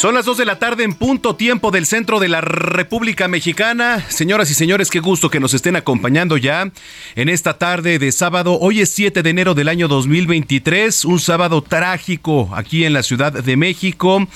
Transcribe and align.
Son 0.00 0.14
las 0.14 0.24
2 0.24 0.38
de 0.38 0.46
la 0.46 0.58
tarde 0.58 0.82
en 0.82 0.94
punto 0.94 1.36
tiempo 1.36 1.70
del 1.70 1.84
centro 1.84 2.20
de 2.20 2.28
la 2.28 2.40
República 2.40 3.28
Mexicana. 3.28 4.02
Señoras 4.08 4.50
y 4.50 4.54
señores, 4.54 4.88
qué 4.88 4.98
gusto 4.98 5.28
que 5.28 5.40
nos 5.40 5.52
estén 5.52 5.76
acompañando 5.76 6.38
ya 6.38 6.72
en 7.16 7.28
esta 7.28 7.58
tarde 7.58 7.98
de 7.98 8.10
sábado. 8.10 8.56
Hoy 8.58 8.80
es 8.80 8.88
7 8.92 9.22
de 9.22 9.28
enero 9.28 9.52
del 9.52 9.68
año 9.68 9.88
2023, 9.88 11.04
un 11.04 11.20
sábado 11.20 11.60
trágico 11.60 12.48
aquí 12.54 12.86
en 12.86 12.94
la 12.94 13.02
Ciudad 13.02 13.30
de 13.30 13.56
México. 13.58 14.26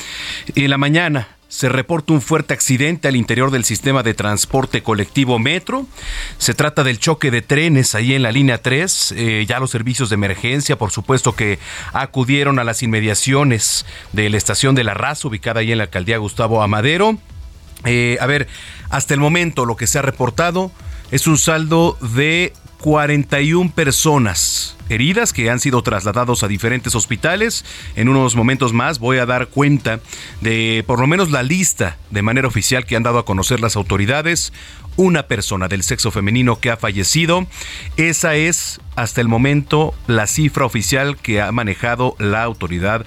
En 0.55 0.69
la 0.69 0.77
mañana 0.77 1.34
se 1.55 1.69
reporta 1.69 2.13
un 2.13 2.21
fuerte 2.21 2.53
accidente 2.53 3.07
al 3.07 3.15
interior 3.15 3.53
del 3.53 3.65
sistema 3.65 4.03
de 4.03 4.13
transporte 4.13 4.83
colectivo 4.83 5.39
Metro. 5.39 5.87
Se 6.37 6.53
trata 6.53 6.83
del 6.83 6.99
choque 6.99 7.31
de 7.31 7.43
trenes 7.43 7.95
ahí 7.95 8.13
en 8.13 8.25
la 8.25 8.33
línea 8.33 8.59
3. 8.59 9.15
Eh, 9.17 9.45
ya 9.47 9.61
los 9.61 9.71
servicios 9.71 10.09
de 10.09 10.15
emergencia, 10.15 10.77
por 10.77 10.91
supuesto, 10.91 11.37
que 11.37 11.61
acudieron 11.93 12.59
a 12.59 12.65
las 12.65 12.83
inmediaciones 12.83 13.87
de 14.13 14.31
la 14.31 14.37
estación 14.37 14.75
de 14.75 14.83
la 14.83 14.95
Raza, 14.95 15.29
ubicada 15.29 15.61
ahí 15.61 15.71
en 15.71 15.79
la 15.79 15.85
alcaldía 15.85 16.19
Gustavo 16.19 16.61
Amadero. 16.61 17.19
Eh, 17.85 18.19
a 18.21 18.27
ver, 18.27 18.49
hasta 18.91 19.15
el 19.15 19.21
momento 19.21 19.65
lo 19.65 19.77
que 19.77 19.87
se 19.87 20.01
ha 20.01 20.03
reportado 20.03 20.73
es 21.13 21.29
un 21.29 21.39
saldo 21.39 21.97
de 22.01 22.53
41 22.85 23.73
personas 23.73 24.77
heridas 24.91 25.33
que 25.33 25.49
han 25.49 25.59
sido 25.59 25.83
trasladados 25.83 26.43
a 26.43 26.49
diferentes 26.49 26.95
hospitales. 26.95 27.65
En 27.97 28.11
unos 28.11 28.37
momentos 28.37 28.75
más 28.75 28.99
voy 28.99 29.17
a 29.17 29.25
dar 29.25 29.47
cuenta 29.47 30.01
de 30.43 30.85
por 30.87 31.01
lo 31.01 31.07
menos 31.07 31.31
la 31.31 31.43
lista 31.43 31.97
de 32.11 32.21
manera 32.21 32.47
oficial 32.47 32.85
que 32.85 32.95
han 32.95 33.03
dado 33.03 33.19
a 33.19 33.25
conocer 33.25 33.61
las 33.61 33.77
autoridades. 33.77 34.53
Una 34.97 35.29
persona 35.29 35.69
del 35.69 35.83
sexo 35.83 36.11
femenino 36.11 36.61
que 36.61 36.71
ha 36.71 36.77
fallecido. 36.77 37.47
Esa 37.97 38.35
es 38.35 38.83
hasta 38.97 39.23
el 39.23 39.29
momento 39.29 39.95
la 40.07 40.27
cifra 40.27 40.67
oficial 40.67 41.17
que 41.17 41.41
ha 41.41 41.51
manejado 41.53 42.17
la 42.19 42.43
autoridad 42.43 43.07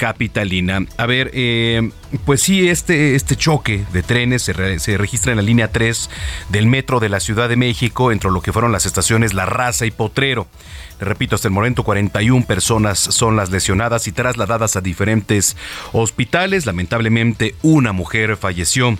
capitalina. 0.00 0.86
A 0.96 1.04
ver, 1.04 1.30
eh, 1.34 1.90
pues 2.24 2.40
sí, 2.40 2.70
este, 2.70 3.14
este 3.16 3.36
choque 3.36 3.84
de 3.92 4.02
trenes 4.02 4.40
se, 4.40 4.54
re, 4.54 4.78
se, 4.78 4.96
registra 4.96 5.32
en 5.32 5.36
la 5.36 5.42
línea 5.42 5.70
3 5.70 6.08
del 6.48 6.68
metro 6.68 7.00
de 7.00 7.10
la 7.10 7.20
Ciudad 7.20 7.50
de 7.50 7.56
México, 7.56 8.10
entre 8.10 8.30
lo 8.30 8.40
que 8.40 8.50
fueron 8.50 8.72
las 8.72 8.86
estaciones 8.86 9.34
La 9.34 9.44
Raza 9.44 9.84
y 9.84 9.90
Potrero. 9.90 10.46
Repito, 11.00 11.34
hasta 11.34 11.48
el 11.48 11.52
momento 11.52 11.84
41 11.84 12.46
personas 12.46 12.98
son 12.98 13.36
las 13.36 13.50
lesionadas 13.50 14.06
y 14.06 14.12
trasladadas 14.12 14.74
a 14.74 14.80
diferentes 14.80 15.54
hospitales. 15.92 16.64
Lamentablemente, 16.64 17.54
una 17.60 17.92
mujer 17.92 18.38
falleció. 18.38 18.96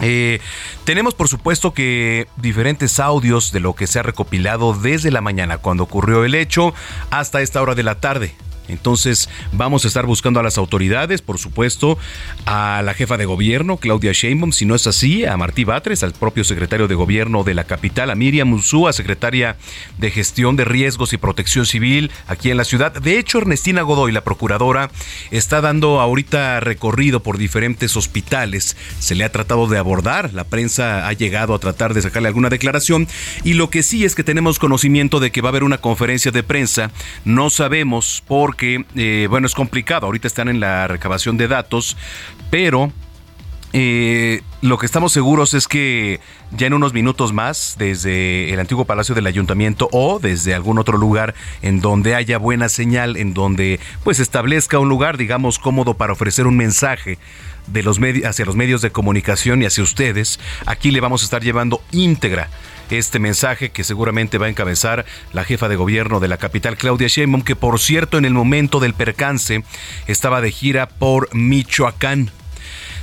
Eh, 0.00 0.40
tenemos 0.82 1.14
por 1.14 1.28
supuesto 1.28 1.72
que 1.72 2.26
diferentes 2.36 2.98
audios 2.98 3.52
de 3.52 3.60
lo 3.60 3.76
que 3.76 3.86
se 3.86 4.00
ha 4.00 4.02
recopilado 4.02 4.74
desde 4.74 5.12
la 5.12 5.20
mañana 5.20 5.58
cuando 5.58 5.84
ocurrió 5.84 6.24
el 6.24 6.34
hecho 6.34 6.74
hasta 7.10 7.42
esta 7.42 7.62
hora 7.62 7.76
de 7.76 7.84
la 7.84 8.00
tarde. 8.00 8.34
Entonces 8.68 9.28
vamos 9.52 9.84
a 9.84 9.88
estar 9.88 10.06
buscando 10.06 10.40
a 10.40 10.42
las 10.42 10.58
autoridades, 10.58 11.22
por 11.22 11.38
supuesto, 11.38 11.98
a 12.46 12.82
la 12.84 12.94
jefa 12.94 13.16
de 13.16 13.24
gobierno, 13.24 13.76
Claudia 13.76 14.12
Sheinbaum, 14.12 14.52
si 14.52 14.66
no 14.66 14.74
es 14.74 14.86
así, 14.86 15.24
a 15.24 15.36
Martí 15.36 15.64
Batres, 15.64 16.02
al 16.02 16.12
propio 16.12 16.44
secretario 16.44 16.88
de 16.88 16.94
gobierno 16.94 17.44
de 17.44 17.54
la 17.54 17.64
capital, 17.64 18.10
a 18.10 18.14
Miriam 18.14 18.52
Ursúa, 18.52 18.92
secretaria 18.92 19.56
de 19.98 20.10
gestión 20.10 20.56
de 20.56 20.64
riesgos 20.64 21.12
y 21.12 21.16
protección 21.18 21.66
civil 21.66 22.10
aquí 22.26 22.50
en 22.50 22.56
la 22.56 22.64
ciudad. 22.64 22.92
De 22.92 23.18
hecho, 23.18 23.38
Ernestina 23.38 23.82
Godoy, 23.82 24.12
la 24.12 24.24
procuradora, 24.24 24.90
está 25.30 25.60
dando 25.60 26.00
ahorita 26.00 26.60
recorrido 26.60 27.22
por 27.22 27.38
diferentes 27.38 27.96
hospitales. 27.96 28.76
Se 28.98 29.14
le 29.14 29.24
ha 29.24 29.32
tratado 29.32 29.66
de 29.66 29.78
abordar, 29.78 30.32
la 30.32 30.44
prensa 30.44 31.08
ha 31.08 31.12
llegado 31.12 31.54
a 31.54 31.58
tratar 31.58 31.94
de 31.94 32.02
sacarle 32.02 32.28
alguna 32.28 32.48
declaración 32.48 33.08
y 33.44 33.54
lo 33.54 33.70
que 33.70 33.82
sí 33.82 34.04
es 34.04 34.14
que 34.14 34.24
tenemos 34.24 34.58
conocimiento 34.58 35.20
de 35.20 35.30
que 35.30 35.40
va 35.40 35.48
a 35.48 35.50
haber 35.50 35.64
una 35.64 35.78
conferencia 35.78 36.30
de 36.30 36.42
prensa. 36.42 36.90
No 37.24 37.50
sabemos 37.50 38.22
por 38.26 38.51
porque, 38.52 38.84
eh, 38.96 39.28
bueno, 39.30 39.46
es 39.46 39.54
complicado. 39.54 40.04
Ahorita 40.04 40.28
están 40.28 40.46
en 40.50 40.60
la 40.60 40.86
recabación 40.86 41.38
de 41.38 41.48
datos, 41.48 41.96
pero 42.50 42.92
eh, 43.72 44.42
lo 44.60 44.76
que 44.76 44.84
estamos 44.84 45.10
seguros 45.10 45.54
es 45.54 45.66
que 45.66 46.20
ya 46.50 46.66
en 46.66 46.74
unos 46.74 46.92
minutos 46.92 47.32
más, 47.32 47.76
desde 47.78 48.52
el 48.52 48.60
antiguo 48.60 48.84
Palacio 48.84 49.14
del 49.14 49.26
Ayuntamiento 49.26 49.88
o 49.90 50.18
desde 50.18 50.52
algún 50.52 50.78
otro 50.78 50.98
lugar 50.98 51.34
en 51.62 51.80
donde 51.80 52.14
haya 52.14 52.36
buena 52.36 52.68
señal, 52.68 53.16
en 53.16 53.32
donde 53.32 53.80
pues 54.04 54.20
establezca 54.20 54.78
un 54.78 54.90
lugar, 54.90 55.16
digamos, 55.16 55.58
cómodo 55.58 55.94
para 55.94 56.12
ofrecer 56.12 56.46
un 56.46 56.58
mensaje 56.58 57.16
de 57.68 57.82
los 57.82 57.98
hacia 58.26 58.44
los 58.44 58.54
medios 58.54 58.82
de 58.82 58.90
comunicación 58.90 59.62
y 59.62 59.64
hacia 59.64 59.82
ustedes, 59.82 60.38
aquí 60.66 60.90
le 60.90 61.00
vamos 61.00 61.22
a 61.22 61.24
estar 61.24 61.42
llevando 61.42 61.80
íntegra 61.90 62.50
este 62.98 63.18
mensaje 63.18 63.70
que 63.70 63.84
seguramente 63.84 64.38
va 64.38 64.46
a 64.46 64.50
encabezar 64.50 65.04
la 65.32 65.44
jefa 65.44 65.68
de 65.68 65.76
gobierno 65.76 66.20
de 66.20 66.28
la 66.28 66.36
capital, 66.36 66.76
Claudia 66.76 67.08
Sheinbaum, 67.08 67.42
que 67.42 67.56
por 67.56 67.78
cierto 67.78 68.18
en 68.18 68.24
el 68.24 68.34
momento 68.34 68.80
del 68.80 68.94
percance 68.94 69.64
estaba 70.06 70.40
de 70.40 70.50
gira 70.50 70.88
por 70.88 71.34
Michoacán 71.34 72.30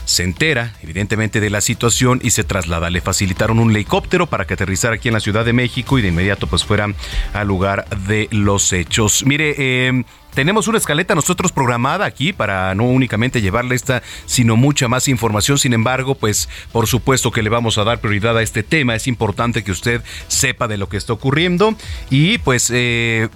se 0.09 0.23
entera, 0.23 0.73
evidentemente, 0.81 1.39
de 1.39 1.51
la 1.51 1.61
situación 1.61 2.19
y 2.23 2.31
se 2.31 2.43
traslada. 2.43 2.89
Le 2.89 2.99
facilitaron 2.99 3.59
un 3.59 3.69
helicóptero 3.69 4.25
para 4.25 4.45
que 4.45 4.55
aterrizara 4.55 4.95
aquí 4.95 5.07
en 5.07 5.13
la 5.13 5.19
Ciudad 5.19 5.45
de 5.45 5.53
México 5.53 5.99
y 5.99 6.01
de 6.01 6.07
inmediato 6.07 6.47
pues 6.47 6.65
fuera 6.65 6.87
al 7.31 7.47
lugar 7.47 7.87
de 8.07 8.27
los 8.31 8.73
hechos. 8.73 9.23
Mire, 9.27 9.53
eh, 9.59 10.03
tenemos 10.33 10.67
una 10.67 10.79
escaleta 10.79 11.13
nosotros 11.13 11.51
programada 11.51 12.07
aquí 12.07 12.33
para 12.33 12.73
no 12.73 12.85
únicamente 12.85 13.39
llevarle 13.39 13.75
esta, 13.75 14.01
sino 14.25 14.55
mucha 14.55 14.87
más 14.87 15.07
información. 15.07 15.59
Sin 15.59 15.73
embargo, 15.73 16.15
pues 16.15 16.49
por 16.71 16.87
supuesto 16.87 17.29
que 17.29 17.43
le 17.43 17.51
vamos 17.51 17.77
a 17.77 17.83
dar 17.83 18.01
prioridad 18.01 18.35
a 18.35 18.41
este 18.41 18.63
tema. 18.63 18.95
Es 18.95 19.05
importante 19.05 19.63
que 19.63 19.71
usted 19.71 20.01
sepa 20.27 20.67
de 20.67 20.77
lo 20.77 20.89
que 20.89 20.97
está 20.97 21.13
ocurriendo 21.13 21.75
y 22.09 22.39
pues... 22.39 22.71
Eh, 22.73 23.29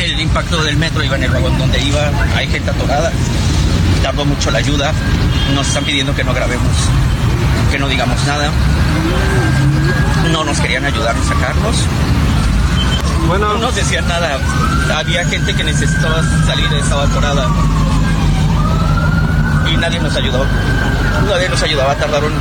el, 0.03 0.19
impacto 0.19 0.61
del 0.61 0.75
metro, 0.75 1.01
iba 1.05 1.15
en 1.15 1.23
el 1.23 1.31
vagón 1.31 1.57
donde 1.57 1.81
iba, 1.81 2.11
hay 2.35 2.49
gente 2.49 2.69
atorada 2.69 3.13
tardó 4.01 4.25
mucho 4.25 4.51
la 4.51 4.59
ayuda. 4.59 4.91
Nos 5.53 5.67
están 5.67 5.83
pidiendo 5.83 6.15
que 6.15 6.23
no 6.23 6.33
grabemos, 6.33 6.75
que 7.71 7.79
no 7.79 7.87
digamos 7.87 8.23
nada. 8.25 8.49
No 10.31 10.43
nos 10.43 10.59
querían 10.59 10.85
ayudar 10.85 11.15
a 11.15 11.23
sacarnos. 11.23 11.75
Bueno, 13.27 13.53
no 13.53 13.59
nos 13.59 13.75
decían 13.75 14.07
nada. 14.07 14.39
Había 14.95 15.25
gente 15.25 15.53
que 15.53 15.63
necesitaba 15.63 16.23
salir, 16.45 16.71
estaba 16.73 17.03
atorada. 17.03 17.49
Y 19.71 19.77
nadie 19.77 19.99
nos 19.99 20.15
ayudó. 20.15 20.45
Nadie 21.27 21.49
nos 21.49 21.61
ayudaba. 21.63 21.95
Tardaron 21.95 22.31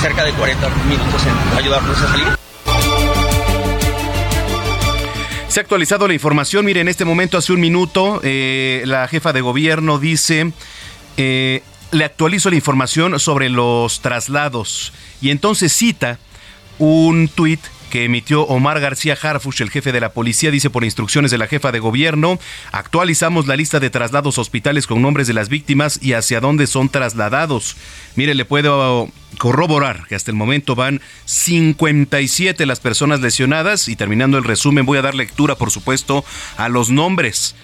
cerca 0.00 0.24
de 0.24 0.32
40 0.32 0.68
minutos 0.88 1.22
en 1.26 1.58
ayudarnos 1.58 1.96
a 2.00 2.08
salir. 2.08 2.26
Se 5.52 5.60
ha 5.60 5.62
actualizado 5.62 6.08
la 6.08 6.14
información. 6.14 6.64
Mire, 6.64 6.80
en 6.80 6.88
este 6.88 7.04
momento, 7.04 7.36
hace 7.36 7.52
un 7.52 7.60
minuto, 7.60 8.20
eh, 8.24 8.82
la 8.86 9.06
jefa 9.06 9.32
de 9.32 9.42
gobierno 9.42 9.98
dice 9.98 10.50
eh, 11.16 11.62
le 11.92 12.04
actualizo 12.04 12.50
la 12.50 12.56
información 12.56 13.18
sobre 13.20 13.48
los 13.48 14.00
traslados. 14.00 14.92
Y 15.20 15.30
entonces 15.30 15.72
cita 15.72 16.18
un 16.78 17.28
tuit 17.28 17.60
que 17.92 18.04
emitió 18.04 18.44
Omar 18.44 18.80
García 18.80 19.18
Harfush, 19.20 19.60
el 19.60 19.68
jefe 19.68 19.92
de 19.92 20.00
la 20.00 20.14
policía, 20.14 20.50
dice 20.50 20.70
por 20.70 20.82
instrucciones 20.82 21.30
de 21.30 21.36
la 21.36 21.46
jefa 21.46 21.72
de 21.72 21.78
gobierno, 21.78 22.38
actualizamos 22.72 23.46
la 23.46 23.54
lista 23.54 23.80
de 23.80 23.90
traslados 23.90 24.38
hospitales 24.38 24.86
con 24.86 25.02
nombres 25.02 25.26
de 25.26 25.34
las 25.34 25.50
víctimas 25.50 25.98
y 26.00 26.14
hacia 26.14 26.40
dónde 26.40 26.66
son 26.66 26.88
trasladados. 26.88 27.76
Mire, 28.16 28.34
le 28.34 28.46
puedo 28.46 29.10
corroborar 29.36 30.06
que 30.08 30.14
hasta 30.14 30.30
el 30.30 30.38
momento 30.38 30.74
van 30.74 31.02
57 31.26 32.64
las 32.64 32.80
personas 32.80 33.20
lesionadas. 33.20 33.88
Y 33.88 33.96
terminando 33.96 34.38
el 34.38 34.44
resumen 34.44 34.86
voy 34.86 34.96
a 34.96 35.02
dar 35.02 35.14
lectura, 35.14 35.56
por 35.56 35.70
supuesto, 35.70 36.24
a 36.56 36.70
los 36.70 36.88
nombres 36.88 37.54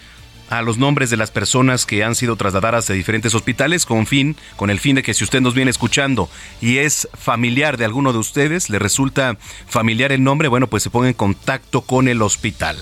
a 0.51 0.63
los 0.63 0.79
nombres 0.79 1.11
de 1.11 1.17
las 1.17 1.31
personas 1.31 1.87
que 1.87 2.05
han 2.05 2.15
sido 2.15 2.37
trasladadas 2.37 2.89
a 2.91 2.95
diferentes 2.95 3.35
hospitales 3.35 3.87
con 3.87 4.07
fin, 4.07 4.37
con 4.57 4.71
el 4.71 4.81
fin 4.81 4.97
de 4.97 5.03
que 5.03 5.15
si 5.15 5.25
usted 5.25 5.41
nos 5.41 5.55
viene 5.55 5.71
escuchando 5.71 6.29
y 6.61 6.79
es 6.79 7.09
familiar 7.15 7.77
de 7.77 7.85
alguno 7.85 8.13
de 8.13 8.19
ustedes, 8.19 8.71
le 8.71 8.79
resulta 8.79 9.37
familiar 9.67 10.13
el 10.13 10.23
nombre, 10.23 10.49
bueno, 10.49 10.67
pues 10.67 10.83
se 10.83 10.91
ponga 10.91 11.09
en 11.09 11.15
contacto 11.15 11.83
con 11.83 12.09
el 12.09 12.23
hospital. 12.23 12.77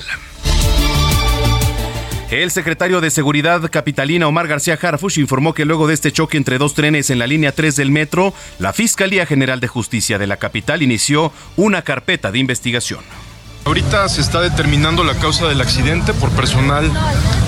El 2.30 2.50
secretario 2.50 3.00
de 3.00 3.10
Seguridad 3.10 3.70
capitalina 3.70 4.26
Omar 4.26 4.48
García 4.48 4.76
Harfush 4.80 5.20
informó 5.20 5.54
que 5.54 5.64
luego 5.64 5.86
de 5.86 5.94
este 5.94 6.10
choque 6.10 6.36
entre 6.36 6.58
dos 6.58 6.74
trenes 6.74 7.08
en 7.10 7.20
la 7.20 7.28
línea 7.28 7.52
3 7.52 7.76
del 7.76 7.92
metro, 7.92 8.34
la 8.58 8.72
Fiscalía 8.72 9.26
General 9.26 9.60
de 9.60 9.68
Justicia 9.68 10.18
de 10.18 10.26
la 10.26 10.36
capital 10.36 10.82
inició 10.82 11.32
una 11.56 11.82
carpeta 11.82 12.32
de 12.32 12.40
investigación. 12.40 13.00
Ahorita 13.66 14.08
se 14.08 14.20
está 14.20 14.40
determinando 14.40 15.02
la 15.02 15.16
causa 15.16 15.48
del 15.48 15.60
accidente 15.60 16.14
por 16.14 16.30
personal 16.30 16.88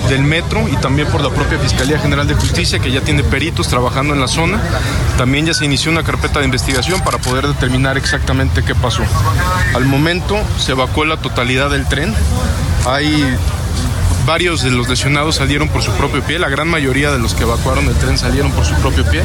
del 0.09 0.21
metro 0.21 0.67
y 0.67 0.75
también 0.75 1.07
por 1.07 1.21
la 1.21 1.29
propia 1.29 1.57
Fiscalía 1.59 1.97
General 1.97 2.27
de 2.27 2.33
Justicia 2.33 2.79
que 2.79 2.91
ya 2.91 2.99
tiene 2.99 3.23
peritos 3.23 3.69
trabajando 3.69 4.13
en 4.13 4.19
la 4.19 4.27
zona. 4.27 4.59
También 5.17 5.45
ya 5.45 5.53
se 5.53 5.63
inició 5.63 5.91
una 5.91 6.03
carpeta 6.03 6.39
de 6.39 6.45
investigación 6.45 6.99
para 7.05 7.19
poder 7.19 7.47
determinar 7.47 7.97
exactamente 7.97 8.63
qué 8.63 8.75
pasó. 8.75 9.03
Al 9.73 9.85
momento 9.85 10.37
se 10.57 10.73
evacuó 10.73 11.05
la 11.05 11.15
totalidad 11.15 11.69
del 11.69 11.87
tren. 11.87 12.13
Hay 12.85 13.25
varios 14.25 14.61
de 14.61 14.71
los 14.71 14.89
lesionados 14.89 15.37
salieron 15.37 15.69
por 15.69 15.81
su 15.81 15.91
propio 15.93 16.21
pie, 16.21 16.37
la 16.37 16.49
gran 16.49 16.67
mayoría 16.67 17.11
de 17.11 17.17
los 17.17 17.33
que 17.33 17.43
evacuaron 17.43 17.85
el 17.85 17.95
tren 17.95 18.17
salieron 18.17 18.51
por 18.51 18.65
su 18.65 18.75
propio 18.75 19.05
pie. 19.05 19.23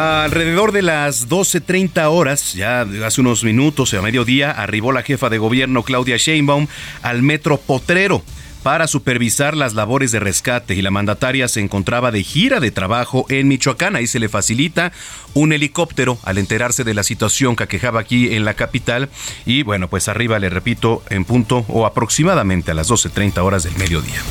Alrededor 0.00 0.72
de 0.72 0.80
las 0.80 1.28
12.30 1.28 2.06
horas, 2.10 2.54
ya 2.54 2.86
hace 3.04 3.20
unos 3.20 3.44
minutos, 3.44 3.92
a 3.92 4.00
mediodía, 4.00 4.50
arribó 4.50 4.92
la 4.92 5.02
jefa 5.02 5.28
de 5.28 5.36
gobierno 5.36 5.82
Claudia 5.82 6.16
Sheinbaum 6.16 6.68
al 7.02 7.20
metro 7.20 7.58
Potrero 7.58 8.22
para 8.62 8.86
supervisar 8.86 9.54
las 9.54 9.74
labores 9.74 10.10
de 10.10 10.18
rescate 10.18 10.74
y 10.74 10.80
la 10.80 10.90
mandataria 10.90 11.48
se 11.48 11.60
encontraba 11.60 12.12
de 12.12 12.22
gira 12.22 12.60
de 12.60 12.70
trabajo 12.70 13.26
en 13.28 13.46
Michoacán. 13.48 13.94
Ahí 13.94 14.06
se 14.06 14.20
le 14.20 14.30
facilita 14.30 14.90
un 15.34 15.52
helicóptero 15.52 16.18
al 16.22 16.38
enterarse 16.38 16.82
de 16.82 16.94
la 16.94 17.02
situación 17.02 17.54
que 17.54 17.64
aquejaba 17.64 18.00
aquí 18.00 18.34
en 18.34 18.46
la 18.46 18.54
capital. 18.54 19.10
Y 19.44 19.64
bueno, 19.64 19.88
pues 19.88 20.08
arriba 20.08 20.38
le 20.38 20.48
repito 20.48 21.02
en 21.10 21.26
punto 21.26 21.66
o 21.68 21.84
aproximadamente 21.84 22.70
a 22.70 22.74
las 22.74 22.88
12.30 22.88 23.36
horas 23.44 23.64
del 23.64 23.76
mediodía. 23.76 24.22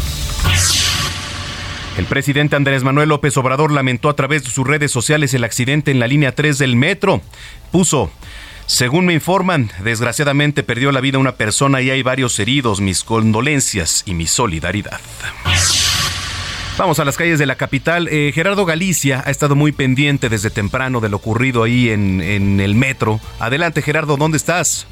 El 2.00 2.06
presidente 2.06 2.56
Andrés 2.56 2.86
Manuel 2.86 3.10
López 3.10 3.36
Obrador 3.36 3.74
lamentó 3.74 4.08
a 4.08 4.16
través 4.16 4.46
de 4.46 4.52
sus 4.52 4.66
redes 4.66 4.90
sociales 4.90 5.34
el 5.34 5.44
accidente 5.44 5.92
en 5.92 6.00
la 6.00 6.08
línea 6.08 6.34
3 6.34 6.58
del 6.58 6.78
metro. 6.78 7.22
Puso, 7.74 8.10
según 8.68 9.06
me 9.06 9.14
informan, 9.14 9.70
desgraciadamente 9.84 10.64
perdió 10.64 10.94
la 10.94 11.02
vida 11.02 11.18
una 11.18 11.36
persona 11.36 11.82
y 11.82 11.90
hay 11.90 12.02
varios 12.02 12.40
heridos. 12.40 12.80
Mis 12.80 13.04
condolencias 13.04 14.04
y 14.06 14.14
mi 14.14 14.28
solidaridad. 14.28 15.02
Vamos 16.78 17.00
a 17.00 17.04
las 17.04 17.18
calles 17.18 17.38
de 17.38 17.46
la 17.46 17.56
capital. 17.56 18.08
Eh, 18.08 18.32
Gerardo 18.34 18.66
Galicia 18.66 19.22
ha 19.26 19.30
estado 19.30 19.58
muy 19.58 19.74
pendiente 19.74 20.30
desde 20.30 20.50
temprano 20.52 21.02
de 21.02 21.10
lo 21.10 21.18
ocurrido 21.18 21.64
ahí 21.64 21.90
en, 21.90 22.62
el 22.62 22.76
metro. 22.76 23.20
Adelante, 23.40 23.82
Gerardo, 23.82 24.16
¿dónde 24.16 24.38
estás? 24.38 24.88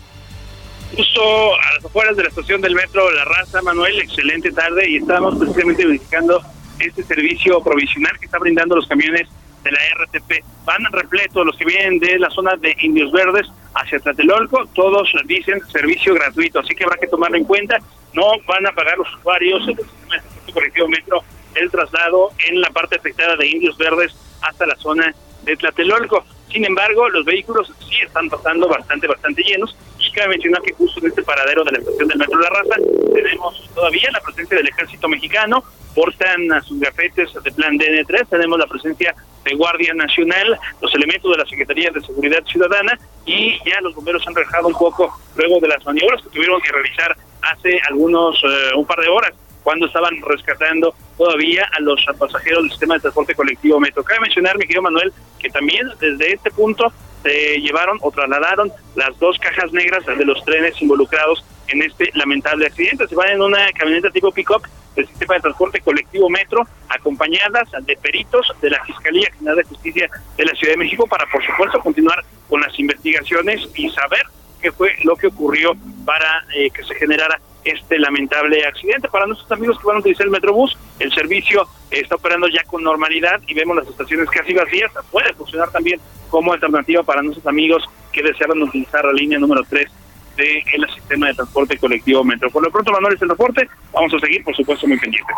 Justo 0.94 1.22
a 1.56 1.74
las 1.76 1.86
afueras 1.86 2.18
de 2.18 2.24
la 2.24 2.30
estación 2.30 2.60
del 2.60 2.76
metro 2.76 3.10
La 3.12 3.24
Raza, 3.24 3.62
Manuel, 3.62 3.98
excelente 4.02 4.52
tarde 4.52 4.90
y 4.90 4.98
estamos 4.98 5.38
precisamente 5.38 5.86
verificando 5.86 6.44
este 6.80 7.04
servicio 7.04 7.62
provisional 7.62 8.18
que 8.20 8.26
está 8.26 8.38
brindando 8.40 8.76
los 8.76 8.88
camiones 8.88 9.28
de 9.64 9.72
la 9.72 9.80
RTP. 10.04 10.44
Van 10.66 10.84
repletos 10.92 11.46
los 11.46 11.58
que 11.58 11.66
vienen 11.66 12.00
de 12.00 12.20
la 12.20 12.30
zona 12.30 12.56
de 12.56 12.76
Indios 12.82 13.12
Verdes 13.12 13.48
hacia 13.74 14.00
Tlatelolco, 14.00 14.66
todos 14.74 15.12
dicen 15.26 15.62
servicio 15.68 16.14
gratuito, 16.14 16.60
así 16.60 16.74
que 16.76 16.84
habrá 16.84 16.98
que 16.98 17.08
tomarlo 17.08 17.38
en 17.38 17.44
cuenta. 17.44 17.78
No 18.14 18.24
van 18.48 18.66
a 18.66 18.72
pagar 18.72 18.98
los 18.98 19.14
usuarios 19.16 19.66
del 19.68 19.78
sistema 19.78 20.16
de 20.46 20.54
colectivo 20.54 20.88
metro 20.88 21.24
el 21.56 21.72
traslado 21.72 22.32
en 22.48 22.62
la 22.62 22.70
parte 22.70 22.98
afectada 22.98 23.36
de 23.36 23.48
Indios 23.48 23.78
Verdes 23.78 24.16
hasta 24.42 24.66
la 24.66 24.76
zona 24.76 25.14
de 25.44 25.56
Tlatelolco. 25.56 26.24
Sin 26.52 26.66
embargo, 26.66 27.10
los 27.10 27.26
vehículos 27.26 27.72
sí 27.90 27.98
están 28.06 28.30
pasando 28.30 28.68
bastante, 28.68 29.08
bastante 29.08 29.44
llenos. 29.44 29.76
Y 30.00 30.12
cabe 30.12 30.30
mencionar 30.30 30.62
que 30.62 30.74
justo 30.74 31.00
en 31.00 31.08
este 31.08 31.22
paradero 31.22 31.64
de 31.64 31.74
la 31.74 31.78
estación 31.80 32.08
del 32.08 32.18
Metro 32.18 32.40
La 32.40 32.50
Raza 32.50 32.76
tenemos 33.14 33.70
todavía 33.76 34.10
la 34.12 34.22
presencia 34.22 34.58
del 34.58 34.68
ejército 34.68 35.08
mexicano, 35.08 35.64
portan 35.94 36.52
a 36.52 36.62
sus 36.62 36.80
gafetes 36.80 37.30
de 37.44 37.52
plan 37.52 37.78
DN3, 37.78 38.28
tenemos 38.30 38.58
la 38.58 38.68
presencia 38.68 39.14
de 39.44 39.56
Guardia 39.56 39.94
Nacional, 39.94 40.58
los 40.82 40.94
elementos 40.96 41.32
de 41.32 41.38
la 41.38 41.46
Secretaría 41.46 41.92
de 41.92 42.02
Seguridad 42.02 42.44
Ciudadana. 42.46 42.98
Y 43.26 43.58
ya 43.70 43.82
los 43.82 43.94
bomberos 43.94 44.26
han 44.28 44.36
relajado 44.36 44.68
un 44.68 44.74
poco 44.74 45.14
luego 45.36 45.60
de 45.60 45.68
las 45.68 45.86
maniobras 45.86 46.22
que 46.24 46.30
tuvieron 46.30 46.62
que 46.62 46.72
realizar 46.72 47.16
hace 47.42 47.80
algunos, 47.90 48.42
eh, 48.44 48.76
un 48.76 48.86
par 48.86 49.00
de 49.00 49.08
horas 49.08 49.34
cuando 49.68 49.88
estaban 49.88 50.16
rescatando 50.22 50.96
todavía 51.18 51.70
a 51.78 51.82
los 51.82 52.00
pasajeros 52.18 52.64
del 52.64 52.70
sistema 52.70 52.94
de 52.94 53.02
transporte 53.02 53.36
colectivo 53.36 53.82
Metro. 53.82 54.02
Cabe 54.02 54.22
mencionar, 54.22 54.58
mi 54.58 54.62
querido 54.62 54.82
Manuel, 54.82 55.12
que 55.40 55.50
también 55.50 55.86
desde 56.00 56.36
este 56.36 56.52
punto 56.52 56.90
se 57.22 57.60
llevaron 57.60 57.98
o 58.02 58.10
trasladaron 58.10 58.72
las 58.96 59.20
dos 59.20 59.38
cajas 59.40 59.74
negras 59.74 60.06
de 60.06 60.24
los 60.24 60.42
trenes 60.46 60.82
involucrados 60.82 61.44
en 61.68 61.82
este 61.82 62.10
lamentable 62.14 62.66
accidente. 62.66 63.10
Se 63.10 63.16
van 63.16 63.28
en 63.28 63.42
una 63.42 63.70
camioneta 63.74 64.10
tipo 64.10 64.32
pick-up 64.32 64.62
del 64.96 65.06
sistema 65.06 65.36
de 65.36 65.42
transporte 65.42 65.82
colectivo 65.82 66.30
Metro, 66.30 66.66
acompañadas 66.88 67.68
de 67.82 67.98
peritos 67.98 68.48
de 68.62 68.70
la 68.70 68.82
Fiscalía 68.86 69.30
General 69.38 69.58
de 69.58 69.64
Justicia 69.64 70.10
de 70.38 70.46
la 70.46 70.56
Ciudad 70.56 70.76
de 70.76 70.78
México 70.78 71.06
para, 71.08 71.26
por 71.30 71.46
supuesto, 71.46 71.78
continuar 71.82 72.24
con 72.48 72.62
las 72.62 72.80
investigaciones 72.80 73.68
y 73.76 73.90
saber 73.90 74.24
qué 74.62 74.72
fue 74.72 74.96
lo 75.04 75.18
que 75.18 75.28
ocurrió 75.28 75.74
para 76.06 76.46
eh, 76.56 76.70
que 76.70 76.86
se 76.86 76.96
generara 76.96 77.38
este 77.70 78.00
lamentable 78.00 78.66
accidente. 78.66 79.08
Para 79.10 79.28
nuestros 79.28 79.52
amigos 79.52 79.80
que 79.80 79.88
van 79.88 79.98
a 79.98 80.00
utilizar 80.00 80.26
el 80.26 80.32
Metrobús, 80.32 80.78
el 81.00 81.12
servicio 81.14 81.68
está 81.92 82.16
operando 82.16 82.48
ya 82.48 82.64
con 82.64 82.84
normalidad 82.84 83.42
y 83.48 83.54
vemos 83.54 83.78
las 83.78 83.88
estaciones 83.88 84.30
casi 84.30 84.54
vacías. 84.54 84.92
Puede 85.12 85.34
funcionar 85.34 85.72
también 85.72 86.00
como 86.30 86.54
alternativa 86.54 87.04
para 87.04 87.22
nuestros 87.22 87.46
amigos 87.48 87.84
que 88.12 88.24
deseaban 88.24 88.62
utilizar 88.62 89.06
la 89.06 89.14
línea 89.14 89.40
número 89.40 89.64
3 89.70 89.90
del 90.38 90.90
sistema 90.94 91.28
de 91.28 91.34
transporte 91.34 91.78
colectivo 91.78 92.24
Metro. 92.24 92.50
Por 92.52 92.64
lo 92.64 92.72
pronto, 92.72 92.92
Manuel, 92.92 93.16
es 93.16 93.22
el. 93.22 93.68
Vamos 93.92 94.14
a 94.14 94.20
seguir, 94.20 94.44
por 94.44 94.56
supuesto, 94.56 94.88
muy 94.88 95.00
pendientes. 95.00 95.36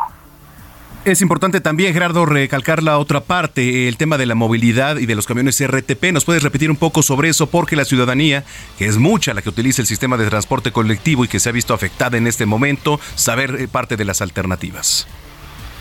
Es 1.09 1.23
importante 1.23 1.59
también, 1.59 1.91
Gerardo, 1.91 2.27
recalcar 2.27 2.83
la 2.83 2.99
otra 2.99 3.21
parte, 3.21 3.87
el 3.87 3.97
tema 3.97 4.19
de 4.19 4.27
la 4.27 4.35
movilidad 4.35 4.97
y 4.97 5.07
de 5.07 5.15
los 5.15 5.25
camiones 5.25 5.59
RTP. 5.59 6.11
¿Nos 6.13 6.23
puedes 6.23 6.43
repetir 6.43 6.69
un 6.69 6.77
poco 6.77 7.01
sobre 7.01 7.29
eso? 7.29 7.47
Porque 7.49 7.75
la 7.75 7.83
ciudadanía, 7.83 8.43
que 8.77 8.85
es 8.85 8.99
mucha 8.99 9.33
la 9.33 9.41
que 9.41 9.49
utiliza 9.49 9.81
el 9.81 9.87
sistema 9.87 10.17
de 10.17 10.27
transporte 10.27 10.71
colectivo 10.71 11.25
y 11.25 11.27
que 11.27 11.39
se 11.39 11.49
ha 11.49 11.51
visto 11.51 11.73
afectada 11.73 12.15
en 12.15 12.27
este 12.27 12.45
momento, 12.45 12.99
saber 13.15 13.55
eh, 13.57 13.67
parte 13.67 13.97
de 13.97 14.05
las 14.05 14.21
alternativas. 14.21 15.07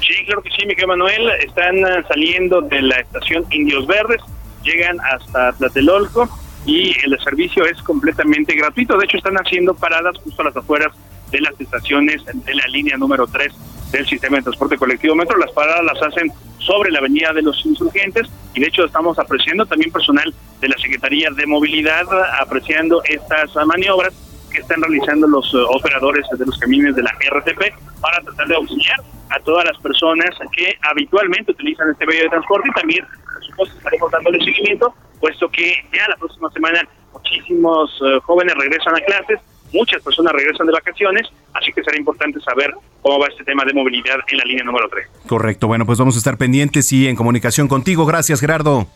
Sí, 0.00 0.14
claro 0.24 0.42
que 0.42 0.48
sí, 0.48 0.66
Miguel 0.66 0.86
Manuel. 0.86 1.28
Están 1.46 1.84
ah, 1.84 2.02
saliendo 2.08 2.62
de 2.62 2.80
la 2.80 2.96
estación 2.96 3.44
Indios 3.50 3.86
Verdes, 3.86 4.22
llegan 4.64 4.96
hasta 5.12 5.52
Tlatelolco 5.52 6.26
y 6.64 6.94
el 7.04 7.18
servicio 7.22 7.66
es 7.66 7.76
completamente 7.82 8.54
gratuito. 8.54 8.96
De 8.96 9.04
hecho, 9.04 9.18
están 9.18 9.36
haciendo 9.36 9.74
paradas 9.74 10.16
justo 10.24 10.40
a 10.40 10.46
las 10.46 10.56
afueras 10.56 10.96
de 11.30 11.42
las 11.42 11.60
estaciones 11.60 12.24
de 12.24 12.54
la 12.54 12.66
línea 12.68 12.96
número 12.96 13.26
3 13.26 13.52
del 13.90 14.06
sistema 14.06 14.38
de 14.38 14.42
transporte 14.44 14.76
colectivo 14.76 15.14
metro. 15.14 15.36
Las 15.38 15.52
paradas 15.52 15.84
las 15.84 16.02
hacen 16.02 16.32
sobre 16.58 16.90
la 16.90 16.98
avenida 16.98 17.32
de 17.32 17.42
los 17.42 17.64
insurgentes 17.64 18.28
y 18.54 18.60
de 18.60 18.66
hecho 18.66 18.84
estamos 18.84 19.18
apreciando 19.18 19.64
también 19.66 19.90
personal 19.90 20.34
de 20.60 20.68
la 20.68 20.76
Secretaría 20.78 21.30
de 21.30 21.46
Movilidad 21.46 22.06
apreciando 22.40 23.02
estas 23.04 23.54
maniobras 23.66 24.12
que 24.50 24.58
están 24.58 24.82
realizando 24.82 25.26
los 25.26 25.46
eh, 25.54 25.58
operadores 25.70 26.26
de 26.36 26.44
los 26.44 26.58
camiones 26.58 26.96
de 26.96 27.02
la 27.02 27.10
RTP 27.10 27.60
para 28.00 28.20
tratar 28.22 28.48
de 28.48 28.56
auxiliar 28.56 29.00
a 29.30 29.40
todas 29.40 29.64
las 29.66 29.78
personas 29.78 30.30
que 30.52 30.74
habitualmente 30.82 31.52
utilizan 31.52 31.90
este 31.90 32.06
medio 32.06 32.22
de 32.24 32.30
transporte 32.30 32.68
y 32.68 32.72
también, 32.72 33.04
por 33.04 33.44
supuesto, 33.44 33.76
estaremos 33.76 34.10
dándole 34.10 34.44
seguimiento, 34.44 34.94
puesto 35.20 35.48
que 35.50 35.74
ya 35.92 36.08
la 36.08 36.16
próxima 36.16 36.50
semana 36.50 36.80
muchísimos 37.12 37.90
eh, 38.04 38.18
jóvenes 38.24 38.54
regresan 38.54 38.96
a 38.96 39.00
clases, 39.00 39.40
muchas 39.72 40.02
personas 40.02 40.32
regresan 40.32 40.66
de 40.66 40.72
vacaciones, 40.72 41.26
así 41.54 41.72
que 41.72 41.82
será 41.82 41.96
importante 41.96 42.40
saber 42.40 42.72
cómo 43.02 43.18
va 43.18 43.26
este 43.28 43.44
tema 43.44 43.64
de 43.64 43.72
movilidad 43.72 44.16
en 44.28 44.38
la 44.38 44.44
línea 44.44 44.64
número 44.64 44.88
3. 44.88 45.06
Correcto, 45.26 45.66
bueno, 45.66 45.86
pues 45.86 45.98
vamos 45.98 46.14
a 46.16 46.18
estar 46.18 46.36
pendientes 46.36 46.92
y 46.92 47.08
en 47.08 47.16
comunicación 47.16 47.68
contigo. 47.68 48.06
Gracias, 48.06 48.40
Gerardo. 48.40 48.86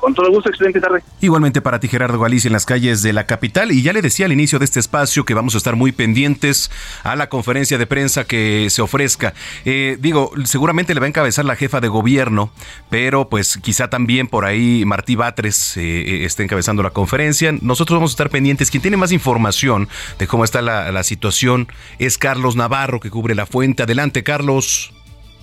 Con 0.00 0.14
todo 0.14 0.30
gusto, 0.30 0.48
excelente 0.48 0.80
tarde. 0.80 1.02
Igualmente 1.20 1.60
para 1.60 1.78
ti, 1.78 1.86
Gerardo 1.86 2.18
Galicia, 2.18 2.48
en 2.48 2.54
las 2.54 2.64
calles 2.64 3.02
de 3.02 3.12
la 3.12 3.26
capital. 3.26 3.70
Y 3.70 3.82
ya 3.82 3.92
le 3.92 4.00
decía 4.00 4.26
al 4.26 4.32
inicio 4.32 4.58
de 4.58 4.64
este 4.64 4.80
espacio 4.80 5.24
que 5.24 5.34
vamos 5.34 5.54
a 5.54 5.58
estar 5.58 5.76
muy 5.76 5.92
pendientes 5.92 6.70
a 7.02 7.16
la 7.16 7.28
conferencia 7.28 7.76
de 7.76 7.86
prensa 7.86 8.24
que 8.24 8.68
se 8.70 8.80
ofrezca. 8.80 9.34
Eh, 9.64 9.98
digo, 10.00 10.32
seguramente 10.44 10.94
le 10.94 11.00
va 11.00 11.06
a 11.06 11.08
encabezar 11.08 11.44
la 11.44 11.54
jefa 11.54 11.80
de 11.80 11.88
gobierno, 11.88 12.50
pero 12.88 13.28
pues 13.28 13.58
quizá 13.58 13.90
también 13.90 14.26
por 14.26 14.46
ahí 14.46 14.84
Martí 14.86 15.16
Batres 15.16 15.76
eh, 15.76 15.82
eh, 15.82 16.24
esté 16.24 16.44
encabezando 16.44 16.82
la 16.82 16.90
conferencia. 16.90 17.52
Nosotros 17.60 17.98
vamos 17.98 18.12
a 18.12 18.14
estar 18.14 18.30
pendientes. 18.30 18.70
Quien 18.70 18.82
tiene 18.82 18.96
más 18.96 19.12
información 19.12 19.88
de 20.18 20.26
cómo 20.26 20.44
está 20.44 20.62
la, 20.62 20.90
la 20.92 21.02
situación 21.02 21.68
es 21.98 22.16
Carlos 22.16 22.56
Navarro, 22.56 23.00
que 23.00 23.10
cubre 23.10 23.34
la 23.34 23.46
fuente. 23.46 23.82
Adelante, 23.82 24.22
Carlos. 24.22 24.92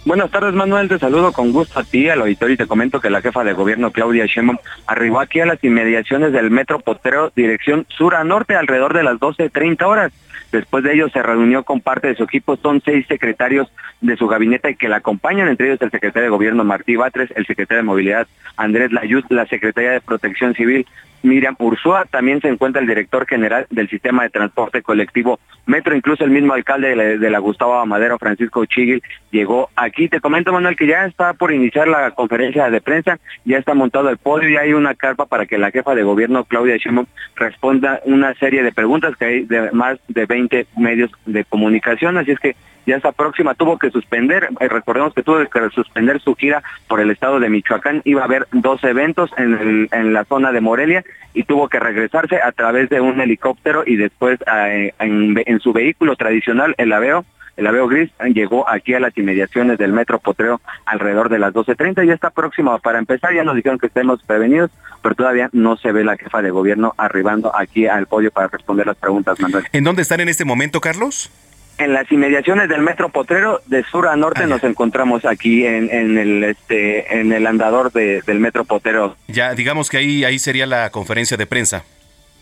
Buenas 0.05 0.31
tardes, 0.31 0.53
Manuel. 0.53 0.87
Te 0.87 0.99
saludo 0.99 1.33
con 1.33 1.51
gusto 1.51 1.79
a 1.79 1.83
ti, 1.83 2.07
al 2.09 2.21
auditorio, 2.21 2.53
y 2.53 2.57
te 2.57 2.67
comento 2.67 3.01
que 3.01 3.09
la 3.09 3.21
jefa 3.21 3.43
de 3.43 3.53
gobierno, 3.53 3.91
Claudia 3.91 4.25
Sheinbaum, 4.25 4.57
arribó 4.85 5.19
aquí 5.19 5.41
a 5.41 5.45
las 5.45 5.61
inmediaciones 5.63 6.31
del 6.31 6.49
Metro 6.49 6.79
Potero, 6.79 7.31
dirección 7.35 7.85
sur 7.89 8.15
a 8.15 8.23
norte, 8.23 8.55
alrededor 8.55 8.93
de 8.93 9.03
las 9.03 9.15
12.30 9.15 9.85
horas. 9.85 10.13
Después 10.51 10.83
de 10.83 10.93
ello 10.93 11.09
se 11.09 11.21
reunió 11.21 11.63
con 11.63 11.81
parte 11.81 12.07
de 12.07 12.15
su 12.15 12.23
equipo, 12.23 12.57
son 12.57 12.81
seis 12.83 13.05
secretarios 13.07 13.71
de 14.01 14.15
su 14.15 14.27
gabinete 14.27 14.75
que 14.75 14.87
la 14.87 14.97
acompañan, 14.97 15.47
entre 15.47 15.67
ellos 15.67 15.81
el 15.81 15.91
secretario 15.91 16.25
de 16.25 16.35
Gobierno 16.35 16.63
Martí 16.63 16.95
Batres, 16.95 17.31
el 17.35 17.45
secretario 17.45 17.83
de 17.83 17.87
Movilidad 17.87 18.27
Andrés 18.55 18.91
Layut, 18.91 19.25
la 19.29 19.45
secretaria 19.45 19.91
de 19.91 20.01
Protección 20.01 20.53
Civil 20.53 20.85
Miriam 21.23 21.55
Ursúa, 21.59 22.05
también 22.05 22.41
se 22.41 22.47
encuentra 22.47 22.81
el 22.81 22.87
director 22.87 23.25
general 23.27 23.65
del 23.69 23.89
sistema 23.89 24.23
de 24.23 24.29
transporte 24.29 24.81
colectivo 24.81 25.39
Metro, 25.65 25.93
incluso 25.93 26.23
el 26.23 26.31
mismo 26.31 26.53
alcalde 26.53 27.17
de 27.17 27.29
la, 27.29 27.39
Gustavo 27.39 27.75
Amadero, 27.75 28.17
Francisco 28.17 28.65
Chigil, 28.65 29.03
llegó 29.31 29.69
aquí. 29.75 30.07
Te 30.07 30.21
comento, 30.21 30.53
Manuel, 30.53 30.77
que 30.77 30.87
ya 30.87 31.05
está 31.05 31.33
por 31.33 31.51
iniciar 31.51 31.89
la 31.89 32.11
conferencia 32.11 32.69
de 32.69 32.79
prensa, 32.79 33.19
ya 33.43 33.57
está 33.57 33.73
montado 33.73 34.09
el 34.09 34.17
podio 34.17 34.49
y 34.49 34.55
hay 34.55 34.71
una 34.71 34.95
carpa 34.95 35.25
para 35.25 35.45
que 35.45 35.57
la 35.57 35.71
jefa 35.71 35.93
de 35.93 36.03
gobierno, 36.03 36.45
Claudia 36.45 36.77
Sheinbaum, 36.77 37.07
responda 37.35 37.99
una 38.05 38.33
serie 38.35 38.63
de 38.63 38.71
preguntas 38.71 39.17
que 39.17 39.25
hay 39.25 39.43
de 39.43 39.69
más 39.73 39.99
de 40.07 40.25
20 40.25 40.36
medios 40.75 41.11
de 41.25 41.43
comunicación, 41.45 42.17
así 42.17 42.31
es 42.31 42.39
que 42.39 42.55
ya 42.87 42.95
está 42.95 43.11
próxima, 43.11 43.53
tuvo 43.53 43.77
que 43.77 43.91
suspender, 43.91 44.49
eh, 44.61 44.67
recordemos 44.69 45.13
que 45.13 45.21
tuvo 45.21 45.45
que 45.45 45.69
suspender 45.71 46.21
su 46.21 46.35
gira 46.35 46.63
por 46.87 47.01
el 47.01 47.11
estado 47.11 47.39
de 47.39 47.49
Michoacán, 47.49 48.01
iba 48.05 48.21
a 48.21 48.25
haber 48.25 48.47
dos 48.53 48.81
eventos 48.85 49.29
en, 49.37 49.89
la 50.13 50.23
zona 50.23 50.53
de 50.53 50.61
Morelia 50.61 51.03
y 51.33 51.43
tuvo 51.43 51.67
que 51.67 51.79
regresarse 51.79 52.37
a 52.41 52.53
través 52.53 52.89
de 52.89 53.01
un 53.01 53.19
helicóptero 53.19 53.83
y 53.85 53.97
después 53.97 54.39
eh, 54.51 54.93
en, 54.99 55.59
su 55.59 55.73
vehículo 55.73 56.15
tradicional, 56.15 56.75
el 56.77 56.93
Aveo, 56.93 57.25
el 57.57 57.67
Aveo 57.67 57.87
Gris 57.87 58.11
llegó 58.33 58.69
aquí 58.69 58.93
a 58.93 58.99
las 58.99 59.17
inmediaciones 59.17 59.79
del 59.79 59.91
Metro 59.91 60.19
Potreo 60.19 60.61
alrededor 60.85 61.29
de 61.29 61.39
las 61.39 61.53
12.30 61.53 62.05
y 62.05 62.11
está 62.11 62.29
próximo 62.29 62.77
para 62.79 62.99
empezar. 62.99 63.33
Ya 63.33 63.43
nos 63.43 63.55
dijeron 63.55 63.79
que 63.79 63.87
estemos 63.87 64.21
prevenidos, 64.23 64.69
pero 65.01 65.15
todavía 65.15 65.49
no 65.53 65.75
se 65.75 65.91
ve 65.91 66.03
la 66.03 66.17
jefa 66.17 66.41
de 66.43 66.51
gobierno 66.51 66.93
arribando 66.97 67.53
aquí 67.55 67.87
al 67.87 68.05
podio 68.05 68.31
para 68.31 68.47
responder 68.47 68.85
las 68.85 68.97
preguntas, 68.97 69.39
Manuel. 69.39 69.65
¿En 69.73 69.83
dónde 69.83 70.03
están 70.03 70.19
en 70.19 70.29
este 70.29 70.45
momento, 70.45 70.79
Carlos? 70.79 71.31
en 71.79 71.93
las 71.93 72.11
inmediaciones 72.11 72.69
del 72.69 72.81
metro 72.81 73.09
Potrero 73.09 73.61
de 73.67 73.83
sur 73.83 74.07
a 74.07 74.15
norte 74.15 74.41
ah, 74.43 74.47
nos 74.47 74.63
encontramos 74.63 75.25
aquí 75.25 75.63
en, 75.63 75.91
el 75.91 76.43
este 76.43 77.19
en 77.19 77.31
el 77.31 77.45
andador 77.45 77.91
del 77.91 78.39
metro 78.39 78.65
Potrero. 78.65 79.15
Ya 79.27 79.53
digamos 79.53 79.89
que 79.91 79.97
ahí 79.97 80.23
ahí 80.23 80.39
sería 80.39 80.65
la 80.65 80.89
conferencia 80.89 81.37
de 81.37 81.45
prensa. 81.45 81.83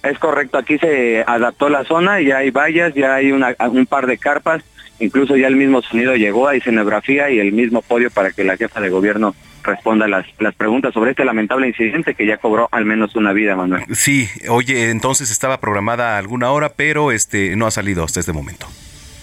Es 0.03 0.19
correcto, 0.19 0.57
aquí 0.57 0.77
se 0.77 1.23
adaptó 1.25 1.67
la 1.67 1.83
zona, 1.83 2.21
ya 2.21 2.37
hay 2.37 2.51
vallas, 2.51 2.93
ya 2.93 3.15
hay 3.15 3.31
un 3.31 3.85
par 3.87 4.05
de 4.05 4.17
carpas, 4.17 4.63
incluso 4.99 5.35
ya 5.35 5.47
el 5.47 5.55
mismo 5.55 5.81
sonido 5.81 6.15
llegó, 6.15 6.47
hay 6.47 6.59
escenografía 6.59 7.29
y 7.29 7.39
el 7.39 7.51
mismo 7.51 7.81
podio 7.81 8.09
para 8.11 8.31
que 8.31 8.43
la 8.43 8.57
jefa 8.57 8.81
de 8.81 8.89
gobierno 8.89 9.35
responda 9.63 10.07
las, 10.07 10.25
las 10.39 10.53
preguntas 10.55 10.93
sobre 10.93 11.11
este 11.11 11.25
lamentable 11.25 11.67
incidente 11.67 12.13
que 12.13 12.25
ya 12.25 12.37
cobró 12.37 12.69
al 12.71 12.85
menos 12.85 13.15
una 13.15 13.33
vida, 13.33 13.55
Manuel. 13.55 13.83
Sí, 13.93 14.29
oye, 14.49 14.91
entonces 14.91 15.31
estaba 15.31 15.59
programada 15.59 16.17
alguna 16.17 16.51
hora, 16.51 16.69
pero 16.75 17.11
este 17.11 17.55
no 17.55 17.65
ha 17.65 17.71
salido 17.71 18.03
hasta 18.03 18.19
este 18.19 18.33
momento. 18.33 18.67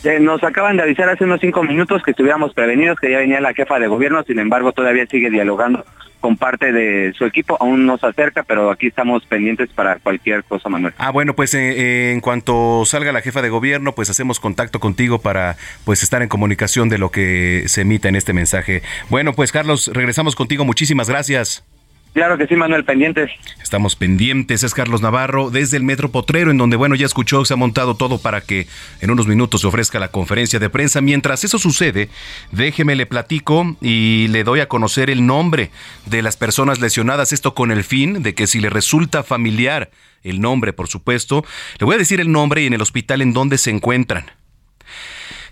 Eh, 0.04 0.18
nos 0.18 0.42
acaban 0.42 0.76
de 0.76 0.82
avisar 0.82 1.08
hace 1.08 1.24
unos 1.24 1.40
cinco 1.40 1.62
minutos 1.62 2.02
que 2.02 2.10
estuviéramos 2.10 2.52
prevenidos, 2.54 2.98
que 2.98 3.10
ya 3.10 3.18
venía 3.18 3.40
la 3.40 3.54
jefa 3.54 3.78
de 3.78 3.86
gobierno, 3.86 4.24
sin 4.24 4.40
embargo 4.40 4.72
todavía 4.72 5.06
sigue 5.06 5.30
dialogando 5.30 5.84
con 6.22 6.36
parte 6.36 6.72
de 6.72 7.12
su 7.18 7.24
equipo, 7.26 7.58
aún 7.60 7.84
no 7.84 7.98
se 7.98 8.06
acerca, 8.06 8.44
pero 8.44 8.70
aquí 8.70 8.86
estamos 8.86 9.26
pendientes 9.26 9.68
para 9.70 9.96
cualquier 9.96 10.44
cosa, 10.44 10.68
Manuel. 10.68 10.94
Ah, 10.96 11.10
bueno, 11.10 11.34
pues 11.34 11.52
eh, 11.52 11.58
eh, 11.76 12.12
en 12.12 12.20
cuanto 12.20 12.84
salga 12.86 13.10
la 13.10 13.20
jefa 13.20 13.42
de 13.42 13.50
gobierno, 13.50 13.92
pues 13.92 14.08
hacemos 14.08 14.38
contacto 14.38 14.78
contigo 14.78 15.20
para 15.20 15.56
pues 15.84 16.04
estar 16.04 16.22
en 16.22 16.28
comunicación 16.28 16.88
de 16.88 16.98
lo 16.98 17.10
que 17.10 17.64
se 17.66 17.82
emita 17.82 18.08
en 18.08 18.14
este 18.14 18.32
mensaje. 18.32 18.82
Bueno, 19.10 19.32
pues 19.32 19.50
Carlos, 19.50 19.90
regresamos 19.92 20.36
contigo, 20.36 20.64
muchísimas 20.64 21.08
gracias. 21.10 21.64
Claro 22.12 22.36
que 22.36 22.46
sí, 22.46 22.56
Manuel, 22.56 22.84
pendientes. 22.84 23.30
Estamos 23.62 23.96
pendientes, 23.96 24.62
es 24.62 24.74
Carlos 24.74 25.00
Navarro 25.00 25.48
desde 25.48 25.78
el 25.78 25.82
Metro 25.82 26.10
Potrero, 26.10 26.50
en 26.50 26.58
donde, 26.58 26.76
bueno, 26.76 26.94
ya 26.94 27.06
escuchó, 27.06 27.42
se 27.46 27.54
ha 27.54 27.56
montado 27.56 27.94
todo 27.94 28.18
para 28.18 28.42
que 28.42 28.66
en 29.00 29.10
unos 29.10 29.26
minutos 29.26 29.62
se 29.62 29.66
ofrezca 29.66 29.98
la 29.98 30.08
conferencia 30.08 30.58
de 30.58 30.68
prensa. 30.68 31.00
Mientras 31.00 31.42
eso 31.42 31.58
sucede, 31.58 32.10
déjeme 32.50 32.96
le 32.96 33.06
platico 33.06 33.76
y 33.80 34.28
le 34.28 34.44
doy 34.44 34.60
a 34.60 34.68
conocer 34.68 35.08
el 35.08 35.24
nombre 35.24 35.70
de 36.04 36.20
las 36.20 36.36
personas 36.36 36.80
lesionadas, 36.80 37.32
esto 37.32 37.54
con 37.54 37.70
el 37.70 37.82
fin 37.82 38.22
de 38.22 38.34
que 38.34 38.46
si 38.46 38.60
le 38.60 38.68
resulta 38.68 39.22
familiar 39.22 39.90
el 40.22 40.42
nombre, 40.42 40.74
por 40.74 40.88
supuesto, 40.88 41.46
le 41.78 41.86
voy 41.86 41.94
a 41.94 41.98
decir 41.98 42.20
el 42.20 42.30
nombre 42.30 42.62
y 42.62 42.66
en 42.66 42.74
el 42.74 42.82
hospital 42.82 43.22
en 43.22 43.32
donde 43.32 43.56
se 43.56 43.70
encuentran. 43.70 44.30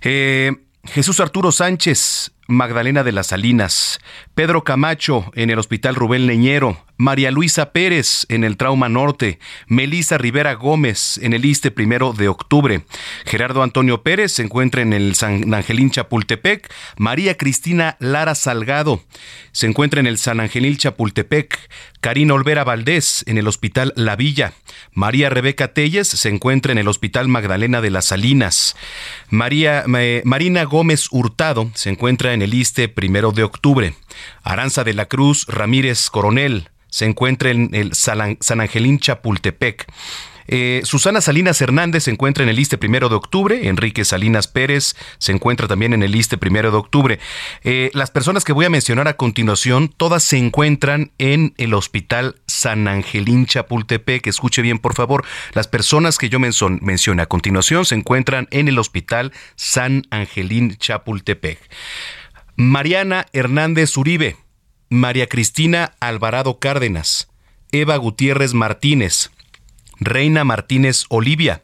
Eh, 0.03 0.53
Jesús 0.85 1.21
Arturo 1.21 1.53
Sánchez, 1.53 2.33
Magdalena 2.51 3.03
de 3.05 3.13
las 3.13 3.29
Salinas, 3.29 4.01
Pedro 4.35 4.65
Camacho 4.65 5.31
en 5.35 5.51
el 5.51 5.59
Hospital 5.59 5.95
Rubén 5.95 6.27
Leñero, 6.27 6.77
María 7.01 7.31
Luisa 7.31 7.73
Pérez 7.73 8.27
en 8.29 8.45
el 8.45 8.59
Trauma 8.59 8.91
Norte, 8.91 9.39
Melisa 9.67 10.19
Rivera 10.19 10.53
Gómez 10.53 11.19
en 11.23 11.33
el 11.33 11.47
ISTE 11.47 11.71
primero 11.71 12.13
de 12.13 12.29
octubre, 12.29 12.85
Gerardo 13.25 13.63
Antonio 13.63 14.03
Pérez 14.03 14.33
se 14.33 14.43
encuentra 14.43 14.83
en 14.83 14.93
el 14.93 15.15
San 15.15 15.55
Angelín 15.55 15.91
Chapultepec, 15.91 16.71
María 16.99 17.39
Cristina 17.39 17.97
Lara 18.01 18.35
Salgado 18.35 19.03
se 19.53 19.67
encuentra 19.67 20.01
en 20.01 20.07
el 20.07 20.19
San 20.19 20.41
Angelín 20.41 20.77
Chapultepec, 20.77 21.59
Karina 22.03 22.35
Olvera 22.35 22.65
Valdés 22.65 23.25
en 23.27 23.39
el 23.39 23.49
Hospital 23.49 23.95
La 23.97 24.17
Villa, 24.17 24.53
María 24.93 25.31
Rebeca 25.31 25.73
Telles 25.73 26.09
se 26.09 26.29
encuentra 26.29 26.73
en 26.73 26.79
el 26.79 26.89
Hospital 26.89 27.29
Magdalena 27.29 27.81
de 27.81 27.91
las 27.91 28.07
Salinas, 28.07 28.77
María, 29.31 29.85
eh, 29.97 30.21
Marina 30.27 30.65
Gómez 30.65 31.09
Hurtado 31.11 31.71
se 31.75 31.89
encuentra 31.89 32.35
en 32.35 32.40
el 32.43 32.55
ISTE 32.55 32.89
primero 32.89 33.33
de 33.33 33.43
octubre, 33.43 33.95
Aranza 34.43 34.85
de 34.85 34.95
la 34.95 35.07
Cruz 35.07 35.47
Ramírez 35.47 36.11
Coronel 36.11 36.69
se 36.89 37.07
encuentra 37.07 37.51
en 37.51 37.71
el 37.73 37.95
San 37.95 38.61
Angelín 38.61 38.99
Chapultepec. 38.99 39.87
Eh, 40.53 40.83
Susana 40.85 41.21
Salinas 41.21 41.61
Hernández 41.61 42.05
se 42.05 42.11
encuentra 42.11 42.43
en 42.43 42.51
el 42.51 42.59
ISTE 42.59 42.77
primero 42.77 43.09
de 43.09 43.15
octubre. 43.15 43.69
Enrique 43.69 44.05
Salinas 44.05 44.49
Pérez 44.49 44.97
se 45.19 45.31
encuentra 45.31 45.69
también 45.69 45.93
en 45.95 46.03
el 46.03 46.17
ISTE 46.17 46.39
primero 46.39 46.73
de 46.73 46.77
octubre. 46.77 47.21
Eh, 47.63 47.91
las 47.95 48.11
personas 48.11 48.45
que 48.45 48.53
voy 48.53 48.65
a 48.65 48.71
mencionar 48.71 49.07
a 49.07 49.17
continuación, 49.17 49.95
todas 49.97 50.25
se 50.25 50.39
encuentran 50.39 51.13
en 51.19 51.55
el 51.57 51.73
Hospital 51.73 52.35
San 52.49 52.89
Angelín 52.89 53.47
Chapultepec. 53.47 54.27
Escuche 54.27 54.61
bien, 54.61 54.81
por 54.81 54.95
favor. 54.95 55.25
Las 55.53 55.69
personas 55.69 56.19
que 56.19 56.29
yo 56.29 56.41
mencioné 56.41 57.23
a 57.23 57.27
continuación 57.27 57.85
se 57.85 57.95
encuentran 57.95 58.49
en 58.51 58.67
el 58.67 58.79
Hospital 58.81 59.33
San 59.55 60.03
Angelín 60.11 60.77
Chapultepec. 60.77 61.61
Mariana 62.57 63.27
Hernández 63.33 63.97
Uribe, 63.97 64.37
María 64.89 65.29
Cristina 65.29 65.93
Alvarado 66.01 66.59
Cárdenas, 66.59 67.29
Eva 67.73 67.97
Gutiérrez 67.97 68.55
Martínez, 68.55 69.31
Reina 70.01 70.45
Martínez 70.45 71.05
Olivia, 71.09 71.63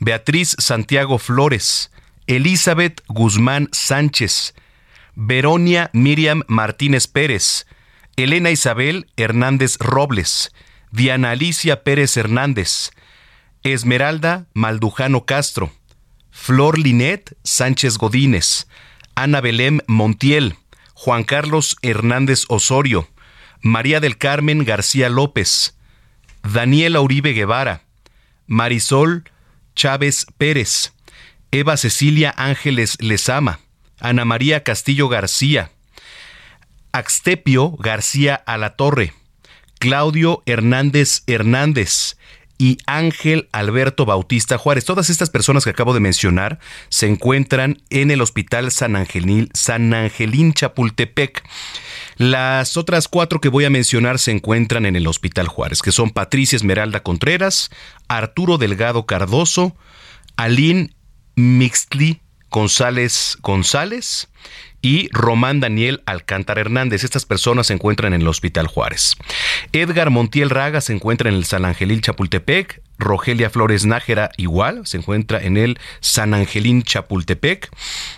Beatriz 0.00 0.56
Santiago 0.58 1.18
Flores, 1.18 1.90
Elizabeth 2.26 3.02
Guzmán 3.06 3.68
Sánchez, 3.72 4.54
Veronia 5.14 5.90
Miriam 5.92 6.42
Martínez 6.48 7.06
Pérez, 7.06 7.66
Elena 8.16 8.50
Isabel 8.50 9.06
Hernández 9.16 9.76
Robles, 9.78 10.52
Diana 10.90 11.32
Alicia 11.32 11.82
Pérez 11.84 12.16
Hernández, 12.16 12.90
Esmeralda 13.62 14.46
Maldujano 14.54 15.24
Castro, 15.24 15.72
Flor 16.30 16.78
Linet 16.78 17.36
Sánchez 17.44 17.98
Godínez, 17.98 18.66
Ana 19.14 19.40
Belém 19.40 19.80
Montiel, 19.86 20.56
Juan 20.94 21.24
Carlos 21.24 21.76
Hernández 21.82 22.44
Osorio, 22.48 23.08
María 23.60 24.00
del 24.00 24.18
Carmen 24.18 24.64
García 24.64 25.08
López, 25.08 25.76
Daniela 26.42 27.00
Uribe 27.00 27.32
Guevara, 27.32 27.82
Marisol 28.46 29.24
Chávez 29.74 30.26
Pérez, 30.38 30.92
Eva 31.50 31.76
Cecilia 31.76 32.34
Ángeles 32.36 32.96
Lezama, 33.00 33.60
Ana 34.00 34.24
María 34.24 34.62
Castillo 34.62 35.08
García, 35.08 35.70
Axtepio 36.92 37.70
García 37.72 38.34
Alatorre, 38.34 39.14
Claudio 39.78 40.42
Hernández 40.46 41.22
Hernández, 41.26 42.16
y 42.58 42.78
Ángel 42.86 43.48
Alberto 43.52 44.04
Bautista 44.04 44.58
Juárez. 44.58 44.84
Todas 44.84 45.10
estas 45.10 45.30
personas 45.30 45.64
que 45.64 45.70
acabo 45.70 45.94
de 45.94 46.00
mencionar 46.00 46.58
se 46.88 47.06
encuentran 47.06 47.82
en 47.90 48.10
el 48.10 48.20
Hospital 48.20 48.70
San 48.70 48.96
Angelín, 48.96 49.48
San 49.54 49.92
Angelín 49.92 50.52
Chapultepec. 50.52 51.42
Las 52.16 52.76
otras 52.76 53.08
cuatro 53.08 53.40
que 53.40 53.48
voy 53.48 53.64
a 53.64 53.70
mencionar 53.70 54.18
se 54.18 54.30
encuentran 54.30 54.86
en 54.86 54.96
el 54.96 55.06
Hospital 55.06 55.48
Juárez, 55.48 55.82
que 55.82 55.92
son 55.92 56.10
Patricia 56.10 56.56
Esmeralda 56.56 57.02
Contreras, 57.02 57.70
Arturo 58.08 58.58
Delgado 58.58 59.06
Cardoso, 59.06 59.76
Alín 60.36 60.94
Mixtli 61.34 62.20
González 62.50 63.36
González 63.42 64.28
y 64.84 65.08
Román 65.12 65.60
Daniel 65.60 66.02
Alcántara 66.04 66.60
Hernández. 66.60 67.04
Estas 67.04 67.24
personas 67.24 67.68
se 67.68 67.72
encuentran 67.72 68.12
en 68.12 68.20
el 68.20 68.28
Hospital 68.28 68.66
Juárez. 68.66 69.16
Edgar 69.72 70.10
Montiel 70.10 70.50
Raga 70.50 70.82
se 70.82 70.92
encuentra 70.92 71.30
en 71.30 71.36
el 71.36 71.46
San 71.46 71.64
Angelín 71.64 72.02
Chapultepec. 72.02 72.82
Rogelia 72.98 73.48
Flores 73.48 73.86
Nájera 73.86 74.30
igual, 74.36 74.86
se 74.86 74.98
encuentra 74.98 75.42
en 75.42 75.56
el 75.56 75.78
San 76.00 76.34
Angelín 76.34 76.82
Chapultepec. 76.82 77.70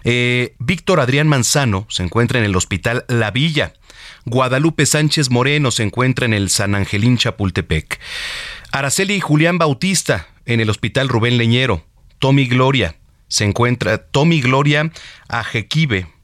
Eh, 0.02 0.54
Víctor 0.58 0.98
Adrián 0.98 1.28
Manzano 1.28 1.86
se 1.88 2.02
encuentra 2.02 2.40
en 2.40 2.44
el 2.44 2.56
Hospital 2.56 3.04
La 3.06 3.30
Villa. 3.30 3.72
Guadalupe 4.24 4.86
Sánchez 4.86 5.30
Moreno 5.30 5.70
se 5.70 5.84
encuentra 5.84 6.26
en 6.26 6.34
el 6.34 6.50
San 6.50 6.74
Angelín 6.74 7.16
Chapultepec. 7.16 8.00
Araceli 8.72 9.20
Julián 9.20 9.58
Bautista 9.58 10.26
en 10.46 10.58
el 10.58 10.68
Hospital 10.68 11.08
Rubén 11.08 11.38
Leñero. 11.38 11.84
Tommy 12.18 12.46
Gloria 12.46 12.96
se 13.28 13.44
encuentra, 13.44 13.98
Tommy 13.98 14.40
Gloria 14.40 14.90
Ajequibe 15.28 16.15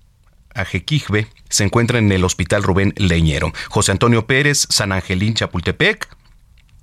Ajequijbe 0.54 1.26
se 1.48 1.64
encuentra 1.64 1.98
en 1.98 2.10
el 2.12 2.24
Hospital 2.24 2.62
Rubén 2.62 2.94
Leñero. 2.96 3.52
José 3.68 3.92
Antonio 3.92 4.26
Pérez, 4.26 4.66
San 4.68 4.92
Angelín, 4.92 5.34
Chapultepec. 5.34 6.08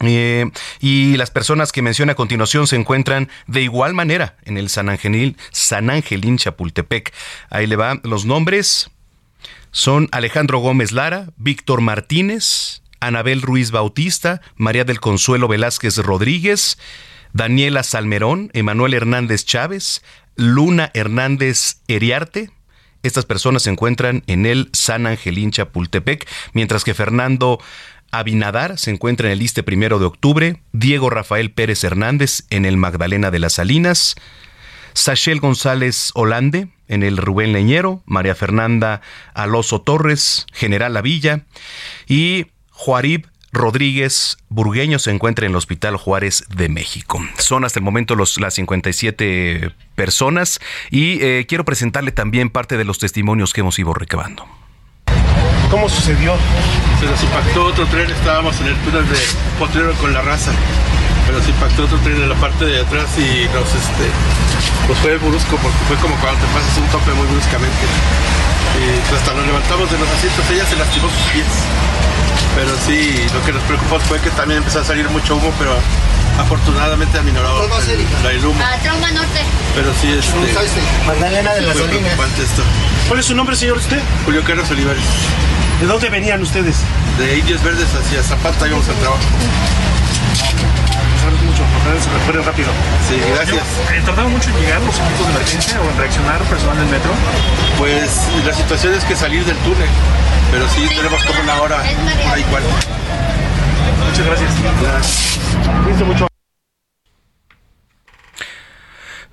Eh, 0.02 0.50
y 0.80 1.18
las 1.18 1.30
personas 1.30 1.72
que 1.72 1.82
menciona 1.82 2.14
a 2.14 2.16
continuación 2.16 2.68
se 2.68 2.78
encuentran 2.78 3.30
de 3.48 3.62
igual 3.62 3.94
manera 3.94 4.38
en 4.46 4.58
el 4.58 4.70
San 4.70 4.88
Angelín, 4.88 5.36
San 5.52 5.90
Angelín 5.90 6.38
Chapultepec. 6.38 7.14
Ahí 7.50 7.68
le 7.68 7.76
van 7.76 8.00
los 8.04 8.26
nombres. 8.26 8.90
Son 9.72 10.08
Alejandro 10.12 10.60
Gómez 10.60 10.92
Lara, 10.92 11.30
Víctor 11.38 11.82
Martínez, 11.82 12.82
Anabel 13.00 13.42
Ruiz 13.42 13.72
Bautista, 13.72 14.42
María 14.56 14.84
del 14.84 15.00
Consuelo 15.00 15.48
Velázquez 15.48 15.98
Rodríguez, 15.98 16.78
Daniela 17.34 17.84
Salmerón, 17.84 18.50
Emanuel 18.54 18.94
Hernández 18.94 19.46
Chávez, 19.46 20.02
Luna 20.36 20.90
Hernández 20.94 21.82
Eriarte, 21.88 22.50
estas 23.04 23.26
personas 23.26 23.64
se 23.64 23.70
encuentran 23.70 24.24
en 24.28 24.46
el 24.46 24.70
San 24.74 25.08
Angelín 25.08 25.52
Chapultepec, 25.52 26.28
mientras 26.54 26.84
que 26.84 26.94
Fernando 26.94 27.60
Abinadar 28.12 28.78
se 28.78 28.92
encuentra 28.92 29.28
en 29.28 29.34
el 29.34 29.40
Liste 29.40 29.64
primero 29.64 30.00
de 30.00 30.06
octubre, 30.06 30.62
Diego 30.72 31.10
Rafael 31.10 31.52
Pérez 31.52 31.84
Hernández 31.84 32.44
en 32.50 32.66
el 32.66 32.78
Magdalena 32.78 33.32
de 33.32 33.40
las 33.40 33.54
Salinas, 33.54 34.16
Sachel 34.94 35.40
González 35.40 36.12
Holande 36.16 36.70
en 36.88 37.04
el 37.04 37.18
Rubén 37.18 37.54
Leñero, 37.54 38.02
María 38.06 38.36
Fernanda 38.36 39.02
Aloso 39.34 39.82
Torres, 39.82 40.48
General 40.52 40.94
Lavilla 40.94 41.46
y 42.08 42.48
Juarib 42.72 43.28
Rodríguez 43.52 44.38
Burgueño 44.50 45.00
se 45.00 45.12
encuentra 45.12 45.46
en 45.46 45.52
el 45.52 45.56
Hospital 45.56 45.98
Juárez 45.98 46.46
de 46.50 46.70
México. 46.70 47.20
Son 47.38 47.66
hasta 47.66 47.80
el 47.80 47.86
momento 47.86 48.16
los, 48.16 48.40
las 48.40 48.54
57 48.56 49.74
personas 49.96 50.60
y 50.92 51.22
eh, 51.22 51.46
quiero 51.48 51.66
presentarle 51.66 52.12
también 52.12 52.50
parte 52.50 52.78
de 52.78 52.86
los 52.86 53.00
testimonios 53.00 53.54
que 53.54 53.62
hemos 53.62 53.78
ido 53.80 53.94
recabando. 53.94 54.46
¿Cómo 55.70 55.88
sucedió? 55.88 56.34
Se 57.00 57.06
nos 57.06 57.24
impactó 57.24 57.66
otro 57.66 57.86
tren, 57.88 58.10
estábamos 58.10 58.60
en 58.62 58.68
el 58.68 58.76
túnel 58.78 59.08
de 59.08 59.18
Potrero 59.60 59.94
con 59.96 60.14
la 60.14 60.22
raza, 60.22 60.52
pero 61.28 61.42
se 61.44 61.52
impactó 61.52 61.84
otro 61.86 61.98
tren 62.00 62.22
en 62.22 62.30
la 62.30 62.36
parte 62.36 62.66
de 62.66 62.80
atrás 62.82 63.10
y 63.18 63.46
nos, 63.54 63.68
este, 63.68 64.10
pues 64.88 64.98
fue 65.00 65.18
brusco 65.18 65.58
porque 65.58 65.78
fue 65.88 65.98
como 65.98 66.16
cuando 66.22 66.40
te 66.42 66.54
pasas 66.54 66.78
un 66.78 66.88
tope 66.90 67.14
muy 67.14 67.28
bruscamente. 67.28 68.39
Pues 69.10 69.22
hasta 69.22 69.34
nos 69.34 69.46
levantamos 69.46 69.92
de 69.92 69.98
los 69.98 70.10
asientos, 70.10 70.46
ella 70.52 70.66
se 70.66 70.76
lastimó 70.76 71.10
sus 71.10 71.32
pies 71.34 71.46
pero 72.56 72.72
sí, 72.86 73.16
lo 73.34 73.42
que 73.46 73.54
nos 73.54 73.64
preocupó 73.64 74.00
fue 74.00 74.20
que 74.20 74.30
también 74.32 74.58
empezó 74.58 74.80
a 74.82 74.84
salir 74.84 75.10
mucho 75.10 75.36
humo, 75.36 75.54
pero 75.58 75.78
afortunadamente 76.38 77.18
aminoró 77.18 77.64
el, 77.64 78.32
el 78.32 78.46
humo. 78.46 78.60
A 78.62 78.78
Trauma 78.80 79.12
Norte. 79.12 79.42
Pero 79.76 79.94
sí, 80.02 80.12
este... 80.12 80.82
Magdalena 81.06 81.54
de 81.54 81.62
las 81.62 81.78
preocupante 81.78 82.44
esto. 82.44 82.64
¿Cuál 83.08 83.20
es 83.20 83.26
su 83.26 83.36
nombre, 83.36 83.56
señor, 83.56 83.78
usted? 83.78 84.00
Julio 84.26 84.44
Carlos 84.44 84.70
Olivares. 84.72 85.04
¿De 85.80 85.86
dónde 85.86 86.10
venían 86.10 86.42
ustedes? 86.42 86.78
De 87.18 87.38
Indios 87.38 87.64
Verdes 87.64 87.88
hacia 87.96 88.22
Zapata 88.24 88.68
íbamos 88.68 88.90
al 88.90 88.96
trabajo. 88.96 89.24
Se 91.98 92.32
rápido. 92.44 92.70
Sí, 93.08 93.20
gracias. 93.34 93.58
Eh, 93.92 94.02
¿Tardaron 94.06 94.32
mucho 94.32 94.50
en 94.52 94.56
llegar 94.58 94.80
los 94.82 94.96
equipos 94.96 95.26
de 95.26 95.34
emergencia 95.34 95.82
o 95.82 95.90
en 95.90 95.98
reaccionar 95.98 96.40
personal 96.44 96.78
del 96.78 96.88
metro? 96.88 97.12
Pues 97.78 98.28
la 98.46 98.54
situación 98.54 98.94
es 98.94 99.04
que 99.06 99.16
salir 99.16 99.44
del 99.44 99.58
túnel, 99.58 99.90
pero 100.52 100.70
sí, 100.70 100.88
tenemos 100.88 101.24
como 101.24 101.42
una 101.42 101.62
hora, 101.62 101.78
hora 101.78 102.40
y 102.40 102.44
cuarto. 102.44 102.70
Muchas 104.06 104.26
gracias. 104.26 104.52
Gracias. 104.82 106.08
mucho. 106.08 106.29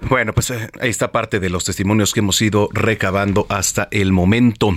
Bueno, 0.02 0.35
pues 0.35 0.50
eh, 0.50 0.68
ahí 0.80 0.90
está 0.90 1.11
parte 1.11 1.40
de 1.40 1.48
los 1.48 1.64
testimonios 1.64 2.12
que 2.12 2.20
hemos 2.20 2.40
ido 2.42 2.68
recabando 2.72 3.46
hasta 3.48 3.88
el 3.90 4.12
momento. 4.12 4.76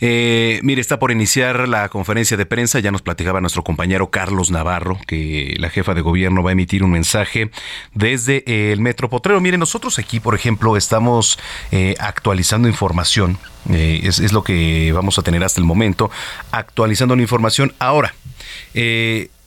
Eh, 0.00 0.60
mire, 0.62 0.80
está 0.80 0.98
por 0.98 1.10
iniciar 1.10 1.68
la 1.68 1.88
conferencia 1.88 2.36
de 2.36 2.46
prensa. 2.46 2.78
Ya 2.78 2.92
nos 2.92 3.02
platicaba 3.02 3.40
nuestro 3.40 3.64
compañero 3.64 4.10
Carlos 4.10 4.50
Navarro 4.50 4.98
que 5.06 5.56
la 5.58 5.70
jefa 5.70 5.92
de 5.92 6.00
gobierno 6.02 6.42
va 6.42 6.50
a 6.50 6.52
emitir 6.52 6.84
un 6.84 6.92
mensaje 6.92 7.50
desde 7.94 8.72
el 8.72 8.80
Metro 8.80 9.10
Potrero. 9.10 9.40
Mire, 9.40 9.58
nosotros 9.58 9.98
aquí, 9.98 10.20
por 10.20 10.34
ejemplo, 10.34 10.76
estamos 10.76 11.38
eh, 11.72 11.96
actualizando 11.98 12.68
información. 12.68 13.38
Eh, 13.70 14.00
es, 14.04 14.32
lo 14.32 14.44
que 14.44 14.92
vamos 14.92 15.18
a 15.18 15.22
tener 15.22 15.42
hasta 15.42 15.60
el 15.60 15.66
momento, 15.66 16.10
actualizando 16.52 17.16
la 17.16 17.22
información. 17.22 17.74
Ahora, 17.78 18.14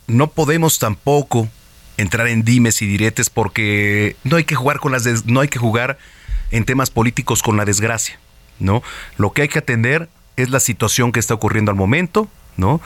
no 0.06 0.30
podemos 0.30 0.78
tampoco 0.78 1.48
entrar 1.96 2.28
en 2.28 2.44
dimes 2.44 2.82
y 2.82 2.86
diretes 2.86 3.30
porque 3.30 4.16
no 4.24 4.36
hay 4.36 4.44
que 4.44 4.54
jugar 4.54 4.80
con 4.80 4.92
las 4.92 5.04
des 5.04 5.26
no 5.26 5.40
hay 5.40 5.48
que 5.48 5.58
jugar 5.58 5.98
en 6.50 6.64
temas 6.64 6.90
políticos 6.90 7.42
con 7.42 7.56
la 7.56 7.64
desgracia, 7.64 8.18
¿no? 8.58 8.82
Lo 9.16 9.32
que 9.32 9.42
hay 9.42 9.48
que 9.48 9.58
atender 9.58 10.08
es 10.36 10.50
la 10.50 10.60
situación 10.60 11.12
que 11.12 11.20
está 11.20 11.34
ocurriendo 11.34 11.70
al 11.70 11.76
momento, 11.76 12.28
¿no? 12.56 12.80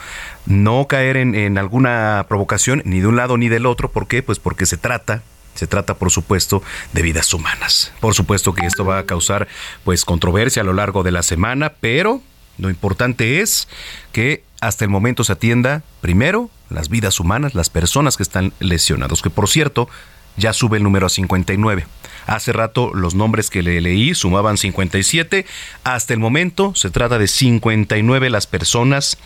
No 0.45 0.87
caer 0.87 1.17
en, 1.17 1.57
alguna 1.57 2.25
provocación 2.27 2.81
ni 2.85 2.99
de 2.99 3.07
un 3.07 3.15
lado 3.15 3.37
ni 3.37 3.49
del 3.49 3.65
otro, 3.65 3.91
¿por 3.91 4.07
qué? 4.07 4.23
Pues 4.23 4.39
porque 4.39 4.65
se 4.65 4.77
trata 4.77 5.23
se 5.55 5.67
trata, 5.67 5.95
por 5.95 6.09
supuesto, 6.09 6.63
de 6.93 7.01
vidas 7.01 7.33
humanas. 7.33 7.91
Por 7.99 8.13
supuesto 8.13 8.53
que 8.53 8.65
esto 8.65 8.85
va 8.85 8.99
a 8.99 9.05
causar 9.05 9.49
pues 9.83 10.05
controversia 10.05 10.61
a 10.61 10.65
lo 10.65 10.71
largo 10.71 11.03
de 11.03 11.11
la 11.11 11.21
semana, 11.21 11.73
pero 11.81 12.21
lo 12.57 12.69
importante 12.69 13.41
es 13.41 13.67
que 14.13 14.43
hasta 14.61 14.85
el 14.85 14.91
momento 14.91 15.23
se 15.23 15.33
atienda 15.33 15.83
primero 16.01 16.49
las 16.69 16.89
vidas 16.89 17.19
humanas, 17.19 17.55
las 17.55 17.69
personas 17.69 18.17
que 18.17 18.23
están 18.23 18.53
lesionados, 18.59 19.21
que 19.21 19.29
por 19.29 19.47
cierto 19.47 19.89
ya 20.37 20.53
sube 20.53 20.77
el 20.77 20.83
número 20.83 21.07
a 21.07 21.09
59. 21.09 21.85
Hace 22.27 22.53
rato 22.53 22.91
los 22.93 23.15
nombres 23.15 23.49
que 23.49 23.63
le 23.63 23.81
leí 23.81 24.13
sumaban 24.13 24.57
57. 24.57 25.45
Hasta 25.83 26.13
el 26.13 26.19
momento 26.19 26.73
se 26.75 26.89
trata 26.89 27.17
de 27.17 27.27
59 27.27 28.29
las 28.29 28.47
personas 28.47 29.17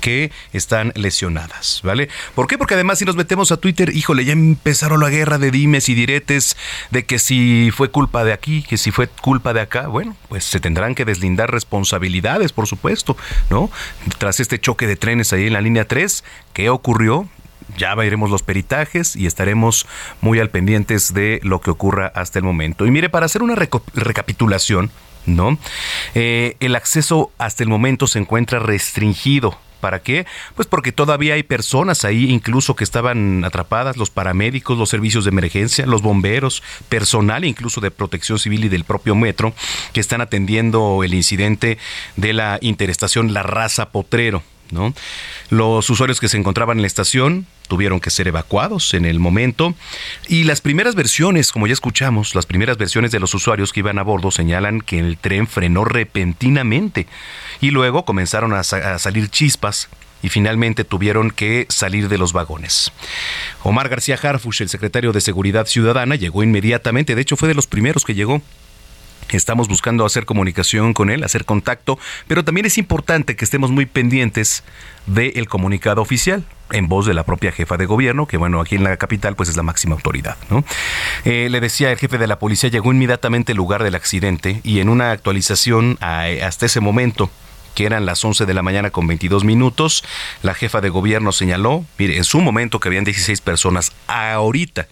que 0.00 0.30
están 0.52 0.92
lesionadas, 0.94 1.80
¿vale? 1.82 2.08
¿Por 2.34 2.46
qué? 2.46 2.58
Porque 2.58 2.74
además 2.74 2.98
si 2.98 3.04
nos 3.04 3.16
metemos 3.16 3.52
a 3.52 3.56
Twitter, 3.56 3.94
híjole, 3.94 4.24
ya 4.24 4.32
empezaron 4.32 5.00
la 5.00 5.10
guerra 5.10 5.38
de 5.38 5.50
dimes 5.50 5.88
y 5.88 5.94
diretes 5.94 6.56
de 6.90 7.04
que 7.04 7.18
si 7.18 7.70
fue 7.74 7.90
culpa 7.90 8.24
de 8.24 8.32
aquí, 8.32 8.62
que 8.62 8.76
si 8.76 8.90
fue 8.90 9.08
culpa 9.08 9.52
de 9.52 9.60
acá, 9.60 9.86
bueno, 9.88 10.16
pues 10.28 10.44
se 10.44 10.60
tendrán 10.60 10.94
que 10.94 11.04
deslindar 11.04 11.50
responsabilidades, 11.50 12.52
por 12.52 12.66
supuesto, 12.66 13.16
¿no? 13.50 13.70
Tras 14.18 14.40
este 14.40 14.58
choque 14.58 14.86
de 14.86 14.96
trenes 14.96 15.32
ahí 15.32 15.46
en 15.46 15.52
la 15.52 15.60
línea 15.60 15.86
3, 15.86 16.24
¿qué 16.52 16.70
ocurrió? 16.70 17.28
ya 17.78 17.94
veremos 17.94 18.30
los 18.30 18.42
peritajes 18.42 19.16
y 19.16 19.26
estaremos 19.26 19.86
muy 20.20 20.38
al 20.38 20.50
pendientes 20.50 21.14
de 21.14 21.40
lo 21.42 21.60
que 21.60 21.70
ocurra 21.70 22.12
hasta 22.14 22.38
el 22.38 22.44
momento. 22.44 22.86
Y 22.86 22.90
mire, 22.90 23.08
para 23.08 23.26
hacer 23.26 23.42
una 23.42 23.54
recapitulación, 23.54 24.90
¿no? 25.26 25.58
Eh, 26.14 26.56
el 26.60 26.76
acceso 26.76 27.32
hasta 27.38 27.62
el 27.62 27.68
momento 27.68 28.06
se 28.06 28.18
encuentra 28.18 28.58
restringido 28.58 29.58
¿Para 29.84 30.00
qué? 30.00 30.24
Pues 30.54 30.66
porque 30.66 30.92
todavía 30.92 31.34
hay 31.34 31.42
personas 31.42 32.06
ahí 32.06 32.30
incluso 32.30 32.74
que 32.74 32.84
estaban 32.84 33.44
atrapadas, 33.44 33.98
los 33.98 34.08
paramédicos, 34.08 34.78
los 34.78 34.88
servicios 34.88 35.26
de 35.26 35.28
emergencia, 35.28 35.84
los 35.84 36.00
bomberos, 36.00 36.62
personal 36.88 37.44
incluso 37.44 37.82
de 37.82 37.90
protección 37.90 38.38
civil 38.38 38.64
y 38.64 38.70
del 38.70 38.84
propio 38.84 39.14
metro, 39.14 39.52
que 39.92 40.00
están 40.00 40.22
atendiendo 40.22 41.04
el 41.04 41.12
incidente 41.12 41.76
de 42.16 42.32
la 42.32 42.56
interestación 42.62 43.34
La 43.34 43.42
Raza 43.42 43.90
Potrero. 43.90 44.42
¿no? 44.70 44.94
Los 45.50 45.90
usuarios 45.90 46.18
que 46.18 46.28
se 46.28 46.38
encontraban 46.38 46.78
en 46.78 46.82
la 46.82 46.86
estación 46.86 47.46
tuvieron 47.68 48.00
que 48.00 48.10
ser 48.10 48.28
evacuados 48.28 48.94
en 48.94 49.04
el 49.04 49.18
momento. 49.18 49.74
Y 50.28 50.44
las 50.44 50.60
primeras 50.60 50.94
versiones, 50.94 51.52
como 51.52 51.66
ya 51.66 51.72
escuchamos, 51.72 52.34
las 52.34 52.46
primeras 52.46 52.76
versiones 52.76 53.10
de 53.10 53.20
los 53.20 53.34
usuarios 53.34 53.72
que 53.72 53.80
iban 53.80 53.98
a 53.98 54.02
bordo 54.02 54.30
señalan 54.30 54.80
que 54.80 54.98
el 54.98 55.18
tren 55.18 55.46
frenó 55.46 55.84
repentinamente 55.84 57.06
y 57.60 57.70
luego 57.70 58.04
comenzaron 58.04 58.52
a, 58.52 58.62
salir 58.62 59.28
chispas 59.28 59.88
y 60.22 60.28
finalmente 60.28 60.84
tuvieron 60.84 61.30
que 61.30 61.66
salir 61.68 62.08
de 62.08 62.18
los 62.18 62.32
vagones. 62.32 62.92
Omar 63.62 63.88
García 63.88 64.18
Harfush, 64.22 64.62
el 64.62 64.68
secretario 64.68 65.12
de 65.12 65.20
Seguridad 65.20 65.66
Ciudadana, 65.66 66.14
llegó 66.14 66.42
inmediatamente, 66.42 67.14
de 67.14 67.22
hecho 67.22 67.36
fue 67.36 67.48
de 67.48 67.54
los 67.54 67.66
primeros 67.66 68.04
que 68.04 68.14
llegó 68.14 68.40
Estamos 69.30 69.68
buscando 69.68 70.04
hacer 70.04 70.26
comunicación 70.26 70.92
con 70.92 71.10
él, 71.10 71.24
hacer 71.24 71.44
contacto, 71.44 71.98
pero 72.28 72.44
también 72.44 72.66
es 72.66 72.78
importante 72.78 73.36
que 73.36 73.44
estemos 73.44 73.70
muy 73.70 73.86
pendientes 73.86 74.62
del 75.06 75.48
comunicado 75.48 76.00
oficial 76.02 76.44
en 76.70 76.88
voz 76.88 77.06
de 77.06 77.14
la 77.14 77.24
propia 77.24 77.52
jefa 77.52 77.76
de 77.76 77.86
gobierno, 77.86 78.26
que 78.26 78.36
bueno, 78.36 78.60
aquí 78.60 78.74
en 78.76 78.84
la 78.84 78.96
capital 78.96 79.36
pues 79.36 79.48
es 79.48 79.56
la 79.56 79.62
máxima 79.62 79.94
autoridad. 79.94 80.36
¿no? 80.50 80.64
Eh, 81.24 81.48
le 81.50 81.60
decía, 81.60 81.90
el 81.90 81.98
jefe 81.98 82.18
de 82.18 82.26
la 82.26 82.38
policía 82.38 82.70
llegó 82.70 82.92
inmediatamente 82.92 83.52
al 83.52 83.58
lugar 83.58 83.82
del 83.82 83.94
accidente 83.94 84.60
y 84.62 84.80
en 84.80 84.88
una 84.88 85.10
actualización 85.10 85.98
hasta 86.00 86.66
ese 86.66 86.80
momento, 86.80 87.30
que 87.74 87.86
eran 87.86 88.06
las 88.06 88.24
11 88.24 88.46
de 88.46 88.54
la 88.54 88.62
mañana 88.62 88.90
con 88.90 89.06
22 89.06 89.44
minutos, 89.44 90.04
la 90.42 90.54
jefa 90.54 90.80
de 90.80 90.88
gobierno 90.88 91.32
señaló, 91.32 91.84
mire, 91.98 92.16
en 92.16 92.24
su 92.24 92.40
momento 92.40 92.78
que 92.80 92.88
habían 92.88 93.04
16 93.04 93.40
personas, 93.40 93.92
ahorita 94.06 94.86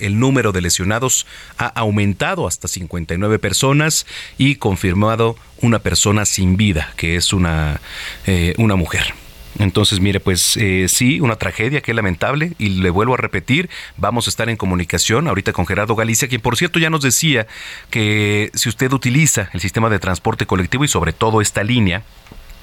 el 0.00 0.18
número 0.18 0.52
de 0.52 0.60
lesionados 0.60 1.26
ha 1.58 1.66
aumentado 1.66 2.46
hasta 2.46 2.68
59 2.68 3.38
personas 3.38 4.06
y 4.38 4.56
confirmado 4.56 5.36
una 5.60 5.78
persona 5.78 6.24
sin 6.24 6.56
vida, 6.56 6.92
que 6.96 7.16
es 7.16 7.32
una, 7.32 7.80
eh, 8.26 8.54
una 8.58 8.76
mujer. 8.76 9.14
Entonces, 9.58 10.00
mire, 10.00 10.20
pues 10.20 10.56
eh, 10.56 10.86
sí, 10.88 11.20
una 11.20 11.36
tragedia, 11.36 11.80
que 11.80 11.92
lamentable, 11.92 12.52
y 12.58 12.68
le 12.68 12.90
vuelvo 12.90 13.14
a 13.14 13.16
repetir, 13.16 13.68
vamos 13.96 14.26
a 14.26 14.30
estar 14.30 14.48
en 14.48 14.56
comunicación 14.56 15.28
ahorita 15.28 15.52
con 15.52 15.66
Gerardo 15.66 15.96
Galicia, 15.96 16.28
quien 16.28 16.40
por 16.40 16.56
cierto 16.56 16.78
ya 16.78 16.88
nos 16.88 17.02
decía 17.02 17.46
que 17.90 18.50
si 18.54 18.68
usted 18.68 18.92
utiliza 18.92 19.50
el 19.52 19.60
sistema 19.60 19.90
de 19.90 19.98
transporte 19.98 20.46
colectivo 20.46 20.84
y 20.84 20.88
sobre 20.88 21.12
todo 21.12 21.40
esta 21.40 21.64
línea, 21.64 22.02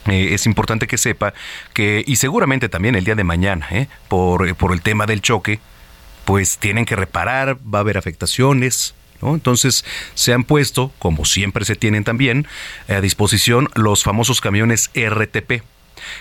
eh, 0.08 0.30
es 0.32 0.46
importante 0.46 0.88
que 0.88 0.98
sepa 0.98 1.34
que, 1.74 2.04
y 2.08 2.16
seguramente 2.16 2.70
también 2.70 2.96
el 2.96 3.04
día 3.04 3.16
de 3.16 3.26
mañana, 3.26 3.68
por, 4.08 4.56
por 4.56 4.72
el 4.72 4.82
tema 4.82 5.06
del 5.06 5.22
choque, 5.22 5.60
pues 6.28 6.58
tienen 6.58 6.84
que 6.84 6.98
reparar, 6.98 7.58
va 7.74 7.80
a 7.80 7.82
haber 7.82 7.98
afectaciones. 7.98 8.94
Entonces 9.22 9.86
se 10.14 10.34
han 10.34 10.44
puesto, 10.44 10.92
como 11.00 11.24
siempre 11.24 11.64
se 11.64 11.78
tienen 11.78 12.04
también, 12.04 12.46
a 12.90 13.00
disposición 13.00 13.70
los 13.76 14.04
famosos 14.04 14.42
camiones 14.42 14.92
RTP. 14.94 15.64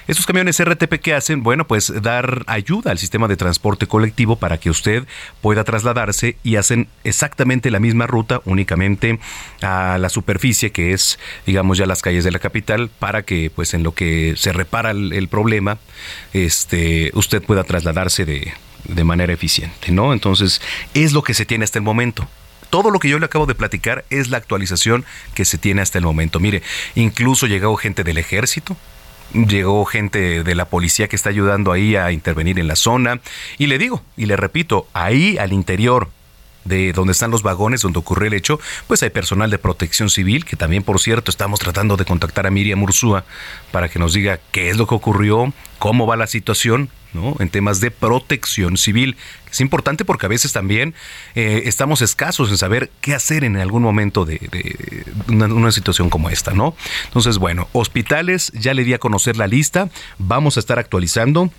Estos 0.06 0.24
camiones 0.24 0.64
RTP 0.64 0.94
que 1.02 1.12
hacen, 1.12 1.42
bueno, 1.42 1.66
pues 1.66 1.92
dar 2.02 2.44
ayuda 2.46 2.92
al 2.92 2.98
sistema 2.98 3.26
de 3.26 3.36
transporte 3.36 3.88
colectivo 3.88 4.36
para 4.36 4.58
que 4.58 4.70
usted 4.70 5.08
pueda 5.40 5.64
trasladarse 5.64 6.36
y 6.44 6.54
hacen 6.54 6.86
exactamente 7.02 7.72
la 7.72 7.80
misma 7.80 8.06
ruta, 8.06 8.40
únicamente 8.44 9.18
a 9.60 9.98
la 9.98 10.08
superficie 10.08 10.70
que 10.70 10.92
es, 10.92 11.18
digamos, 11.46 11.78
ya 11.78 11.86
las 11.86 12.02
calles 12.02 12.22
de 12.22 12.30
la 12.30 12.38
capital, 12.38 12.90
para 13.00 13.22
que, 13.24 13.50
pues, 13.54 13.74
en 13.74 13.82
lo 13.82 13.92
que 13.92 14.34
se 14.36 14.52
repara 14.52 14.92
el, 14.92 15.12
el 15.12 15.26
problema, 15.26 15.78
este, 16.32 17.10
usted 17.14 17.42
pueda 17.42 17.64
trasladarse 17.64 18.24
de, 18.24 18.54
de 18.88 19.04
manera 19.04 19.32
eficiente, 19.32 19.92
¿no? 19.92 20.12
Entonces, 20.12 20.60
es 20.94 21.12
lo 21.12 21.22
que 21.22 21.34
se 21.34 21.46
tiene 21.46 21.64
hasta 21.64 21.78
el 21.78 21.84
momento. 21.84 22.28
Todo 22.70 22.90
lo 22.90 22.98
que 22.98 23.08
yo 23.08 23.18
le 23.18 23.26
acabo 23.26 23.46
de 23.46 23.54
platicar 23.54 24.04
es 24.10 24.28
la 24.28 24.38
actualización 24.38 25.04
que 25.34 25.44
se 25.44 25.58
tiene 25.58 25.82
hasta 25.82 25.98
el 25.98 26.04
momento. 26.04 26.40
Mire, 26.40 26.62
incluso 26.94 27.46
llegó 27.46 27.76
gente 27.76 28.02
del 28.04 28.18
ejército, 28.18 28.76
llegó 29.32 29.84
gente 29.84 30.42
de 30.42 30.54
la 30.54 30.66
policía 30.66 31.08
que 31.08 31.16
está 31.16 31.30
ayudando 31.30 31.72
ahí 31.72 31.96
a 31.96 32.10
intervenir 32.12 32.58
en 32.58 32.68
la 32.68 32.76
zona. 32.76 33.20
Y 33.58 33.66
le 33.66 33.78
digo, 33.78 34.02
y 34.16 34.26
le 34.26 34.36
repito, 34.36 34.88
ahí 34.92 35.38
al 35.38 35.52
interior 35.52 36.10
de 36.66 36.92
donde 36.92 37.12
están 37.12 37.30
los 37.30 37.42
vagones 37.42 37.82
donde 37.82 37.98
ocurrió 37.98 38.28
el 38.28 38.34
hecho, 38.34 38.60
pues 38.86 39.02
hay 39.02 39.10
personal 39.10 39.50
de 39.50 39.58
protección 39.58 40.10
civil, 40.10 40.44
que 40.44 40.56
también, 40.56 40.82
por 40.82 41.00
cierto, 41.00 41.30
estamos 41.30 41.60
tratando 41.60 41.96
de 41.96 42.04
contactar 42.04 42.46
a 42.46 42.50
Miriam 42.50 42.82
Ursúa 42.82 43.24
para 43.70 43.88
que 43.88 43.98
nos 43.98 44.12
diga 44.12 44.40
qué 44.52 44.70
es 44.70 44.76
lo 44.76 44.86
que 44.86 44.94
ocurrió, 44.94 45.52
cómo 45.78 46.06
va 46.06 46.16
la 46.16 46.26
situación, 46.26 46.90
¿no? 47.12 47.36
En 47.38 47.48
temas 47.48 47.80
de 47.80 47.90
protección 47.90 48.76
civil. 48.76 49.16
Es 49.50 49.60
importante 49.60 50.04
porque 50.04 50.26
a 50.26 50.28
veces 50.28 50.52
también 50.52 50.94
eh, 51.34 51.62
estamos 51.64 52.02
escasos 52.02 52.50
en 52.50 52.58
saber 52.58 52.90
qué 53.00 53.14
hacer 53.14 53.44
en 53.44 53.56
algún 53.56 53.82
momento 53.82 54.24
de, 54.24 55.04
una, 55.28 55.46
una, 55.46 55.72
situación 55.72 56.10
como 56.10 56.28
esta, 56.28 56.52
¿no? 56.52 56.76
Entonces, 57.06 57.38
bueno, 57.38 57.68
hospitales, 57.72 58.52
ya 58.54 58.74
le 58.74 58.84
di 58.84 58.92
a 58.92 58.98
conocer 58.98 59.36
la 59.36 59.46
lista, 59.46 59.88
vamos 60.18 60.56
a 60.56 60.60
estar 60.60 60.78
actualizando. 60.78 61.50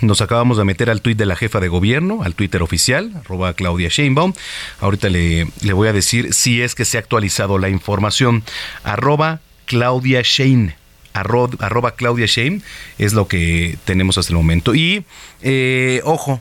Nos 0.00 0.20
acabamos 0.20 0.58
de 0.58 0.64
meter 0.64 0.90
al 0.90 1.02
tuit 1.02 1.18
de 1.18 1.26
la 1.26 1.34
jefa 1.34 1.58
de 1.58 1.68
gobierno, 1.68 2.22
al 2.22 2.34
Twitter 2.34 2.62
oficial, 2.62 3.12
arroba 3.24 3.52
Claudia 3.54 3.88
Sheinbaum. 3.88 4.32
Ahorita 4.80 5.08
le, 5.08 5.48
le 5.62 5.72
voy 5.72 5.88
a 5.88 5.92
decir 5.92 6.34
si 6.34 6.62
es 6.62 6.74
que 6.74 6.84
se 6.84 6.98
ha 6.98 7.00
actualizado 7.00 7.58
la 7.58 7.68
información. 7.68 8.44
Arroba 8.84 9.40
Claudia 9.66 10.22
Shein. 10.22 10.74
Arroba, 11.12 11.90
Claudia 11.92 12.26
Shein 12.26 12.62
es 12.98 13.12
lo 13.12 13.26
que 13.26 13.76
tenemos 13.84 14.18
hasta 14.18 14.32
el 14.32 14.36
momento. 14.36 14.74
Y 14.74 15.04
eh, 15.42 16.00
ojo, 16.04 16.40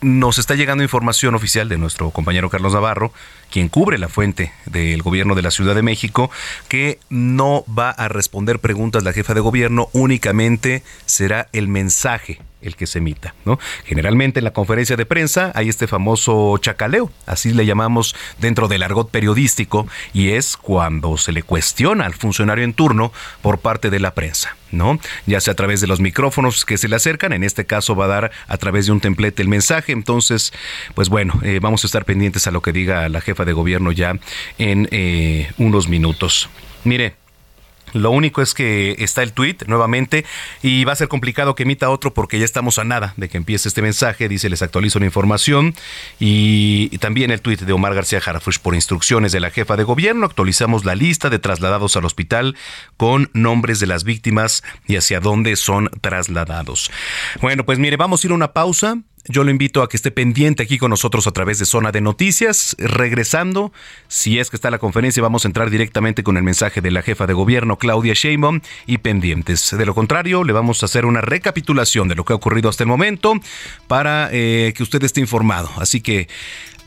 nos 0.00 0.38
está 0.38 0.54
llegando 0.54 0.82
información 0.82 1.34
oficial 1.34 1.68
de 1.68 1.78
nuestro 1.78 2.10
compañero 2.10 2.50
Carlos 2.50 2.74
Navarro, 2.74 3.12
quien 3.56 3.70
cubre 3.70 3.96
la 3.96 4.10
fuente 4.10 4.52
del 4.66 5.00
gobierno 5.00 5.34
de 5.34 5.40
la 5.40 5.50
Ciudad 5.50 5.74
de 5.74 5.80
México, 5.80 6.30
que 6.68 6.98
no 7.08 7.64
va 7.66 7.88
a 7.88 8.06
responder 8.08 8.58
preguntas 8.58 9.02
la 9.02 9.14
jefa 9.14 9.32
de 9.32 9.40
gobierno, 9.40 9.88
únicamente 9.94 10.82
será 11.06 11.48
el 11.54 11.66
mensaje 11.66 12.38
el 12.60 12.76
que 12.76 12.86
se 12.86 12.98
emita. 12.98 13.34
¿no? 13.44 13.58
Generalmente 13.84 14.40
en 14.40 14.44
la 14.44 14.52
conferencia 14.52 14.96
de 14.96 15.06
prensa 15.06 15.52
hay 15.54 15.68
este 15.68 15.86
famoso 15.86 16.58
chacaleo, 16.58 17.10
así 17.24 17.54
le 17.54 17.64
llamamos 17.64 18.14
dentro 18.38 18.68
del 18.68 18.82
argot 18.82 19.10
periodístico, 19.10 19.86
y 20.12 20.30
es 20.30 20.58
cuando 20.58 21.16
se 21.16 21.32
le 21.32 21.42
cuestiona 21.42 22.04
al 22.04 22.14
funcionario 22.14 22.64
en 22.64 22.74
turno 22.74 23.10
por 23.40 23.58
parte 23.58 23.88
de 23.88 24.00
la 24.00 24.12
prensa. 24.12 24.54
¿no? 24.72 24.98
Ya 25.26 25.40
sea 25.40 25.52
a 25.52 25.56
través 25.56 25.80
de 25.80 25.86
los 25.86 26.00
micrófonos 26.00 26.64
que 26.64 26.76
se 26.76 26.88
le 26.88 26.96
acercan, 26.96 27.32
en 27.32 27.44
este 27.44 27.66
caso 27.66 27.94
va 27.94 28.06
a 28.06 28.08
dar 28.08 28.30
a 28.48 28.56
través 28.58 28.86
de 28.86 28.92
un 28.92 29.00
templete 29.00 29.40
el 29.40 29.48
mensaje, 29.48 29.92
entonces, 29.92 30.52
pues 30.94 31.08
bueno, 31.08 31.40
eh, 31.42 31.60
vamos 31.62 31.84
a 31.84 31.86
estar 31.86 32.04
pendientes 32.04 32.46
a 32.46 32.50
lo 32.50 32.62
que 32.62 32.72
diga 32.72 33.08
la 33.08 33.20
jefa 33.20 33.44
de 33.46 33.54
gobierno 33.54 33.92
ya 33.92 34.18
en 34.58 34.88
eh, 34.90 35.50
unos 35.56 35.88
minutos. 35.88 36.50
Mire, 36.84 37.14
lo 37.92 38.10
único 38.10 38.42
es 38.42 38.52
que 38.52 38.96
está 38.98 39.22
el 39.22 39.32
tweet 39.32 39.58
nuevamente 39.66 40.24
y 40.62 40.84
va 40.84 40.92
a 40.92 40.96
ser 40.96 41.08
complicado 41.08 41.54
que 41.54 41.62
emita 41.62 41.88
otro 41.88 42.12
porque 42.12 42.38
ya 42.38 42.44
estamos 42.44 42.78
a 42.78 42.84
nada 42.84 43.14
de 43.16 43.28
que 43.28 43.36
empiece 43.36 43.68
este 43.68 43.80
mensaje. 43.80 44.28
Dice, 44.28 44.50
les 44.50 44.62
actualizo 44.62 44.98
la 44.98 45.06
información. 45.06 45.74
Y, 46.18 46.96
también 46.98 47.30
el 47.30 47.40
tweet 47.40 47.58
de 47.58 47.72
Omar 47.72 47.94
García 47.94 48.20
Jarafush 48.20 48.58
por 48.58 48.74
instrucciones 48.74 49.32
de 49.32 49.40
la 49.40 49.50
jefa 49.50 49.76
de 49.76 49.84
gobierno. 49.84 50.26
Actualizamos 50.26 50.84
la 50.84 50.94
lista 50.94 51.30
de 51.30 51.38
trasladados 51.38 51.96
al 51.96 52.04
hospital 52.04 52.56
con 52.96 53.30
nombres 53.32 53.80
de 53.80 53.86
las 53.86 54.04
víctimas 54.04 54.62
y 54.86 54.96
hacia 54.96 55.20
dónde 55.20 55.56
son 55.56 55.90
trasladados. 56.00 56.90
Bueno, 57.40 57.64
pues 57.64 57.78
mire, 57.78 57.96
vamos 57.96 58.22
a 58.22 58.26
ir 58.26 58.32
a 58.32 58.34
una 58.34 58.52
pausa. 58.52 58.98
Yo 59.28 59.44
lo 59.44 59.50
invito 59.50 59.82
a 59.82 59.88
que 59.88 59.96
esté 59.96 60.10
pendiente 60.10 60.62
aquí 60.62 60.78
con 60.78 60.90
nosotros 60.90 61.26
a 61.26 61.32
través 61.32 61.58
de 61.58 61.66
Zona 61.66 61.92
de 61.92 62.00
Noticias. 62.00 62.76
Regresando, 62.78 63.72
si 64.08 64.38
es 64.38 64.50
que 64.50 64.56
está 64.56 64.70
la 64.70 64.78
conferencia, 64.78 65.22
vamos 65.22 65.44
a 65.44 65.48
entrar 65.48 65.70
directamente 65.70 66.22
con 66.22 66.36
el 66.36 66.42
mensaje 66.42 66.80
de 66.80 66.90
la 66.90 67.02
jefa 67.02 67.26
de 67.26 67.34
gobierno, 67.34 67.76
Claudia 67.76 68.14
Sheinbaum, 68.14 68.60
y 68.86 68.98
pendientes. 68.98 69.76
De 69.76 69.86
lo 69.86 69.94
contrario, 69.94 70.44
le 70.44 70.52
vamos 70.52 70.82
a 70.82 70.86
hacer 70.86 71.06
una 71.06 71.20
recapitulación 71.20 72.08
de 72.08 72.14
lo 72.14 72.24
que 72.24 72.32
ha 72.32 72.36
ocurrido 72.36 72.68
hasta 72.68 72.84
el 72.84 72.88
momento 72.88 73.34
para 73.88 74.28
eh, 74.32 74.72
que 74.76 74.82
usted 74.82 75.02
esté 75.02 75.20
informado. 75.20 75.70
Así 75.76 76.00
que 76.00 76.28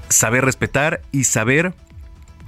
saber 0.08 0.46
respetar 0.46 1.02
y 1.12 1.26
saber 1.26 1.74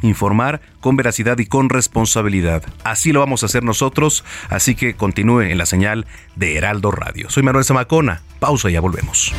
informar 0.01 0.62
con 0.79 0.95
veracidad 0.95 1.38
y 1.39 1.47
con 1.47 1.67
responsabilidad. 1.69 2.63
Así 2.83 3.12
lo 3.12 3.19
vamos 3.19 3.43
a 3.43 3.47
hacer 3.47 3.63
nosotros, 3.63 4.23
así 4.49 4.75
que 4.75 4.93
continúe 4.93 5.41
en 5.41 5.57
la 5.57 5.65
señal 5.65 6.05
de 6.36 6.55
Heraldo 6.55 6.91
Radio. 6.91 7.29
Soy 7.29 7.43
Manuel 7.43 7.65
Zamacona, 7.65 8.21
pausa 8.38 8.69
y 8.69 8.73
ya 8.73 8.82
volvemos. 8.82 9.34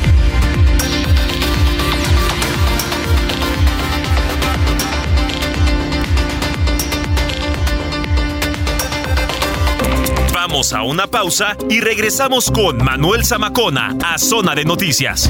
Vamos 10.33 10.73
a 10.73 10.81
una 10.81 11.05
pausa 11.05 11.55
y 11.69 11.79
regresamos 11.79 12.49
con 12.49 12.83
Manuel 12.83 13.23
Zamacona 13.25 13.95
a 14.03 14.17
Zona 14.17 14.55
de 14.55 14.65
Noticias. 14.65 15.29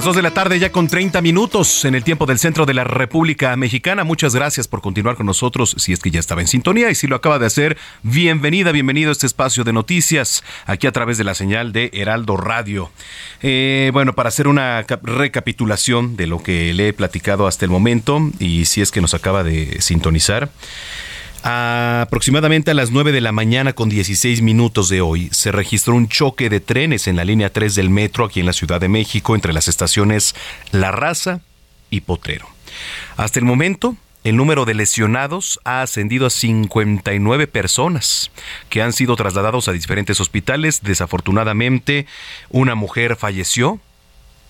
Las 0.00 0.06
2 0.06 0.16
de 0.16 0.22
la 0.22 0.30
tarde 0.30 0.58
ya 0.58 0.72
con 0.72 0.88
30 0.88 1.20
minutos 1.20 1.84
en 1.84 1.94
el 1.94 2.04
tiempo 2.04 2.24
del 2.24 2.38
centro 2.38 2.64
de 2.64 2.72
la 2.72 2.84
República 2.84 3.54
Mexicana. 3.56 4.02
Muchas 4.02 4.34
gracias 4.34 4.66
por 4.66 4.80
continuar 4.80 5.14
con 5.14 5.26
nosotros 5.26 5.74
si 5.76 5.92
es 5.92 6.00
que 6.00 6.10
ya 6.10 6.18
estaba 6.18 6.40
en 6.40 6.46
sintonía 6.46 6.90
y 6.90 6.94
si 6.94 7.06
lo 7.06 7.16
acaba 7.16 7.38
de 7.38 7.44
hacer, 7.44 7.76
bienvenida, 8.02 8.72
bienvenido 8.72 9.10
a 9.10 9.12
este 9.12 9.26
espacio 9.26 9.62
de 9.62 9.74
noticias 9.74 10.42
aquí 10.64 10.86
a 10.86 10.92
través 10.92 11.18
de 11.18 11.24
la 11.24 11.34
señal 11.34 11.74
de 11.74 11.90
Heraldo 11.92 12.38
Radio. 12.38 12.90
Eh, 13.42 13.90
bueno, 13.92 14.14
para 14.14 14.30
hacer 14.30 14.48
una 14.48 14.86
recapitulación 15.02 16.16
de 16.16 16.26
lo 16.28 16.42
que 16.42 16.72
le 16.72 16.88
he 16.88 16.92
platicado 16.94 17.46
hasta 17.46 17.66
el 17.66 17.70
momento 17.70 18.22
y 18.38 18.64
si 18.64 18.80
es 18.80 18.92
que 18.92 19.02
nos 19.02 19.12
acaba 19.12 19.44
de 19.44 19.82
sintonizar. 19.82 20.48
Aproximadamente 21.42 22.70
a 22.70 22.74
las 22.74 22.90
9 22.90 23.12
de 23.12 23.22
la 23.22 23.32
mañana 23.32 23.72
con 23.72 23.88
16 23.88 24.42
minutos 24.42 24.90
de 24.90 25.00
hoy 25.00 25.30
se 25.32 25.50
registró 25.52 25.94
un 25.94 26.06
choque 26.06 26.50
de 26.50 26.60
trenes 26.60 27.06
en 27.06 27.16
la 27.16 27.24
línea 27.24 27.50
3 27.50 27.74
del 27.74 27.88
metro 27.88 28.26
aquí 28.26 28.40
en 28.40 28.46
la 28.46 28.52
Ciudad 28.52 28.78
de 28.78 28.88
México 28.88 29.34
entre 29.34 29.54
las 29.54 29.66
estaciones 29.66 30.34
La 30.70 30.92
Raza 30.92 31.40
y 31.88 32.02
Potrero. 32.02 32.46
Hasta 33.16 33.38
el 33.38 33.46
momento, 33.46 33.96
el 34.22 34.36
número 34.36 34.66
de 34.66 34.74
lesionados 34.74 35.60
ha 35.64 35.80
ascendido 35.80 36.26
a 36.26 36.30
59 36.30 37.46
personas 37.46 38.30
que 38.68 38.82
han 38.82 38.92
sido 38.92 39.16
trasladados 39.16 39.66
a 39.68 39.72
diferentes 39.72 40.20
hospitales. 40.20 40.82
Desafortunadamente, 40.82 42.06
una 42.50 42.74
mujer 42.74 43.16
falleció 43.16 43.80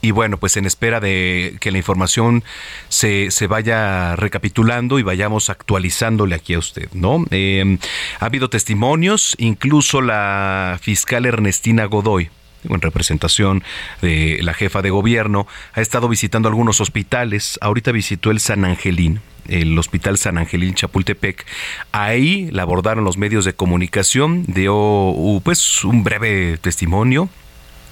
y 0.02 0.12
bueno, 0.12 0.38
pues 0.38 0.56
en 0.56 0.66
espera 0.66 1.00
de 1.00 1.56
que 1.60 1.70
la 1.70 1.78
información 1.78 2.42
se, 2.88 3.30
se 3.30 3.46
vaya 3.46 4.16
recapitulando 4.16 4.98
y 4.98 5.02
vayamos 5.02 5.50
actualizándole 5.50 6.34
aquí 6.34 6.54
a 6.54 6.58
usted, 6.58 6.88
¿no? 6.92 7.24
Eh, 7.30 7.78
ha 8.18 8.24
habido 8.24 8.48
testimonios, 8.48 9.34
incluso 9.38 10.00
la 10.00 10.78
fiscal 10.80 11.26
Ernestina 11.26 11.84
Godoy, 11.84 12.30
en 12.64 12.80
representación 12.80 13.62
de 14.02 14.38
la 14.42 14.54
jefa 14.54 14.82
de 14.82 14.90
gobierno, 14.90 15.46
ha 15.72 15.80
estado 15.80 16.08
visitando 16.08 16.48
algunos 16.48 16.80
hospitales. 16.80 17.58
Ahorita 17.60 17.92
visitó 17.92 18.30
el 18.30 18.40
San 18.40 18.64
Angelín, 18.64 19.20
el 19.48 19.78
Hospital 19.78 20.18
San 20.18 20.38
Angelín 20.38 20.74
Chapultepec. 20.74 21.46
Ahí 21.92 22.50
la 22.52 22.62
abordaron 22.62 23.04
los 23.04 23.16
medios 23.16 23.44
de 23.44 23.54
comunicación, 23.54 24.44
dio 24.46 25.14
pues 25.42 25.84
un 25.84 26.04
breve 26.04 26.58
testimonio 26.58 27.28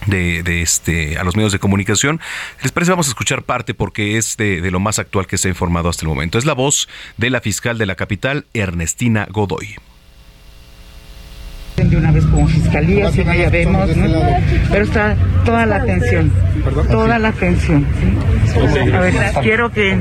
de, 0.09 0.43
de, 0.43 0.63
este 0.63 1.19
a 1.19 1.25
los 1.25 1.37
medios 1.37 1.53
de 1.53 1.59
comunicación. 1.59 2.21
Les 2.63 2.73
parece 2.73 2.91
vamos 2.93 3.07
a 3.07 3.11
escuchar 3.11 3.43
parte 3.43 3.75
porque 3.75 4.17
es 4.17 4.37
de, 4.37 4.61
de, 4.61 4.71
lo 4.71 4.81
más 4.81 4.99
actual 4.99 5.27
que 5.27 5.39
se 5.39 5.49
ha 5.49 5.51
informado 5.51 5.89
hasta 5.89 6.03
el 6.03 6.09
momento. 6.09 6.39
Es 6.39 6.45
la 6.45 6.55
voz 6.55 6.89
de 7.17 7.31
la 7.31 7.41
fiscal 7.41 7.79
de 7.79 7.87
la 7.87 7.95
capital, 7.95 8.47
Ernestina 8.55 9.27
Godoy. 9.31 9.77
De 11.79 11.97
una 11.97 12.11
vez 12.11 12.25
como 12.27 12.49
fiscalía, 12.49 13.09
si 13.13 13.25
no 13.25 13.33
ya 13.33 13.49
vemos, 13.51 13.97
¿no? 13.97 14.21
pero 14.69 14.85
está 14.85 15.15
toda 15.45 15.65
la 15.65 15.77
atención, 15.77 16.33
toda 16.91 17.21
la 17.21 17.29
atención. 17.29 17.87
¿sí? 18.01 18.91
A 18.93 19.01
ver, 19.01 19.15
quiero 19.43 19.71
que. 19.71 19.97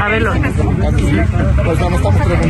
A 0.00 0.08
ver, 0.08 0.22
lo... 0.22 0.34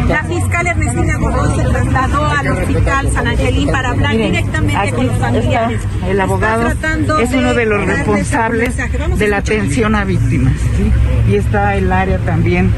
La 0.09 0.25
fiscal 0.25 0.67
Ernestina 0.69 1.17
Godoy 1.17 1.57
se 1.57 1.69
trasladó 1.69 2.27
al 2.27 2.49
hospital 2.49 3.11
San 3.11 3.27
Angelín 3.27 3.69
para 3.73 3.91
hablar 3.91 4.13
Miren, 4.13 4.31
directamente 4.33 4.93
con 4.93 5.07
los 5.09 5.19
familiares. 5.19 5.81
el 6.09 6.21
abogado 6.21 6.73
es 7.21 7.33
uno 7.33 7.55
de 7.55 7.67
los 7.67 7.85
responsables 7.85 8.77
de 9.19 9.29
la 9.29 9.39
atención 9.39 9.97
a 9.97 10.05
víctimas. 10.05 10.55
¿sí? 10.77 11.33
Y 11.33 11.37
está 11.37 11.75
el 11.75 11.91
área 11.91 12.19
también, 12.19 12.71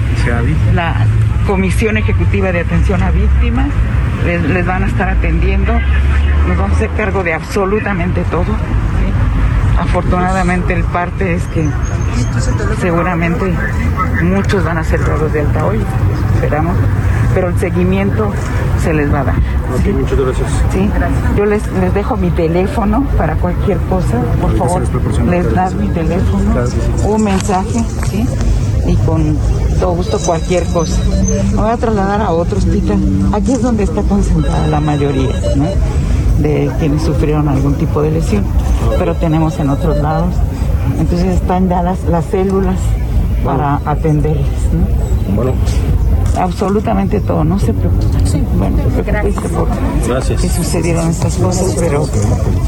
la 0.72 1.06
Comisión 1.46 1.98
Ejecutiva 1.98 2.50
de 2.50 2.60
Atención 2.60 3.02
a 3.02 3.10
Víctimas. 3.10 3.68
Les, 4.24 4.42
les 4.42 4.66
van 4.66 4.84
a 4.84 4.86
estar 4.86 5.08
atendiendo. 5.08 5.72
Nos 6.48 6.56
vamos 6.58 6.72
a 6.72 6.76
hacer 6.76 6.90
cargo 6.96 7.22
de 7.22 7.34
absolutamente 7.34 8.22
todo. 8.30 8.44
¿sí? 8.44 9.78
Afortunadamente 9.78 10.74
el 10.74 10.84
parte 10.84 11.34
es 11.34 11.42
que 11.48 11.68
seguramente 12.80 13.52
muchos 14.22 14.64
van 14.64 14.78
a 14.78 14.84
ser 14.84 15.04
dados 15.04 15.32
de 15.32 15.40
alta 15.40 15.64
hoy, 15.66 15.80
esperamos, 16.34 16.76
pero 17.34 17.48
el 17.48 17.58
seguimiento 17.58 18.32
se 18.82 18.94
les 18.94 19.12
va 19.12 19.20
a 19.20 19.24
dar. 19.24 19.34
Ok, 19.34 19.94
muchas 19.98 20.18
gracias. 20.20 20.48
¿sí? 20.72 20.90
Yo 21.36 21.44
les, 21.44 21.66
les 21.72 21.92
dejo 21.92 22.16
mi 22.16 22.30
teléfono 22.30 23.02
para 23.16 23.34
cualquier 23.34 23.78
cosa, 23.88 24.20
por 24.40 24.56
favor, 24.56 24.82
les 25.28 25.54
das 25.54 25.74
mi 25.74 25.88
teléfono, 25.88 26.54
un 27.04 27.24
mensaje, 27.24 27.84
¿sí? 28.08 28.28
Y 28.86 28.94
con 28.96 29.36
todo 29.80 29.92
gusto 29.94 30.18
cualquier 30.18 30.64
cosa. 30.66 31.00
Me 31.52 31.60
voy 31.60 31.70
a 31.70 31.76
trasladar 31.76 32.22
a 32.22 32.30
otro 32.32 32.58
hospital. 32.58 32.98
Aquí 33.32 33.52
es 33.52 33.62
donde 33.62 33.84
está 33.84 34.02
concentrada 34.02 34.66
la 34.66 34.80
mayoría, 34.80 35.32
¿no? 35.56 35.66
De 36.38 36.70
quienes 36.78 37.02
sufrieron 37.02 37.48
algún 37.48 37.74
tipo 37.74 38.02
de 38.02 38.10
lesión. 38.10 38.44
Pero 38.98 39.14
tenemos 39.16 39.58
en 39.58 39.70
otros 39.70 39.96
lados. 39.98 40.34
Entonces 40.98 41.40
están 41.40 41.68
ya 41.68 41.82
las, 41.82 42.02
las 42.04 42.24
células 42.26 42.78
para 43.44 43.80
atenderles, 43.84 44.46
¿no? 44.72 45.34
Bueno, 45.34 45.52
absolutamente 46.36 47.20
todo, 47.20 47.44
no 47.44 47.58
se 47.58 47.72
preocupen. 47.72 48.26
Sí, 48.26 48.42
bueno, 48.54 48.76
por 48.78 49.04
Gracias. 50.06 50.40
que 50.40 50.48
sucedieron 50.48 51.10
estas 51.10 51.34
cosas, 51.36 51.74
pero 51.78 52.08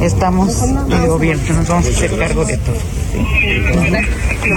estamos 0.00 0.60
de 0.88 1.08
gobierno, 1.08 1.54
nos 1.54 1.68
vamos 1.68 1.86
a 1.86 1.88
hacer 1.88 2.18
cargo 2.18 2.44
de 2.44 2.56
todo. 2.58 2.76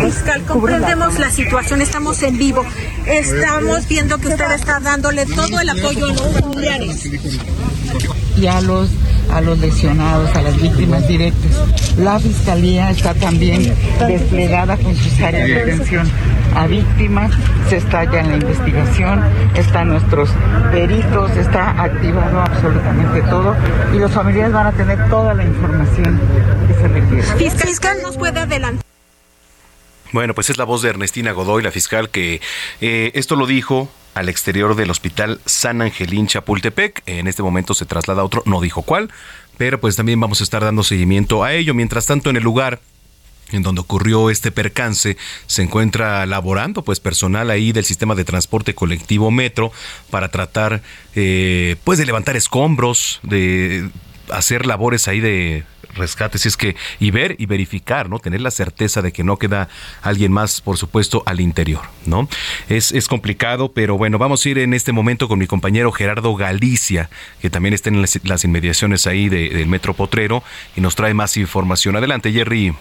Fiscal, 0.05 0.41
comprendemos 0.43 1.19
la 1.19 1.31
situación, 1.31 1.81
estamos 1.81 2.21
en 2.23 2.37
vivo. 2.37 2.63
Estamos 3.07 3.87
viendo 3.87 4.17
que 4.17 4.27
usted 4.27 4.51
está 4.51 4.79
dándole 4.79 5.25
todo 5.25 5.59
el 5.59 5.69
apoyo 5.69 6.05
a 6.05 6.13
los 6.13 6.33
familiares. 6.39 7.09
Y 8.37 8.47
a 8.47 8.61
los 8.61 8.89
a 9.31 9.41
los 9.41 9.59
lesionados, 9.59 10.35
a 10.35 10.41
las 10.41 10.59
víctimas 10.59 11.07
directas. 11.07 11.51
La 11.97 12.19
fiscalía 12.19 12.89
está 12.89 13.13
también 13.13 13.73
desplegada 14.07 14.75
con 14.77 14.95
sus 14.95 15.21
áreas 15.21 15.47
de 15.47 15.61
atención 15.61 16.09
a 16.55 16.67
víctimas, 16.67 17.31
se 17.69 17.77
está 17.77 18.03
ya 18.05 18.21
en 18.21 18.29
la 18.29 18.37
investigación. 18.37 19.23
están 19.55 19.89
nuestros 19.89 20.29
peritos, 20.71 21.31
está 21.31 21.81
activado 21.81 22.41
absolutamente 22.41 23.21
todo 23.23 23.55
y 23.93 23.99
los 23.99 24.11
familiares 24.11 24.53
van 24.53 24.67
a 24.67 24.71
tener 24.71 25.09
toda 25.09 25.33
la 25.33 25.43
información 25.43 26.19
que 26.67 26.73
se 26.73 26.87
requiere. 26.87 27.23
Fiscal, 27.23 27.97
¿nos 28.01 28.17
puede 28.17 28.39
adelantar? 28.39 28.83
Bueno, 30.11 30.33
pues 30.33 30.49
es 30.49 30.57
la 30.57 30.63
voz 30.63 30.81
de 30.81 30.89
Ernestina 30.89 31.31
Godoy, 31.33 31.61
la 31.61 31.71
fiscal, 31.71 32.09
que 32.09 32.41
eh, 32.81 33.11
esto 33.13 33.35
lo 33.35 33.45
dijo 33.45 33.89
al 34.15 34.27
exterior 34.27 34.75
del 34.75 34.89
hospital 34.89 35.39
San 35.45 35.81
Angelín 35.81 36.27
Chapultepec. 36.27 37.03
En 37.05 37.27
este 37.27 37.43
momento 37.43 37.73
se 37.75 37.85
traslada 37.85 38.21
a 38.21 38.25
otro, 38.25 38.41
no 38.45 38.59
dijo 38.59 38.81
cuál, 38.81 39.11
pero 39.57 39.79
pues 39.79 39.95
también 39.95 40.19
vamos 40.19 40.41
a 40.41 40.43
estar 40.43 40.63
dando 40.63 40.83
seguimiento 40.83 41.43
a 41.43 41.53
ello. 41.53 41.75
Mientras 41.75 42.07
tanto, 42.07 42.29
en 42.31 42.37
el 42.37 42.43
lugar 42.43 42.79
en 43.51 43.63
donde 43.63 43.81
ocurrió 43.81 44.29
este 44.29 44.51
percance, 44.51 45.17
se 45.47 45.61
encuentra 45.61 46.25
laborando 46.25 46.83
pues 46.83 46.99
personal 46.99 47.49
ahí 47.49 47.71
del 47.71 47.85
sistema 47.85 48.15
de 48.15 48.25
transporte 48.25 48.75
colectivo 48.75 49.31
Metro 49.31 49.71
para 50.09 50.29
tratar 50.29 50.81
eh, 51.15 51.75
pues 51.83 51.99
de 51.99 52.05
levantar 52.05 52.35
escombros, 52.35 53.19
de 53.23 53.89
hacer 54.31 54.65
labores 54.65 55.07
ahí 55.07 55.19
de 55.19 55.63
rescate, 55.95 56.37
si 56.37 56.47
es 56.47 56.57
que 56.57 56.75
y 56.99 57.11
ver 57.11 57.35
y 57.39 57.45
verificar, 57.45 58.09
¿no? 58.09 58.19
Tener 58.19 58.41
la 58.41 58.51
certeza 58.51 59.01
de 59.01 59.11
que 59.11 59.23
no 59.23 59.37
queda 59.37 59.69
alguien 60.01 60.31
más, 60.31 60.61
por 60.61 60.77
supuesto, 60.77 61.23
al 61.25 61.39
interior, 61.39 61.81
¿no? 62.05 62.27
Es, 62.67 62.91
es 62.91 63.07
complicado, 63.07 63.71
pero 63.71 63.97
bueno, 63.97 64.17
vamos 64.17 64.45
a 64.45 64.49
ir 64.49 64.59
en 64.59 64.73
este 64.73 64.91
momento 64.91 65.27
con 65.27 65.39
mi 65.39 65.47
compañero 65.47 65.91
Gerardo 65.91 66.35
Galicia, 66.35 67.09
que 67.41 67.49
también 67.49 67.73
está 67.73 67.89
en 67.89 68.01
las, 68.01 68.43
inmediaciones 68.43 69.07
ahí 69.07 69.29
de, 69.29 69.49
del 69.49 69.67
Metro 69.67 69.93
Potrero 69.93 70.43
y 70.75 70.81
nos 70.81 70.95
trae 70.95 71.13
más 71.13 71.37
información. 71.37 71.95
Adelante, 71.95 72.31
Jerry. 72.31 72.73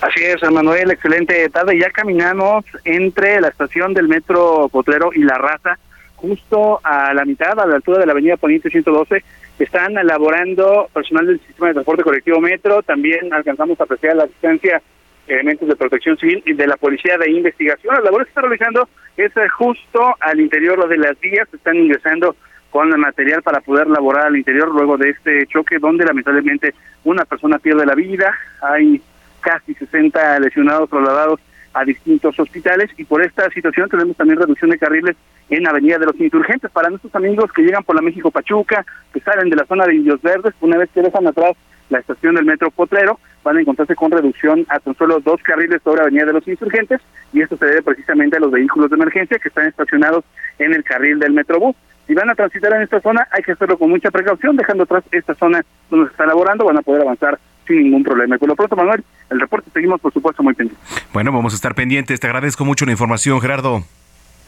Así 0.00 0.22
es, 0.22 0.42
Manuel, 0.50 0.90
excelente 0.90 1.48
tarde. 1.48 1.78
Ya 1.78 1.90
caminamos 1.90 2.64
entre 2.84 3.40
la 3.40 3.48
estación 3.48 3.94
del 3.94 4.08
Metro 4.08 4.68
Potrero 4.68 5.10
y 5.14 5.22
La 5.22 5.38
Raza, 5.38 5.78
justo 6.16 6.80
a 6.84 7.14
la 7.14 7.24
mitad, 7.24 7.58
a 7.58 7.66
la 7.66 7.76
altura 7.76 7.98
de 7.98 8.06
la 8.06 8.12
avenida 8.12 8.36
Poniente 8.36 8.68
112. 8.68 9.24
Están 9.58 9.96
elaborando 9.96 10.88
personal 10.92 11.26
del 11.26 11.40
sistema 11.40 11.68
de 11.68 11.74
transporte 11.74 12.02
colectivo 12.02 12.40
Metro. 12.40 12.82
También 12.82 13.32
alcanzamos 13.32 13.80
a 13.80 13.84
apreciar 13.84 14.16
la 14.16 14.24
asistencia 14.24 14.82
elementos 15.28 15.68
de 15.68 15.76
protección 15.76 16.16
civil 16.18 16.42
y 16.46 16.52
de 16.52 16.66
la 16.66 16.76
policía 16.76 17.18
de 17.18 17.30
investigación. 17.30 17.94
Las 17.94 18.04
labores 18.04 18.26
que 18.26 18.30
están 18.30 18.44
realizando 18.44 18.88
es 19.16 19.36
eh, 19.36 19.48
justo 19.48 20.14
al 20.20 20.40
interior 20.40 20.88
de 20.88 20.98
las 20.98 21.18
vías. 21.20 21.48
Están 21.52 21.76
ingresando 21.76 22.36
con 22.70 22.92
el 22.92 22.98
material 22.98 23.42
para 23.42 23.60
poder 23.60 23.86
laborar 23.86 24.26
al 24.26 24.36
interior 24.36 24.68
luego 24.72 24.96
de 24.96 25.10
este 25.10 25.46
choque 25.46 25.78
donde 25.78 26.04
lamentablemente 26.04 26.74
una 27.04 27.24
persona 27.24 27.58
pierde 27.58 27.86
la 27.86 27.94
vida. 27.94 28.36
Hay 28.60 29.00
casi 29.46 29.74
60 29.74 30.40
lesionados 30.40 30.90
trasladados 30.90 31.40
a 31.72 31.84
distintos 31.84 32.36
hospitales. 32.38 32.90
Y 32.96 33.04
por 33.04 33.22
esta 33.22 33.48
situación 33.50 33.88
tenemos 33.88 34.16
también 34.16 34.40
reducción 34.40 34.70
de 34.70 34.78
carriles 34.78 35.16
en 35.50 35.68
Avenida 35.68 35.98
de 35.98 36.06
los 36.06 36.20
Insurgentes. 36.20 36.68
Para 36.72 36.90
nuestros 36.90 37.14
amigos 37.14 37.52
que 37.52 37.62
llegan 37.62 37.84
por 37.84 37.94
la 37.94 38.02
México 38.02 38.32
Pachuca, 38.32 38.84
que 39.12 39.20
salen 39.20 39.48
de 39.48 39.56
la 39.56 39.64
zona 39.66 39.86
de 39.86 39.94
Indios 39.94 40.20
Verdes, 40.20 40.52
una 40.60 40.78
vez 40.78 40.90
que 40.92 41.00
dejan 41.00 41.28
atrás 41.28 41.52
la 41.90 42.00
estación 42.00 42.34
del 42.34 42.44
Metro 42.44 42.72
Potrero, 42.72 43.20
van 43.44 43.58
a 43.58 43.60
encontrarse 43.60 43.94
con 43.94 44.10
reducción 44.10 44.66
a 44.68 44.80
tan 44.80 44.96
solo 44.96 45.20
dos 45.20 45.40
carriles 45.44 45.80
sobre 45.84 46.02
Avenida 46.02 46.24
de 46.24 46.32
los 46.32 46.48
Insurgentes. 46.48 47.00
Y 47.32 47.42
esto 47.42 47.56
se 47.56 47.66
debe 47.66 47.82
precisamente 47.82 48.38
a 48.38 48.40
los 48.40 48.50
vehículos 48.50 48.90
de 48.90 48.96
emergencia 48.96 49.38
que 49.38 49.48
están 49.48 49.68
estacionados 49.68 50.24
en 50.58 50.74
el 50.74 50.82
carril 50.82 51.20
del 51.20 51.34
Metrobús. 51.34 51.76
Si 52.08 52.14
van 52.14 52.30
a 52.30 52.34
transitar 52.34 52.72
en 52.72 52.82
esta 52.82 53.00
zona, 53.00 53.28
hay 53.30 53.44
que 53.44 53.52
hacerlo 53.52 53.78
con 53.78 53.90
mucha 53.90 54.10
precaución, 54.10 54.56
dejando 54.56 54.82
atrás 54.82 55.04
esta 55.12 55.34
zona 55.36 55.64
donde 55.88 56.06
se 56.06 56.12
está 56.12 56.24
elaborando, 56.24 56.64
van 56.64 56.78
a 56.78 56.82
poder 56.82 57.02
avanzar 57.02 57.38
sin 57.66 57.84
ningún 57.84 58.02
problema. 58.02 58.36
Y 58.36 58.38
por 58.38 58.48
lo 58.48 58.56
pronto, 58.56 58.76
Manuel, 58.76 59.04
el 59.30 59.40
reporte 59.40 59.70
seguimos, 59.72 60.00
por 60.00 60.12
supuesto, 60.12 60.42
muy 60.42 60.54
pendientes. 60.54 60.86
Bueno, 61.12 61.32
vamos 61.32 61.52
a 61.52 61.56
estar 61.56 61.74
pendientes. 61.74 62.20
Te 62.20 62.26
agradezco 62.26 62.64
mucho 62.64 62.86
la 62.86 62.92
información, 62.92 63.40
Gerardo. 63.40 63.84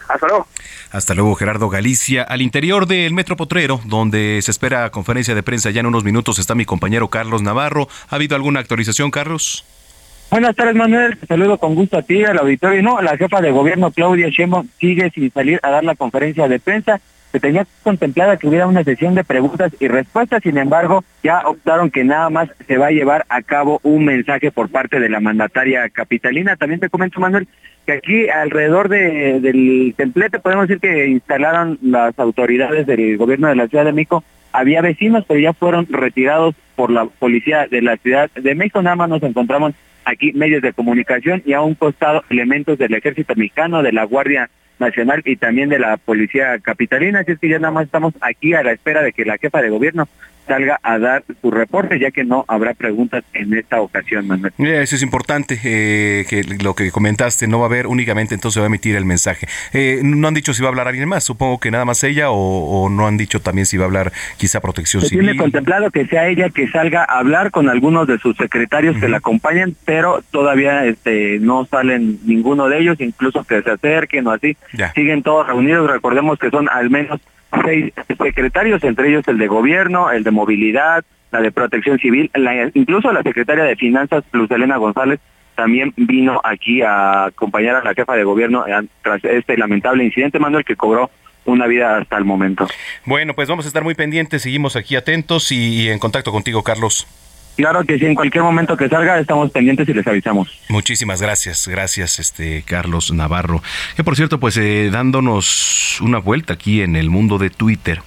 Hasta 0.09 0.27
luego. 0.27 0.47
Hasta 0.91 1.15
luego, 1.15 1.35
Gerardo 1.35 1.69
Galicia. 1.69 2.23
Al 2.23 2.41
interior 2.41 2.87
del 2.87 3.13
Metro 3.13 3.37
Potrero, 3.37 3.81
donde 3.85 4.41
se 4.43 4.51
espera 4.51 4.91
conferencia 4.91 5.35
de 5.35 5.43
prensa 5.43 5.71
ya 5.71 5.81
en 5.81 5.87
unos 5.87 6.05
minutos, 6.05 6.39
está 6.39 6.55
mi 6.55 6.65
compañero 6.65 7.09
Carlos 7.09 7.43
Navarro. 7.43 7.89
¿Ha 8.09 8.17
habido 8.17 8.35
alguna 8.35 8.61
actualización, 8.61 9.11
Carlos? 9.11 9.65
Buenas 10.31 10.57
tardes, 10.57 10.75
Manuel. 10.75 11.19
Te 11.19 11.27
saludo 11.27 11.59
con 11.59 11.75
gusto 11.75 11.99
a 11.99 12.03
ti, 12.03 12.25
al 12.25 12.39
auditorio. 12.39 12.83
No, 12.83 13.01
la 13.03 13.17
jefa 13.17 13.41
de 13.41 13.51
gobierno, 13.51 13.91
Claudia 13.91 14.29
Sheinbaum, 14.29 14.69
sigue 14.79 15.11
sin 15.11 15.31
salir 15.33 15.61
a 15.63 15.71
dar 15.71 15.85
la 15.85 15.95
conferencia 15.95 16.49
de 16.49 16.59
prensa 16.59 17.01
se 17.33 17.41
tenía 17.41 17.67
contemplada 17.83 18.37
que 18.37 18.49
hubiera 18.49 18.67
una 18.67 18.85
sesión 18.85 19.15
de 19.15 19.25
preguntas 19.25 19.73
y 19.81 19.89
respuestas, 19.89 20.43
sin 20.43 20.57
embargo, 20.57 21.05
ya 21.23 21.43
optaron 21.47 21.91
que 21.91 22.05
nada 22.05 22.31
más 22.31 22.49
se 22.67 22.79
va 22.79 22.87
a 22.87 22.91
llevar 22.91 23.27
a 23.29 23.43
cabo 23.43 23.81
un 23.83 24.05
mensaje 24.05 24.51
por 24.51 24.71
parte 24.71 24.99
de 24.99 25.09
la 25.09 25.21
mandataria 25.21 25.89
capitalina. 25.91 26.57
También 26.57 26.81
te 26.81 26.89
comento, 26.89 27.21
Manuel, 27.21 27.47
que 27.87 27.93
aquí 27.93 28.29
alrededor 28.29 28.89
de, 28.89 29.41
del 29.41 29.95
templete 29.97 30.39
podemos 30.39 30.69
decir 30.69 30.81
que 30.81 31.09
instalaron 31.09 31.79
las 31.83 32.19
autoridades 32.19 32.87
del 32.87 33.17
gobierno 33.19 33.49
de 33.49 33.57
la 33.57 33.69
Ciudad 33.69 33.85
de 33.85 33.93
México. 33.93 34.25
Había 34.53 34.81
vecinos, 34.81 35.25
pero 35.29 35.41
ya 35.41 35.53
fueron 35.53 35.87
retirados 35.91 36.55
por 36.77 36.91
la 36.91 37.05
policía 37.05 37.67
de 37.67 37.83
la 37.83 37.97
Ciudad 37.99 38.31
de 38.31 38.55
México. 38.55 38.81
Nada 38.81 38.97
más 38.97 39.11
nos 39.11 39.23
encontramos 39.23 39.75
aquí 40.07 40.33
medios 40.33 40.63
de 40.63 40.73
comunicación 40.73 41.43
y 41.45 41.53
a 41.53 41.61
un 41.61 41.75
costado 41.75 42.25
elementos 42.31 42.79
del 42.79 42.95
ejército 42.95 43.35
mexicano, 43.37 43.83
de 43.83 43.93
la 43.93 44.05
Guardia 44.05 44.49
Nacional 44.79 45.23
y 45.25 45.37
también 45.37 45.69
de 45.69 45.79
la 45.79 45.97
Policía 45.97 46.59
Capitalina. 46.61 47.21
Así 47.21 47.33
es 47.33 47.39
que 47.39 47.49
ya 47.49 47.59
nada 47.59 47.73
más 47.73 47.87
estamos 47.87 48.15
aquí 48.21 48.55
a 48.55 48.63
la 48.63 48.73
espera 48.73 49.03
de 49.03 49.13
que 49.13 49.25
la 49.25 49.39
jefa 49.39 49.63
de 49.63 49.71
gobierno 49.71 50.09
salga 50.49 50.81
a 50.83 50.99
dar 50.99 51.25
su 51.41 51.51
reporte, 51.51 51.99
ya 51.99 52.11
que 52.11 52.25
no 52.25 52.45
habrá 52.49 52.75
preguntas 52.75 53.23
en 53.33 53.55
esta 53.55 53.81
ocasión, 53.81 54.27
Manuel. 54.27 54.53
Eso 54.59 54.97
es 54.97 55.03
importante, 55.03 55.61
eh, 55.63 56.25
que 56.29 56.43
lo 56.43 56.75
que 56.75 56.91
comentaste, 56.91 57.47
no 57.47 57.59
va 57.59 57.67
a 57.67 57.69
haber 57.69 57.87
únicamente, 57.87 58.35
entonces 58.35 58.61
va 58.61 58.65
a 58.65 58.69
emitir 58.69 58.97
el 58.97 59.05
mensaje. 59.05 59.47
Eh, 59.73 60.01
no 60.03 60.27
han 60.27 60.35
dicho 60.35 60.55
si 60.55 60.63
va 60.63 60.69
a 60.69 60.71
hablar 60.71 60.89
alguien 60.89 61.09
más, 61.09 61.25
supongo 61.25 61.61
que 61.61 61.71
nada 61.71 61.85
más 61.85 62.03
ella, 62.03 62.31
o, 62.31 62.89
no 62.91 63.07
han 63.07 63.17
dicho 63.17 63.41
también 63.41 63.67
si 63.67 63.77
va 63.77 63.85
a 63.85 63.87
hablar 63.87 64.13
quizá 64.39 64.61
protección 64.61 65.03
Se 65.03 65.11
civil. 65.11 65.27
Tiene 65.27 65.39
contemplado 65.39 65.91
que 65.91 66.07
sea 66.07 66.29
ella 66.29 66.49
que 66.51 66.69
salga 66.69 67.05
a 67.05 67.19
hablar 67.19 67.51
con 67.51 67.69
algunos 67.69 68.07
de 68.07 68.19
sus 68.19 68.37
secretarios 68.37 68.97
que 68.97 69.09
la 69.09 69.19
acompañen, 69.19 69.77
pero 69.85 70.23
todavía 70.31 70.85
este 70.87 71.39
no 71.41 71.67
salen 71.67 72.19
ninguno 72.25 72.69
de 72.69 72.79
ellos, 72.79 73.01
incluso 73.01 73.45
que 73.45 73.63
se 73.63 73.71
acerquen 73.71 74.27
o 74.27 74.33
así. 74.33 74.57
Siguen 74.95 75.23
todos 75.23 75.47
reunidos, 75.47 75.91
recordemos 75.91 76.39
que 76.39 76.51
son 76.51 76.69
al 76.69 76.91
menos 76.91 77.21
seis 77.65 77.93
secretarios, 78.19 78.83
entre 78.85 79.09
ellos 79.09 79.27
el 79.29 79.39
de 79.39 79.47
gobierno, 79.47 80.11
el 80.11 80.25
de 80.25 80.31
movilidad, 80.31 81.05
la 81.31 81.41
de 81.41 81.53
protección 81.53 81.99
civil, 81.99 82.31
incluso 82.75 83.13
la 83.13 83.23
secretaria 83.23 83.65
de 83.65 83.77
finanzas, 83.77 84.25
Luz 84.33 84.51
Elena 84.51 84.77
González, 84.77 85.21
también 85.55 85.93
vino 85.97 86.41
aquí 86.45 86.83
a 86.83 87.25
acompañar 87.27 87.77
a 87.77 87.83
la 87.83 87.93
jefa 87.93 88.15
de 88.15 88.23
gobierno 88.23 88.65
eh, 88.67 88.87
tras 89.03 89.25
este 89.25 89.57
lamentable 89.57 90.05
incidente, 90.05 90.39
Manuel, 90.39 90.65
que 90.65 90.77
cobró 90.77 91.11
una 91.47 91.67
vida 91.67 91.99
hasta 91.99 92.17
el 92.17 92.25
momento. 92.25 92.69
Bueno, 93.05 93.35
pues 93.35 93.49
vamos 93.49 93.65
a 93.65 93.69
estar 93.69 93.83
muy 93.83 93.95
pendientes, 93.95 94.43
seguimos 94.43 94.77
aquí 94.77 94.95
atentos 94.95 95.51
y 95.51 95.89
en 95.89 95.99
contacto 95.99 96.31
contigo, 96.31 96.63
Carlos. 96.63 97.09
Claro 97.59 97.83
que 97.83 97.99
sí, 97.99 98.07
en 98.07 98.15
cualquier 98.15 98.45
momento 98.45 98.77
que 98.77 98.89
salga 98.89 99.19
estamos 99.19 99.51
pendientes 99.51 99.89
y 99.89 99.93
les 99.93 100.07
avisamos. 100.07 100.49
Muchísimas 100.69 101.21
gracias, 101.21 101.67
gracias 101.67 102.21
este 102.21 102.63
Carlos 102.65 103.13
Navarro. 103.13 103.65
Que 103.97 104.05
por 104.05 104.15
cierto, 104.15 104.39
pues 104.39 104.57
eh, 104.59 104.91
dándonos 104.93 106.01
una 106.01 106.19
vuelta 106.19 106.53
aquí 106.53 106.83
en 106.83 106.95
el 106.95 107.11
mundo 107.11 107.37
de 107.37 107.51
Twitter, 107.51 108.01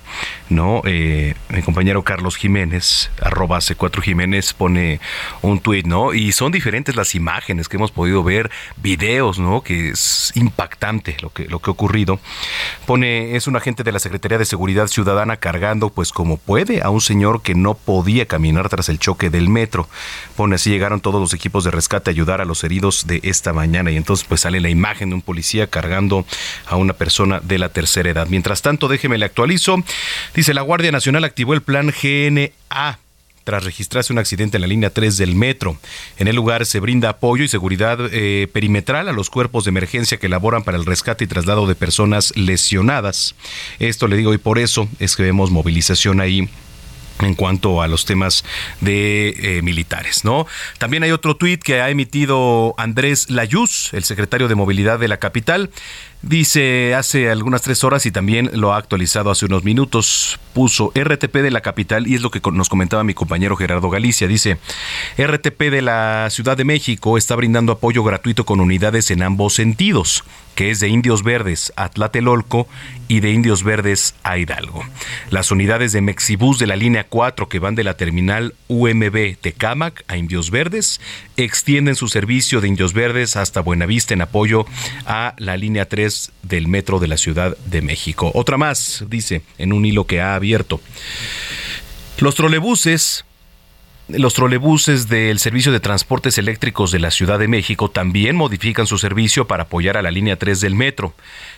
¿no? 0.50 0.82
Eh, 0.86 1.36
mi 1.50 1.62
compañero 1.62 2.04
Carlos 2.04 2.38
Jiménez, 2.38 3.12
arroba 3.21 3.60
C4 3.60 4.02
Jiménez, 4.02 4.54
pone 4.54 5.00
un 5.41 5.60
tuit, 5.60 5.86
¿no? 5.86 6.13
Y 6.13 6.32
son 6.32 6.52
diferentes 6.52 6.95
las 6.95 7.13
imágenes 7.15 7.67
que 7.67 7.78
hemos 7.78 7.91
podido 7.91 8.24
ver, 8.24 8.50
videos, 8.78 9.39
¿no? 9.39 9.62
Que 9.62 9.89
es 9.89 10.32
impactante 10.36 11.17
lo 11.21 11.30
que, 11.30 11.45
lo 11.45 11.60
que 11.60 11.69
ha 11.69 11.74
ocurrido. 11.74 12.19
Pone, 12.86 13.36
es 13.36 13.47
un 13.47 13.58
agente 13.58 13.84
de 13.84 13.91
la 13.91 14.00
Secretaría 14.00 14.38
de 14.38 14.45
Seguridad 14.45 14.88
Ciudadana 14.88 15.38
cargando, 15.38 15.89
pues 15.89 16.12
como 16.12 16.38
puede, 16.38 16.82
a 16.82 16.89
un 16.89 17.02
señor 17.02 17.41
que 17.41 17.56
no 17.56 17.74
podía 17.74 18.26
caminar 18.26 18.69
tras 18.69 18.88
el 18.89 19.00
choque 19.00 19.30
de 19.30 19.41
el 19.41 19.50
metro. 19.50 19.88
Pone 20.36 20.56
así 20.56 20.69
llegaron 20.69 21.02
todos 21.02 21.19
los 21.19 21.34
equipos 21.34 21.63
de 21.63 21.71
rescate 21.71 22.10
a 22.10 22.13
ayudar 22.13 22.41
a 22.41 22.45
los 22.45 22.63
heridos 22.63 23.08
de 23.08 23.19
esta 23.24 23.54
mañana 23.54 23.91
y 23.91 23.97
entonces 23.97 24.26
pues 24.28 24.41
sale 24.41 24.60
la 24.62 24.69
imagen 24.69 25.10
de 25.10 25.15
un 25.15 25.21
policía 25.21 25.67
cargando 25.67 26.26
a 26.67 26.78
una 26.78 26.93
persona 26.93 27.39
de 27.41 27.58
la 27.58 27.69
tercera 27.69 28.10
edad. 28.10 28.28
Mientras 28.30 28.62
tanto, 28.62 28.88
déjeme 28.88 29.17
le 29.17 29.26
actualizo. 29.26 29.84
Dice 30.33 30.53
la 30.53 30.61
Guardia 30.61 30.91
Nacional 30.91 31.23
activó 31.23 31.53
el 31.53 31.61
plan 31.61 31.91
GNA 31.91 32.99
tras 33.43 33.63
registrarse 33.63 34.13
un 34.13 34.19
accidente 34.19 34.57
en 34.57 34.61
la 34.61 34.67
línea 34.67 34.91
3 34.91 35.17
del 35.17 35.35
metro. 35.35 35.77
En 36.17 36.27
el 36.27 36.35
lugar 36.35 36.65
se 36.65 36.79
brinda 36.79 37.09
apoyo 37.09 37.43
y 37.43 37.47
seguridad 37.47 37.99
eh, 38.11 38.47
perimetral 38.51 39.09
a 39.09 39.13
los 39.13 39.29
cuerpos 39.29 39.65
de 39.65 39.69
emergencia 39.69 40.17
que 40.17 40.29
laboran 40.29 40.63
para 40.63 40.77
el 40.77 40.85
rescate 40.85 41.23
y 41.23 41.27
traslado 41.27 41.67
de 41.67 41.76
personas 41.76 42.34
lesionadas. 42.36 43.36
Esto 43.80 44.07
le 44.07 44.17
digo 44.17 44.34
y 44.34 44.38
por 44.38 44.59
eso 44.59 44.88
es 44.99 45.15
que 45.15 45.23
vemos 45.23 45.51
movilización 45.51 46.21
ahí 46.21 46.47
en 47.19 47.36
cuanto 47.36 47.82
a 47.82 47.88
los 47.88 48.05
temas 48.05 48.43
de 48.80 49.30
eh, 49.30 49.61
militares, 49.61 50.23
¿no? 50.23 50.47
También 50.80 51.03
hay 51.03 51.11
otro 51.11 51.36
tuit 51.36 51.61
que 51.61 51.82
ha 51.82 51.89
emitido 51.89 52.73
Andrés 52.78 53.30
Layuz, 53.30 53.93
el 53.93 54.03
secretario 54.03 54.47
de 54.47 54.55
Movilidad 54.55 54.99
de 54.99 55.07
la 55.07 55.17
capital. 55.17 55.69
Dice 56.24 56.93
hace 56.93 57.32
algunas 57.32 57.63
tres 57.63 57.84
horas 57.84 58.05
y 58.05 58.11
también 58.11 58.51
lo 58.53 58.74
ha 58.74 58.78
actualizado 58.78 59.32
hace 59.32 59.45
unos 59.45 59.63
minutos. 59.63 60.39
Puso 60.53 60.91
RTP 60.93 61.38
de 61.38 61.49
la 61.49 61.61
capital 61.61 62.07
y 62.07 62.13
es 62.13 62.22
lo 62.22 62.30
que 62.30 62.41
nos 62.51 62.69
comentaba 62.69 63.03
mi 63.03 63.13
compañero 63.13 63.55
Gerardo 63.55 63.89
Galicia. 63.89 64.28
Dice, 64.28 64.57
RTP 65.17 65.59
de 65.72 65.82
la 65.82 66.28
Ciudad 66.30 66.57
de 66.57 66.65
México 66.65 67.17
está 67.17 67.36
brindando 67.36 67.72
apoyo 67.72 68.03
gratuito 68.03 68.45
con 68.45 68.59
unidades 68.59 69.09
en 69.09 69.24
ambos 69.24 69.53
sentidos 69.55 70.24
que 70.55 70.69
es 70.69 70.80
de 70.80 70.89
Indios 70.89 71.24
Verdes 71.24 71.72
a 71.76 71.89
Tlatelolco 71.89 72.67
y 73.07 73.19
de 73.19 73.32
Indios 73.32 73.63
Verdes 73.63 74.15
a 74.24 74.38
Hidalgo. 74.38 74.84
Las 75.30 75.51
unidades 75.51 75.91
de 75.91 76.01
Mexibus 76.01 76.59
de 76.59 76.67
la 76.67 76.76
línea 76.76 77.05
4 77.07 77.49
que 77.49 77.59
van 77.59 77.76
de 77.76 77.84
la 77.84 77.95
terminal 77.95 78.53
UMB 78.67 79.38
Tecámac 79.39 80.03
a 80.07 80.17
Indios 80.17 80.51
Verdes 80.51 80.99
extienden 81.38 81.95
su 81.95 82.07
servicio 82.07 82.61
de 82.61 82.67
Indios 82.67 82.93
Verdes 82.93 83.36
hasta 83.36 83.61
Buenavista 83.61 84.13
en 84.13 84.22
apoyo 84.22 84.65
a 85.05 85.34
la 85.38 85.57
línea 85.57 85.88
3 85.88 86.11
del 86.43 86.68
metro 86.68 86.99
de 86.99 87.07
la 87.07 87.18
Ciudad 87.18 87.57
de 87.66 87.82
México. 87.82 88.32
Otra 88.34 88.57
más, 88.57 89.03
dice, 89.07 89.41
en 89.57 89.74
un 89.74 89.86
hilo 89.86 90.05
que 90.05 90.22
ha 90.22 90.36
abierto. 90.36 90.82
Los 92.20 92.36
trolebuses 92.36 93.26
los 94.07 94.34
trolebuses 94.34 95.07
del 95.07 95.39
Servicio 95.39 95.72
de 95.72 95.80
Transportes 95.80 96.38
Eléctricos 96.38 96.91
de 96.91 96.99
la 96.99 97.12
Ciudad 97.12 97.39
de 97.39 97.47
México 97.47 97.89
también 97.89 98.36
modifican 98.36 98.86
su 98.86 98.97
servicio 98.97 99.47
para 99.47 99.64
apoyar 99.64 99.95
a 99.95 100.01
la 100.01 100.12
línea 100.12 100.38
3 100.38 100.59
del 100.59 100.76
metro. 100.76 101.14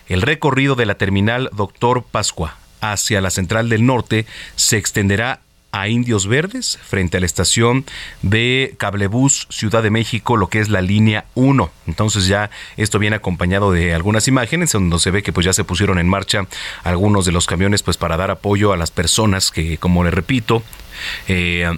El 0.08 0.22
recorrido 0.22 0.76
de 0.76 0.86
la 0.86 0.96
terminal 0.96 1.50
Doctor 1.54 2.04
Pascua 2.04 2.58
hacia 2.80 3.22
la 3.22 3.32
Central 3.32 3.70
del 3.70 3.86
Norte 3.86 4.26
se 4.56 4.78
extenderá 4.78 5.40
a 5.74 5.90
Indios 5.90 6.28
Verdes 6.28 6.80
frente 6.82 7.18
a 7.18 7.20
la 7.20 7.26
estación 7.26 7.84
de 8.22 8.76
Cablebús 8.78 9.48
Ciudad 9.50 9.84
de 9.84 9.90
México, 9.90 10.38
lo 10.38 10.48
que 10.48 10.60
es 10.60 10.70
la 10.70 10.82
línea 10.82 11.26
1. 11.34 11.72
Entonces 11.88 12.28
ya 12.28 12.52
esto 12.78 13.00
viene 13.00 13.16
acompañado 13.16 13.72
de 13.72 13.94
algunas 13.94 14.28
imágenes 14.28 14.72
donde 14.72 15.00
se 15.00 15.12
ve 15.12 15.24
que 15.24 15.34
pues 15.34 15.46
ya 15.46 15.52
se 15.52 15.64
pusieron 15.64 15.98
en 15.98 16.08
marcha 16.08 16.48
algunos 16.84 17.26
de 17.26 17.32
los 17.32 17.48
camiones 17.48 17.82
pues 17.82 17.98
para 17.98 18.16
dar 18.16 18.30
apoyo 18.30 18.72
a 18.72 18.78
las 18.78 18.92
personas 18.92 19.50
que, 19.50 19.80
como 19.80 20.04
le 20.04 20.12
repito, 20.12 20.62
eh, 21.28 21.76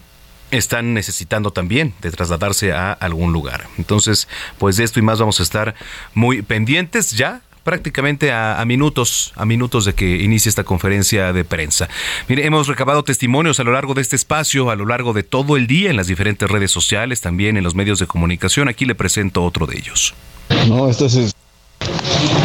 están 0.52 0.94
necesitando 0.94 1.52
también 1.52 1.94
de 2.02 2.12
trasladarse 2.12 2.74
a 2.74 2.92
algún 2.92 3.32
lugar. 3.32 3.68
Entonces, 3.78 4.28
pues 4.58 4.76
de 4.76 4.84
esto 4.84 5.00
y 5.00 5.04
más 5.04 5.20
vamos 5.20 5.40
a 5.40 5.44
estar 5.44 5.74
muy 6.14 6.42
pendientes 6.42 7.12
ya 7.12 7.42
prácticamente 7.66 8.32
a, 8.32 8.64
minutos, 8.64 9.34
a 9.36 9.44
minutos 9.44 9.86
de 9.86 9.94
que 9.94 10.24
inicie 10.24 10.50
esta 10.50 10.64
conferencia 10.64 11.34
de 11.34 11.44
prensa. 11.44 11.90
Mire, 12.30 12.46
hemos 12.46 12.68
recabado 12.68 13.04
testimonios 13.04 13.60
a 13.60 13.64
lo 13.64 13.72
largo 13.72 13.96
de 13.96 14.04
este 14.04 14.16
espacio, 14.16 14.70
a 14.70 14.76
lo 14.76 14.86
largo 14.86 15.14
de 15.14 15.24
todo 15.24 15.58
el 15.58 15.66
día 15.66 15.90
en 15.90 15.98
las 15.98 16.06
diferentes 16.06 16.50
redes 16.50 16.70
sociales, 16.70 17.22
también 17.22 17.58
en 17.58 17.64
los 17.64 17.74
medios 17.74 17.98
de 17.98 18.06
comunicación. 18.06 18.70
Aquí 18.70 18.86
le 18.86 18.94
presento 18.94 19.44
otro 19.44 19.66
de 19.66 19.80
ellos. 19.80 20.14
No, 20.68 20.88
esto 20.90 21.08
es 21.08 21.34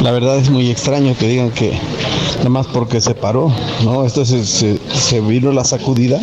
la 0.03 0.13
verdad 0.13 0.39
es 0.39 0.49
muy 0.49 0.71
extraño 0.71 1.15
que 1.19 1.29
digan 1.29 1.51
que 1.51 1.79
nada 2.41 2.51
más 2.51 2.67
porque 2.69 3.01
se 3.01 3.15
paró, 3.15 3.53
¿no? 3.85 4.05
Esto 4.05 4.25
se, 4.25 4.45
se, 4.45 5.21
vino 5.21 5.53
la 5.53 5.63
sacudida, 5.63 6.19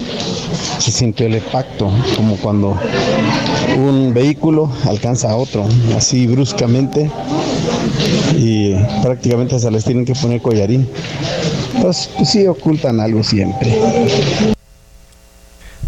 se 0.80 0.91
sintió 0.91 1.28
el 1.28 1.36
impacto, 1.36 1.91
como 2.15 2.36
cuando 2.38 2.76
un 3.78 4.13
vehículo 4.13 4.70
alcanza 4.86 5.32
a 5.32 5.36
otro, 5.36 5.65
así 5.95 6.26
bruscamente, 6.26 7.11
y 8.36 8.74
prácticamente 9.03 9.59
se 9.59 9.70
les 9.70 9.84
tienen 9.84 10.05
que 10.05 10.15
poner 10.15 10.41
collarín. 10.41 10.88
Pues, 11.82 12.09
pues 12.18 12.30
sí 12.30 12.47
ocultan 12.47 12.99
algo 12.99 13.24
siempre. 13.24 13.78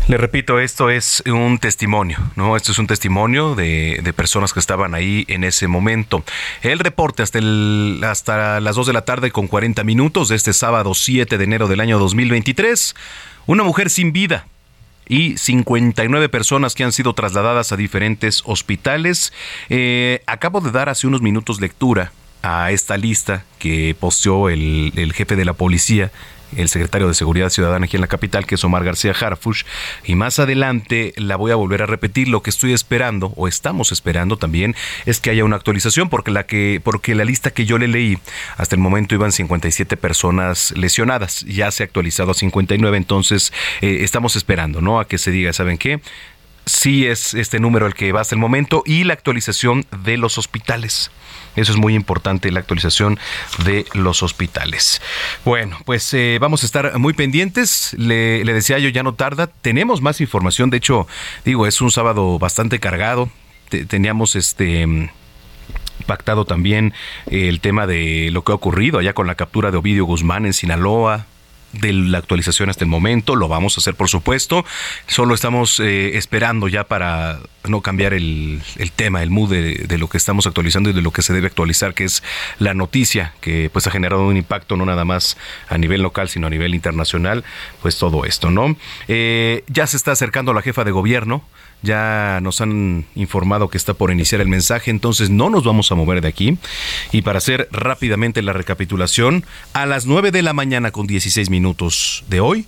Le 0.09 0.17
repito, 0.17 0.59
esto 0.59 0.89
es 0.89 1.21
un 1.27 1.59
testimonio, 1.59 2.17
¿no? 2.35 2.57
Esto 2.57 2.71
es 2.71 2.79
un 2.79 2.87
testimonio 2.87 3.53
de, 3.53 3.99
de, 4.03 4.11
personas 4.11 4.53
que 4.53 4.59
estaban 4.59 4.95
ahí 4.95 5.23
en 5.27 5.43
ese 5.43 5.67
momento. 5.67 6.23
El 6.63 6.79
reporte 6.79 7.21
hasta, 7.21 7.37
el, 7.37 8.01
hasta 8.03 8.59
las 8.59 8.75
2 8.75 8.87
de 8.87 8.93
la 8.93 9.05
tarde 9.05 9.29
con 9.29 9.47
40 9.47 9.83
minutos 9.83 10.29
de 10.29 10.35
este 10.35 10.53
sábado 10.53 10.95
7 10.95 11.37
de 11.37 11.43
enero 11.43 11.67
del 11.67 11.79
año 11.79 11.99
2023. 11.99 12.95
Una 13.45 13.61
mujer 13.61 13.91
sin 13.91 14.11
vida 14.11 14.47
y 15.07 15.37
59 15.37 16.27
personas 16.27 16.73
que 16.73 16.83
han 16.83 16.91
sido 16.91 17.13
trasladadas 17.13 17.71
a 17.71 17.77
diferentes 17.77 18.41
hospitales. 18.45 19.31
Eh, 19.69 20.23
acabo 20.25 20.59
de 20.59 20.71
dar 20.71 20.89
hace 20.89 21.05
unos 21.05 21.21
minutos 21.21 21.61
lectura 21.61 22.11
a 22.41 22.71
esta 22.71 22.97
lista 22.97 23.45
que 23.59 23.95
posteó 23.99 24.49
el, 24.49 24.91
el 24.95 25.13
jefe 25.13 25.35
de 25.35 25.45
la 25.45 25.53
policía 25.53 26.11
el 26.55 26.69
secretario 26.69 27.07
de 27.07 27.13
Seguridad 27.13 27.49
Ciudadana 27.49 27.85
aquí 27.85 27.97
en 27.97 28.01
la 28.01 28.07
capital, 28.07 28.45
que 28.45 28.55
es 28.55 28.63
Omar 28.63 28.83
García 28.83 29.13
Harfush. 29.19 29.63
Y 30.05 30.15
más 30.15 30.39
adelante 30.39 31.13
la 31.17 31.35
voy 31.35 31.51
a 31.51 31.55
volver 31.55 31.83
a 31.83 31.85
repetir. 31.85 32.27
Lo 32.27 32.41
que 32.41 32.49
estoy 32.49 32.73
esperando, 32.73 33.33
o 33.35 33.47
estamos 33.47 33.91
esperando 33.91 34.37
también, 34.37 34.75
es 35.05 35.19
que 35.19 35.29
haya 35.29 35.45
una 35.45 35.55
actualización, 35.55 36.09
porque 36.09 36.31
la, 36.31 36.45
que, 36.45 36.81
porque 36.83 37.15
la 37.15 37.25
lista 37.25 37.51
que 37.51 37.65
yo 37.65 37.77
le 37.77 37.87
leí, 37.87 38.17
hasta 38.57 38.75
el 38.75 38.81
momento 38.81 39.15
iban 39.15 39.31
57 39.31 39.97
personas 39.97 40.71
lesionadas. 40.71 41.41
Ya 41.41 41.71
se 41.71 41.83
ha 41.83 41.85
actualizado 41.85 42.31
a 42.31 42.33
59, 42.33 42.97
entonces 42.97 43.53
eh, 43.81 43.99
estamos 44.01 44.35
esperando, 44.35 44.81
¿no? 44.81 44.99
A 44.99 45.07
que 45.07 45.17
se 45.17 45.31
diga, 45.31 45.53
¿saben 45.53 45.77
qué? 45.77 46.01
sí 46.69 47.07
es 47.07 47.33
este 47.33 47.59
número 47.59 47.87
el 47.87 47.95
que 47.95 48.11
va 48.11 48.21
hasta 48.21 48.35
el 48.35 48.39
momento 48.39 48.83
y 48.85 49.03
la 49.03 49.13
actualización 49.13 49.85
de 50.03 50.17
los 50.17 50.37
hospitales. 50.37 51.09
Eso 51.59 51.73
es 51.73 51.77
muy 51.77 51.93
importante, 51.93 52.51
la 52.51 52.61
actualización 52.61 53.19
de 53.65 53.85
los 53.93 54.23
hospitales. 54.23 55.01
Bueno, 55.43 55.77
pues 55.85 56.13
eh, 56.13 56.37
vamos 56.39 56.63
a 56.63 56.65
estar 56.65 56.97
muy 56.97 57.13
pendientes. 57.13 57.93
Le, 57.97 58.43
decía 58.45 58.79
yo, 58.79 58.89
ya 58.89 59.03
no 59.03 59.13
tarda. 59.13 59.47
Tenemos 59.47 60.01
más 60.01 60.21
información. 60.21 60.69
De 60.69 60.77
hecho, 60.77 61.07
digo, 61.43 61.67
es 61.67 61.81
un 61.81 61.91
sábado 61.91 62.39
bastante 62.39 62.79
cargado. 62.79 63.29
teníamos 63.87 64.35
este 64.35 65.09
pactado 66.05 66.45
también 66.45 66.93
el 67.29 67.59
tema 67.59 67.85
de 67.85 68.29
lo 68.31 68.43
que 68.43 68.53
ha 68.53 68.55
ocurrido 68.55 68.99
allá 68.99 69.13
con 69.13 69.27
la 69.27 69.35
captura 69.35 69.69
de 69.69 69.77
Ovidio 69.77 70.05
Guzmán 70.05 70.45
en 70.45 70.53
Sinaloa, 70.53 71.27
de 71.73 71.93
la 71.93 72.17
actualización 72.17 72.69
hasta 72.69 72.83
el 72.83 72.89
momento. 72.89 73.35
Lo 73.35 73.47
vamos 73.47 73.77
a 73.77 73.81
hacer, 73.81 73.95
por 73.95 74.09
supuesto. 74.09 74.65
Solo 75.07 75.35
estamos 75.35 75.79
eh, 75.79 76.17
esperando 76.17 76.67
ya 76.67 76.85
para 76.85 77.39
no 77.67 77.81
cambiar 77.81 78.13
el, 78.13 78.61
tema, 78.95 79.21
el 79.21 79.29
mood 79.29 79.51
de, 79.51 79.97
lo 79.97 80.07
que 80.07 80.17
estamos 80.17 80.47
actualizando 80.47 80.89
y 80.89 80.93
de 80.93 81.01
lo 81.01 81.11
que 81.11 81.21
se 81.21 81.33
debe 81.33 81.47
actualizar, 81.47 81.93
que 81.93 82.05
es 82.05 82.23
la 82.57 82.73
noticia 82.73 83.33
que 83.41 83.69
pues 83.71 83.85
ha 83.87 83.91
generado 83.91 84.25
un 84.25 84.37
impacto 84.37 84.75
no 84.75 84.85
nada 84.85 85.05
más 85.05 85.37
a 85.67 85.77
nivel 85.77 86.01
local, 86.01 86.29
sino 86.29 86.47
a 86.47 86.49
nivel 86.49 86.73
internacional, 86.73 87.43
pues 87.81 87.97
todo 87.97 88.25
esto, 88.25 88.49
¿no? 88.49 88.75
Eh, 89.07 89.63
ya 89.67 89.87
se 89.87 89.97
está 89.97 90.11
acercando 90.11 90.53
la 90.53 90.61
jefa 90.61 90.83
de 90.83 90.91
gobierno 90.91 91.43
ya 91.81 92.39
nos 92.41 92.61
han 92.61 93.05
informado 93.15 93.69
que 93.69 93.77
está 93.77 93.93
por 93.93 94.11
iniciar 94.11 94.41
el 94.41 94.47
mensaje, 94.47 94.91
entonces 94.91 95.29
no 95.29 95.49
nos 95.49 95.63
vamos 95.63 95.91
a 95.91 95.95
mover 95.95 96.21
de 96.21 96.27
aquí. 96.27 96.57
Y 97.11 97.21
para 97.21 97.37
hacer 97.37 97.67
rápidamente 97.71 98.41
la 98.41 98.53
recapitulación, 98.53 99.45
a 99.73 99.85
las 99.85 100.05
9 100.05 100.31
de 100.31 100.41
la 100.41 100.53
mañana 100.53 100.91
con 100.91 101.07
16 101.07 101.49
minutos 101.49 102.23
de 102.27 102.39
hoy, 102.39 102.65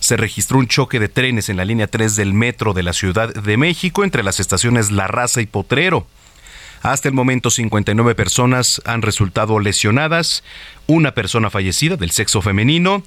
se 0.00 0.16
registró 0.16 0.58
un 0.58 0.66
choque 0.66 0.98
de 0.98 1.08
trenes 1.08 1.48
en 1.48 1.56
la 1.56 1.64
línea 1.64 1.86
3 1.86 2.16
del 2.16 2.32
metro 2.32 2.72
de 2.72 2.82
la 2.82 2.92
Ciudad 2.92 3.32
de 3.32 3.56
México 3.56 4.02
entre 4.02 4.22
las 4.22 4.40
estaciones 4.40 4.90
La 4.90 5.06
Raza 5.06 5.40
y 5.42 5.46
Potrero. 5.46 6.06
Hasta 6.82 7.08
el 7.08 7.14
momento 7.14 7.50
59 7.50 8.14
personas 8.14 8.80
han 8.86 9.02
resultado 9.02 9.58
lesionadas, 9.58 10.42
una 10.86 11.12
persona 11.12 11.50
fallecida 11.50 11.96
del 11.96 12.10
sexo 12.10 12.40
femenino 12.40 13.02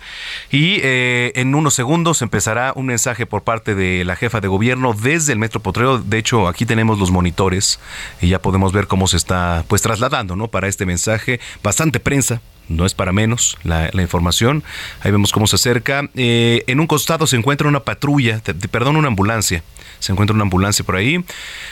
y 0.51 0.77
eh, 0.83 1.31
en 1.35 1.55
unos 1.55 1.73
segundos 1.73 2.21
empezará 2.21 2.71
un 2.75 2.85
mensaje 2.85 3.25
por 3.25 3.43
parte 3.43 3.73
de 3.73 4.05
la 4.05 4.15
jefa 4.15 4.41
de 4.41 4.47
gobierno 4.47 4.93
desde 4.93 5.33
el 5.33 5.39
Metro 5.39 5.59
Potrero. 5.59 5.97
De 5.97 6.19
hecho, 6.19 6.47
aquí 6.47 6.65
tenemos 6.65 6.99
los 6.99 7.11
monitores 7.11 7.79
y 8.21 8.29
ya 8.29 8.39
podemos 8.39 8.73
ver 8.73 8.87
cómo 8.87 9.07
se 9.07 9.17
está 9.17 9.65
pues 9.67 9.81
trasladando, 9.81 10.35
¿no? 10.35 10.47
Para 10.49 10.67
este 10.67 10.85
mensaje, 10.85 11.39
bastante 11.63 11.99
prensa, 11.99 12.41
no 12.69 12.85
es 12.85 12.93
para 12.93 13.11
menos 13.11 13.57
la, 13.63 13.89
información. 14.01 14.63
Ahí 15.01 15.11
vemos 15.11 15.31
cómo 15.31 15.47
se 15.47 15.55
acerca. 15.55 16.09
Eh, 16.15 16.63
en 16.67 16.79
un 16.79 16.87
costado 16.87 17.27
se 17.27 17.35
encuentra 17.35 17.67
una 17.67 17.81
patrulla, 17.81 18.39
perdón, 18.71 18.97
una 18.97 19.07
ambulancia. 19.07 19.63
Se 20.03 20.11
encuentra 20.11 20.33
una 20.33 20.43
ambulancia 20.43 20.83
por 20.83 20.97
ahí. 20.97 21.23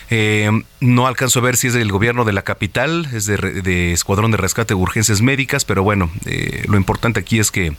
Eh, 0.09 0.49
no 0.79 1.05
alcanzo 1.05 1.39
a 1.39 1.41
ver 1.41 1.57
si 1.57 1.67
es 1.67 1.73
del 1.73 1.91
gobierno 1.91 2.23
de 2.23 2.31
la 2.31 2.43
capital, 2.43 3.09
es 3.13 3.25
de, 3.25 3.91
Escuadrón 3.91 4.31
de 4.31 4.37
Rescate 4.37 4.73
de 4.73 4.79
Urgencias 4.79 5.21
Médicas, 5.21 5.65
pero 5.65 5.83
bueno, 5.83 6.09
eh, 6.25 6.63
lo 6.67 6.77
importante 6.77 7.19
aquí 7.19 7.39
es 7.39 7.51
que 7.51 7.73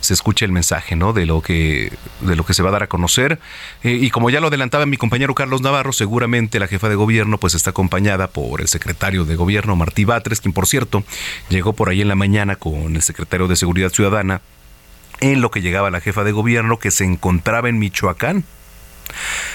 se 0.00 0.14
escuche 0.14 0.44
el 0.44 0.52
mensaje, 0.52 0.94
¿no? 0.94 1.12
De 1.12 1.26
lo 1.26 1.42
que, 1.42 1.92
de 2.20 2.36
lo 2.36 2.46
que 2.46 2.54
se 2.54 2.62
va 2.62 2.68
a 2.68 2.72
dar 2.72 2.84
a 2.84 2.86
conocer. 2.86 3.40
y 3.82 4.10
como 4.10 4.30
ya 4.30 4.40
lo 4.40 4.46
adelantaba 4.46 4.86
mi 4.86 4.96
compañero 4.96 5.34
Carlos 5.34 5.60
Navarro, 5.60 5.92
seguramente 5.92 6.60
la 6.60 6.68
jefa 6.68 6.88
de 6.88 6.94
gobierno 6.94 7.38
pues 7.38 7.54
está 7.54 7.70
acompañada 7.70 8.28
por 8.28 8.60
el 8.60 8.68
secretario 8.68 9.24
de 9.24 9.34
gobierno 9.34 9.74
Martí 9.74 10.04
Batres, 10.04 10.40
quien 10.40 10.52
por 10.52 10.68
cierto 10.68 11.02
llegó 11.48 11.72
por 11.72 11.88
ahí 11.88 12.00
en 12.00 12.08
la 12.08 12.14
mañana 12.14 12.54
con 12.54 12.94
el 12.94 13.02
secretario 13.02 13.48
de 13.48 13.56
Seguridad 13.56 13.90
Ciudadana 13.90 14.40
en 15.20 15.40
lo 15.40 15.50
que 15.50 15.62
llegaba 15.62 15.90
la 15.90 16.00
jefa 16.00 16.24
de 16.24 16.32
gobierno 16.32 16.78
que 16.78 16.90
se 16.90 17.04
encontraba 17.04 17.68
en 17.68 17.78
Michoacán. 17.78 18.44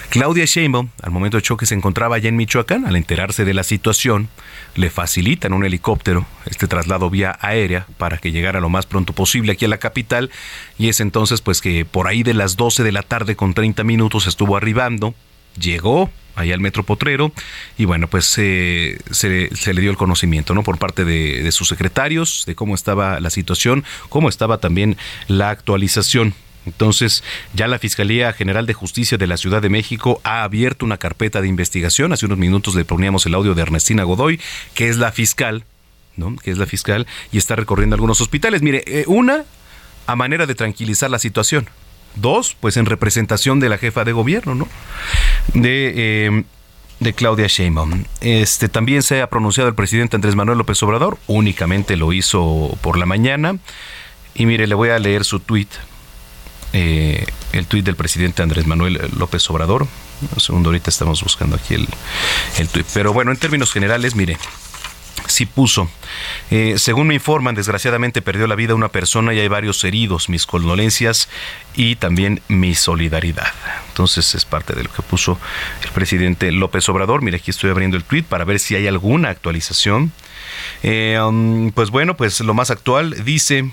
Claudia 0.10 0.45
Sheinbaum, 0.45 0.89
al 1.02 1.12
momento 1.12 1.38
de 1.38 1.43
choque, 1.43 1.66
se 1.66 1.76
encontraba 1.76 2.18
allá 2.18 2.30
en 2.30 2.36
Michoacán. 2.36 2.86
Al 2.86 2.95
enterarse 2.95 3.45
de 3.45 3.54
la 3.54 3.64
situación, 3.64 4.30
le 4.76 4.89
facilitan 4.89 5.54
un 5.54 5.64
helicóptero, 5.64 6.26
este 6.45 6.68
traslado 6.68 7.10
vía 7.10 7.38
aérea, 7.39 7.88
para 7.97 8.18
que 8.18 8.32
llegara 8.32 8.60
lo 8.60 8.70
más 8.70 8.86
pronto 8.86 9.14
posible 9.14 9.54
aquí 9.54 9.66
a 9.66 9.70
la 9.70 9.78
capital. 9.78 10.30
Y 10.78 10.89
es 10.89 10.99
entonces, 10.99 11.41
pues, 11.41 11.62
que 11.62 11.86
por 11.86 12.08
ahí 12.08 12.24
de 12.24 12.34
las 12.34 12.58
12 12.58 12.84
de 12.84 12.91
la 12.91 13.04
tarde 13.04 13.36
con 13.36 13.54
30 13.54 13.84
minutos 13.84 14.28
estuvo 14.28 14.58
arribando, 14.58 15.16
llegó 15.60 16.10
allá 16.36 16.54
al 16.54 16.62
Metro 16.62 16.84
Potrero 16.84 17.32
y 17.78 17.86
bueno 17.86 18.08
pues 18.08 18.34
eh, 18.38 18.97
se, 19.12 19.49
le 19.74 19.82
dio 19.82 19.91
el 19.91 19.97
conocimiento 19.97 20.54
no 20.54 20.64
por 20.64 20.78
parte 20.78 21.04
de, 21.04 21.52
sus 21.52 21.68
secretarios 21.68 22.45
de 22.47 22.56
cómo 22.56 22.74
estaba 22.74 23.20
la 23.20 23.30
situación 23.30 23.84
cómo 24.10 24.30
estaba 24.30 24.60
también 24.60 24.97
la 25.28 25.49
actualización 25.49 26.34
entonces, 26.66 27.24
ya 27.53 27.68
la 27.68 27.80
Fiscalía 27.80 28.34
General 28.34 28.66
de 28.68 28.74
Justicia 28.74 29.18
de 29.18 29.28
la 29.28 29.38
Ciudad 29.38 29.62
de 29.62 29.70
México 29.70 30.22
ha 30.24 30.43
abierto 30.43 30.86
una 30.86 30.97
carpeta 30.97 31.41
de 31.41 31.47
investigación. 31.47 32.14
Hace 32.14 32.28
unos 32.28 32.38
minutos 32.38 32.76
le 32.76 32.86
poníamos 32.86 33.26
el 33.26 33.34
audio 33.34 33.55
de 33.55 33.64
Ernestina 33.64 34.03
Godoy, 34.03 34.39
que 34.76 34.89
es 34.89 34.97
la 34.97 35.12
fiscal 35.12 35.64
¿no? 36.18 36.36
que 36.36 36.51
es 36.51 36.57
la 36.57 36.66
fiscal, 36.66 37.07
y 37.32 37.38
está 37.38 37.55
recorriendo 37.55 37.95
algunos 37.95 38.22
hospitales. 38.22 38.62
Mire, 38.62 38.84
eh, 38.88 39.05
una, 39.07 39.45
a 40.07 40.16
manera 40.16 40.45
de 40.45 40.55
tranquilizar 40.55 41.09
la 41.09 41.20
situación. 41.20 41.70
Dos, 42.16 42.57
pues 42.59 42.76
en 42.78 42.86
representación 42.86 43.59
de 43.59 43.70
la 43.70 43.78
jefa 43.78 44.03
de 44.03 44.12
gobierno, 44.12 44.53
¿no? 44.53 44.68
De, 45.53 45.93
eh, 45.95 46.43
de 46.99 47.14
Claudia 47.14 47.47
Sheinbaum. 47.47 48.03
Este, 48.20 48.68
también 48.68 49.01
se 49.01 49.22
ha 49.22 49.30
pronunciado 49.30 49.70
el 49.70 49.76
presidente 49.76 50.18
Andrés 50.18 50.36
Manuel 50.36 50.57
López 50.57 50.82
Obrador, 50.84 51.18
únicamente 51.28 51.95
lo 51.95 52.12
hizo 52.12 52.78
por 52.82 52.97
la 52.97 53.05
mañana. 53.05 53.57
Y 54.36 54.45
mire, 54.45 54.68
le 54.68 54.76
voy 54.76 54.89
a 54.89 54.99
leer 54.99 55.24
su 55.24 55.39
tuit, 55.39 55.70
eh, 56.74 57.26
el 57.53 57.65
tuit 57.65 57.86
del 57.86 57.95
presidente 57.95 58.41
Andrés 58.41 58.65
Manuel 58.65 58.99
López 59.17 59.49
Obrador. 59.49 59.88
Un 60.34 60.39
segundo, 60.39 60.69
ahorita 60.69 60.89
estamos 60.89 61.24
buscando 61.24 61.55
aquí 61.55 61.74
el, 61.74 61.88
el 62.57 62.67
tuit. 62.69 62.86
Pero 62.93 63.11
bueno, 63.13 63.32
en 63.32 63.38
términos 63.38 63.74
generales, 63.74 64.15
mire, 64.15 64.38
sí 65.28 65.45
puso. 65.45 65.89
Eh, 66.51 66.76
según 66.78 67.07
me 67.07 67.15
informan, 67.15 67.55
desgraciadamente 67.55 68.22
perdió 68.22 68.47
la 68.47 68.55
vida 68.55 68.76
una 68.76 68.89
persona 68.89 69.34
y 69.34 69.39
hay 69.39 69.47
varios 69.47 69.84
heridos. 69.84 70.30
Mis 70.30 70.45
condolencias 70.45 71.28
y 71.76 71.95
también 71.95 72.41
mi 72.47 72.76
solidaridad. 72.76 73.51
Entonces 73.89 74.36
es 74.36 74.45
parte 74.45 74.74
de 74.74 74.84
lo 74.84 74.91
que 74.91 75.01
puso 75.01 75.39
el 75.84 75.89
presidente 75.89 76.51
López 76.51 76.88
Obrador. 76.89 77.22
Mire, 77.22 77.38
aquí 77.38 77.51
estoy 77.51 77.69
abriendo 77.69 77.97
el 77.97 78.03
tweet 78.03 78.24
para 78.24 78.45
ver 78.45 78.59
si 78.59 78.76
hay 78.76 78.88
alguna 78.88 79.30
actualización. 79.30 80.11
Eh, 80.84 81.19
um, 81.19 81.72
pues 81.72 81.89
bueno, 81.89 82.15
pues 82.15 82.39
lo 82.41 82.53
más 82.53 82.69
actual 82.69 83.24
dice... 83.24 83.72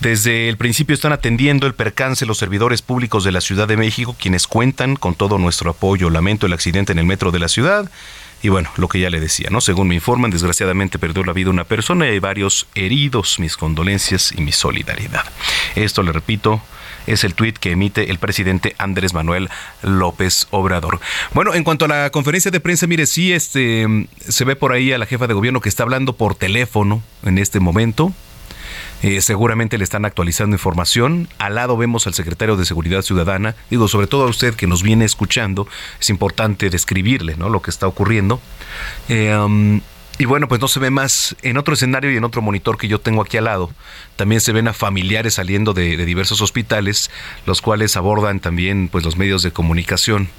Desde 0.00 0.48
el 0.48 0.56
principio 0.56 0.94
están 0.94 1.12
atendiendo 1.12 1.66
el 1.66 1.74
percance 1.74 2.26
los 2.26 2.38
servidores 2.38 2.82
públicos 2.82 3.24
de 3.24 3.32
la 3.32 3.40
Ciudad 3.40 3.68
de 3.68 3.76
México, 3.76 4.14
quienes 4.18 4.46
cuentan 4.46 4.96
con 4.96 5.14
todo 5.14 5.38
nuestro 5.38 5.70
apoyo. 5.70 6.10
Lamento 6.10 6.46
el 6.46 6.52
accidente 6.52 6.92
en 6.92 6.98
el 6.98 7.06
metro 7.06 7.30
de 7.30 7.38
la 7.38 7.48
ciudad. 7.48 7.90
Y 8.42 8.50
bueno, 8.50 8.68
lo 8.76 8.88
que 8.88 9.00
ya 9.00 9.08
le 9.08 9.20
decía, 9.20 9.48
¿no? 9.50 9.62
Según 9.62 9.88
me 9.88 9.94
informan, 9.94 10.30
desgraciadamente 10.30 10.98
perdió 10.98 11.24
la 11.24 11.32
vida 11.32 11.48
una 11.48 11.64
persona 11.64 12.06
y 12.06 12.10
hay 12.10 12.18
varios 12.18 12.66
heridos. 12.74 13.38
Mis 13.38 13.56
condolencias 13.56 14.32
y 14.32 14.42
mi 14.42 14.52
solidaridad. 14.52 15.24
Esto, 15.74 16.02
le 16.02 16.12
repito, 16.12 16.60
es 17.06 17.24
el 17.24 17.34
tuit 17.34 17.56
que 17.56 17.70
emite 17.70 18.10
el 18.10 18.18
presidente 18.18 18.74
Andrés 18.76 19.14
Manuel 19.14 19.48
López 19.82 20.46
Obrador. 20.50 21.00
Bueno, 21.32 21.54
en 21.54 21.64
cuanto 21.64 21.86
a 21.86 21.88
la 21.88 22.10
conferencia 22.10 22.50
de 22.50 22.60
prensa, 22.60 22.86
mire, 22.86 23.06
sí, 23.06 23.32
este, 23.32 23.86
se 24.20 24.44
ve 24.44 24.56
por 24.56 24.72
ahí 24.72 24.92
a 24.92 24.98
la 24.98 25.06
jefa 25.06 25.26
de 25.26 25.34
gobierno 25.34 25.62
que 25.62 25.70
está 25.70 25.82
hablando 25.82 26.14
por 26.14 26.34
teléfono 26.34 27.02
en 27.22 27.38
este 27.38 27.60
momento. 27.60 28.12
Eh, 29.04 29.20
seguramente 29.20 29.76
le 29.76 29.84
están 29.84 30.06
actualizando 30.06 30.54
información. 30.54 31.28
Al 31.36 31.56
lado 31.56 31.76
vemos 31.76 32.06
al 32.06 32.14
secretario 32.14 32.56
de 32.56 32.64
Seguridad 32.64 33.02
Ciudadana. 33.02 33.54
Digo, 33.68 33.86
sobre 33.86 34.06
todo 34.06 34.24
a 34.24 34.30
usted 34.30 34.54
que 34.54 34.66
nos 34.66 34.82
viene 34.82 35.04
escuchando, 35.04 35.68
es 36.00 36.08
importante 36.08 36.70
describirle 36.70 37.36
¿no? 37.36 37.50
lo 37.50 37.60
que 37.60 37.70
está 37.70 37.86
ocurriendo. 37.86 38.40
Eh, 39.10 39.80
y 40.16 40.24
bueno, 40.24 40.48
pues 40.48 40.58
no 40.62 40.68
se 40.68 40.80
ve 40.80 40.88
más 40.88 41.36
en 41.42 41.58
otro 41.58 41.74
escenario 41.74 42.10
y 42.10 42.16
en 42.16 42.24
otro 42.24 42.40
monitor 42.40 42.78
que 42.78 42.88
yo 42.88 42.98
tengo 42.98 43.20
aquí 43.20 43.36
al 43.36 43.44
lado. 43.44 43.70
También 44.16 44.40
se 44.40 44.52
ven 44.52 44.68
a 44.68 44.72
familiares 44.72 45.34
saliendo 45.34 45.74
de, 45.74 45.98
de 45.98 46.06
diversos 46.06 46.40
hospitales, 46.40 47.10
los 47.44 47.60
cuales 47.60 47.98
abordan 47.98 48.40
también 48.40 48.88
pues 48.88 49.04
los 49.04 49.18
medios 49.18 49.42
de 49.42 49.50
comunicación 49.50 50.30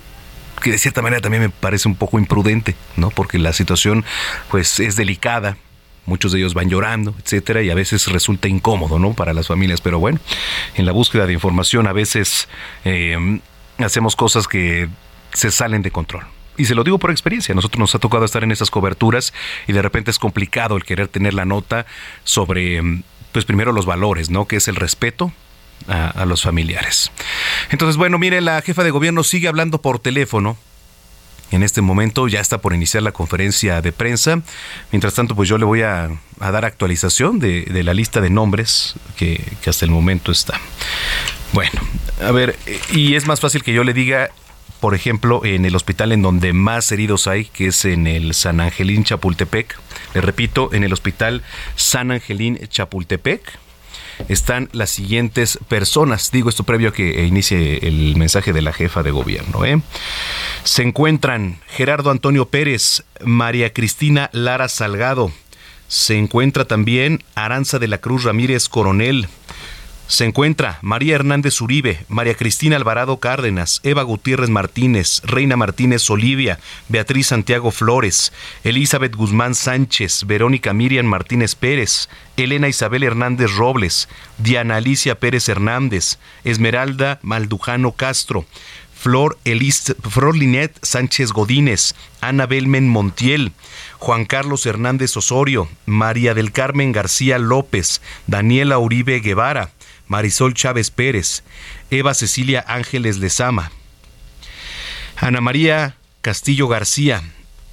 que 0.64 0.72
de 0.72 0.80
cierta 0.80 1.04
manera 1.04 1.22
también 1.22 1.44
me 1.44 1.50
parece 1.50 1.88
un 1.88 1.96
poco 1.96 2.18
imprudente, 2.18 2.76
¿no? 2.96 3.12
Porque 3.12 3.38
la 3.38 3.54
situación 3.54 4.06
pues 4.50 4.80
es 4.80 4.96
delicada, 4.96 5.58
muchos 6.06 6.32
de 6.32 6.40
ellos 6.40 6.54
van 6.54 6.70
llorando, 6.70 7.16
etcétera, 7.24 7.62
y 7.62 7.70
a 7.70 7.76
veces 7.76 8.08
resulta 8.08 8.48
incómodo, 8.48 9.00
¿no? 9.00 9.14
Para 9.14 9.34
las 9.34 9.48
familias, 9.48 9.82
pero 9.82 10.00
bueno, 10.00 10.20
en 10.76 10.86
la 10.86 10.92
búsqueda 10.92 11.28
de 11.28 11.34
información 11.34 11.88
a 11.88 11.94
veces 11.94 12.48
eh, 12.84 13.40
hacemos 13.80 14.16
cosas 14.16 14.48
que 14.48 14.88
se 15.34 15.52
salen 15.52 15.82
de 15.82 15.92
control. 15.92 16.26
Y 16.58 16.66
se 16.66 16.76
lo 16.76 16.84
digo 16.84 17.00
por 17.00 17.12
experiencia, 17.12 17.52
a 17.52 17.56
nosotros 17.56 17.80
nos 17.80 17.96
ha 17.96 18.00
tocado 18.00 18.24
estar 18.24 18.44
en 18.44 18.52
esas 18.52 18.72
coberturas 18.72 19.34
y 19.68 19.74
de 19.74 19.82
repente 19.82 20.12
es 20.12 20.20
complicado 20.20 20.78
el 20.78 20.86
querer 20.86 21.10
tener 21.10 21.34
la 21.34 21.44
nota 21.44 21.86
sobre, 22.24 22.82
pues 23.34 23.44
primero 23.44 23.74
los 23.74 23.86
valores, 23.86 24.30
¿no? 24.30 24.48
Que 24.48 24.58
es 24.58 24.68
el 24.68 24.76
respeto, 24.76 25.34
a, 25.90 26.08
a, 26.08 26.26
los 26.26 26.42
familiares. 26.42 27.12
Entonces, 27.70 27.98
bueno, 27.98 28.18
mire, 28.18 28.40
la 28.40 28.62
jefa 28.62 28.84
de 28.84 28.92
gobierno 28.92 29.24
sigue 29.24 29.50
hablando 29.50 29.82
por 29.82 30.00
teléfono 30.00 30.58
en 31.52 31.64
este 31.64 31.82
momento 31.82 32.28
ya 32.28 32.40
está 32.40 32.60
por 32.60 32.74
iniciar 32.74 33.04
la 33.04 33.12
conferencia 33.12 33.82
de 33.82 33.92
prensa. 33.92 34.42
Mientras 34.92 35.14
tanto, 35.14 35.36
pues 35.36 35.48
yo 35.48 35.58
le 35.58 35.66
voy 35.66 35.82
a, 35.82 36.10
dar 36.40 36.66
actualización 36.66 37.40
de, 37.40 37.84
la 37.84 37.94
lista 37.94 38.22
de 38.22 38.30
nombres 38.30 38.96
que, 39.16 39.42
que 39.62 39.70
hasta 39.70 39.86
el 39.86 39.92
momento 39.92 40.32
está. 40.32 40.60
Bueno, 41.54 41.82
a 42.22 42.32
ver, 42.32 42.58
y 42.92 43.16
es 43.16 43.28
más 43.28 43.40
fácil 43.40 43.64
que 43.64 43.74
yo 43.74 43.84
le 43.84 43.94
diga 43.94 44.30
por 44.80 44.94
ejemplo, 44.94 45.44
en 45.44 45.66
el 45.66 45.76
hospital 45.76 46.12
en 46.12 46.22
donde 46.22 46.54
más 46.54 46.92
heridos 46.92 47.26
hay, 47.26 47.46
que 47.46 47.68
es 47.68 47.86
en 47.86 48.06
el 48.06 48.36
San 48.36 48.60
Angelín 48.60 49.04
Chapultepec. 49.04 49.76
Le 50.14 50.22
repito, 50.22 50.72
en 50.74 50.84
el 50.84 50.94
hospital 50.94 51.42
San 51.76 52.12
Angelín 52.12 52.60
Chapultepec 52.68 53.58
están 54.30 54.70
las 54.72 54.90
siguientes 54.90 55.60
personas. 55.68 56.32
Digo 56.32 56.50
esto 56.50 56.64
previo 56.64 56.90
a 56.90 56.94
que 56.94 57.26
inicie 57.26 57.88
el 57.88 58.16
mensaje 58.16 58.54
de 58.54 58.62
la 58.62 58.74
jefa 58.74 59.04
de 59.04 59.12
gobierno. 59.12 59.66
¿eh? 59.66 59.82
Se 60.64 60.84
encuentran 60.84 61.60
Gerardo 61.68 62.12
Antonio 62.12 62.48
Pérez, 62.48 63.04
María 63.24 63.74
Cristina 63.74 64.30
Lara 64.34 64.70
Salgado. 64.70 65.32
Se 65.88 66.18
encuentra 66.18 66.66
también 66.66 67.24
Aranza 67.36 67.80
de 67.80 67.88
la 67.88 68.00
Cruz 68.00 68.24
Ramírez 68.24 68.70
Coronel. 68.70 69.28
Se 70.08 70.24
encuentra 70.24 70.78
María 70.84 71.16
Hernández 71.16 71.60
Uribe, 71.62 72.06
María 72.10 72.36
Cristina 72.36 72.76
Alvarado 72.76 73.18
Cárdenas, 73.18 73.80
Eva 73.84 74.04
Gutiérrez 74.04 74.50
Martínez, 74.52 75.22
Reina 75.24 75.58
Martínez 75.58 76.08
Olivia, 76.12 76.60
Beatriz 76.90 77.28
Santiago 77.28 77.72
Flores, 77.72 78.32
Elizabeth 78.64 79.16
Guzmán 79.16 79.56
Sánchez, 79.56 80.26
Verónica 80.28 80.74
Miriam 80.74 81.08
Martínez 81.08 81.56
Pérez, 81.56 82.08
Elena 82.38 82.68
Isabel 82.68 83.02
Hernández 83.02 83.56
Robles, 83.56 84.08
Diana 84.38 84.76
Alicia 84.76 85.20
Pérez 85.20 85.50
Hernández, 85.50 86.20
Esmeralda 86.44 87.18
Maldujano 87.24 87.94
Castro, 87.94 88.46
Flor, 88.96 89.38
Elis, 89.44 89.96
Flor 90.10 90.38
Linet 90.38 90.78
Sánchez 90.84 91.32
Godínez, 91.32 91.96
Ana 92.22 92.46
Belmen 92.46 92.88
Montiel, 92.88 93.52
Juan 94.00 94.26
Carlos 94.26 94.66
Hernández 94.66 95.18
Osorio, 95.18 95.68
María 95.86 96.34
del 96.34 96.52
Carmen 96.52 96.92
García 96.92 97.38
López, 97.38 98.02
Daniela 98.28 98.80
Uribe 98.80 99.20
Guevara, 99.20 99.72
Marisol 100.08 100.54
Chávez 100.54 100.92
Pérez, 100.92 101.44
Eva 101.90 102.14
Cecilia 102.14 102.64
Ángeles 102.68 103.18
Lezama, 103.18 103.72
Ana 105.18 105.42
María 105.42 105.96
Castillo 106.22 106.68
García, 106.68 107.24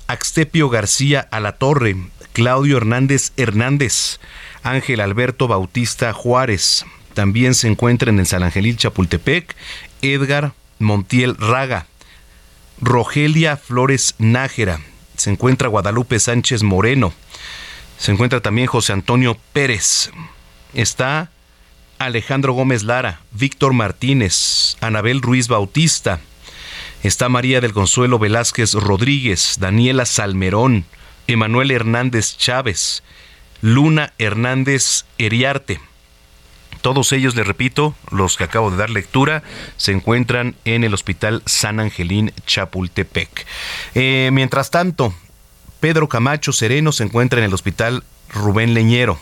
Axtepio 0.06 0.68
García 0.68 1.26
Alatorre, 1.30 1.96
Claudio 2.32 2.76
Hernández 2.76 3.32
Hernández, 3.36 4.20
Ángel 4.62 5.00
Alberto 5.00 5.48
Bautista 5.48 6.12
Juárez. 6.12 6.84
También 7.14 7.54
se 7.54 7.68
encuentra 7.68 8.10
en 8.10 8.18
el 8.18 8.26
San 8.26 8.42
Angelil 8.42 8.76
Chapultepec, 8.76 9.56
Edgar 10.02 10.52
Montiel 10.78 11.36
Raga, 11.36 11.86
Rogelia 12.80 13.56
Flores 13.56 14.14
Nájera, 14.18 14.80
se 15.16 15.30
encuentra 15.30 15.68
Guadalupe 15.68 16.18
Sánchez 16.18 16.62
Moreno, 16.62 17.12
se 17.98 18.12
encuentra 18.12 18.40
también 18.40 18.66
José 18.66 18.92
Antonio 18.92 19.36
Pérez, 19.52 20.10
está 20.74 21.30
Alejandro 22.04 22.52
Gómez 22.52 22.82
Lara, 22.82 23.20
Víctor 23.30 23.72
Martínez, 23.72 24.76
Anabel 24.80 25.22
Ruiz 25.22 25.48
Bautista, 25.48 26.20
está 27.02 27.28
María 27.28 27.60
del 27.60 27.72
Consuelo 27.72 28.18
Velázquez 28.18 28.74
Rodríguez, 28.74 29.56
Daniela 29.60 30.04
Salmerón, 30.04 30.84
Emanuel 31.26 31.70
Hernández 31.70 32.36
Chávez, 32.36 33.02
Luna 33.60 34.12
Hernández 34.18 35.04
Eriarte. 35.18 35.80
Todos 36.80 37.12
ellos, 37.12 37.36
les 37.36 37.46
repito, 37.46 37.94
los 38.10 38.36
que 38.36 38.44
acabo 38.44 38.72
de 38.72 38.76
dar 38.76 38.90
lectura, 38.90 39.44
se 39.76 39.92
encuentran 39.92 40.56
en 40.64 40.82
el 40.82 40.94
Hospital 40.94 41.42
San 41.46 41.78
Angelín 41.78 42.32
Chapultepec. 42.46 43.46
Eh, 43.94 44.30
mientras 44.32 44.70
tanto, 44.70 45.14
Pedro 45.78 46.08
Camacho 46.08 46.52
Sereno 46.52 46.90
se 46.90 47.04
encuentra 47.04 47.38
en 47.38 47.44
el 47.44 47.54
Hospital 47.54 48.02
Rubén 48.30 48.74
Leñero. 48.74 49.20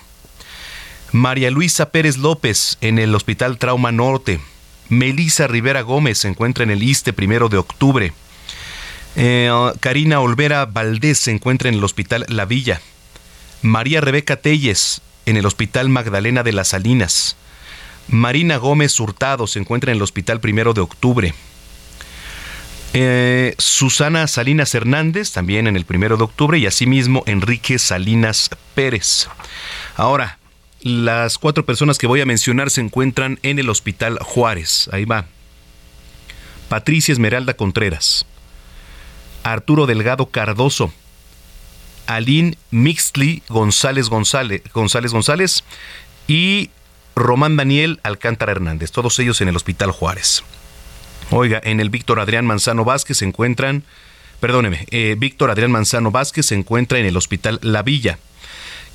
María 1.12 1.50
Luisa 1.50 1.90
Pérez 1.90 2.18
López 2.18 2.78
en 2.80 2.98
el 2.98 3.14
Hospital 3.14 3.58
Trauma 3.58 3.90
Norte. 3.90 4.40
Melisa 4.88 5.46
Rivera 5.46 5.82
Gómez 5.82 6.18
se 6.18 6.28
encuentra 6.28 6.64
en 6.64 6.70
el 6.70 6.82
ISTE 6.82 7.12
primero 7.12 7.48
de 7.48 7.56
octubre. 7.56 8.12
Eh, 9.16 9.50
Karina 9.80 10.20
Olvera 10.20 10.66
Valdés 10.66 11.18
se 11.18 11.32
encuentra 11.32 11.68
en 11.68 11.74
el 11.76 11.84
Hospital 11.84 12.26
La 12.28 12.44
Villa. 12.44 12.80
María 13.62 14.00
Rebeca 14.00 14.36
Telles 14.36 15.00
en 15.26 15.36
el 15.36 15.46
Hospital 15.46 15.88
Magdalena 15.88 16.42
de 16.42 16.52
las 16.52 16.68
Salinas. 16.68 17.36
Marina 18.08 18.56
Gómez 18.56 18.98
Hurtado 18.98 19.46
se 19.46 19.58
encuentra 19.58 19.90
en 19.90 19.96
el 19.96 20.02
Hospital 20.02 20.40
Primero 20.40 20.74
de 20.74 20.80
Octubre. 20.80 21.34
Eh, 22.92 23.54
Susana 23.58 24.26
Salinas 24.26 24.74
Hernández 24.74 25.30
también 25.30 25.68
en 25.68 25.76
el 25.76 25.84
Primero 25.84 26.16
de 26.16 26.24
Octubre 26.24 26.58
y 26.58 26.66
asimismo 26.66 27.22
Enrique 27.26 27.78
Salinas 27.78 28.50
Pérez. 28.74 29.28
Ahora, 29.96 30.39
las 30.82 31.38
cuatro 31.38 31.64
personas 31.64 31.98
que 31.98 32.06
voy 32.06 32.20
a 32.20 32.26
mencionar 32.26 32.70
se 32.70 32.80
encuentran 32.80 33.38
en 33.42 33.58
el 33.58 33.68
Hospital 33.68 34.18
Juárez. 34.20 34.88
Ahí 34.92 35.04
va. 35.04 35.26
Patricia 36.68 37.12
Esmeralda 37.12 37.54
Contreras. 37.54 38.26
Arturo 39.42 39.86
Delgado 39.86 40.26
Cardoso. 40.26 40.92
Aline 42.06 42.56
Mixley 42.70 43.42
González 43.48 44.08
González 44.08 44.62
González 44.74 45.12
González 45.12 45.62
y 46.26 46.70
Román 47.14 47.56
Daniel 47.56 48.00
Alcántara 48.02 48.52
Hernández, 48.52 48.90
todos 48.90 49.18
ellos 49.18 49.40
en 49.40 49.48
el 49.48 49.56
Hospital 49.56 49.92
Juárez. 49.92 50.42
Oiga, 51.30 51.60
en 51.62 51.80
el 51.80 51.90
Víctor 51.90 52.18
Adrián 52.18 52.46
Manzano 52.46 52.84
Vázquez 52.84 53.18
se 53.18 53.24
encuentran, 53.24 53.84
perdóneme, 54.40 54.86
eh, 54.90 55.14
Víctor 55.18 55.50
Adrián 55.50 55.70
Manzano 55.70 56.10
Vázquez 56.10 56.46
se 56.46 56.54
encuentra 56.54 56.98
en 56.98 57.06
el 57.06 57.16
Hospital 57.16 57.58
La 57.62 57.82
Villa. 57.82 58.18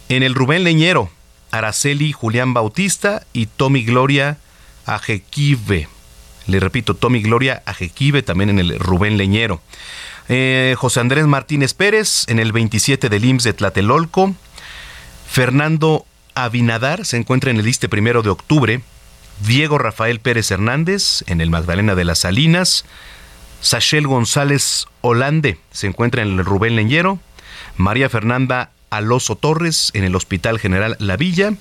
En 0.09 0.23
el 0.23 0.35
Rubén 0.35 0.63
Leñero, 0.63 1.09
Araceli 1.57 2.11
Julián 2.11 2.53
Bautista 2.53 3.23
y 3.31 3.45
Tommy 3.45 3.83
Gloria 3.83 4.37
Ajequive. 4.85 5.87
Le 6.47 6.59
repito, 6.59 6.95
Tommy 6.95 7.21
Gloria 7.21 7.63
Ajequive, 7.65 8.21
también 8.21 8.49
en 8.49 8.59
el 8.59 8.77
Rubén 8.77 9.17
Leñero. 9.17 9.61
Eh, 10.27 10.75
José 10.77 10.99
Andrés 10.99 11.25
Martínez 11.27 11.73
Pérez, 11.73 12.25
en 12.27 12.39
el 12.39 12.51
27 12.51 13.09
del 13.09 13.25
IMSS 13.25 13.43
de 13.45 13.53
Tlatelolco. 13.53 14.35
Fernando 15.27 16.05
Abinadar 16.35 17.05
se 17.05 17.17
encuentra 17.17 17.51
en 17.51 17.57
el 17.57 17.65
liste 17.65 17.89
primero 17.89 18.21
de 18.21 18.29
octubre. 18.29 18.81
Diego 19.45 19.77
Rafael 19.77 20.19
Pérez 20.19 20.51
Hernández, 20.51 21.23
en 21.27 21.41
el 21.41 21.49
Magdalena 21.49 21.95
de 21.95 22.05
las 22.05 22.19
Salinas. 22.19 22.85
Sachel 23.61 24.07
González 24.07 24.87
Holande 25.01 25.57
se 25.71 25.87
encuentra 25.87 26.21
en 26.21 26.39
el 26.39 26.45
Rubén 26.45 26.75
Leñero. 26.75 27.19
María 27.77 28.09
Fernanda 28.09 28.71
Aloso 28.97 29.35
Torres 29.35 29.91
en 29.93 30.03
el 30.03 30.15
Hospital 30.15 30.59
General 30.59 30.95
La 30.99 31.17
Villa. 31.17 31.53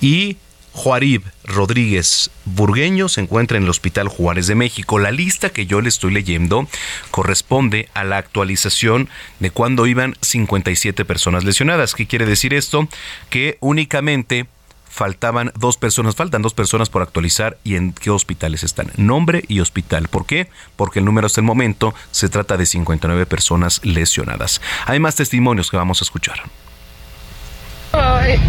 Y 0.00 0.36
Juarib 0.72 1.22
Rodríguez 1.44 2.30
Burgueño 2.44 3.08
se 3.08 3.20
encuentra 3.20 3.58
en 3.58 3.64
el 3.64 3.70
Hospital 3.70 4.08
Juárez 4.08 4.46
de 4.46 4.54
México. 4.54 4.98
La 4.98 5.10
lista 5.10 5.50
que 5.50 5.66
yo 5.66 5.80
le 5.80 5.88
estoy 5.88 6.12
leyendo 6.12 6.66
corresponde 7.10 7.88
a 7.94 8.04
la 8.04 8.16
actualización 8.16 9.08
de 9.38 9.50
cuando 9.50 9.86
iban 9.86 10.16
57 10.20 11.04
personas 11.04 11.44
lesionadas. 11.44 11.94
¿Qué 11.94 12.06
quiere 12.06 12.26
decir 12.26 12.54
esto? 12.54 12.88
Que 13.28 13.58
únicamente 13.60 14.46
faltaban 14.88 15.52
dos 15.58 15.78
personas, 15.78 16.16
faltan 16.16 16.42
dos 16.42 16.52
personas 16.54 16.90
por 16.90 17.02
actualizar 17.02 17.58
y 17.64 17.76
en 17.76 17.92
qué 17.92 18.10
hospitales 18.10 18.62
están. 18.62 18.92
Nombre 18.96 19.44
y 19.48 19.60
hospital. 19.60 20.08
¿Por 20.08 20.26
qué? 20.26 20.48
Porque 20.76 20.98
el 20.98 21.04
número 21.04 21.26
hasta 21.26 21.40
el 21.40 21.46
momento 21.46 21.94
se 22.10 22.28
trata 22.28 22.56
de 22.56 22.66
59 22.66 23.26
personas 23.26 23.80
lesionadas. 23.84 24.60
Hay 24.86 25.00
más 25.00 25.16
testimonios 25.16 25.70
que 25.70 25.76
vamos 25.76 26.02
a 26.02 26.04
escuchar. 26.04 26.42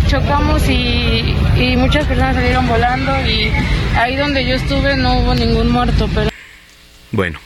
Chocamos 0.08 0.70
y, 0.70 1.36
muchas 1.78 2.06
personas 2.06 2.36
salieron 2.36 2.68
volando 2.68 3.12
y 3.28 3.52
ahí 3.96 4.16
donde 4.16 4.46
yo 4.46 4.56
estuve 4.56 4.96
no 4.96 5.20
hubo 5.20 5.36
ningún 5.36 5.72
muerto, 5.72 6.10
pero... 6.14 6.30
Bueno, 7.12 7.40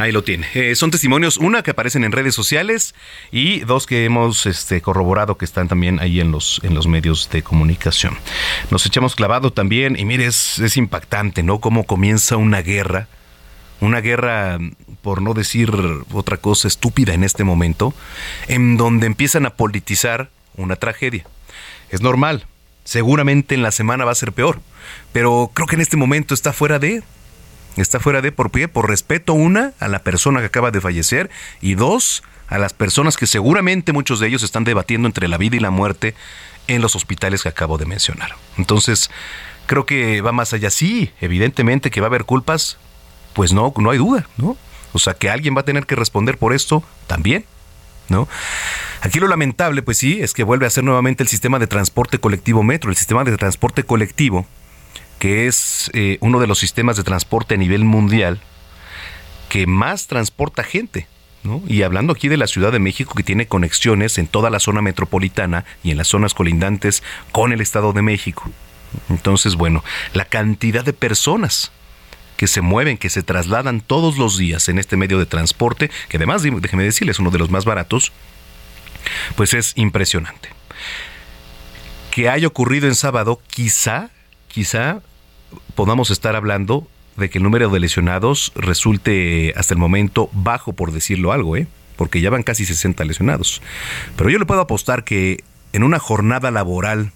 Ahí 0.00 0.10
lo 0.10 0.24
tiene. 0.24 0.48
Eh, 0.54 0.74
son 0.74 0.90
testimonios, 0.90 1.36
una 1.36 1.62
que 1.62 1.70
aparecen 1.70 2.02
en 2.02 2.10
redes 2.10 2.34
sociales 2.34 2.96
y 3.30 3.60
dos 3.60 3.86
que 3.86 4.04
hemos 4.04 4.44
este, 4.44 4.80
corroborado 4.80 5.36
que 5.36 5.44
están 5.44 5.68
también 5.68 6.00
ahí 6.00 6.20
en 6.20 6.32
los, 6.32 6.60
en 6.64 6.74
los 6.74 6.88
medios 6.88 7.30
de 7.30 7.42
comunicación. 7.42 8.18
Nos 8.72 8.84
echamos 8.86 9.14
clavado 9.14 9.52
también 9.52 9.96
y 9.96 10.04
mire, 10.04 10.26
es, 10.26 10.58
es 10.58 10.76
impactante, 10.76 11.44
¿no? 11.44 11.60
Cómo 11.60 11.84
comienza 11.84 12.36
una 12.36 12.60
guerra, 12.60 13.06
una 13.80 14.00
guerra, 14.00 14.58
por 15.00 15.22
no 15.22 15.32
decir 15.32 15.70
otra 16.12 16.38
cosa 16.38 16.66
estúpida 16.66 17.14
en 17.14 17.22
este 17.22 17.44
momento, 17.44 17.94
en 18.48 18.76
donde 18.76 19.06
empiezan 19.06 19.46
a 19.46 19.50
politizar 19.50 20.28
una 20.56 20.76
tragedia. 20.76 21.24
Es 21.90 22.00
normal, 22.00 22.46
seguramente 22.84 23.54
en 23.54 23.62
la 23.62 23.70
semana 23.70 24.04
va 24.04 24.12
a 24.12 24.16
ser 24.16 24.32
peor, 24.32 24.60
pero 25.12 25.50
creo 25.52 25.66
que 25.66 25.76
en 25.76 25.80
este 25.80 25.96
momento 25.96 26.34
está 26.34 26.52
fuera 26.52 26.78
de... 26.78 27.02
Está 27.76 27.98
fuera 27.98 28.20
de, 28.20 28.30
¿por 28.30 28.52
qué? 28.52 28.68
Por 28.68 28.88
respeto, 28.88 29.32
una, 29.34 29.72
a 29.80 29.88
la 29.88 29.98
persona 29.98 30.38
que 30.38 30.46
acaba 30.46 30.70
de 30.70 30.80
fallecer 30.80 31.28
y 31.60 31.74
dos, 31.74 32.22
a 32.46 32.56
las 32.56 32.72
personas 32.72 33.16
que 33.16 33.26
seguramente 33.26 33.92
muchos 33.92 34.20
de 34.20 34.28
ellos 34.28 34.44
están 34.44 34.62
debatiendo 34.62 35.08
entre 35.08 35.26
la 35.26 35.38
vida 35.38 35.56
y 35.56 35.60
la 35.60 35.70
muerte 35.70 36.14
en 36.68 36.80
los 36.80 36.94
hospitales 36.94 37.42
que 37.42 37.48
acabo 37.48 37.76
de 37.76 37.86
mencionar. 37.86 38.36
Entonces, 38.58 39.10
creo 39.66 39.86
que 39.86 40.20
va 40.20 40.30
más 40.30 40.52
allá. 40.52 40.70
Sí, 40.70 41.10
evidentemente 41.20 41.90
que 41.90 42.00
va 42.00 42.06
a 42.06 42.10
haber 42.10 42.24
culpas, 42.24 42.78
pues 43.32 43.52
no, 43.52 43.72
no 43.76 43.90
hay 43.90 43.98
duda, 43.98 44.28
¿no? 44.36 44.56
O 44.92 45.00
sea, 45.00 45.14
que 45.14 45.28
alguien 45.28 45.56
va 45.56 45.62
a 45.62 45.64
tener 45.64 45.86
que 45.86 45.96
responder 45.96 46.38
por 46.38 46.54
esto 46.54 46.84
también, 47.08 47.44
¿no? 48.08 48.28
Aquí 49.00 49.20
lo 49.20 49.28
lamentable, 49.28 49.82
pues 49.82 49.98
sí, 49.98 50.20
es 50.20 50.32
que 50.32 50.44
vuelve 50.44 50.66
a 50.66 50.70
ser 50.70 50.84
nuevamente 50.84 51.22
el 51.22 51.28
sistema 51.28 51.58
de 51.58 51.66
transporte 51.66 52.18
colectivo 52.18 52.62
metro, 52.62 52.90
el 52.90 52.96
sistema 52.96 53.24
de 53.24 53.36
transporte 53.36 53.84
colectivo, 53.84 54.46
que 55.18 55.46
es 55.46 55.90
eh, 55.94 56.18
uno 56.20 56.40
de 56.40 56.46
los 56.46 56.58
sistemas 56.58 56.96
de 56.96 57.02
transporte 57.02 57.54
a 57.54 57.58
nivel 57.58 57.84
mundial 57.84 58.40
que 59.48 59.66
más 59.66 60.06
transporta 60.06 60.64
gente. 60.64 61.06
Y 61.68 61.82
hablando 61.82 62.14
aquí 62.14 62.28
de 62.28 62.38
la 62.38 62.46
Ciudad 62.46 62.72
de 62.72 62.78
México, 62.78 63.12
que 63.14 63.22
tiene 63.22 63.46
conexiones 63.46 64.16
en 64.16 64.26
toda 64.26 64.48
la 64.48 64.60
zona 64.60 64.80
metropolitana 64.80 65.66
y 65.82 65.90
en 65.90 65.98
las 65.98 66.08
zonas 66.08 66.32
colindantes 66.32 67.02
con 67.32 67.52
el 67.52 67.60
Estado 67.60 67.92
de 67.92 68.00
México. 68.00 68.50
Entonces, 69.10 69.54
bueno, 69.54 69.84
la 70.14 70.24
cantidad 70.24 70.84
de 70.84 70.94
personas 70.94 71.70
que 72.36 72.46
se 72.46 72.60
mueven, 72.60 72.98
que 72.98 73.10
se 73.10 73.22
trasladan 73.22 73.80
todos 73.80 74.18
los 74.18 74.36
días 74.36 74.68
en 74.68 74.78
este 74.78 74.96
medio 74.96 75.18
de 75.18 75.26
transporte, 75.26 75.90
que 76.08 76.16
además, 76.16 76.42
déjeme 76.42 76.84
decirles, 76.84 77.16
es 77.16 77.20
uno 77.20 77.30
de 77.30 77.38
los 77.38 77.50
más 77.50 77.64
baratos, 77.64 78.12
pues 79.36 79.54
es 79.54 79.72
impresionante. 79.76 80.50
Que 82.10 82.28
haya 82.28 82.46
ocurrido 82.46 82.86
en 82.86 82.94
sábado, 82.94 83.40
quizá, 83.48 84.10
quizá 84.48 85.00
podamos 85.74 86.10
estar 86.10 86.36
hablando 86.36 86.88
de 87.16 87.30
que 87.30 87.38
el 87.38 87.44
número 87.44 87.68
de 87.68 87.80
lesionados 87.80 88.52
resulte 88.56 89.52
hasta 89.56 89.74
el 89.74 89.78
momento 89.78 90.28
bajo, 90.32 90.72
por 90.72 90.92
decirlo 90.92 91.32
algo, 91.32 91.56
¿eh? 91.56 91.66
porque 91.96 92.20
ya 92.20 92.30
van 92.30 92.42
casi 92.42 92.64
60 92.64 93.04
lesionados. 93.04 93.62
Pero 94.16 94.30
yo 94.30 94.38
le 94.38 94.46
puedo 94.46 94.60
apostar 94.60 95.04
que 95.04 95.44
en 95.72 95.84
una 95.84 95.98
jornada 95.98 96.50
laboral 96.50 97.12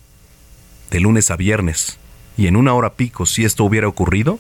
de 0.91 1.01
lunes 1.01 1.31
a 1.31 1.37
viernes 1.37 1.99
y 2.37 2.47
en 2.47 2.57
una 2.57 2.75
hora 2.75 2.95
pico, 2.95 3.27
si 3.27 3.45
esto 3.45 3.65
hubiera 3.65 3.89
ocurrido, 3.89 4.39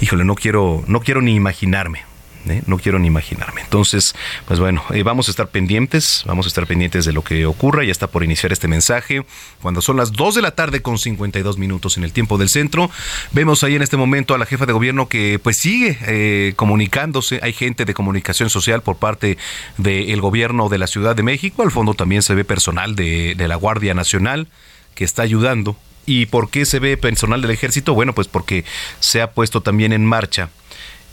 híjole, 0.00 0.24
no 0.24 0.34
quiero, 0.34 0.84
no 0.86 1.00
quiero 1.00 1.22
ni 1.22 1.34
imaginarme. 1.34 2.04
¿eh? 2.50 2.62
no 2.66 2.78
quiero 2.78 2.98
ni 2.98 3.06
imaginarme. 3.06 3.62
Entonces, 3.62 4.14
pues 4.46 4.60
bueno, 4.60 4.82
eh, 4.90 5.02
vamos 5.02 5.28
a 5.28 5.30
estar 5.30 5.48
pendientes, 5.48 6.22
vamos 6.26 6.46
a 6.46 6.48
estar 6.48 6.66
pendientes 6.66 7.04
de 7.04 7.12
lo 7.12 7.22
que 7.22 7.46
ocurra. 7.46 7.84
Ya 7.84 7.92
está 7.92 8.06
por 8.06 8.22
iniciar 8.22 8.52
este 8.52 8.68
mensaje. 8.68 9.24
Cuando 9.62 9.82
son 9.82 9.96
las 9.96 10.12
2 10.12 10.36
de 10.36 10.42
la 10.42 10.52
tarde 10.52 10.82
con 10.82 10.98
52 10.98 11.58
minutos 11.58 11.96
en 11.96 12.04
el 12.04 12.12
tiempo 12.12 12.38
del 12.38 12.48
centro, 12.48 12.90
vemos 13.32 13.64
ahí 13.64 13.74
en 13.74 13.82
este 13.82 13.96
momento 13.96 14.34
a 14.34 14.38
la 14.38 14.46
jefa 14.46 14.66
de 14.66 14.72
gobierno 14.72 15.08
que 15.08 15.38
pues 15.42 15.56
sigue 15.56 15.98
eh, 16.02 16.52
comunicándose. 16.56 17.40
Hay 17.42 17.52
gente 17.52 17.84
de 17.84 17.94
comunicación 17.94 18.50
social 18.50 18.82
por 18.82 18.96
parte 18.96 19.38
del 19.76 20.20
gobierno 20.20 20.68
de 20.68 20.78
la 20.78 20.86
Ciudad 20.86 21.16
de 21.16 21.22
México. 21.22 21.62
Al 21.62 21.70
fondo 21.70 21.94
también 21.94 22.22
se 22.22 22.34
ve 22.34 22.44
personal 22.44 22.96
de, 22.96 23.34
de 23.34 23.48
la 23.48 23.56
Guardia 23.56 23.94
Nacional 23.94 24.48
que 24.94 25.04
está 25.04 25.22
ayudando. 25.22 25.76
¿Y 26.06 26.26
por 26.26 26.50
qué 26.50 26.64
se 26.64 26.78
ve 26.78 26.96
personal 26.96 27.42
del 27.42 27.50
ejército? 27.50 27.94
Bueno, 27.94 28.14
pues 28.14 28.28
porque 28.28 28.64
se 29.00 29.20
ha 29.20 29.32
puesto 29.32 29.60
también 29.60 29.92
en 29.92 30.06
marcha 30.06 30.50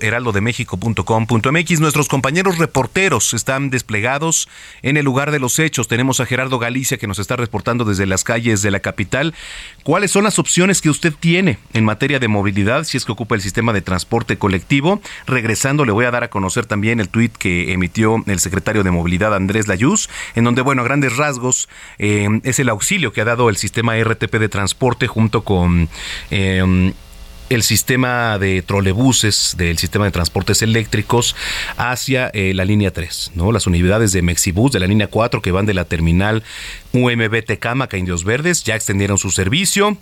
heraldodemexico.com.mx. 0.00 1.80
Nuestros 1.80 2.08
compañeros 2.08 2.58
reporteros 2.58 3.34
están 3.34 3.70
desplegados 3.70 4.48
en 4.82 4.96
el 4.96 5.04
lugar 5.04 5.30
de 5.30 5.38
los 5.38 5.58
hechos. 5.58 5.88
Tenemos 5.88 6.20
a 6.20 6.26
Gerardo 6.26 6.58
Galicia 6.58 6.98
que 6.98 7.06
nos 7.06 7.18
está 7.18 7.36
reportando 7.36 7.84
desde 7.84 8.06
las 8.06 8.24
calles 8.24 8.62
de 8.62 8.70
la 8.70 8.80
capital. 8.80 9.34
¿Cuáles 9.82 10.10
son 10.10 10.24
las 10.24 10.38
opciones 10.38 10.80
que 10.80 10.90
usted 10.90 11.12
tiene 11.18 11.58
en 11.72 11.84
materia 11.84 12.18
de 12.18 12.28
movilidad 12.28 12.84
si 12.84 12.96
es 12.96 13.04
que 13.04 13.12
ocupa 13.12 13.34
el 13.34 13.42
sistema 13.42 13.72
de 13.72 13.82
transporte 13.82 14.38
colectivo? 14.38 15.00
Regresando, 15.26 15.84
le 15.84 15.92
voy 15.92 16.06
a 16.06 16.10
dar 16.10 16.24
a 16.24 16.30
conocer 16.30 16.66
también 16.66 17.00
el 17.00 17.08
tuit 17.08 17.36
que 17.36 17.72
emitió 17.72 18.22
el 18.26 18.40
secretario 18.40 18.82
de 18.82 18.90
Movilidad 18.90 19.34
Andrés 19.34 19.68
Layuz, 19.68 20.08
en 20.34 20.44
donde, 20.44 20.62
bueno, 20.62 20.82
a 20.82 20.84
grandes 20.84 21.16
rasgos 21.16 21.68
eh, 21.98 22.28
es 22.44 22.58
el 22.58 22.68
auxilio 22.68 23.12
que 23.12 23.20
ha 23.20 23.24
dado 23.24 23.48
el 23.48 23.56
sistema 23.56 23.96
RTP 23.96 24.36
de 24.36 24.48
transporte 24.48 25.06
junto 25.06 25.42
con... 25.44 25.88
Eh, 26.30 26.92
el 27.50 27.64
sistema 27.64 28.38
de 28.38 28.62
trolebuses 28.62 29.56
del 29.58 29.76
sistema 29.76 30.04
de 30.04 30.12
transportes 30.12 30.62
eléctricos 30.62 31.36
hacia 31.76 32.30
eh, 32.32 32.54
la 32.54 32.64
línea 32.64 32.92
3, 32.92 33.32
¿no? 33.34 33.50
Las 33.50 33.66
unidades 33.66 34.12
de 34.12 34.22
Mexibus 34.22 34.70
de 34.72 34.80
la 34.80 34.86
línea 34.86 35.08
4 35.08 35.42
que 35.42 35.50
van 35.50 35.66
de 35.66 35.74
la 35.74 35.84
terminal 35.84 36.44
UMBT 36.92 37.58
Cámaca 37.58 37.98
Indios 37.98 38.24
Verdes 38.24 38.62
ya 38.62 38.76
extendieron 38.76 39.18
su 39.18 39.30
servicio. 39.30 39.98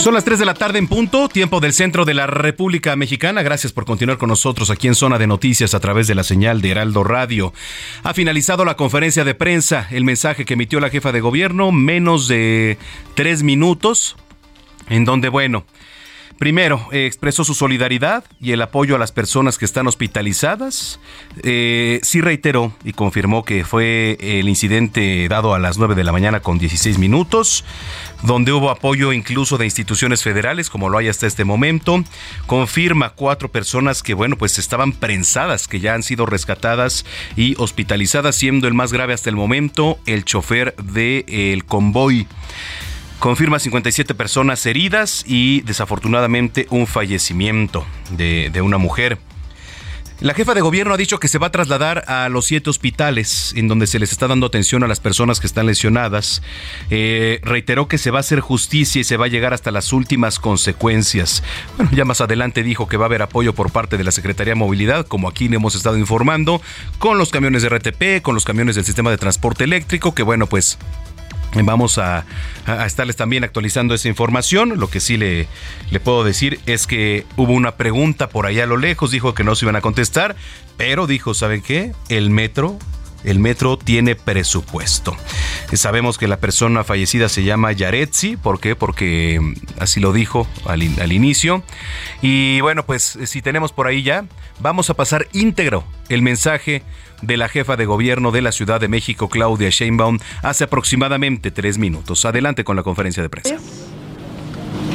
Son 0.00 0.14
las 0.14 0.24
3 0.24 0.38
de 0.38 0.46
la 0.46 0.54
tarde 0.54 0.78
en 0.78 0.88
punto, 0.88 1.28
tiempo 1.28 1.60
del 1.60 1.74
centro 1.74 2.06
de 2.06 2.14
la 2.14 2.26
República 2.26 2.96
Mexicana. 2.96 3.42
Gracias 3.42 3.74
por 3.74 3.84
continuar 3.84 4.16
con 4.16 4.30
nosotros 4.30 4.70
aquí 4.70 4.88
en 4.88 4.94
Zona 4.94 5.18
de 5.18 5.26
Noticias 5.26 5.74
a 5.74 5.80
través 5.80 6.06
de 6.06 6.14
la 6.14 6.24
señal 6.24 6.62
de 6.62 6.70
Heraldo 6.70 7.04
Radio. 7.04 7.52
Ha 8.02 8.14
finalizado 8.14 8.64
la 8.64 8.78
conferencia 8.78 9.24
de 9.24 9.34
prensa, 9.34 9.88
el 9.90 10.04
mensaje 10.04 10.46
que 10.46 10.54
emitió 10.54 10.80
la 10.80 10.88
jefa 10.88 11.12
de 11.12 11.20
gobierno, 11.20 11.70
menos 11.70 12.28
de 12.28 12.78
tres 13.14 13.42
minutos, 13.42 14.16
en 14.88 15.04
donde, 15.04 15.28
bueno, 15.28 15.66
Primero, 16.40 16.88
eh, 16.90 17.04
expresó 17.04 17.44
su 17.44 17.52
solidaridad 17.52 18.24
y 18.40 18.52
el 18.52 18.62
apoyo 18.62 18.96
a 18.96 18.98
las 18.98 19.12
personas 19.12 19.58
que 19.58 19.66
están 19.66 19.86
hospitalizadas. 19.86 20.98
Eh, 21.42 22.00
sí 22.02 22.22
reiteró 22.22 22.72
y 22.82 22.94
confirmó 22.94 23.44
que 23.44 23.62
fue 23.62 24.16
el 24.18 24.48
incidente 24.48 25.28
dado 25.28 25.52
a 25.52 25.58
las 25.58 25.76
9 25.76 25.94
de 25.94 26.02
la 26.02 26.12
mañana 26.12 26.40
con 26.40 26.58
16 26.58 26.96
minutos, 26.96 27.66
donde 28.22 28.52
hubo 28.52 28.70
apoyo 28.70 29.12
incluso 29.12 29.58
de 29.58 29.66
instituciones 29.66 30.22
federales, 30.22 30.70
como 30.70 30.88
lo 30.88 30.96
hay 30.96 31.08
hasta 31.08 31.26
este 31.26 31.44
momento. 31.44 32.02
Confirma 32.46 33.10
cuatro 33.10 33.50
personas 33.50 34.02
que, 34.02 34.14
bueno, 34.14 34.36
pues 34.38 34.58
estaban 34.58 34.92
prensadas, 34.92 35.68
que 35.68 35.78
ya 35.78 35.92
han 35.92 36.02
sido 36.02 36.24
rescatadas 36.24 37.04
y 37.36 37.54
hospitalizadas, 37.58 38.34
siendo 38.34 38.66
el 38.66 38.72
más 38.72 38.94
grave 38.94 39.12
hasta 39.12 39.28
el 39.28 39.36
momento 39.36 39.98
el 40.06 40.24
chofer 40.24 40.74
del 40.76 41.66
convoy. 41.66 42.26
Confirma 43.20 43.58
57 43.58 44.14
personas 44.14 44.64
heridas 44.64 45.24
y 45.26 45.60
desafortunadamente 45.60 46.66
un 46.70 46.86
fallecimiento 46.86 47.84
de, 48.12 48.62
una 48.62 48.78
mujer. 48.78 49.18
La 50.20 50.32
jefa 50.32 50.54
de 50.54 50.62
gobierno 50.62 50.94
ha 50.94 50.96
dicho 50.96 51.20
que 51.20 51.28
se 51.28 51.36
va 51.36 51.48
a 51.48 51.50
trasladar 51.50 52.04
a 52.08 52.30
los 52.30 52.46
siete 52.46 52.70
hospitales 52.70 53.52
en 53.56 53.68
donde 53.68 53.86
se 53.86 53.98
les 53.98 54.12
está 54.12 54.26
dando 54.26 54.46
atención 54.46 54.84
a 54.84 54.86
las 54.86 55.00
personas 55.00 55.38
que 55.38 55.46
están 55.46 55.66
lesionadas. 55.66 56.40
Eh, 56.88 57.40
reiteró 57.42 57.88
que 57.88 57.98
se 57.98 58.10
va 58.10 58.18
a 58.18 58.20
hacer 58.20 58.40
justicia 58.40 59.02
y 59.02 59.04
se 59.04 59.18
va 59.18 59.26
a 59.26 59.28
llegar 59.28 59.52
hasta 59.52 59.70
las 59.70 59.92
últimas 59.92 60.38
consecuencias. 60.38 61.42
Bueno, 61.76 61.92
ya 61.94 62.06
más 62.06 62.22
adelante 62.22 62.62
dijo 62.62 62.88
que 62.88 62.96
va 62.96 63.04
a 63.04 63.08
haber 63.08 63.20
apoyo 63.20 63.54
por 63.54 63.70
parte 63.70 63.98
de 63.98 64.04
la 64.04 64.12
Secretaría 64.12 64.52
de 64.52 64.60
Movilidad, 64.60 65.06
como 65.06 65.28
aquí 65.28 65.48
le 65.48 65.56
hemos 65.56 65.74
estado 65.74 65.98
informando, 65.98 66.62
con 66.98 67.18
los 67.18 67.28
camiones 67.28 67.62
de 67.62 67.68
RTP, 67.68 68.22
con 68.22 68.34
los 68.34 68.46
camiones 68.46 68.76
del 68.76 68.86
sistema 68.86 69.10
de 69.10 69.18
transporte 69.18 69.64
eléctrico, 69.64 70.14
que 70.14 70.22
bueno, 70.22 70.46
pues 70.46 70.78
Vamos 71.54 71.98
a, 71.98 72.24
estarles 72.86 73.16
también 73.16 73.44
actualizando 73.44 73.94
esa 73.94 74.08
información. 74.08 74.78
Lo 74.78 74.88
que 74.88 75.00
sí 75.00 75.16
le, 75.16 75.48
puedo 76.04 76.24
decir 76.24 76.60
es 76.66 76.86
que 76.86 77.26
hubo 77.36 77.52
una 77.52 77.72
pregunta 77.72 78.28
por 78.28 78.46
allá 78.46 78.64
a 78.64 78.66
lo 78.66 78.76
lejos, 78.76 79.10
dijo 79.10 79.34
que 79.34 79.44
no 79.44 79.54
se 79.54 79.64
iban 79.64 79.76
a 79.76 79.80
contestar, 79.80 80.36
pero 80.76 81.06
dijo, 81.06 81.34
¿saben 81.34 81.62
qué? 81.62 81.92
El 82.08 82.30
metro 82.30 82.78
el 83.22 83.38
metro 83.38 83.76
tiene 83.76 84.14
presupuesto. 84.14 85.14
Sabemos 85.74 86.16
que 86.16 86.26
la 86.26 86.38
persona 86.38 86.84
fallecida 86.84 87.28
se 87.28 87.44
llama 87.44 87.70
Yaretsi, 87.72 88.38
¿por 88.38 88.60
qué? 88.60 88.74
Porque 88.74 89.38
mm, 89.38 89.54
así 89.78 90.00
lo 90.00 90.14
dijo 90.14 90.48
al, 90.64 90.80
al, 90.98 91.12
inicio. 91.12 91.62
Y 92.22 92.62
bueno, 92.62 92.86
pues 92.86 93.18
si 93.26 93.42
tenemos 93.42 93.72
por 93.72 93.86
ahí 93.86 94.02
ya, 94.02 94.24
vamos 94.60 94.90
a 94.90 94.94
pasar 94.94 95.26
íntegro 95.32 95.84
el 96.08 96.22
mensaje 96.22 96.82
de 97.22 97.36
la 97.36 97.48
jefa 97.48 97.76
de 97.76 97.86
gobierno 97.86 98.30
de 98.30 98.42
la 98.42 98.52
Ciudad 98.52 98.80
de 98.80 98.88
México, 98.88 99.28
Claudia 99.28 99.70
Sheinbaum, 99.70 100.18
hace 100.42 100.64
aproximadamente 100.64 101.50
tres 101.50 101.78
minutos. 101.78 102.24
Adelante 102.24 102.64
con 102.64 102.76
la 102.76 102.82
conferencia 102.82 103.22
de 103.22 103.28
prensa. 103.28 103.56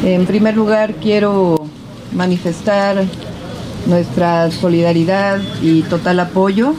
En 0.03 0.26
primer 0.26 0.55
lugar, 0.55 0.95
quiero 0.95 1.68
manifestar 2.13 3.05
nuestra 3.86 4.51
solidaridad 4.51 5.39
y 5.61 5.84
total 5.84 6.20
apoyo 6.20 6.74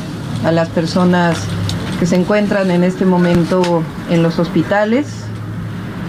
a 0.45 0.53
las 0.53 0.69
personas 0.69 1.39
que 1.99 2.07
se 2.07 2.17
encuentran 2.17 2.71
en 2.71 2.85
este 2.85 3.05
momento 3.05 3.83
en 4.11 4.23
los 4.23 4.39
hospitales 4.39 5.07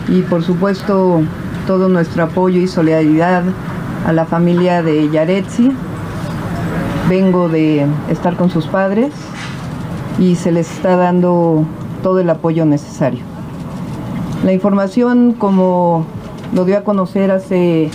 y 0.09 0.21
por 0.21 0.43
supuesto 0.43 1.21
todo 1.65 1.87
nuestro 1.89 2.23
apoyo 2.23 2.59
y 2.59 2.67
solidaridad 2.67 3.43
a 4.05 4.13
la 4.13 4.25
familia 4.25 4.81
de 4.81 5.09
Yaretsi, 5.09 5.71
vengo 7.09 7.47
de 7.47 7.85
estar 8.09 8.35
con 8.35 8.49
sus 8.49 8.67
padres 8.67 9.11
y 10.19 10.35
se 10.35 10.51
les 10.51 10.69
está 10.71 10.95
dando 10.95 11.65
todo 12.03 12.19
el 12.19 12.29
apoyo 12.29 12.65
necesario. 12.65 13.21
La 14.43 14.53
información, 14.53 15.33
como 15.33 16.05
lo 16.53 16.65
dio 16.65 16.77
a 16.77 16.81
conocer 16.81 17.31
hace 17.31 17.89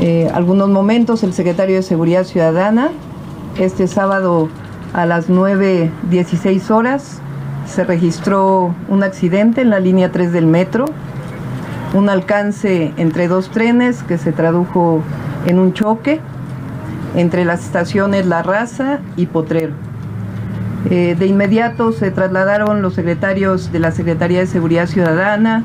eh, 0.00 0.30
algunos 0.32 0.68
momentos 0.68 1.22
el 1.22 1.32
secretario 1.32 1.76
de 1.76 1.82
Seguridad 1.82 2.24
Ciudadana, 2.24 2.90
este 3.58 3.86
sábado 3.86 4.48
a 4.94 5.06
las 5.06 5.28
9.16 5.28 6.70
horas 6.70 7.20
se 7.66 7.84
registró 7.84 8.74
un 8.88 9.02
accidente 9.02 9.60
en 9.60 9.70
la 9.70 9.80
línea 9.80 10.10
3 10.10 10.32
del 10.32 10.46
metro, 10.46 10.86
un 11.94 12.08
alcance 12.08 12.92
entre 12.96 13.28
dos 13.28 13.50
trenes 13.50 14.02
que 14.02 14.18
se 14.18 14.32
tradujo 14.32 15.02
en 15.46 15.58
un 15.58 15.72
choque 15.74 16.20
entre 17.18 17.44
las 17.44 17.64
estaciones 17.64 18.26
La 18.26 18.44
Raza 18.44 19.00
y 19.16 19.26
Potrero. 19.26 19.72
Eh, 20.88 21.16
de 21.18 21.26
inmediato 21.26 21.90
se 21.90 22.12
trasladaron 22.12 22.80
los 22.80 22.94
secretarios 22.94 23.72
de 23.72 23.80
la 23.80 23.90
Secretaría 23.90 24.38
de 24.38 24.46
Seguridad 24.46 24.86
Ciudadana, 24.86 25.64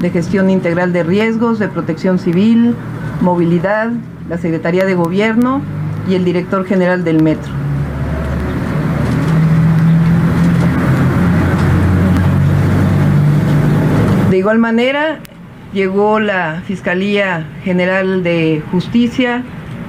de 0.00 0.08
Gestión 0.08 0.48
Integral 0.48 0.94
de 0.94 1.02
Riesgos, 1.02 1.58
de 1.58 1.68
Protección 1.68 2.18
Civil, 2.18 2.74
Movilidad, 3.20 3.90
la 4.30 4.38
Secretaría 4.38 4.86
de 4.86 4.94
Gobierno 4.94 5.60
y 6.08 6.14
el 6.14 6.24
director 6.24 6.64
general 6.64 7.04
del 7.04 7.22
Metro. 7.22 7.52
De 14.30 14.38
igual 14.38 14.58
manera, 14.58 15.18
llegó 15.74 16.20
la 16.20 16.62
Fiscalía 16.66 17.46
General 17.64 18.22
de 18.22 18.62
Justicia, 18.72 19.44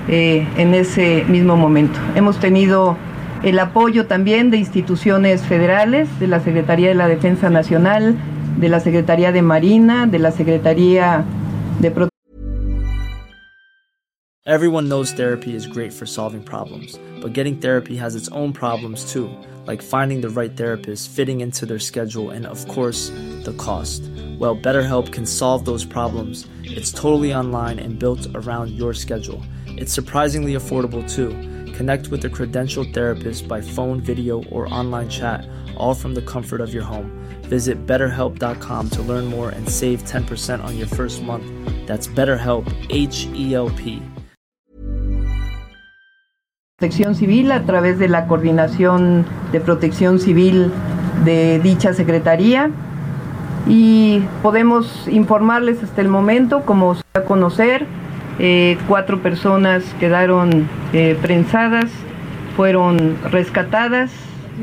eh, 0.07 0.47
en 0.57 0.73
ese 0.73 1.25
mismo 1.27 1.57
momento. 1.57 1.99
Hemos 2.15 2.39
tenido 2.39 2.97
el 3.43 3.59
apoyo 3.59 4.07
también 4.07 4.49
de 4.51 4.57
instituciones 4.57 5.41
federales, 5.41 6.07
de 6.19 6.27
la 6.27 6.39
Secretaría 6.39 6.89
de 6.89 6.95
la 6.95 7.07
Defensa 7.07 7.49
Nacional, 7.49 8.15
de 8.57 8.69
la 8.69 8.79
Secretaría 8.79 9.31
de 9.31 9.41
Marina, 9.41 10.07
de 10.07 10.19
la 10.19 10.31
Secretaría 10.31 11.23
de. 11.79 12.09
Everyone 14.45 14.87
knows 14.87 15.11
therapy 15.11 15.53
is 15.53 15.67
great 15.67 15.91
for 15.91 16.05
solving 16.05 16.41
problems, 16.41 16.97
but 17.21 17.33
getting 17.33 17.57
therapy 17.57 17.97
has 17.97 18.15
its 18.15 18.29
own 18.29 18.53
problems 18.53 19.11
too, 19.11 19.29
like 19.67 19.81
finding 19.81 20.21
the 20.21 20.29
right 20.29 20.55
therapist, 20.55 21.09
fitting 21.09 21.41
into 21.41 21.65
their 21.65 21.79
schedule, 21.79 22.29
and 22.29 22.45
of 22.45 22.65
course, 22.69 23.09
the 23.43 23.53
cost. 23.57 24.03
Well, 24.39 24.55
BetterHelp 24.55 25.11
can 25.11 25.25
solve 25.25 25.65
those 25.65 25.83
problems. 25.83 26.47
It's 26.63 26.93
totally 26.93 27.33
online 27.33 27.77
and 27.77 27.99
built 27.99 28.25
around 28.35 28.71
your 28.71 28.93
schedule. 28.93 29.43
It's 29.77 29.93
surprisingly 29.93 30.53
affordable 30.55 31.07
too. 31.07 31.29
Connect 31.73 32.07
with 32.07 32.25
a 32.25 32.29
credentialed 32.29 32.95
therapist 32.95 33.47
by 33.47 33.61
phone, 33.61 34.01
video, 34.01 34.43
or 34.45 34.67
online 34.73 35.07
chat, 35.07 35.47
all 35.77 35.93
from 35.93 36.15
the 36.15 36.21
comfort 36.23 36.61
of 36.61 36.73
your 36.73 36.83
home. 36.83 37.11
Visit 37.43 37.85
betterhelp.com 37.85 38.89
to 38.89 39.01
learn 39.03 39.25
more 39.25 39.51
and 39.51 39.69
save 39.69 40.03
10% 40.03 40.63
on 40.63 40.75
your 40.77 40.87
first 40.87 41.21
month. 41.21 41.45
That's 41.85 42.07
BetterHelp, 42.07 42.65
H 42.89 43.27
E 43.35 43.53
L 43.53 43.69
P. 43.69 44.01
Protección 46.79 47.15
Civil 47.15 47.51
a 47.51 47.63
través 47.63 47.99
de 47.99 48.07
la 48.07 48.27
Coordinación 48.27 49.25
de 49.51 49.59
Protección 49.59 50.19
Civil 50.19 50.71
de 51.23 51.59
dicha 51.59 51.93
Secretaría. 51.93 52.71
Y 53.67 54.23
podemos 54.41 55.07
informarles 55.07 55.83
hasta 55.83 56.01
el 56.01 56.07
momento, 56.07 56.61
como 56.65 56.95
se 56.95 57.01
va 57.15 57.21
a 57.21 57.25
conocer, 57.25 57.85
eh, 58.39 58.77
cuatro 58.87 59.19
personas 59.21 59.83
quedaron 59.99 60.67
eh, 60.93 61.17
prensadas, 61.21 61.85
fueron 62.55 63.17
rescatadas 63.31 64.11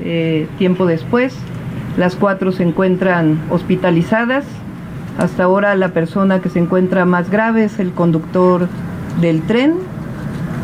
eh, 0.04 0.46
tiempo 0.58 0.86
después. 0.86 1.34
Las 1.96 2.14
cuatro 2.14 2.52
se 2.52 2.62
encuentran 2.62 3.40
hospitalizadas. 3.50 4.44
Hasta 5.18 5.44
ahora 5.44 5.74
la 5.76 5.88
persona 5.88 6.40
que 6.40 6.48
se 6.48 6.58
encuentra 6.58 7.04
más 7.04 7.30
grave 7.30 7.64
es 7.64 7.78
el 7.78 7.92
conductor 7.92 8.68
del 9.20 9.42
tren. 9.42 9.74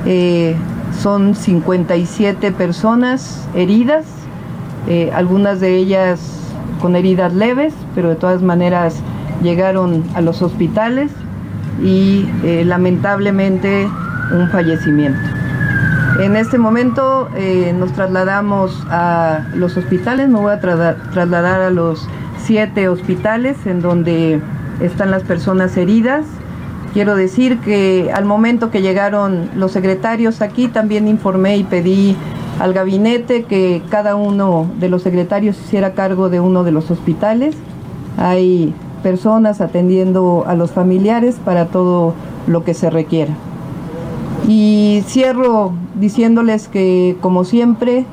Eh, 0.06 0.54
son 1.00 1.34
57 1.34 2.52
personas 2.52 3.48
heridas, 3.54 4.04
algunas 5.14 5.60
de 5.60 5.76
ellas 5.76 6.20
con 6.80 6.96
heridas 6.96 7.32
leves, 7.32 7.72
pero 7.94 8.08
de 8.08 8.16
todas 8.16 8.42
maneras 8.42 8.96
llegaron 9.40 10.02
a 10.14 10.20
los 10.20 10.42
hospitales 10.42 11.10
y 11.82 12.28
eh, 12.44 12.64
lamentablemente 12.64 13.88
un 14.32 14.48
fallecimiento. 14.50 15.18
En 16.20 16.36
este 16.36 16.58
momento 16.58 17.28
eh, 17.34 17.74
nos 17.76 17.92
trasladamos 17.92 18.86
a 18.90 19.46
los 19.54 19.76
hospitales, 19.76 20.28
me 20.28 20.38
voy 20.38 20.52
a 20.52 20.60
tra 20.60 20.96
trasladar 21.12 21.62
a 21.62 21.70
los 21.70 22.06
siete 22.38 22.88
hospitales 22.88 23.56
en 23.64 23.80
donde 23.80 24.40
están 24.80 25.10
las 25.10 25.22
personas 25.22 25.76
heridas. 25.76 26.26
Quiero 26.92 27.14
decir 27.14 27.60
que 27.60 28.10
al 28.12 28.24
momento 28.24 28.70
que 28.70 28.82
llegaron 28.82 29.48
los 29.54 29.72
secretarios 29.72 30.42
aquí, 30.42 30.68
también 30.68 31.08
informé 31.08 31.56
y 31.56 31.64
pedí 31.64 32.16
al 32.58 32.74
gabinete 32.74 33.44
que 33.44 33.82
cada 33.88 34.16
uno 34.16 34.70
de 34.78 34.88
los 34.88 35.02
secretarios 35.02 35.58
hiciera 35.58 35.92
cargo 35.92 36.28
de 36.28 36.40
uno 36.40 36.64
de 36.64 36.72
los 36.72 36.90
hospitales. 36.90 37.56
Hay 38.18 38.74
personas 39.02 39.60
atendiendo 39.60 40.44
a 40.46 40.54
los 40.54 40.70
familiares 40.70 41.36
para 41.44 41.66
todo 41.66 42.14
lo 42.46 42.64
que 42.64 42.74
se 42.74 42.90
requiera. 42.90 43.34
Y 44.48 45.02
cierro 45.06 45.72
diciéndoles 45.94 46.68
que, 46.68 47.16
como 47.20 47.44
siempre, 47.44 48.04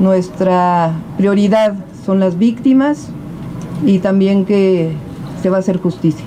nuestra 0.00 0.92
prioridad 1.16 1.74
son 2.04 2.20
las 2.20 2.38
víctimas 2.38 3.08
y 3.84 3.98
también 3.98 4.44
que 4.44 4.92
se 5.42 5.50
va 5.50 5.58
a 5.58 5.60
hacer 5.60 5.80
justicia. 5.80 6.24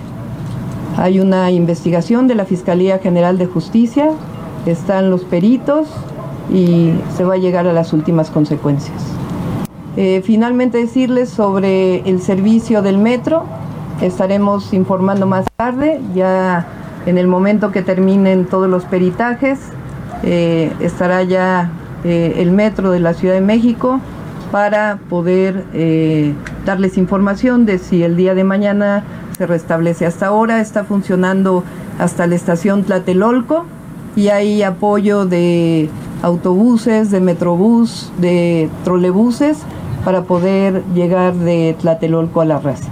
Hay 0.98 1.20
una 1.20 1.52
investigación 1.52 2.28
de 2.28 2.36
la 2.36 2.46
Fiscalía 2.46 3.00
General 3.00 3.38
de 3.38 3.48
Justicia, 3.48 4.12
están 4.66 5.10
los 5.10 5.24
peritos 5.24 5.88
y 6.54 6.92
se 7.16 7.24
va 7.24 7.36
a 7.36 7.38
llegar 7.38 7.68
a 7.68 7.74
las 7.74 7.94
últimas 7.94 8.30
consecuencias. 8.30 8.96
Eh, 9.98 10.22
finalmente 10.26 10.78
decirles 10.78 11.30
sobre 11.30 12.00
el 12.10 12.22
servicio 12.22 12.82
del 12.82 12.98
metro, 12.98 13.44
estaremos 14.02 14.74
informando 14.74 15.26
más 15.26 15.46
tarde, 15.56 16.02
ya 16.14 16.66
en 17.06 17.18
el 17.18 17.28
momento 17.28 17.72
que 17.72 17.82
terminen 17.82 18.46
todos 18.46 18.70
los 18.70 18.86
peritajes, 18.86 19.60
eh, 20.24 20.72
estará 20.80 21.24
ya 21.24 21.72
eh, 22.04 22.36
el 22.38 22.52
metro 22.52 22.92
de 22.92 23.00
la 23.00 23.14
Ciudad 23.14 23.36
de 23.36 23.42
México 23.42 24.00
para 24.52 25.00
poder 25.10 25.66
eh, 25.74 26.34
darles 26.66 26.98
información 26.98 27.66
de 27.66 27.78
si 27.78 28.04
el 28.04 28.16
día 28.16 28.36
de 28.36 28.44
mañana 28.44 29.04
se 29.38 29.46
restablece. 29.46 30.06
Hasta 30.06 30.28
ahora 30.28 30.62
está 30.62 30.84
funcionando 30.84 31.64
hasta 32.00 32.28
la 32.28 32.36
estación 32.36 32.84
Tlatelolco 32.84 33.66
y 34.16 34.30
hay 34.30 34.64
apoyo 34.64 35.26
de 35.26 35.90
autobuses, 36.24 37.12
de 37.12 37.20
metrobús, 37.20 38.12
de 38.18 38.70
trolebuses 38.84 39.58
para 40.04 40.24
poder 40.24 40.84
llegar 40.94 41.34
de 41.34 41.76
Tlatelolco 41.80 42.42
a 42.42 42.46
la 42.46 42.60
raza. 42.60 42.90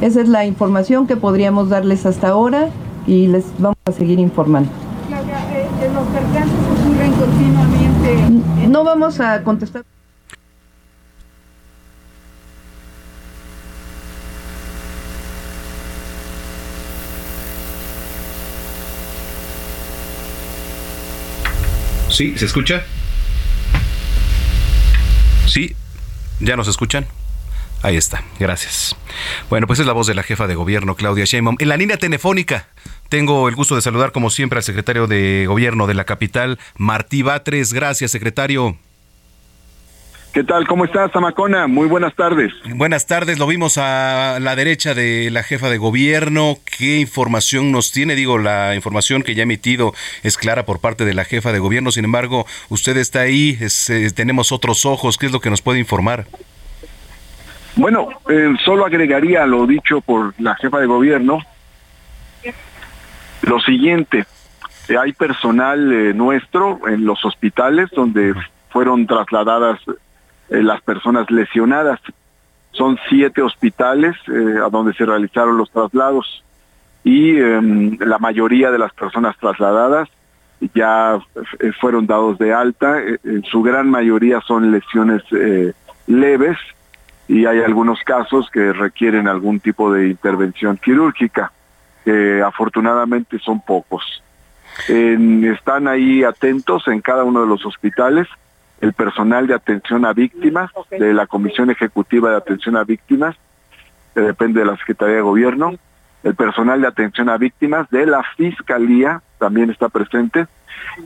Esa 0.00 0.20
es 0.20 0.28
la 0.28 0.44
información 0.44 1.06
que 1.06 1.16
podríamos 1.16 1.70
darles 1.70 2.04
hasta 2.04 2.28
ahora 2.28 2.68
y 3.06 3.28
les 3.28 3.44
vamos 3.58 3.78
a 3.86 3.92
seguir 3.92 4.18
informando. 4.18 4.70
Claudia, 5.08 5.38
eh, 5.54 5.90
los 5.94 6.06
percances 6.08 6.54
ocurren 6.70 7.12
continuamente. 7.12 8.68
No 8.68 8.84
vamos 8.84 9.20
a 9.20 9.42
contestar. 9.42 9.84
¿Sí? 22.10 22.36
¿Se 22.36 22.44
escucha? 22.44 22.82
Sí, 25.46 25.74
¿ya 26.40 26.56
nos 26.56 26.68
escuchan? 26.68 27.06
Ahí 27.82 27.96
está, 27.96 28.22
gracias. 28.40 28.96
Bueno, 29.48 29.66
pues 29.66 29.78
es 29.78 29.86
la 29.86 29.92
voz 29.92 30.06
de 30.06 30.14
la 30.14 30.22
jefa 30.22 30.46
de 30.46 30.54
gobierno, 30.54 30.96
Claudia 30.96 31.24
Sheinbaum. 31.24 31.56
En 31.60 31.68
la 31.68 31.76
línea 31.76 31.98
telefónica 31.98 32.68
tengo 33.08 33.48
el 33.48 33.54
gusto 33.54 33.76
de 33.76 33.82
saludar, 33.82 34.12
como 34.12 34.30
siempre, 34.30 34.58
al 34.58 34.64
secretario 34.64 35.06
de 35.06 35.46
gobierno 35.46 35.86
de 35.86 35.94
la 35.94 36.04
capital, 36.04 36.58
Martí 36.76 37.22
Batres. 37.22 37.72
Gracias, 37.72 38.10
secretario. 38.10 38.76
¿Qué 40.36 40.44
tal? 40.44 40.66
¿Cómo 40.66 40.84
estás, 40.84 41.10
Zamacona? 41.12 41.66
Muy 41.66 41.88
buenas 41.88 42.14
tardes. 42.14 42.52
Buenas 42.74 43.06
tardes. 43.06 43.38
Lo 43.38 43.46
vimos 43.46 43.78
a 43.78 44.38
la 44.38 44.54
derecha 44.54 44.92
de 44.92 45.30
la 45.30 45.42
jefa 45.42 45.70
de 45.70 45.78
gobierno. 45.78 46.58
¿Qué 46.76 46.98
información 46.98 47.72
nos 47.72 47.90
tiene? 47.90 48.14
Digo, 48.16 48.36
la 48.36 48.74
información 48.74 49.22
que 49.22 49.34
ya 49.34 49.42
ha 49.42 49.44
emitido 49.44 49.94
es 50.22 50.36
clara 50.36 50.66
por 50.66 50.80
parte 50.80 51.06
de 51.06 51.14
la 51.14 51.24
jefa 51.24 51.52
de 51.52 51.58
gobierno. 51.58 51.90
Sin 51.90 52.04
embargo, 52.04 52.44
usted 52.68 52.98
está 52.98 53.20
ahí, 53.20 53.56
es, 53.62 53.88
eh, 53.88 54.10
tenemos 54.14 54.52
otros 54.52 54.84
ojos. 54.84 55.16
¿Qué 55.16 55.24
es 55.24 55.32
lo 55.32 55.40
que 55.40 55.48
nos 55.48 55.62
puede 55.62 55.78
informar? 55.78 56.26
Bueno, 57.76 58.08
eh, 58.30 58.54
solo 58.64 58.86
agregaría 58.86 59.44
lo 59.44 59.66
dicho 59.66 60.00
por 60.00 60.32
la 60.38 60.54
jefa 60.54 60.80
de 60.80 60.86
gobierno. 60.86 61.40
Lo 63.42 63.60
siguiente, 63.60 64.24
eh, 64.88 64.96
hay 64.96 65.12
personal 65.12 65.92
eh, 65.92 66.14
nuestro 66.14 66.80
en 66.88 67.04
los 67.04 67.22
hospitales 67.26 67.90
donde 67.94 68.34
fueron 68.70 69.06
trasladadas 69.06 69.78
las 70.48 70.80
personas 70.80 71.30
lesionadas. 71.30 72.00
Son 72.72 72.98
siete 73.08 73.42
hospitales 73.42 74.16
a 74.28 74.68
donde 74.70 74.94
se 74.94 75.04
realizaron 75.04 75.56
los 75.56 75.70
traslados 75.70 76.44
y 77.04 77.38
em, 77.38 77.98
la 77.98 78.18
mayoría 78.18 78.70
de 78.70 78.78
las 78.78 78.92
personas 78.92 79.36
trasladadas 79.38 80.08
ya 80.74 81.18
fueron 81.80 82.06
dados 82.06 82.38
de 82.38 82.52
alta. 82.52 83.02
En 83.24 83.42
su 83.44 83.62
gran 83.62 83.90
mayoría 83.90 84.40
son 84.42 84.70
lesiones 84.70 85.22
leves 86.06 86.58
y 87.28 87.46
hay 87.46 87.60
algunos 87.60 88.00
casos 88.02 88.48
que 88.50 88.72
requieren 88.72 89.28
algún 89.28 89.60
tipo 89.60 89.92
de 89.92 90.08
intervención 90.08 90.76
quirúrgica, 90.76 91.52
que 92.04 92.42
afortunadamente 92.42 93.38
son 93.38 93.60
pocos. 93.60 94.22
En- 94.88 95.44
están 95.44 95.88
ahí 95.88 96.22
atentos 96.22 96.86
en 96.88 97.00
cada 97.00 97.24
uno 97.24 97.40
de 97.40 97.46
los 97.48 97.64
hospitales 97.66 98.28
el 98.80 98.92
personal 98.92 99.46
de 99.46 99.54
atención 99.54 100.04
a 100.04 100.12
víctimas, 100.12 100.70
de 100.90 101.14
la 101.14 101.26
Comisión 101.26 101.70
Ejecutiva 101.70 102.30
de 102.30 102.36
Atención 102.36 102.76
a 102.76 102.84
Víctimas, 102.84 103.34
que 104.14 104.20
depende 104.20 104.60
de 104.60 104.66
la 104.66 104.76
Secretaría 104.76 105.16
de 105.16 105.22
Gobierno, 105.22 105.72
el 106.22 106.34
personal 106.34 106.80
de 106.82 106.86
atención 106.86 107.30
a 107.30 107.38
víctimas 107.38 107.88
de 107.90 108.04
la 108.04 108.22
Fiscalía 108.36 109.22
también 109.38 109.70
está 109.70 109.88
presente, 109.88 110.46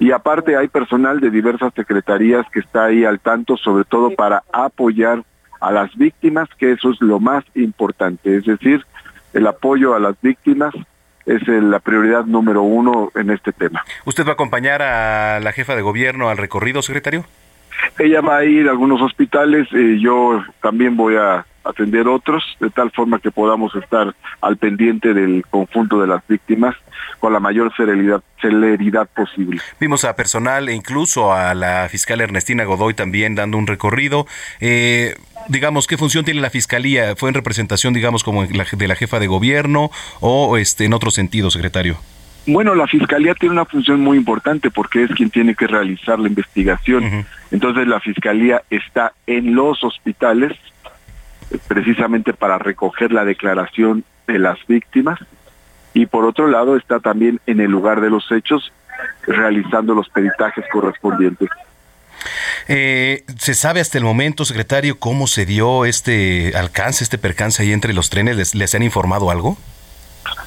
y 0.01 0.11
aparte 0.11 0.57
hay 0.57 0.67
personal 0.69 1.21
de 1.21 1.31
diversas 1.31 1.73
secretarías 1.75 2.45
que 2.51 2.59
está 2.61 2.87
ahí 2.87 3.05
al 3.05 3.21
tanto, 3.21 3.57
sobre 3.57 3.85
todo 3.85 4.11
para 4.17 4.43
apoyar 4.53 5.23
a 5.61 5.71
las 5.71 5.95
víctimas, 5.97 6.49
que 6.59 6.73
eso 6.73 6.91
es 6.91 7.01
lo 7.01 7.21
más 7.21 7.45
importante, 7.55 8.37
es 8.37 8.45
decir, 8.45 8.85
el 9.33 9.47
apoyo 9.47 9.95
a 9.95 10.01
las 10.01 10.21
víctimas 10.21 10.75
es 11.27 11.47
la 11.47 11.79
prioridad 11.79 12.25
número 12.25 12.63
uno 12.63 13.13
en 13.15 13.31
este 13.31 13.53
tema. 13.53 13.85
¿Usted 14.05 14.25
va 14.25 14.31
a 14.31 14.33
acompañar 14.33 14.83
a 14.83 15.39
la 15.41 15.53
jefa 15.53 15.77
de 15.77 15.83
gobierno 15.83 16.29
al 16.29 16.39
recorrido, 16.39 16.83
secretario? 16.83 17.25
Ella 17.99 18.21
va 18.21 18.39
a 18.39 18.45
ir 18.45 18.69
a 18.69 18.73
algunos 18.73 19.01
hospitales, 19.01 19.69
eh, 19.73 19.99
yo 20.01 20.43
también 20.61 20.97
voy 20.97 21.17
a 21.17 21.45
atender 21.65 22.09
otros, 22.09 22.43
de 22.61 22.71
tal 22.71 22.91
forma 22.91 23.19
que 23.19 23.31
podamos 23.31 23.75
estar 23.75 24.15
al 24.41 24.57
pendiente 24.57 25.15
del 25.15 25.45
conjunto 25.51 26.01
de 26.01 26.07
las 26.07 26.27
víctimas 26.27 26.75
con 27.19 27.33
la 27.33 27.41
mayor 27.41 27.73
celeridad, 27.77 28.23
celeridad 28.41 29.09
posible. 29.15 29.61
Vimos 29.79 30.05
a 30.05 30.17
personal 30.17 30.69
e 30.69 30.75
incluso 30.75 31.33
a 31.33 31.55
la 31.55 31.89
fiscal 31.91 32.21
Ernestina 32.21 32.65
Godoy 32.65 32.95
también 32.95 33.35
dando 33.35 33.59
un 33.59 33.67
recorrido. 33.67 34.27
Eh, 34.61 35.15
digamos, 35.49 35.87
¿qué 35.87 35.99
función 35.99 36.25
tiene 36.25 36.41
la 36.41 36.51
fiscalía? 36.51 37.15
¿Fue 37.17 37.29
en 37.29 37.35
representación, 37.35 37.93
digamos, 37.93 38.25
como 38.25 38.47
de 38.47 38.89
la 38.89 38.97
jefa 38.97 39.19
de 39.19 39.27
gobierno 39.27 39.91
o 40.21 40.57
este, 40.57 40.87
en 40.87 40.95
otro 40.95 41.11
sentido, 41.11 41.51
secretario? 41.51 41.99
Bueno, 42.47 42.75
la 42.75 42.87
fiscalía 42.87 43.35
tiene 43.35 43.53
una 43.53 43.67
función 43.67 44.01
muy 44.01 44.17
importante 44.17 44.71
porque 44.71 45.05
es 45.05 45.11
quien 45.11 45.31
tiene 45.31 45.55
que 45.55 45.67
realizar 45.67 46.19
la 46.19 46.29
investigación. 46.29 47.27
Entonces 47.51 47.87
la 47.87 48.01
fiscalía 48.01 48.63
está 48.71 49.13
en 49.27 49.55
los 49.55 49.85
hospitales 49.85 50.57
precisamente 51.69 52.33
para 52.33 52.59
recoger 52.59 53.13
la 53.13 53.25
declaración 53.25 54.05
de 54.27 54.39
las 54.39 54.59
víctimas 54.67 55.19
y 55.95 56.07
por 56.07 56.25
otro 56.25 56.47
lado 56.47 56.77
está 56.77 57.01
también 57.01 57.41
en 57.47 57.61
el 57.61 57.71
lugar 57.71 58.01
de 58.01 58.11
los 58.11 58.31
hechos 58.31 58.73
realizando 59.27 59.95
los 59.95 60.09
peritajes 60.09 60.65
correspondientes. 60.73 61.49
Eh, 62.69 63.25
¿Se 63.39 63.55
sabe 63.55 63.81
hasta 63.81 63.99
el 63.99 64.05
momento, 64.05 64.45
secretario, 64.45 64.99
cómo 64.99 65.27
se 65.27 65.47
dio 65.47 65.85
este 65.85 66.53
alcance, 66.57 67.03
este 67.03 67.19
percance 67.19 67.63
ahí 67.63 67.73
entre 67.73 67.95
los 67.95 68.11
trenes? 68.11 68.37
¿Les, 68.37 68.55
les 68.55 68.75
han 68.75 68.83
informado 68.83 69.31
algo? 69.31 69.57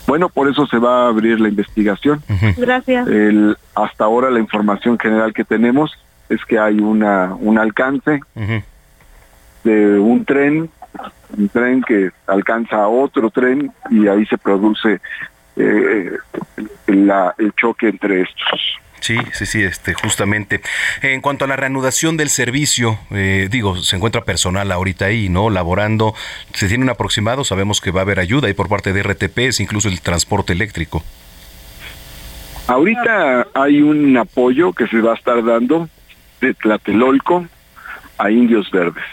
Bueno, 0.06 0.30
por 0.30 0.50
eso 0.50 0.68
se 0.68 0.78
va 0.78 1.06
a 1.06 1.08
abrir 1.08 1.40
la 1.40 1.50
investigación. 1.50 2.24
Gracias. 2.58 3.08
El, 3.08 3.58
hasta 3.76 4.04
ahora 4.04 4.30
la 4.30 4.40
información 4.40 5.00
general 5.00 5.34
que 5.34 5.44
tenemos 5.44 5.92
es 6.30 6.44
que 6.46 6.60
hay 6.60 6.80
una 6.80 7.36
un 7.40 7.58
alcance 7.58 8.22
de 9.64 10.00
un 10.00 10.26
tren, 10.26 10.70
un 11.38 11.50
tren 11.50 11.82
que 11.82 12.12
alcanza 12.28 12.78
a 12.78 12.88
otro 12.88 13.30
tren 13.30 13.72
y 13.90 14.08
ahí 14.08 14.26
se 14.26 14.38
produce 14.38 15.00
eh, 15.56 16.18
la, 16.88 17.34
el 17.38 17.54
choque 17.54 17.90
entre 17.90 18.22
estos. 18.22 18.80
Sí, 19.04 19.18
sí, 19.34 19.46
sí, 19.46 19.62
este, 19.62 19.94
justamente. 19.94 20.62
En 21.02 21.20
cuanto 21.20 21.44
a 21.44 21.48
la 21.50 21.58
reanudación 21.58 22.16
del 22.16 22.30
servicio, 22.30 22.98
eh, 23.12 23.50
digo, 23.52 23.76
se 23.76 23.98
encuentra 23.98 24.24
personal 24.24 24.72
ahorita 24.72 25.06
ahí, 25.06 25.28
¿no? 25.28 25.50
Laborando, 25.50 26.14
se 26.54 26.70
tiene 26.70 26.86
un 26.86 26.90
aproximado, 26.90 27.44
sabemos 27.44 27.82
que 27.82 27.92
va 27.92 28.00
a 28.00 28.04
haber 28.04 28.20
ayuda 28.20 28.48
ahí 28.48 28.54
por 28.54 28.70
parte 28.70 28.94
de 28.94 29.04
RTPs, 29.04 29.60
incluso 29.60 29.90
el 29.90 30.00
transporte 30.00 30.54
eléctrico. 30.54 31.04
Ahorita 32.68 33.48
hay 33.54 33.82
un 33.82 34.16
apoyo 34.16 34.72
que 34.72 34.88
se 34.88 35.02
va 35.02 35.12
a 35.12 35.16
estar 35.16 35.44
dando 35.44 35.90
de 36.40 36.54
Tlatelolco 36.54 37.46
a 38.18 38.32
Indios 38.32 38.72
Verdes. 38.72 39.04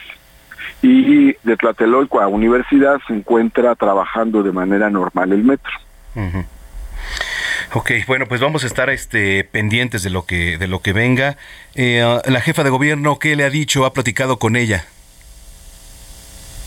Y 0.82 1.32
de 1.42 1.56
Tlatelolco 1.56 2.20
a 2.20 2.28
Universidad 2.28 2.98
se 3.06 3.14
encuentra 3.14 3.74
trabajando 3.74 4.42
de 4.42 4.52
manera 4.52 4.88
normal 4.88 5.32
el 5.32 5.44
metro. 5.44 5.72
Ok, 7.74 7.92
bueno, 8.06 8.26
pues 8.26 8.40
vamos 8.40 8.64
a 8.64 8.66
estar 8.66 8.90
este, 8.90 9.44
pendientes 9.44 10.02
de 10.02 10.10
lo 10.10 10.24
que, 10.24 10.58
de 10.58 10.66
lo 10.66 10.80
que 10.80 10.92
venga. 10.92 11.36
Eh, 11.74 12.02
la 12.26 12.40
jefa 12.40 12.64
de 12.64 12.70
gobierno, 12.70 13.18
¿qué 13.18 13.36
le 13.36 13.44
ha 13.44 13.50
dicho? 13.50 13.84
¿Ha 13.84 13.92
platicado 13.92 14.38
con 14.38 14.56
ella? 14.56 14.86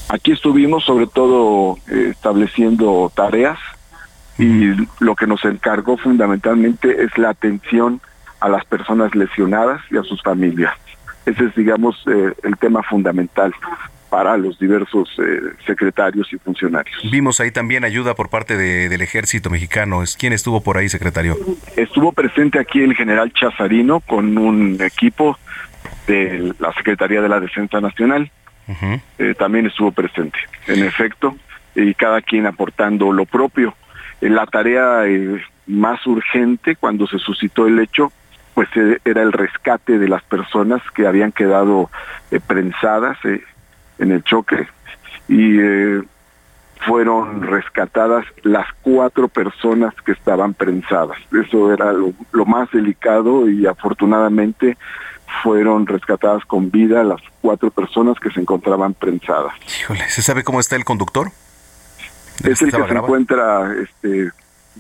Aquí 0.10 0.32
estuvimos 0.32 0.86
sobre 0.86 1.08
todo 1.08 1.78
eh, 1.90 2.10
estableciendo 2.12 3.12
tareas 3.16 3.58
y 4.38 4.72
lo 5.00 5.16
que 5.16 5.28
nos 5.28 5.44
encargó 5.46 5.98
fundamentalmente 5.98 7.04
es 7.04 7.18
la 7.18 7.30
atención 7.30 8.02
a 8.40 8.50
las 8.50 8.66
personas 8.66 9.16
lesionadas 9.16 9.82
y 9.90 9.98
a 9.98 10.04
sus 10.04 10.22
familias. 10.22 10.74
Ese 11.26 11.46
es, 11.46 11.56
digamos, 11.56 12.04
eh, 12.08 12.34
el 12.44 12.58
tema 12.58 12.84
fundamental 12.84 13.54
para 14.14 14.38
los 14.38 14.60
diversos 14.60 15.10
eh, 15.18 15.40
secretarios 15.66 16.32
y 16.32 16.38
funcionarios. 16.38 16.96
Vimos 17.12 17.40
ahí 17.40 17.50
también 17.50 17.84
ayuda 17.84 18.14
por 18.14 18.30
parte 18.30 18.56
de, 18.56 18.88
del 18.88 19.02
ejército 19.02 19.50
mexicano. 19.50 20.04
¿Quién 20.20 20.34
estuvo 20.34 20.62
por 20.62 20.78
ahí, 20.78 20.88
secretario? 20.88 21.36
Estuvo 21.76 22.12
presente 22.12 22.60
aquí 22.60 22.84
el 22.84 22.94
general 22.96 23.34
Chazarino 23.34 24.02
con 24.02 24.38
un 24.38 24.78
equipo 24.82 25.40
de 26.06 26.54
la 26.60 26.72
Secretaría 26.74 27.24
de 27.24 27.30
la 27.30 27.40
Defensa 27.40 27.82
Nacional. 27.82 28.30
eh, 29.18 29.34
también 29.36 29.66
estuvo 29.66 29.92
presente, 29.92 30.38
en 30.68 30.84
efecto, 30.84 31.36
y 31.74 31.96
cada 31.96 32.22
quien 32.22 32.46
aportando 32.46 33.12
lo 33.12 33.26
propio. 33.26 33.74
Eh, 34.22 34.30
la 34.30 34.46
tarea 34.46 35.08
eh, 35.08 35.44
más 35.66 36.06
urgente 36.06 36.76
cuando 36.76 37.08
se 37.08 37.18
suscitó 37.18 37.66
el 37.66 37.80
hecho 37.80 38.12
pues 38.54 38.70
era 39.04 39.22
el 39.22 39.32
rescate 39.32 39.98
de 39.98 40.08
las 40.08 40.24
personas 40.24 40.82
que 40.96 41.08
habían 41.08 41.32
quedado 41.32 41.90
eh, 42.32 42.40
prensadas 42.46 43.18
eh, 43.26 43.42
en 44.00 44.12
el 44.12 44.24
choque 44.24 44.68
y 45.28 45.60
eh, 45.60 46.02
fueron 46.86 47.44
rescatadas 47.44 48.26
las 48.44 48.68
cuatro 48.82 49.28
personas 49.28 49.94
que 50.06 50.12
estaban 50.12 50.54
prensadas. 50.54 51.18
Eso 51.32 51.74
era 51.74 51.94
lo, 51.94 52.14
lo 52.32 52.46
más 52.46 52.70
delicado 52.72 53.50
y 53.50 53.66
afortunadamente 53.66 54.78
fueron 55.42 55.88
rescatadas 55.88 56.46
con 56.46 56.70
vida 56.70 57.04
las 57.04 57.22
cuatro 57.42 57.72
personas 57.72 58.20
que 58.20 58.30
se 58.32 58.42
encontraban 58.42 58.94
prensadas. 58.94 59.54
Híjole, 59.80 60.08
¿se 60.10 60.22
sabe 60.22 60.44
cómo 60.44 60.60
está 60.60 60.76
el 60.76 60.86
conductor? 60.86 61.32
Es 62.44 62.62
el 62.62 62.72
que 62.72 62.84
se 62.84 62.94
encuentra 62.94 63.74
este, 63.82 64.32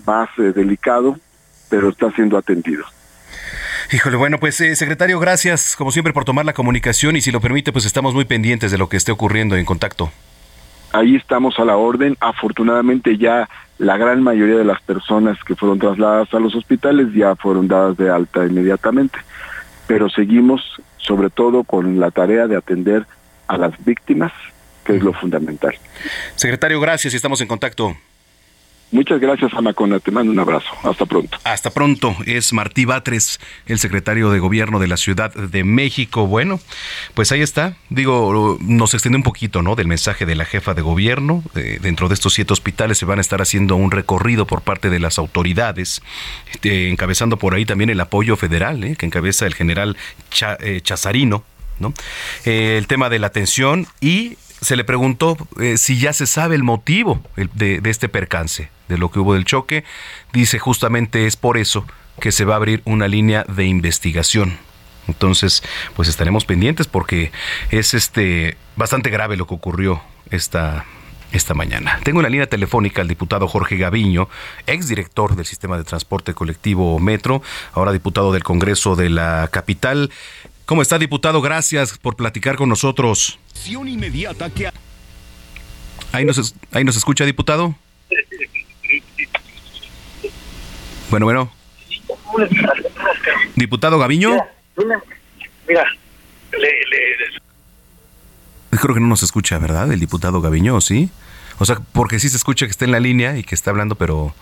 más 0.05 0.29
eh, 0.37 0.53
delicado, 0.53 1.17
pero 1.69 1.89
está 1.89 2.11
siendo 2.11 2.37
atendido. 2.37 2.83
Híjole, 3.93 4.17
bueno, 4.17 4.39
pues 4.39 4.59
eh, 4.59 4.75
secretario, 4.75 5.19
gracias 5.19 5.75
como 5.75 5.91
siempre 5.91 6.13
por 6.13 6.25
tomar 6.25 6.45
la 6.45 6.53
comunicación 6.53 7.15
y 7.15 7.21
si 7.21 7.31
lo 7.31 7.39
permite, 7.39 7.71
pues 7.71 7.85
estamos 7.85 8.15
muy 8.15 8.25
pendientes 8.25 8.71
de 8.71 8.79
lo 8.79 8.89
que 8.89 8.97
esté 8.97 9.11
ocurriendo 9.11 9.55
en 9.55 9.65
contacto. 9.65 10.11
Ahí 10.93 11.15
estamos 11.15 11.59
a 11.59 11.65
la 11.65 11.77
orden. 11.77 12.17
Afortunadamente 12.19 13.19
ya 13.19 13.47
la 13.77 13.95
gran 13.97 14.23
mayoría 14.23 14.55
de 14.55 14.65
las 14.65 14.81
personas 14.81 15.37
que 15.43 15.55
fueron 15.55 15.77
trasladadas 15.77 16.33
a 16.33 16.39
los 16.39 16.55
hospitales 16.55 17.13
ya 17.13 17.35
fueron 17.35 17.67
dadas 17.67 17.95
de 17.95 18.09
alta 18.09 18.43
inmediatamente. 18.43 19.19
Pero 19.85 20.09
seguimos 20.09 20.81
sobre 20.97 21.29
todo 21.29 21.63
con 21.63 21.99
la 21.99 22.09
tarea 22.09 22.47
de 22.47 22.55
atender 22.55 23.05
a 23.47 23.59
las 23.59 23.73
víctimas, 23.85 24.31
que 24.85 24.95
es 24.95 25.03
lo 25.03 25.13
fundamental. 25.13 25.75
Secretario, 26.35 26.79
gracias 26.79 27.13
y 27.13 27.17
estamos 27.17 27.41
en 27.41 27.47
contacto. 27.47 27.95
Muchas 28.93 29.19
gracias, 29.19 29.51
Amacona. 29.55 29.99
Te 29.99 30.11
mando 30.11 30.31
un 30.31 30.39
abrazo. 30.39 30.69
Hasta 30.83 31.07
pronto. 31.07 31.35
Hasta 31.43 31.71
pronto. 31.71 32.15
Es 32.27 32.53
Martí 32.53 32.85
Batres, 32.85 33.39
el 33.65 33.79
secretario 33.79 34.29
de 34.29 34.37
Gobierno 34.37 34.77
de 34.77 34.85
la 34.85 34.97
Ciudad 34.97 35.33
de 35.33 35.63
México. 35.63 36.27
Bueno, 36.27 36.59
pues 37.15 37.31
ahí 37.31 37.41
está. 37.41 37.75
Digo, 37.89 38.59
nos 38.61 38.93
extiende 38.93 39.17
un 39.17 39.23
poquito, 39.23 39.63
¿no? 39.63 39.75
Del 39.75 39.87
mensaje 39.87 40.27
de 40.27 40.35
la 40.35 40.45
jefa 40.45 40.75
de 40.75 40.83
gobierno. 40.83 41.43
Eh, 41.55 41.79
dentro 41.81 42.07
de 42.07 42.13
estos 42.13 42.35
siete 42.35 42.53
hospitales 42.53 42.99
se 42.99 43.05
van 43.05 43.17
a 43.17 43.21
estar 43.21 43.41
haciendo 43.41 43.75
un 43.77 43.89
recorrido 43.89 44.45
por 44.45 44.61
parte 44.61 44.91
de 44.91 44.99
las 44.99 45.17
autoridades, 45.17 46.03
eh, 46.61 46.89
encabezando 46.91 47.37
por 47.37 47.55
ahí 47.55 47.65
también 47.65 47.89
el 47.89 47.99
apoyo 47.99 48.37
federal, 48.37 48.83
¿eh? 48.83 48.95
que 48.95 49.07
encabeza 49.07 49.47
el 49.47 49.55
general 49.55 49.97
eh, 50.59 50.81
Chazarino, 50.83 51.43
¿no? 51.79 51.93
Eh, 52.45 52.77
el 52.77 52.87
tema 52.87 53.09
de 53.09 53.19
la 53.19 53.27
atención 53.27 53.87
y 54.01 54.37
se 54.63 54.75
le 54.75 54.83
preguntó 54.83 55.37
eh, 55.59 55.77
si 55.77 55.99
ya 55.99 56.13
se 56.13 56.25
sabe 56.25 56.55
el 56.55 56.63
motivo 56.63 57.21
de, 57.35 57.81
de 57.81 57.89
este 57.89 58.09
percance, 58.09 58.69
de 58.87 58.97
lo 58.97 59.11
que 59.11 59.19
hubo 59.19 59.33
del 59.33 59.45
choque. 59.45 59.83
Dice 60.31 60.59
justamente 60.59 61.27
es 61.27 61.35
por 61.35 61.57
eso 61.57 61.85
que 62.19 62.31
se 62.31 62.45
va 62.45 62.53
a 62.53 62.57
abrir 62.57 62.81
una 62.85 63.07
línea 63.07 63.43
de 63.47 63.65
investigación. 63.65 64.57
Entonces, 65.07 65.63
pues 65.95 66.07
estaremos 66.07 66.45
pendientes 66.45 66.87
porque 66.87 67.31
es 67.71 67.93
este 67.93 68.57
bastante 68.75 69.09
grave 69.09 69.35
lo 69.35 69.47
que 69.47 69.53
ocurrió 69.53 70.01
esta 70.31 70.85
esta 71.33 71.55
mañana. 71.55 71.99
Tengo 72.03 72.19
en 72.19 72.23
la 72.23 72.29
línea 72.29 72.47
telefónica 72.47 73.01
al 73.01 73.07
diputado 73.07 73.47
Jorge 73.47 73.75
Gaviño, 73.75 74.29
exdirector 74.67 75.35
del 75.35 75.45
sistema 75.45 75.77
de 75.77 75.83
transporte 75.83 76.35
colectivo 76.35 76.99
Metro, 76.99 77.41
ahora 77.73 77.91
diputado 77.91 78.31
del 78.31 78.43
Congreso 78.43 78.95
de 78.95 79.09
la 79.09 79.49
capital. 79.51 80.11
¿Cómo 80.65 80.81
está, 80.81 80.97
diputado? 80.97 81.41
Gracias 81.41 81.97
por 81.97 82.15
platicar 82.15 82.55
con 82.55 82.69
nosotros. 82.69 83.37
inmediata 83.67 84.49
que 84.49 84.69
Ahí 86.11 86.25
nos, 86.25 86.55
ahí 86.71 86.83
nos 86.83 86.95
escucha, 86.95 87.25
diputado. 87.25 87.75
Bueno, 91.09 91.25
bueno. 91.25 91.51
Diputado 93.55 93.97
Gaviño. 93.99 94.37
Mira, 95.67 95.85
le, 96.51 96.59
le- 96.59 98.77
Creo 98.79 98.95
que 98.95 99.01
no 99.01 99.07
nos 99.07 99.23
escucha, 99.23 99.57
¿verdad? 99.59 99.91
El 99.91 99.99
diputado 99.99 100.41
Gaviño, 100.41 100.79
¿sí? 100.81 101.09
O 101.59 101.65
sea, 101.65 101.79
porque 101.93 102.19
sí 102.19 102.29
se 102.29 102.37
escucha 102.37 102.65
que 102.65 102.71
está 102.71 102.85
en 102.85 102.91
la 102.91 102.99
línea 102.99 103.37
y 103.37 103.43
que 103.43 103.55
está 103.55 103.69
hablando, 103.71 103.95
pero 103.95 104.33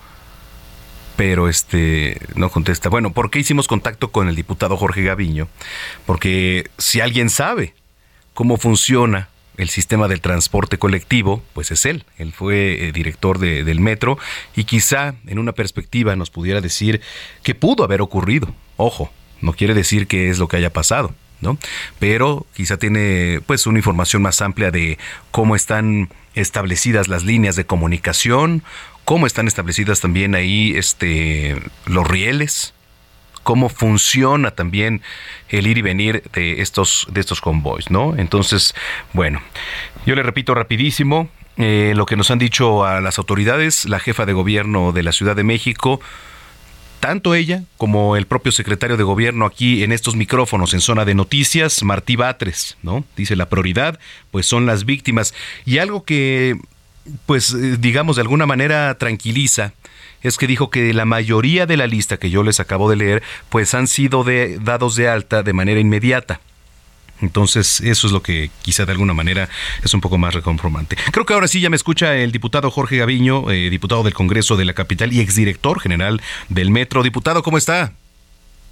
pero 1.22 1.48
este 1.50 2.20
no 2.34 2.50
contesta. 2.50 2.90
Bueno, 2.90 3.12
¿por 3.14 3.30
qué 3.30 3.38
hicimos 3.38 3.68
contacto 3.68 4.12
con 4.12 4.28
el 4.28 4.36
diputado 4.36 4.76
Jorge 4.76 5.04
Gaviño? 5.04 5.48
Porque 6.08 6.72
si 6.80 7.00
alguien 7.00 7.30
sabe 7.30 7.76
cómo 8.34 8.58
funciona 8.58 9.30
el 9.56 9.70
sistema 9.70 10.08
del 10.08 10.20
transporte 10.20 10.80
colectivo, 10.80 11.44
pues 11.54 11.70
es 11.70 11.86
él. 11.86 12.06
Él 12.18 12.34
fue 12.34 12.88
eh, 12.88 12.92
director 12.92 13.38
de- 13.38 13.64
del 13.64 13.80
metro 13.80 14.18
y 14.56 14.64
quizá 14.64 15.14
en 15.28 15.38
una 15.38 15.52
perspectiva 15.52 16.16
nos 16.16 16.32
pudiera 16.32 16.60
decir 16.60 17.02
que 17.44 17.54
pudo 17.54 17.84
haber 17.84 18.02
ocurrido. 18.02 18.56
Ojo, 18.78 19.14
no 19.42 19.54
quiere 19.54 19.76
decir 19.76 20.08
que 20.08 20.32
es 20.32 20.40
lo 20.40 20.48
que 20.48 20.58
haya 20.58 20.74
pasado. 20.74 21.14
¿no? 21.42 21.58
Pero 21.98 22.46
quizá 22.56 22.78
tiene 22.78 23.42
pues 23.48 23.66
una 23.66 23.80
información 23.80 24.22
más 24.22 24.42
amplia 24.42 24.70
de 24.70 25.00
cómo 25.32 25.56
están 25.56 26.10
establecidas 26.36 27.08
las 27.08 27.24
líneas 27.24 27.56
de 27.56 27.66
comunicación, 27.66 28.62
cómo 29.12 29.28
están 29.28 29.46
establecidas 29.46 30.00
también 30.00 30.36
ahí 30.36 30.72
este 30.78 31.58
los 31.86 32.08
rieles, 32.08 32.74
cómo 33.44 33.68
funciona 33.68 34.52
también 34.52 35.02
el 35.50 35.68
ir 35.68 35.78
y 35.80 35.82
venir 35.82 36.24
de 36.32 36.62
estos 36.62 37.06
de 37.12 37.20
estos 37.20 37.42
convoys, 37.42 37.92
¿no? 37.92 38.16
Entonces, 38.16 38.74
bueno, 39.12 39.42
yo 40.06 40.16
le 40.16 40.24
repito 40.24 40.56
rapidísimo 40.56 41.28
eh, 41.58 41.92
lo 41.94 42.06
que 42.06 42.16
nos 42.16 42.32
han 42.32 42.40
dicho 42.40 42.86
a 42.86 43.02
las 43.02 43.18
autoridades, 43.18 43.84
la 43.84 44.00
jefa 44.00 44.26
de 44.26 44.32
gobierno 44.32 44.94
de 44.94 45.04
la 45.04 45.12
Ciudad 45.12 45.36
de 45.36 45.44
México 45.44 46.00
tanto 47.02 47.34
ella 47.34 47.64
como 47.78 48.16
el 48.16 48.28
propio 48.28 48.54
secretario 48.54 48.96
de 48.96 49.04
gobierno 49.04 49.46
aquí 49.46 49.84
en 49.84 49.92
estos 49.92 50.16
micrófonos 50.16 50.74
en 50.74 50.80
zona 50.80 51.04
de 51.04 51.16
noticias, 51.16 51.84
Martí 51.84 52.16
Batres, 52.16 52.78
¿no? 52.84 53.04
Dice 53.18 53.36
la 53.36 53.50
prioridad, 53.50 54.00
pues 54.30 54.46
son 54.46 54.68
las 54.68 54.86
víctimas. 54.86 55.34
Y 55.66 55.80
algo 55.80 56.04
que, 56.06 56.58
pues, 57.26 57.54
eh, 57.54 57.78
digamos, 57.80 58.16
de 58.16 58.22
alguna 58.22 58.46
manera 58.46 58.96
tranquiliza, 58.98 59.74
es 60.22 60.38
que 60.38 60.48
dijo 60.48 60.70
que 60.70 60.94
la 60.94 61.06
mayoría 61.06 61.66
de 61.66 61.78
la 61.78 61.88
lista 61.88 62.18
que 62.18 62.30
yo 62.30 62.44
les 62.44 62.60
acabo 62.60 62.90
de 62.90 62.96
leer, 62.96 63.24
pues 63.50 63.74
han 63.74 63.88
sido 63.88 64.24
de, 64.24 64.60
dados 64.60 64.96
de 64.96 65.10
alta 65.10 65.44
de 65.44 65.54
manera 65.54 65.80
inmediata. 65.80 66.40
Entonces, 67.22 67.82
eso 67.82 68.08
es 68.08 68.14
lo 68.14 68.24
que 68.24 68.50
quizá 68.64 68.86
de 68.86 68.92
alguna 68.94 69.14
manera 69.14 69.48
es 69.84 69.94
un 69.94 70.02
poco 70.02 70.18
más 70.18 70.34
reconformante. 70.34 70.98
Creo 71.12 71.26
que 71.26 71.34
ahora 71.34 71.48
sí 71.48 71.62
ya 71.62 71.70
me 71.70 71.76
escucha 71.76 72.16
el 72.16 72.32
diputado 72.32 72.72
Jorge 72.72 72.98
Gaviño, 72.98 73.52
eh, 73.52 73.70
diputado 73.70 74.04
del 74.04 74.14
Congreso 74.14 74.58
de 74.58 74.66
la 74.66 74.74
Capital 74.74 75.14
y 75.14 75.20
exdirector 75.20 75.80
general 75.80 76.22
del 76.50 76.72
Metro. 76.72 77.04
Diputado, 77.04 77.44
¿cómo 77.44 77.58
está? 77.58 77.94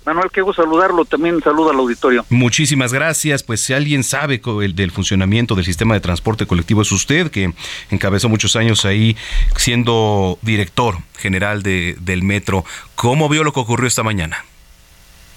Manuel, 0.06 0.30
qué 0.32 0.42
gusto 0.42 0.64
saludarlo. 0.64 1.06
También 1.06 1.42
saludo 1.42 1.72
al 1.72 1.78
auditorio. 1.78 2.26
Muchísimas 2.30 2.94
gracias. 2.94 3.44
Pues 3.44 3.62
si 3.62 3.74
alguien 3.74 4.04
sabe 4.04 4.42
del 4.74 4.92
funcionamiento 4.92 5.56
del 5.56 5.66
sistema 5.66 5.94
de 5.94 6.00
transporte 6.00 6.46
colectivo 6.46 6.82
es 6.82 6.92
usted, 6.92 7.30
que 7.30 7.54
encabezó 7.92 8.30
muchos 8.30 8.56
años 8.56 8.86
ahí 8.86 9.16
siendo 9.56 10.40
director 10.42 10.96
general 11.18 11.64
de, 11.64 11.96
del 12.00 12.24
metro. 12.24 12.66
¿Cómo 12.96 13.30
vio 13.30 13.44
lo 13.44 13.54
que 13.54 13.60
ocurrió 13.60 13.88
esta 13.88 14.04
mañana? 14.04 14.44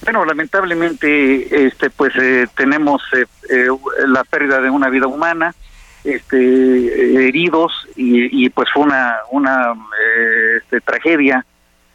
Bueno, 0.05 0.25
lamentablemente, 0.25 1.67
este, 1.67 1.89
pues 1.91 2.13
eh, 2.17 2.47
tenemos 2.57 3.03
eh, 3.13 3.25
eh, 3.51 3.69
la 4.07 4.25
pérdida 4.25 4.61
de 4.61 4.69
una 4.69 4.89
vida 4.89 5.07
humana, 5.07 5.55
este, 6.03 7.29
heridos 7.29 7.73
y, 7.95 8.49
pues 8.51 8.69
fue 8.75 8.83
una 8.83 9.19
una 9.31 9.75
este, 10.57 10.81
tragedia 10.81 11.47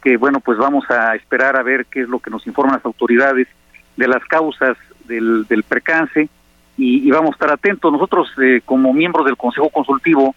que 0.02 0.16
bueno 0.16 0.40
pues 0.40 0.58
vamos 0.58 0.88
a 0.90 1.14
esperar 1.14 1.56
a 1.56 1.62
ver 1.62 1.86
qué 1.86 2.02
es 2.02 2.08
lo 2.08 2.18
que 2.20 2.30
nos 2.30 2.46
informan 2.46 2.76
las 2.76 2.84
autoridades 2.84 3.48
de 3.96 4.08
las 4.08 4.24
causas 4.24 4.76
del, 5.06 5.46
del 5.48 5.62
percance 5.64 6.28
y, 6.78 7.10
vamos 7.10 7.30
a 7.30 7.34
estar 7.34 7.50
atentos. 7.50 7.92
Nosotros 7.92 8.30
como 8.64 8.92
miembros 8.92 9.26
del 9.26 9.36
Consejo 9.36 9.68
Consultivo 9.68 10.34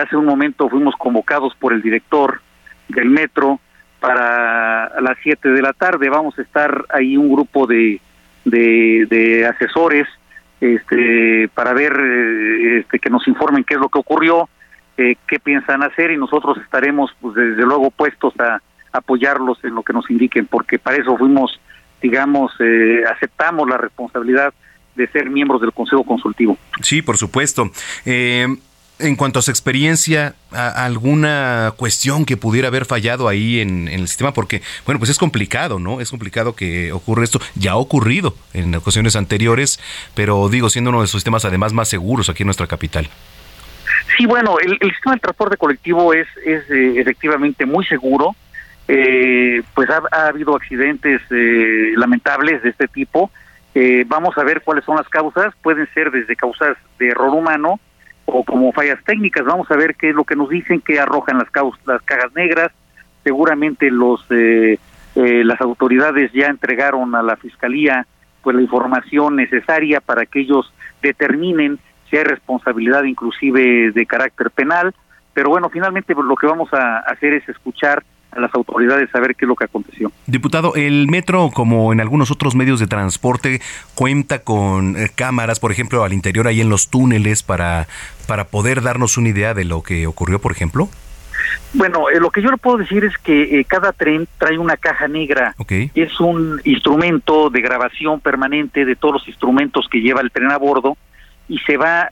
hace 0.00 0.16
un 0.16 0.24
momento 0.24 0.68
fuimos 0.68 0.94
convocados 0.96 1.54
por 1.56 1.72
el 1.72 1.82
director 1.82 2.40
del 2.88 3.10
metro 3.10 3.60
para 4.00 5.00
las 5.00 5.18
7 5.22 5.50
de 5.50 5.62
la 5.62 5.72
tarde. 5.72 6.08
Vamos 6.08 6.38
a 6.38 6.42
estar 6.42 6.84
ahí 6.90 7.16
un 7.16 7.32
grupo 7.32 7.66
de, 7.66 8.00
de, 8.44 9.46
asesores 9.46 10.06
este, 10.60 11.48
para 11.54 11.74
ver 11.74 11.92
eh, 11.98 12.78
este, 12.78 12.98
que 12.98 13.10
nos 13.10 13.26
informen 13.28 13.64
qué 13.64 13.74
es 13.74 13.80
lo 13.80 13.88
que 13.88 13.98
ocurrió, 13.98 14.48
eh, 14.98 15.16
qué 15.28 15.38
piensan 15.38 15.82
hacer 15.82 16.10
y 16.10 16.16
nosotros 16.16 16.56
estaremos 16.58 17.10
pues, 17.20 17.34
desde 17.34 17.62
luego 17.62 17.90
puestos 17.90 18.34
a 18.40 18.60
apoyarlos 18.92 19.58
en 19.62 19.74
lo 19.74 19.82
que 19.82 19.92
nos 19.92 20.10
indiquen, 20.10 20.46
porque 20.46 20.78
para 20.78 20.96
eso 20.96 21.16
fuimos, 21.16 21.60
digamos, 22.00 22.52
eh, 22.60 23.02
aceptamos 23.10 23.68
la 23.68 23.76
responsabilidad 23.76 24.54
de 24.94 25.06
ser 25.08 25.28
miembros 25.28 25.60
del 25.60 25.72
Consejo 25.72 26.04
Consultivo. 26.04 26.56
Sí, 26.80 27.02
por 27.02 27.18
supuesto. 27.18 27.70
Eh, 28.06 28.46
en 28.98 29.16
cuanto 29.16 29.38
a 29.38 29.42
su 29.42 29.50
experiencia, 29.50 30.34
alguna 30.50 31.74
cuestión 31.76 32.24
que 32.24 32.38
pudiera 32.38 32.68
haber 32.68 32.86
fallado 32.86 33.28
ahí 33.28 33.60
en, 33.60 33.88
el 33.88 34.08
sistema, 34.08 34.32
porque, 34.32 34.62
bueno, 34.86 34.98
pues 34.98 35.10
es 35.10 35.18
complicado, 35.18 35.78
¿no? 35.78 36.00
Es 36.00 36.08
complicado 36.08 36.56
que 36.56 36.92
ocurra 36.92 37.22
esto. 37.22 37.38
Ya 37.56 37.72
ha 37.72 37.76
ocurrido 37.76 38.34
en 38.54 38.74
ocasiones 38.74 39.14
anteriores, 39.14 39.78
pero 40.14 40.48
digo, 40.48 40.70
siendo 40.70 40.88
uno 40.88 41.00
de 41.00 41.04
los 41.04 41.10
sistemas 41.10 41.44
además 41.44 41.74
más 41.74 41.88
seguros 41.88 42.30
aquí 42.30 42.42
en 42.42 42.46
nuestra 42.46 42.66
capital. 42.66 43.10
Sí, 44.16 44.26
bueno, 44.26 44.56
el, 44.58 44.78
sistema 44.90 45.14
de 45.14 45.20
transporte 45.20 45.56
colectivo 45.56 46.12
es, 46.14 46.26
es 46.44 46.70
eh, 46.70 47.00
efectivamente 47.00 47.66
muy 47.66 47.84
seguro. 47.84 48.34
Eh, 48.88 49.62
pues 49.74 49.88
ha, 49.90 50.26
habido 50.28 50.54
accidentes 50.54 51.20
eh, 51.30 51.92
lamentables 51.96 52.62
de 52.62 52.70
este 52.70 52.88
tipo. 52.88 53.30
vamos 54.06 54.38
a 54.38 54.44
ver 54.44 54.62
cuáles 54.62 54.84
son 54.84 54.96
las 54.96 55.08
causas. 55.08 55.54
Pueden 55.62 55.88
ser 55.92 56.10
desde 56.10 56.36
causas 56.36 56.76
de 56.98 57.08
error 57.08 57.34
humano, 57.34 57.80
o 58.26 58.44
como 58.44 58.72
fallas 58.72 59.02
técnicas. 59.04 59.44
Vamos 59.44 59.70
a 59.70 59.76
ver 59.76 59.94
qué 59.94 60.10
es 60.10 60.14
lo 60.14 60.24
que 60.24 60.36
nos 60.36 60.50
dicen, 60.50 60.80
que 60.80 61.00
arrojan 61.00 61.38
las, 61.38 61.48
las 61.86 62.02
cajas 62.02 62.34
negras. 62.34 62.70
Seguramente 63.24 63.90
los 63.90 64.24
eh, 64.30 64.78
eh, 65.14 65.44
las 65.44 65.60
autoridades 65.60 66.30
ya 66.32 66.48
entregaron 66.48 67.14
a 67.14 67.22
la 67.22 67.36
fiscalía 67.36 68.06
pues 68.42 68.54
la 68.54 68.62
información 68.62 69.34
necesaria 69.36 70.00
para 70.00 70.26
que 70.26 70.40
ellos 70.40 70.72
determinen 71.02 71.80
si 72.10 72.16
hay 72.16 72.24
responsabilidad 72.24 73.04
inclusive 73.04 73.92
de 73.92 74.06
carácter 74.06 74.50
penal. 74.50 74.94
Pero 75.34 75.50
bueno, 75.50 75.68
finalmente 75.68 76.14
lo 76.14 76.36
que 76.36 76.46
vamos 76.46 76.72
a 76.72 76.98
hacer 77.00 77.34
es 77.34 77.48
escuchar 77.48 78.02
a 78.32 78.40
las 78.40 78.54
autoridades 78.54 79.10
saber 79.10 79.34
qué 79.34 79.44
es 79.44 79.48
lo 79.48 79.56
que 79.56 79.64
aconteció. 79.64 80.12
Diputado, 80.26 80.74
el 80.74 81.08
metro, 81.08 81.50
como 81.52 81.92
en 81.92 82.00
algunos 82.00 82.30
otros 82.30 82.54
medios 82.54 82.80
de 82.80 82.86
transporte, 82.86 83.60
cuenta 83.94 84.40
con 84.40 84.96
eh, 84.96 85.10
cámaras, 85.14 85.60
por 85.60 85.72
ejemplo, 85.72 86.04
al 86.04 86.12
interior 86.12 86.46
ahí 86.46 86.60
en 86.60 86.68
los 86.68 86.88
túneles 86.90 87.42
para, 87.42 87.86
para 88.26 88.44
poder 88.44 88.82
darnos 88.82 89.16
una 89.16 89.30
idea 89.30 89.54
de 89.54 89.64
lo 89.64 89.82
que 89.82 90.06
ocurrió, 90.06 90.38
por 90.38 90.52
ejemplo. 90.52 90.88
Bueno, 91.72 92.08
eh, 92.10 92.20
lo 92.20 92.30
que 92.30 92.42
yo 92.42 92.50
le 92.50 92.56
puedo 92.56 92.78
decir 92.78 93.04
es 93.04 93.16
que 93.18 93.60
eh, 93.60 93.64
cada 93.64 93.92
tren 93.92 94.26
trae 94.38 94.58
una 94.58 94.76
caja 94.76 95.08
negra. 95.08 95.54
Es 95.94 96.20
un 96.20 96.60
instrumento 96.64 97.50
de 97.50 97.60
grabación 97.60 98.20
permanente 98.20 98.84
de 98.84 98.96
todos 98.96 99.14
los 99.14 99.28
instrumentos 99.28 99.86
que 99.90 100.00
lleva 100.00 100.20
el 100.20 100.30
tren 100.30 100.50
a 100.50 100.58
bordo 100.58 100.96
y 101.48 101.58
se 101.58 101.76
va 101.76 102.10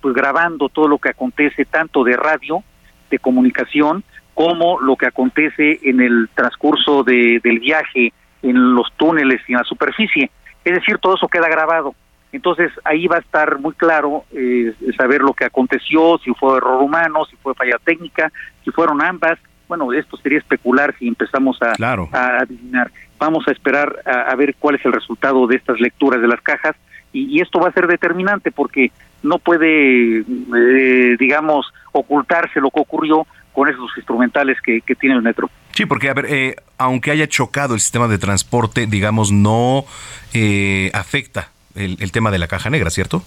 pues 0.00 0.14
grabando 0.14 0.68
todo 0.68 0.88
lo 0.88 0.98
que 0.98 1.10
acontece 1.10 1.64
tanto 1.64 2.04
de 2.04 2.16
radio, 2.16 2.62
de 3.10 3.18
comunicación, 3.18 4.04
como 4.34 4.78
lo 4.80 4.96
que 4.96 5.06
acontece 5.06 5.80
en 5.82 6.00
el 6.00 6.28
transcurso 6.34 7.02
de, 7.02 7.40
del 7.42 7.58
viaje 7.58 8.12
en 8.42 8.74
los 8.74 8.92
túneles 8.96 9.40
y 9.48 9.52
en 9.52 9.58
la 9.58 9.64
superficie. 9.64 10.30
Es 10.64 10.74
decir, 10.74 10.98
todo 10.98 11.14
eso 11.14 11.26
queda 11.28 11.48
grabado. 11.48 11.94
Entonces 12.32 12.70
ahí 12.84 13.06
va 13.06 13.16
a 13.16 13.20
estar 13.20 13.58
muy 13.58 13.72
claro 13.72 14.24
eh, 14.32 14.74
saber 14.96 15.22
lo 15.22 15.32
que 15.32 15.46
aconteció, 15.46 16.18
si 16.22 16.32
fue 16.34 16.58
error 16.58 16.82
humano, 16.82 17.24
si 17.24 17.36
fue 17.36 17.54
falla 17.54 17.78
técnica, 17.82 18.30
si 18.62 18.70
fueron 18.70 19.00
ambas. 19.00 19.38
Bueno, 19.68 19.92
esto 19.92 20.16
sería 20.18 20.38
especular 20.38 20.94
si 20.98 21.08
empezamos 21.08 21.58
a, 21.62 21.72
a 22.12 22.38
adivinar. 22.42 22.90
Vamos 23.18 23.48
a 23.48 23.52
esperar 23.52 24.02
a, 24.04 24.34
ver 24.36 24.54
cuál 24.58 24.74
es 24.74 24.84
el 24.84 24.92
resultado 24.92 25.46
de 25.46 25.56
estas 25.56 25.80
lecturas 25.80 26.20
de 26.20 26.28
las 26.28 26.40
cajas 26.42 26.76
y, 27.12 27.40
esto 27.40 27.60
va 27.60 27.68
a 27.68 27.72
ser 27.72 27.86
determinante 27.86 28.50
porque 28.50 28.92
no 29.22 29.38
puede, 29.38 30.20
eh, 30.20 31.16
digamos, 31.18 31.66
ocultarse 31.92 32.60
lo 32.60 32.70
que 32.70 32.80
ocurrió 32.80 33.26
con 33.52 33.68
esos 33.68 33.90
instrumentales 33.96 34.58
que, 34.60 34.82
tiene 35.00 35.16
el 35.16 35.22
metro. 35.22 35.50
Sí, 35.72 35.86
porque, 35.86 36.10
a 36.10 36.14
ver, 36.14 36.26
eh, 36.28 36.56
aunque 36.78 37.10
haya 37.10 37.26
chocado 37.26 37.74
el 37.74 37.80
sistema 37.80 38.06
de 38.08 38.18
transporte, 38.18 38.86
digamos, 38.86 39.32
no 39.32 39.84
eh, 40.34 40.90
afecta 40.92 41.50
el, 41.74 41.96
el, 42.00 42.12
tema 42.12 42.30
de 42.30 42.38
la 42.38 42.48
caja 42.48 42.68
negra, 42.68 42.90
¿cierto? 42.90 43.22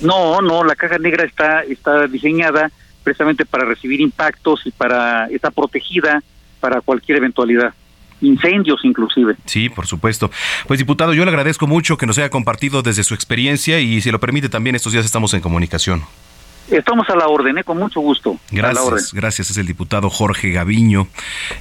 No, 0.00 0.40
no, 0.40 0.64
la 0.64 0.76
caja 0.76 0.98
negra 0.98 1.24
está, 1.24 1.62
está 1.62 2.06
diseñada 2.06 2.70
precisamente 3.02 3.46
para 3.46 3.64
recibir 3.64 4.00
impactos 4.00 4.66
y 4.66 4.70
para 4.70 5.26
está 5.26 5.50
protegida 5.50 6.22
para 6.60 6.80
cualquier 6.82 7.18
eventualidad 7.18 7.74
incendios 8.20 8.80
inclusive. 8.84 9.36
Sí, 9.46 9.68
por 9.68 9.86
supuesto. 9.86 10.30
Pues 10.66 10.78
diputado, 10.78 11.14
yo 11.14 11.24
le 11.24 11.30
agradezco 11.30 11.66
mucho 11.66 11.96
que 11.96 12.06
nos 12.06 12.18
haya 12.18 12.30
compartido 12.30 12.82
desde 12.82 13.04
su 13.04 13.14
experiencia 13.14 13.80
y 13.80 14.00
si 14.00 14.10
lo 14.10 14.20
permite 14.20 14.48
también 14.48 14.76
estos 14.76 14.92
días 14.92 15.04
estamos 15.04 15.34
en 15.34 15.40
comunicación. 15.40 16.02
Estamos 16.70 17.08
a 17.10 17.16
la 17.16 17.26
orden, 17.26 17.58
¿eh? 17.58 17.64
con 17.64 17.78
mucho 17.78 18.00
gusto. 18.00 18.38
Gracias, 18.52 19.12
gracias. 19.12 19.50
Es 19.50 19.56
el 19.56 19.66
diputado 19.66 20.08
Jorge 20.08 20.52
Gaviño 20.52 21.08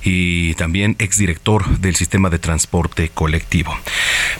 y 0.03 0.53
también 0.53 0.95
exdirector 0.99 1.79
del 1.79 1.95
sistema 1.95 2.29
de 2.29 2.37
transporte 2.37 3.09
colectivo. 3.09 3.75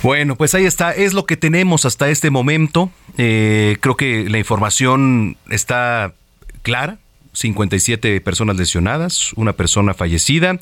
Bueno, 0.04 0.36
pues 0.36 0.54
ahí 0.54 0.66
está, 0.66 0.92
es 0.92 1.14
lo 1.14 1.26
que 1.26 1.38
tenemos 1.38 1.86
hasta 1.86 2.10
este 2.10 2.30
momento. 2.30 2.92
Eh, 3.18 3.78
creo 3.80 3.96
que 3.96 4.30
la 4.30 4.38
información 4.38 5.38
está 5.50 6.14
clara. 6.62 6.98
57 7.34 8.22
personas 8.22 8.58
lesionadas, 8.58 9.34
una 9.34 9.54
persona 9.54 9.94
fallecida 9.94 10.60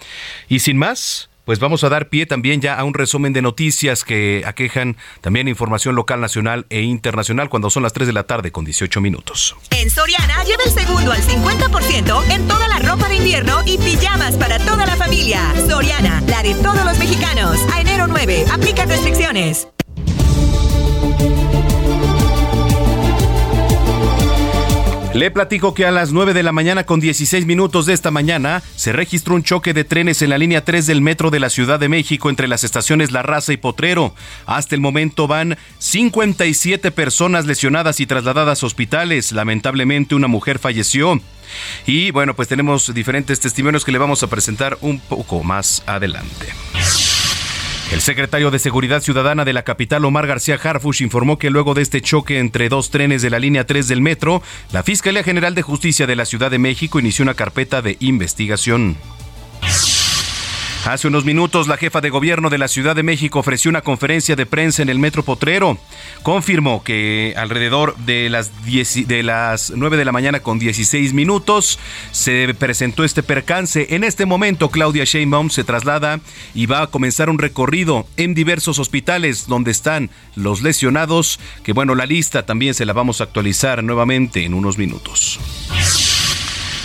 y 0.48 0.60
sin 0.60 0.78
más, 0.78 1.30
pues 1.48 1.60
vamos 1.60 1.86
a 1.86 1.90
dar 1.90 2.10
pie 2.10 2.26
también 2.26 2.60
ya 2.60 2.78
a 2.78 2.84
un 2.84 2.94
resumen 2.94 3.32
de 3.32 3.42
noticias 3.42 4.04
que 4.04 4.44
aquejan 4.46 4.98
también 5.22 5.48
información 5.48 5.96
local, 5.96 6.20
nacional 6.20 6.66
e 6.70 6.82
internacional 6.82 7.48
cuando 7.48 7.70
son 7.70 7.84
las 7.84 7.94
3 7.94 8.06
de 8.06 8.12
la 8.12 8.24
tarde 8.24 8.52
con 8.52 8.66
18 8.66 9.00
minutos. 9.00 9.56
En 9.72 9.90
Soriana 9.90 10.44
lleva 10.44 10.64
el 10.66 10.72
segundo 10.72 11.14
al 11.14 11.22
50% 11.22 12.32
en 12.32 12.48
toda 12.50 12.68
la 12.68 12.80
ropa 12.80 13.08
de 13.08 13.16
invierno 13.16 13.62
y 13.66 13.78
pijamas 13.78 14.36
para 14.36 14.60
toda 14.60 14.86
la 14.86 14.98
familia. 14.98 15.54
Soriana, 15.70 16.22
la 16.28 16.44
de 16.44 16.54
todos 16.56 16.84
los 16.84 17.00
mexicanos. 17.00 17.58
A 17.74 17.80
enero 17.80 18.08
9, 18.08 18.44
aplica 18.52 18.84
restricciones. 18.84 19.70
Le 25.18 25.32
platico 25.32 25.74
que 25.74 25.88
a 25.88 25.90
las 25.90 26.12
9 26.12 26.36
de 26.36 26.44
la 26.44 26.52
mañana 26.52 26.86
con 26.86 27.00
16 27.00 27.48
minutos 27.48 27.88
de 27.88 27.94
esta 27.94 28.12
mañana 28.12 28.62
se 28.76 28.94
registró 28.94 29.34
un 29.34 29.42
choque 29.42 29.74
de 29.74 29.84
trenes 29.84 30.22
en 30.22 30.30
la 30.30 30.38
línea 30.38 30.64
3 30.64 30.86
del 30.86 31.02
metro 31.02 31.32
de 31.32 31.40
la 31.40 31.50
Ciudad 31.50 31.80
de 31.80 31.90
México 31.90 32.30
entre 32.30 32.48
las 32.48 32.64
estaciones 32.64 33.12
La 33.12 33.24
Raza 33.24 33.52
y 33.52 33.58
Potrero. 33.58 34.14
Hasta 34.46 34.76
el 34.76 34.82
momento 34.82 35.26
van 35.26 35.58
57 35.80 36.92
personas 36.92 37.48
lesionadas 37.48 38.00
y 38.00 38.06
trasladadas 38.06 38.62
a 38.62 38.68
hospitales. 38.68 39.32
Lamentablemente 39.32 40.14
una 40.14 40.28
mujer 40.28 40.60
falleció. 40.60 41.20
Y 41.88 42.12
bueno, 42.12 42.36
pues 42.36 42.48
tenemos 42.48 42.94
diferentes 42.94 43.40
testimonios 43.40 43.84
que 43.86 43.92
le 43.92 43.98
vamos 43.98 44.22
a 44.22 44.28
presentar 44.28 44.78
un 44.82 45.00
poco 45.00 45.44
más 45.44 45.82
adelante. 45.88 46.54
El 47.92 48.02
secretario 48.02 48.52
de 48.52 48.60
Seguridad 48.60 49.02
Ciudadana 49.02 49.46
de 49.46 49.54
la 49.54 49.64
capital, 49.64 50.04
Omar 50.04 50.28
García 50.28 50.60
Harfush, 50.62 51.02
informó 51.02 51.38
que 51.40 51.50
luego 51.50 51.74
de 51.74 51.82
este 51.82 52.02
choque 52.02 52.38
entre 52.40 52.68
dos 52.68 52.90
trenes 52.90 53.22
de 53.22 53.30
la 53.30 53.40
línea 53.40 53.66
3 53.66 53.88
del 53.88 54.02
metro, 54.02 54.44
la 54.74 54.84
Fiscalía 54.84 55.24
General 55.24 55.56
de 55.56 55.62
Justicia 55.62 56.06
de 56.06 56.18
la 56.18 56.26
Ciudad 56.26 56.52
de 56.52 56.60
México 56.60 57.00
inició 57.00 57.24
una 57.24 57.34
carpeta 57.34 57.82
de 57.82 57.96
investigación. 58.02 58.98
Hace 60.88 61.10
unos 61.10 61.26
minutos, 61.26 61.68
la 61.68 61.76
jefa 61.76 62.00
de 62.00 62.10
gobierno 62.10 62.50
de 62.50 62.58
la 62.58 62.70
Ciudad 62.70 62.96
de 62.96 63.04
México 63.04 63.40
ofreció 63.40 63.68
una 63.68 63.82
conferencia 63.82 64.38
de 64.38 64.46
prensa 64.46 64.82
en 64.82 64.88
el 64.88 65.00
Metro 65.00 65.22
Potrero. 65.22 65.78
Confirmó 66.24 66.82
que 66.82 67.34
alrededor 67.36 67.98
de 67.98 68.30
las, 68.30 68.52
de 68.64 69.22
las 69.22 69.74
9 69.76 69.98
de 69.98 70.06
la 70.06 70.14
mañana 70.14 70.40
con 70.40 70.60
16 70.60 71.12
minutos 71.12 71.78
se 72.12 72.56
presentó 72.58 73.04
este 73.04 73.22
percance. 73.22 73.88
En 73.90 74.06
este 74.06 74.26
momento, 74.26 74.70
Claudia 74.70 75.04
Sheinbaum 75.04 75.50
se 75.50 75.66
traslada 75.66 76.22
y 76.56 76.68
va 76.68 76.84
a 76.84 76.88
comenzar 76.88 77.30
un 77.30 77.38
recorrido 77.38 78.08
en 78.16 78.34
diversos 78.34 78.80
hospitales 78.80 79.46
donde 79.46 79.72
están 79.72 80.10
los 80.36 80.62
lesionados, 80.62 81.38
que 81.64 81.74
bueno, 81.74 81.96
la 81.96 82.06
lista 82.06 82.46
también 82.46 82.74
se 82.74 82.86
la 82.86 82.94
vamos 82.94 83.20
a 83.20 83.26
actualizar 83.26 83.84
nuevamente 83.84 84.46
en 84.46 84.54
unos 84.54 84.78
minutos. 84.78 85.38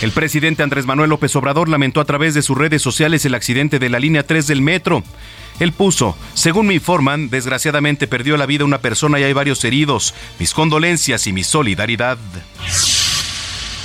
El 0.03 0.11
presidente 0.11 0.63
Andrés 0.63 0.85
Manuel 0.85 1.11
López 1.11 1.33
Obrador 1.37 1.69
lamentó 1.69 2.01
a 2.01 2.03
través 2.03 2.33
de 2.33 2.41
sus 2.41 2.57
redes 2.57 2.81
sociales 2.81 3.23
el 3.23 3.35
accidente 3.35 3.79
de 3.79 3.87
la 3.87 4.01
línea 4.01 4.27
3 4.27 4.47
del 4.47 4.61
metro. 4.61 5.01
Él 5.61 5.71
puso, 5.71 6.17
según 6.33 6.67
me 6.67 6.73
informan, 6.73 7.29
desgraciadamente 7.29 8.05
perdió 8.05 8.35
la 8.35 8.45
vida 8.45 8.65
una 8.65 8.79
persona 8.79 9.17
y 9.17 9.23
hay 9.23 9.31
varios 9.31 9.63
heridos. 9.63 10.13
Mis 10.39 10.53
condolencias 10.53 11.25
y 11.25 11.31
mi 11.31 11.45
solidaridad. 11.45 12.17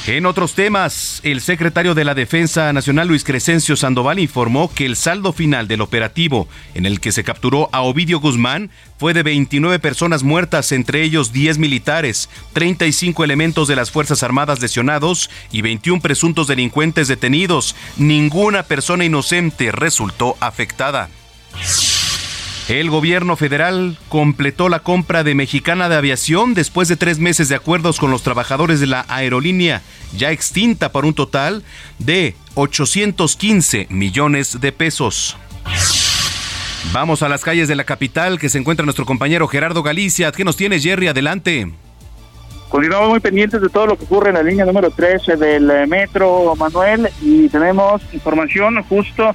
En 0.08 0.24
otros 0.24 0.54
temas, 0.54 1.20
el 1.22 1.42
secretario 1.42 1.94
de 1.94 2.02
la 2.02 2.14
Defensa 2.14 2.72
Nacional 2.72 3.08
Luis 3.08 3.24
Crescencio 3.24 3.76
Sandoval 3.76 4.18
informó 4.18 4.72
que 4.72 4.86
el 4.86 4.96
saldo 4.96 5.34
final 5.34 5.68
del 5.68 5.82
operativo 5.82 6.48
en 6.72 6.86
el 6.86 6.98
que 6.98 7.12
se 7.12 7.24
capturó 7.24 7.68
a 7.72 7.82
Ovidio 7.82 8.18
Guzmán 8.18 8.70
fue 8.96 9.12
de 9.12 9.22
29 9.22 9.78
personas 9.80 10.22
muertas, 10.22 10.72
entre 10.72 11.02
ellos 11.02 11.34
10 11.34 11.58
militares, 11.58 12.30
35 12.54 13.22
elementos 13.22 13.68
de 13.68 13.76
las 13.76 13.90
Fuerzas 13.90 14.22
Armadas 14.22 14.62
lesionados 14.62 15.28
y 15.52 15.60
21 15.60 16.00
presuntos 16.00 16.46
delincuentes 16.46 17.06
detenidos. 17.06 17.76
Ninguna 17.98 18.62
persona 18.62 19.04
inocente 19.04 19.72
resultó 19.72 20.38
afectada. 20.40 21.10
El 22.68 22.90
gobierno 22.90 23.34
federal 23.34 23.96
completó 24.10 24.68
la 24.68 24.80
compra 24.80 25.24
de 25.24 25.34
Mexicana 25.34 25.88
de 25.88 25.96
Aviación 25.96 26.52
después 26.52 26.86
de 26.88 26.96
tres 26.96 27.18
meses 27.18 27.48
de 27.48 27.54
acuerdos 27.54 27.98
con 27.98 28.10
los 28.10 28.22
trabajadores 28.22 28.78
de 28.78 28.86
la 28.86 29.06
aerolínea, 29.08 29.80
ya 30.14 30.32
extinta 30.32 30.92
por 30.92 31.06
un 31.06 31.14
total 31.14 31.64
de 31.98 32.36
815 32.56 33.86
millones 33.88 34.60
de 34.60 34.72
pesos. 34.72 35.38
Vamos 36.92 37.22
a 37.22 37.30
las 37.30 37.42
calles 37.42 37.68
de 37.68 37.74
la 37.74 37.84
capital 37.84 38.38
que 38.38 38.50
se 38.50 38.58
encuentra 38.58 38.84
nuestro 38.84 39.06
compañero 39.06 39.48
Gerardo 39.48 39.82
Galicia. 39.82 40.30
¿Qué 40.30 40.44
nos 40.44 40.56
tienes, 40.56 40.82
Jerry? 40.82 41.08
Adelante. 41.08 41.72
Continuamos 42.68 43.08
muy 43.08 43.20
pendientes 43.20 43.62
de 43.62 43.70
todo 43.70 43.86
lo 43.86 43.96
que 43.96 44.04
ocurre 44.04 44.28
en 44.28 44.34
la 44.34 44.42
línea 44.42 44.66
número 44.66 44.90
13 44.90 45.36
del 45.36 45.70
eh, 45.70 45.86
metro, 45.86 46.54
Manuel, 46.54 47.08
y 47.22 47.48
tenemos 47.48 48.02
información 48.12 48.82
justo 48.82 49.34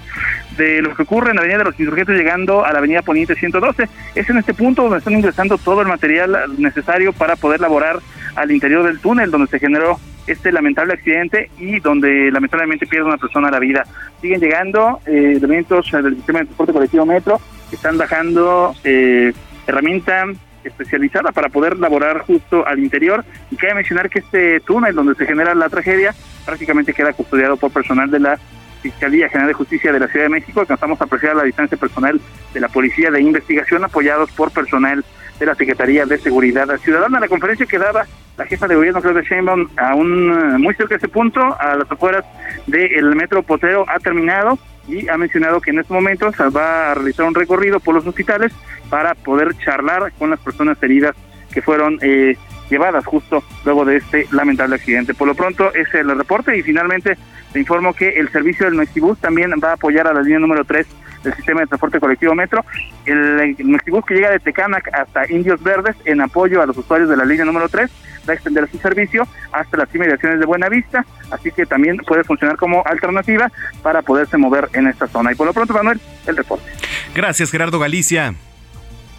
de 0.56 0.84
lo 0.84 0.96
que 0.96 1.02
ocurre 1.02 1.32
en 1.32 1.38
la 1.38 1.42
avenida 1.42 1.58
de 1.58 1.64
los 1.64 1.80
insurgentes 1.80 2.16
llegando 2.16 2.64
a 2.64 2.72
la 2.72 2.78
avenida 2.78 3.02
Poniente 3.02 3.34
112. 3.34 3.90
Es 4.14 4.30
en 4.30 4.38
este 4.38 4.54
punto 4.54 4.84
donde 4.84 5.00
están 5.00 5.14
ingresando 5.14 5.58
todo 5.58 5.82
el 5.82 5.88
material 5.88 6.38
necesario 6.60 7.12
para 7.12 7.36
poder 7.36 7.60
laborar 7.60 8.00
al 8.36 8.52
interior 8.52 8.84
del 8.84 9.00
túnel 9.00 9.32
donde 9.32 9.48
se 9.48 9.58
generó 9.58 10.00
este 10.28 10.52
lamentable 10.52 10.94
accidente 10.94 11.50
y 11.58 11.80
donde 11.80 12.30
lamentablemente 12.32 12.86
pierde 12.86 13.08
una 13.08 13.18
persona 13.18 13.50
la 13.50 13.60
vida. 13.60 13.84
Siguen 14.22 14.42
llegando 14.42 15.00
eh, 15.08 15.34
elementos 15.38 15.92
del 15.92 16.16
sistema 16.18 16.40
de 16.40 16.46
transporte 16.46 16.74
colectivo 16.74 17.06
metro, 17.08 17.42
están 17.72 17.98
bajando 17.98 18.76
eh, 18.84 19.34
herramienta 19.66 20.28
especializada 20.64 21.32
para 21.32 21.50
poder 21.50 21.78
laborar 21.78 22.20
justo 22.20 22.66
al 22.66 22.80
interior. 22.80 23.24
Y 23.52 23.56
cabe 23.56 23.76
mencionar 23.76 24.10
que 24.10 24.20
este 24.20 24.60
túnel 24.62 24.96
donde 24.96 25.16
se 25.16 25.26
genera 25.26 25.56
la 25.56 25.70
tragedia 25.70 26.14
prácticamente 26.46 26.94
queda 26.94 27.14
custodiado 27.14 27.58
por 27.58 27.72
personal 27.72 28.10
de 28.10 28.20
la 28.20 28.40
Fiscalía 28.82 29.30
General 29.30 29.48
de 29.48 29.54
Justicia 29.54 29.94
de 29.94 30.00
la 30.00 30.08
Ciudad 30.08 30.26
de 30.26 30.30
México. 30.30 30.60
Alcanzamos 30.60 31.00
a 31.00 31.06
apreciar 31.06 31.36
la 31.36 31.44
distancia 31.44 31.78
personal 31.78 32.20
de 32.54 32.60
la 32.60 32.68
Policía 32.68 33.12
de 33.12 33.22
Investigación 33.22 33.84
apoyados 33.84 34.32
por 34.32 34.52
personal 34.52 35.04
de 35.40 35.46
la 35.46 35.56
Secretaría 35.56 36.06
de 36.06 36.18
Seguridad 36.18 36.68
Ciudadana. 36.78 37.20
La 37.20 37.28
conferencia 37.28 37.66
que 37.66 37.80
daba 37.80 38.06
la 38.38 38.46
jefa 38.46 38.68
de 38.68 38.76
gobierno 38.76 39.02
Claudia 39.02 39.22
Sheinbaum 39.22 39.68
un 39.96 40.62
muy 40.62 40.74
cerca 40.76 40.96
de 40.96 40.98
ese 40.98 41.08
punto, 41.08 41.42
a 41.60 41.76
las 41.76 41.90
afueras 41.90 42.26
del 42.68 43.16
metro 43.16 43.44
Potero, 43.44 43.86
ha 43.88 44.00
terminado 44.00 44.58
y 44.88 45.08
ha 45.08 45.18
mencionado 45.18 45.62
que 45.62 45.72
en 45.72 45.80
estos 45.80 45.96
momentos 45.96 46.36
va 46.56 46.92
a 46.92 46.94
realizar 46.96 47.26
un 47.26 47.36
recorrido 47.36 47.80
por 47.80 47.96
los 47.96 48.06
hospitales 48.06 48.52
para 48.90 49.16
poder 49.16 49.56
charlar 49.58 50.12
con 50.18 50.30
las 50.30 50.40
personas 50.40 50.82
heridas 50.82 51.16
que 51.54 51.62
fueron 51.62 52.00
eh, 52.02 52.36
llevadas 52.70 53.06
justo 53.06 53.44
luego 53.66 53.86
de 53.86 53.98
este 53.98 54.28
lamentable 54.32 54.76
accidente. 54.76 55.14
Por 55.14 55.28
lo 55.28 55.36
pronto 55.36 55.74
es 55.74 55.94
el 55.94 56.16
reporte 56.18 56.58
y 56.58 56.64
finalmente 56.64 57.18
te 57.52 57.60
informo 57.60 57.94
que 57.94 58.10
el 58.10 58.30
servicio 58.30 58.66
del 58.66 58.76
Mexibus 58.76 59.20
también 59.20 59.52
va 59.64 59.72
a 59.72 59.74
apoyar 59.74 60.08
a 60.08 60.14
la 60.14 60.22
línea 60.22 60.40
número 60.40 60.66
3 60.66 60.86
del 61.24 61.34
sistema 61.36 61.62
de 61.62 61.68
transporte 61.68 62.00
colectivo 62.00 62.36
metro. 62.36 62.64
El, 63.06 63.56
Mexibus 63.64 64.06
que 64.06 64.16
llega 64.16 64.30
de 64.30 64.40
Tecanac 64.40 64.90
hasta 64.94 65.32
Indios 65.32 65.62
Verdes 65.64 65.96
en 66.06 66.22
apoyo 66.22 66.62
a 66.62 66.66
los 66.66 66.78
usuarios 66.78 67.10
de 67.10 67.18
la 67.18 67.26
línea 67.26 67.46
número 67.46 67.70
3 67.70 67.90
va 68.28 68.34
a 68.34 68.36
extender 68.36 68.70
su 68.70 68.78
servicio 68.78 69.28
hasta 69.52 69.78
las 69.78 69.94
inmediaciones 69.94 70.40
de 70.40 70.46
Buenavista, 70.46 71.06
así 71.32 71.52
que 71.52 71.66
también 71.66 71.98
puede 71.98 72.24
funcionar 72.24 72.56
como 72.58 72.84
alternativa 72.86 73.52
para 73.82 74.02
poderse 74.02 74.38
mover 74.38 74.70
en 74.74 74.88
esta 74.88 75.08
zona. 75.08 75.32
Y 75.32 75.36
por 75.36 75.48
lo 75.48 75.54
pronto, 75.54 75.74
Manuel, 75.74 76.00
el 76.26 76.38
reporte. 76.38 76.66
Gracias, 77.14 77.52
Gerardo 77.52 77.80
Galicia. 77.80 78.34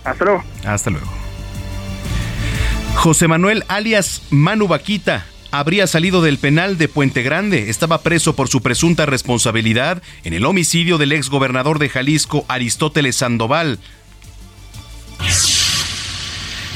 Hasta 0.04 0.24
luego. 0.24 0.44
Hasta 0.66 0.90
luego. 0.90 1.06
José 2.96 3.28
Manuel 3.28 3.64
alias 3.68 4.26
Manu 4.30 4.68
Vaquita 4.68 5.24
habría 5.58 5.86
salido 5.86 6.20
del 6.20 6.38
penal 6.38 6.78
de 6.78 6.88
Puente 6.88 7.22
Grande. 7.22 7.70
Estaba 7.70 8.02
preso 8.02 8.34
por 8.34 8.48
su 8.48 8.60
presunta 8.60 9.06
responsabilidad 9.06 10.02
en 10.24 10.32
el 10.32 10.46
homicidio 10.46 10.98
del 10.98 11.12
ex 11.12 11.30
gobernador 11.30 11.78
de 11.78 11.88
Jalisco, 11.88 12.44
Aristóteles 12.48 13.16
Sandoval. 13.16 13.78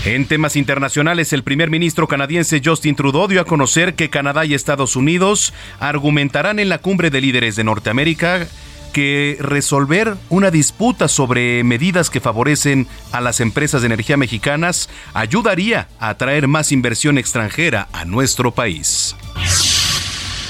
En 0.04 0.26
temas 0.26 0.54
internacionales, 0.54 1.32
el 1.32 1.42
primer 1.42 1.70
ministro 1.70 2.06
canadiense 2.06 2.62
Justin 2.64 2.94
Trudeau 2.94 3.26
dio 3.26 3.40
a 3.40 3.46
conocer 3.46 3.94
que 3.94 4.10
Canadá 4.10 4.44
y 4.44 4.54
Estados 4.54 4.94
Unidos 4.94 5.52
argumentarán 5.80 6.60
en 6.60 6.68
la 6.68 6.78
cumbre 6.78 7.10
de 7.10 7.20
líderes 7.20 7.56
de 7.56 7.64
Norteamérica 7.64 8.46
que 8.92 9.36
resolver 9.40 10.16
una 10.28 10.50
disputa 10.50 11.08
sobre 11.08 11.62
medidas 11.64 12.10
que 12.10 12.20
favorecen 12.20 12.86
a 13.12 13.20
las 13.20 13.40
empresas 13.40 13.82
de 13.82 13.86
energía 13.86 14.16
mexicanas 14.16 14.88
ayudaría 15.14 15.88
a 15.98 16.10
atraer 16.10 16.48
más 16.48 16.72
inversión 16.72 17.18
extranjera 17.18 17.88
a 17.92 18.04
nuestro 18.04 18.52
país. 18.52 19.16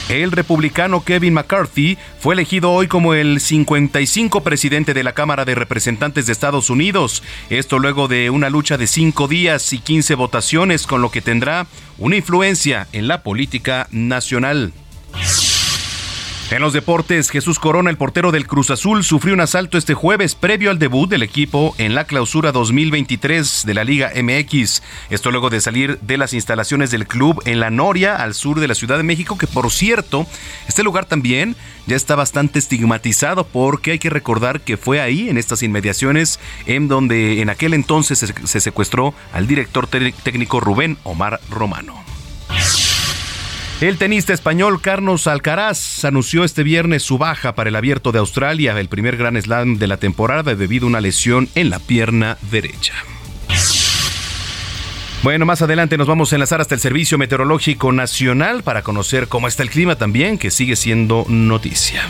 El 0.08 0.32
republicano 0.32 1.04
Kevin 1.04 1.34
McCarthy 1.34 1.98
fue 2.18 2.32
elegido 2.32 2.72
hoy 2.72 2.88
como 2.88 3.12
el 3.12 3.40
55 3.40 4.42
presidente 4.42 4.94
de 4.94 5.04
la 5.04 5.12
Cámara 5.12 5.44
de 5.44 5.54
Representantes 5.54 6.24
de 6.26 6.32
Estados 6.32 6.70
Unidos. 6.70 7.22
Esto 7.50 7.78
luego 7.78 8.08
de 8.08 8.30
una 8.30 8.48
lucha 8.48 8.78
de 8.78 8.86
cinco 8.86 9.28
días 9.28 9.70
y 9.74 9.80
15 9.80 10.14
votaciones, 10.14 10.86
con 10.86 11.02
lo 11.02 11.10
que 11.10 11.20
tendrá 11.20 11.66
una 11.98 12.16
influencia 12.16 12.88
en 12.92 13.06
la 13.06 13.22
política 13.22 13.86
nacional. 13.90 14.72
En 16.50 16.62
los 16.62 16.72
deportes, 16.72 17.28
Jesús 17.28 17.58
Corona, 17.58 17.90
el 17.90 17.98
portero 17.98 18.32
del 18.32 18.46
Cruz 18.46 18.70
Azul, 18.70 19.04
sufrió 19.04 19.34
un 19.34 19.40
asalto 19.40 19.76
este 19.76 19.92
jueves 19.92 20.34
previo 20.34 20.70
al 20.70 20.78
debut 20.78 21.08
del 21.08 21.22
equipo 21.22 21.74
en 21.76 21.94
la 21.94 22.04
clausura 22.04 22.52
2023 22.52 23.64
de 23.66 23.74
la 23.74 23.84
Liga 23.84 24.12
MX. 24.16 24.82
Esto 25.10 25.30
luego 25.30 25.50
de 25.50 25.60
salir 25.60 25.98
de 26.00 26.16
las 26.16 26.32
instalaciones 26.32 26.90
del 26.90 27.06
club 27.06 27.42
en 27.44 27.60
La 27.60 27.68
Noria, 27.68 28.16
al 28.16 28.32
sur 28.32 28.60
de 28.60 28.68
la 28.68 28.74
Ciudad 28.74 28.96
de 28.96 29.02
México, 29.02 29.36
que 29.36 29.46
por 29.46 29.70
cierto, 29.70 30.26
este 30.66 30.82
lugar 30.82 31.04
también 31.04 31.54
ya 31.86 31.96
está 31.96 32.16
bastante 32.16 32.58
estigmatizado 32.58 33.46
porque 33.46 33.90
hay 33.90 33.98
que 33.98 34.08
recordar 34.08 34.62
que 34.62 34.78
fue 34.78 35.02
ahí, 35.02 35.28
en 35.28 35.36
estas 35.36 35.62
inmediaciones, 35.62 36.40
en 36.64 36.88
donde 36.88 37.42
en 37.42 37.50
aquel 37.50 37.74
entonces 37.74 38.32
se 38.42 38.60
secuestró 38.60 39.12
al 39.34 39.46
director 39.46 39.86
técnico 39.86 40.60
Rubén 40.60 40.96
Omar 41.04 41.40
Romano. 41.50 42.02
El 43.80 43.96
tenista 43.96 44.32
español 44.32 44.80
Carlos 44.80 45.28
Alcaraz 45.28 46.04
anunció 46.04 46.42
este 46.42 46.64
viernes 46.64 47.04
su 47.04 47.16
baja 47.16 47.54
para 47.54 47.68
el 47.70 47.76
Abierto 47.76 48.10
de 48.10 48.18
Australia, 48.18 48.78
el 48.80 48.88
primer 48.88 49.16
Gran 49.16 49.40
Slam 49.40 49.78
de 49.78 49.86
la 49.86 49.98
temporada 49.98 50.56
debido 50.56 50.86
a 50.86 50.88
una 50.88 51.00
lesión 51.00 51.48
en 51.54 51.70
la 51.70 51.78
pierna 51.78 52.38
derecha. 52.50 52.94
Bueno, 55.22 55.46
más 55.46 55.62
adelante 55.62 55.96
nos 55.96 56.08
vamos 56.08 56.32
a 56.32 56.36
enlazar 56.36 56.60
hasta 56.60 56.74
el 56.74 56.80
Servicio 56.80 57.18
Meteorológico 57.18 57.92
Nacional 57.92 58.64
para 58.64 58.82
conocer 58.82 59.28
cómo 59.28 59.46
está 59.46 59.62
el 59.62 59.70
clima 59.70 59.94
también, 59.94 60.38
que 60.38 60.50
sigue 60.50 60.74
siendo 60.74 61.24
noticia. 61.28 62.02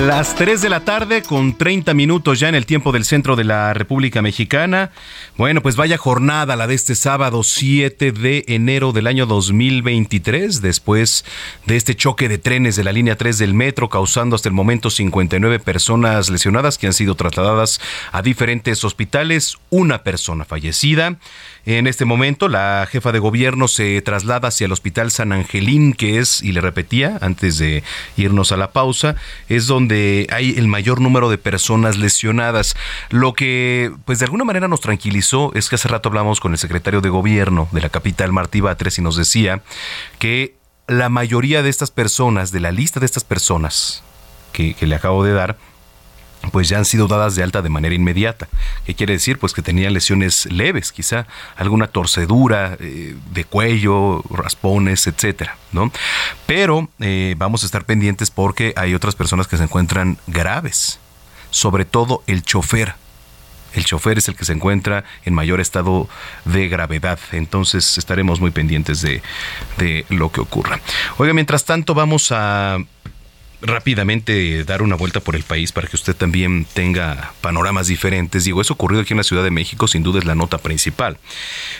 Las 0.00 0.34
3 0.34 0.62
de 0.62 0.70
la 0.70 0.80
tarde 0.80 1.22
con 1.22 1.58
30 1.58 1.92
minutos 1.92 2.40
ya 2.40 2.48
en 2.48 2.54
el 2.54 2.64
tiempo 2.64 2.90
del 2.90 3.04
centro 3.04 3.36
de 3.36 3.44
la 3.44 3.74
República 3.74 4.22
Mexicana. 4.22 4.92
Bueno, 5.36 5.60
pues 5.60 5.76
vaya 5.76 5.98
jornada 5.98 6.56
la 6.56 6.66
de 6.66 6.74
este 6.74 6.94
sábado 6.94 7.42
7 7.42 8.10
de 8.10 8.44
enero 8.48 8.92
del 8.92 9.06
año 9.06 9.26
2023, 9.26 10.62
después 10.62 11.26
de 11.66 11.76
este 11.76 11.94
choque 11.94 12.30
de 12.30 12.38
trenes 12.38 12.76
de 12.76 12.84
la 12.84 12.92
línea 12.92 13.16
3 13.16 13.36
del 13.36 13.52
metro, 13.52 13.90
causando 13.90 14.36
hasta 14.36 14.48
el 14.48 14.54
momento 14.54 14.88
59 14.88 15.58
personas 15.58 16.30
lesionadas 16.30 16.78
que 16.78 16.86
han 16.86 16.94
sido 16.94 17.14
trasladadas 17.14 17.78
a 18.10 18.22
diferentes 18.22 18.82
hospitales, 18.84 19.58
una 19.68 20.02
persona 20.02 20.46
fallecida. 20.46 21.18
En 21.66 21.86
este 21.86 22.04
momento, 22.04 22.48
la 22.48 22.86
jefa 22.90 23.12
de 23.12 23.18
gobierno 23.18 23.68
se 23.68 24.00
traslada 24.02 24.48
hacia 24.48 24.64
el 24.64 24.72
Hospital 24.72 25.10
San 25.10 25.32
Angelín, 25.32 25.92
que 25.92 26.18
es, 26.18 26.42
y 26.42 26.52
le 26.52 26.60
repetía 26.60 27.18
antes 27.20 27.58
de 27.58 27.82
irnos 28.16 28.52
a 28.52 28.56
la 28.56 28.72
pausa, 28.72 29.16
es 29.48 29.66
donde 29.66 30.26
hay 30.30 30.54
el 30.56 30.68
mayor 30.68 31.00
número 31.00 31.30
de 31.30 31.38
personas 31.38 31.98
lesionadas. 31.98 32.76
Lo 33.10 33.34
que, 33.34 33.92
pues 34.04 34.18
de 34.18 34.24
alguna 34.24 34.44
manera 34.44 34.68
nos 34.68 34.80
tranquilizó 34.80 35.52
es 35.54 35.68
que 35.68 35.74
hace 35.74 35.88
rato 35.88 36.08
hablamos 36.08 36.40
con 36.40 36.52
el 36.52 36.58
secretario 36.58 37.00
de 37.00 37.08
gobierno 37.08 37.68
de 37.72 37.80
la 37.82 37.88
capital, 37.90 38.32
Martí 38.32 38.60
Batres, 38.60 38.98
y 38.98 39.02
nos 39.02 39.16
decía 39.16 39.62
que 40.18 40.56
la 40.86 41.08
mayoría 41.08 41.62
de 41.62 41.70
estas 41.70 41.90
personas, 41.90 42.50
de 42.52 42.60
la 42.60 42.72
lista 42.72 43.00
de 43.00 43.06
estas 43.06 43.24
personas 43.24 44.02
que, 44.52 44.74
que 44.74 44.86
le 44.86 44.96
acabo 44.96 45.24
de 45.24 45.32
dar, 45.32 45.56
pues 46.52 46.68
ya 46.68 46.78
han 46.78 46.84
sido 46.84 47.06
dadas 47.06 47.34
de 47.34 47.42
alta 47.42 47.62
de 47.62 47.68
manera 47.68 47.94
inmediata. 47.94 48.48
¿Qué 48.86 48.94
quiere 48.94 49.12
decir? 49.12 49.38
Pues 49.38 49.52
que 49.52 49.62
tenían 49.62 49.92
lesiones 49.92 50.46
leves, 50.46 50.92
quizá 50.92 51.26
alguna 51.56 51.86
torcedura 51.86 52.76
eh, 52.80 53.14
de 53.32 53.44
cuello, 53.44 54.22
raspones, 54.30 55.06
etcétera, 55.06 55.56
¿no? 55.72 55.92
Pero 56.46 56.88
eh, 56.98 57.34
vamos 57.36 57.62
a 57.62 57.66
estar 57.66 57.84
pendientes 57.84 58.30
porque 58.30 58.72
hay 58.76 58.94
otras 58.94 59.14
personas 59.14 59.46
que 59.46 59.56
se 59.56 59.64
encuentran 59.64 60.18
graves, 60.26 60.98
sobre 61.50 61.84
todo 61.84 62.22
el 62.26 62.42
chofer. 62.42 62.94
El 63.72 63.84
chofer 63.84 64.18
es 64.18 64.26
el 64.26 64.34
que 64.34 64.44
se 64.44 64.52
encuentra 64.52 65.04
en 65.24 65.34
mayor 65.34 65.60
estado 65.60 66.08
de 66.44 66.68
gravedad. 66.68 67.20
Entonces 67.30 67.98
estaremos 67.98 68.40
muy 68.40 68.50
pendientes 68.50 69.00
de, 69.00 69.22
de 69.78 70.04
lo 70.08 70.32
que 70.32 70.40
ocurra. 70.40 70.80
Oiga, 71.18 71.32
mientras 71.34 71.64
tanto 71.64 71.94
vamos 71.94 72.32
a 72.32 72.78
rápidamente 73.62 74.64
dar 74.64 74.82
una 74.82 74.96
vuelta 74.96 75.20
por 75.20 75.36
el 75.36 75.42
país 75.42 75.72
para 75.72 75.86
que 75.86 75.96
usted 75.96 76.14
también 76.16 76.66
tenga 76.72 77.32
panoramas 77.40 77.86
diferentes. 77.86 78.44
Digo, 78.44 78.60
eso 78.60 78.74
ocurrido 78.74 79.02
aquí 79.02 79.12
en 79.12 79.18
la 79.18 79.24
Ciudad 79.24 79.44
de 79.44 79.50
México, 79.50 79.86
sin 79.86 80.02
duda 80.02 80.18
es 80.18 80.24
la 80.24 80.34
nota 80.34 80.58
principal. 80.58 81.18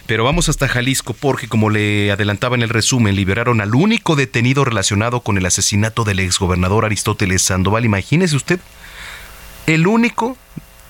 Pero 0.06 0.24
vamos 0.24 0.48
hasta 0.48 0.68
Jalisco 0.68 1.14
porque, 1.14 1.48
como 1.48 1.70
le 1.70 2.10
adelantaba 2.12 2.56
en 2.56 2.62
el 2.62 2.68
resumen, 2.68 3.16
liberaron 3.16 3.60
al 3.60 3.74
único 3.74 4.16
detenido 4.16 4.64
relacionado 4.64 5.20
con 5.20 5.38
el 5.38 5.46
asesinato 5.46 6.04
del 6.04 6.20
exgobernador 6.20 6.84
Aristóteles 6.84 7.42
Sandoval. 7.42 7.84
Imagínese 7.84 8.36
usted, 8.36 8.60
el 9.66 9.86
único 9.86 10.36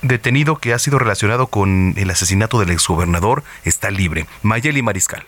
detenido 0.01 0.57
que 0.57 0.73
ha 0.73 0.79
sido 0.79 0.99
relacionado 0.99 1.47
con 1.47 1.93
el 1.97 2.09
asesinato 2.09 2.59
del 2.59 2.71
exgobernador 2.71 3.43
está 3.63 3.91
libre. 3.91 4.25
Mayeli 4.41 4.81
Mariscal. 4.81 5.23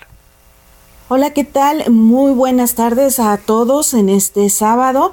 Hola, 1.09 1.31
¿qué 1.31 1.43
tal? 1.43 1.83
Muy 1.91 2.31
buenas 2.31 2.75
tardes 2.75 3.19
a 3.19 3.37
todos 3.37 3.93
en 3.93 4.09
este 4.09 4.49
sábado. 4.49 5.11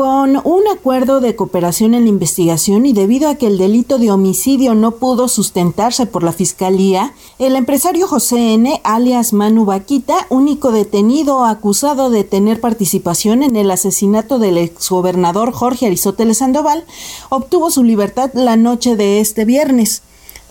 Con 0.00 0.40
un 0.44 0.62
acuerdo 0.72 1.20
de 1.20 1.36
cooperación 1.36 1.92
en 1.92 2.04
la 2.04 2.08
investigación 2.08 2.86
y 2.86 2.94
debido 2.94 3.28
a 3.28 3.34
que 3.34 3.46
el 3.46 3.58
delito 3.58 3.98
de 3.98 4.10
homicidio 4.10 4.74
no 4.74 4.92
pudo 4.92 5.28
sustentarse 5.28 6.06
por 6.06 6.22
la 6.22 6.32
Fiscalía, 6.32 7.12
el 7.38 7.54
empresario 7.54 8.08
José 8.08 8.54
N., 8.54 8.80
alias 8.82 9.34
Manu 9.34 9.66
Vaquita, 9.66 10.26
único 10.30 10.72
detenido 10.72 11.44
acusado 11.44 12.08
de 12.08 12.24
tener 12.24 12.62
participación 12.62 13.42
en 13.42 13.56
el 13.56 13.70
asesinato 13.70 14.38
del 14.38 14.56
exgobernador 14.56 15.52
Jorge 15.52 15.84
Aristóteles 15.84 16.38
Sandoval, 16.38 16.86
obtuvo 17.28 17.70
su 17.70 17.84
libertad 17.84 18.30
la 18.32 18.56
noche 18.56 18.96
de 18.96 19.20
este 19.20 19.44
viernes. 19.44 20.00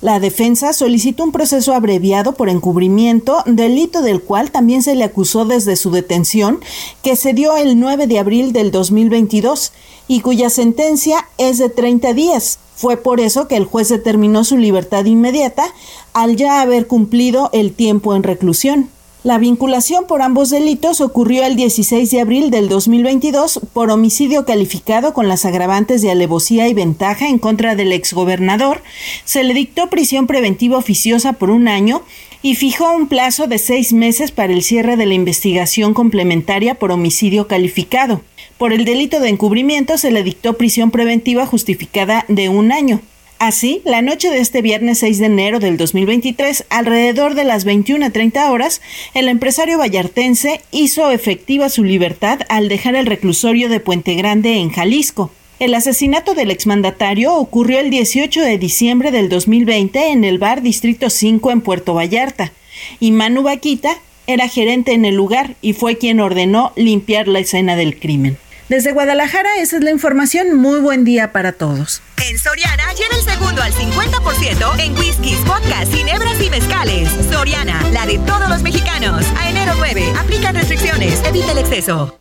La 0.02 0.22
defensa 0.22 0.72
solicitó 0.72 1.26
un 1.26 1.34
proceso 1.34 1.74
abreviado 1.74 2.34
por 2.34 2.48
encubrimiento, 2.48 3.44
delito 3.46 4.02
del 4.02 4.22
cual 4.22 4.50
también 4.50 4.82
se 4.82 4.96
le 4.96 5.04
acusó 5.04 5.44
desde 5.44 5.76
su 5.76 5.92
detención, 5.92 6.62
que 7.04 7.18
se 7.18 7.34
dio 7.34 7.58
el 7.58 7.80
9 7.80 8.08
de 8.08 8.20
abril 8.20 8.54
del 8.54 8.72
2022 8.72 9.74
y 10.08 10.22
cuya 10.22 10.50
sentencia 10.50 11.28
es 11.38 11.58
de 11.58 11.70
30 11.70 12.14
días. 12.14 12.60
Fue 12.76 12.96
por 12.96 13.20
eso 13.20 13.50
que 13.50 13.58
el 13.58 13.66
juez 13.66 13.90
determinó 13.90 14.46
su 14.46 14.56
libertad 14.56 15.04
inmediata 15.04 15.66
al 16.14 16.38
ya 16.38 16.62
haber 16.62 16.88
cumplido 16.88 17.50
el 17.52 17.74
tiempo 17.74 18.16
en 18.16 18.24
reclusión. 18.24 18.90
La 19.22 19.38
vinculación 19.38 20.06
por 20.08 20.22
ambos 20.22 20.50
delitos 20.50 21.02
ocurrió 21.02 21.44
el 21.44 21.58
16 21.58 22.10
de 22.10 22.22
abril 22.22 22.52
del 22.52 22.70
2022 22.70 23.60
por 23.74 23.92
homicidio 23.92 24.46
calificado 24.46 25.14
con 25.14 25.28
las 25.28 25.44
agravantes 25.44 26.02
de 26.02 26.10
alevosía 26.10 26.70
y 26.70 26.74
ventaja 26.74 27.28
en 27.28 27.38
contra 27.38 27.76
del 27.76 27.92
exgobernador. 27.92 28.82
Se 29.26 29.44
le 29.44 29.54
dictó 29.54 29.90
prisión 29.90 30.26
preventiva 30.26 30.78
oficiosa 30.78 31.34
por 31.34 31.50
un 31.50 31.68
año 31.68 32.02
y 32.42 32.56
fijó 32.56 32.94
un 32.94 33.10
plazo 33.10 33.48
de 33.48 33.58
seis 33.58 33.92
meses 33.92 34.32
para 34.32 34.54
el 34.54 34.64
cierre 34.64 34.96
de 34.96 35.06
la 35.06 35.16
investigación 35.16 35.94
complementaria 35.94 36.76
por 36.76 36.94
homicidio 36.94 37.46
calificado. 37.46 38.22
Por 38.58 38.72
el 38.72 38.86
delito 38.86 39.20
de 39.20 39.28
encubrimiento 39.28 39.98
se 39.98 40.12
le 40.12 40.24
dictó 40.24 40.54
prisión 40.54 40.92
preventiva 40.92 41.46
justificada 41.46 42.24
de 42.30 42.48
un 42.48 42.72
año. 42.72 43.02
Así, 43.40 43.82
la 43.86 44.02
noche 44.02 44.30
de 44.30 44.40
este 44.40 44.62
viernes 44.62 45.00
6 45.00 45.20
de 45.20 45.26
enero 45.28 45.60
del 45.60 45.78
2023, 45.78 46.66
alrededor 46.70 47.36
de 47.36 47.46
las 47.46 47.66
21.30 47.66 48.50
horas, 48.50 48.82
el 49.14 49.30
empresario 49.30 49.78
vallartense 49.78 50.60
hizo 50.72 51.10
efectiva 51.10 51.70
su 51.70 51.86
libertad 51.86 52.42
al 52.50 52.68
dejar 52.68 52.96
el 52.96 53.06
reclusorio 53.06 53.70
de 53.70 53.80
Puente 53.80 54.16
Grande 54.16 54.58
en 54.58 54.72
Jalisco. 54.72 55.32
El 55.60 55.74
asesinato 55.74 56.34
del 56.34 56.52
exmandatario 56.52 57.34
ocurrió 57.34 57.80
el 57.80 57.90
18 57.90 58.42
de 58.42 58.58
diciembre 58.58 59.10
del 59.10 59.30
2020 59.30 60.12
en 60.12 60.26
el 60.26 60.38
bar 60.38 60.62
Distrito 60.62 61.10
5 61.10 61.52
en 61.52 61.62
Puerto 61.62 61.94
Vallarta, 61.94 62.52
y 63.00 63.12
Manu 63.14 63.44
Vaquita 63.44 64.02
era 64.28 64.50
gerente 64.50 64.92
en 64.92 65.06
el 65.06 65.16
lugar 65.16 65.56
y 65.62 65.72
fue 65.72 65.98
quien 65.98 66.20
ordenó 66.20 66.74
limpiar 66.76 67.30
la 67.30 67.40
escena 67.40 67.78
del 67.78 67.98
crimen. 67.98 68.38
Desde 68.68 68.92
Guadalajara, 68.92 69.50
esa 69.60 69.78
es 69.78 69.84
la 69.84 69.92
información. 69.92 70.58
Muy 70.58 70.82
buen 70.82 71.06
día 71.06 71.32
para 71.32 71.54
todos. 71.54 72.02
En 72.30 72.38
Soriana, 72.38 72.94
lleva 72.94 73.16
el 73.16 73.24
segundo 73.24 73.60
al 73.64 73.74
50% 73.74 74.80
en 74.80 74.96
whiskies, 75.00 75.44
vodkas, 75.46 75.90
ginebras 75.90 76.40
y 76.40 76.52
mezcales. 76.52 77.10
Soriana, 77.28 77.82
la 77.92 78.06
de 78.06 78.20
todos 78.20 78.48
los 78.48 78.62
mexicanos. 78.62 79.26
A 79.36 79.50
enero 79.50 79.74
9, 79.76 80.14
aplica 80.16 80.52
restricciones, 80.52 81.24
evita 81.26 81.54
el 81.54 81.58
exceso. 81.58 82.20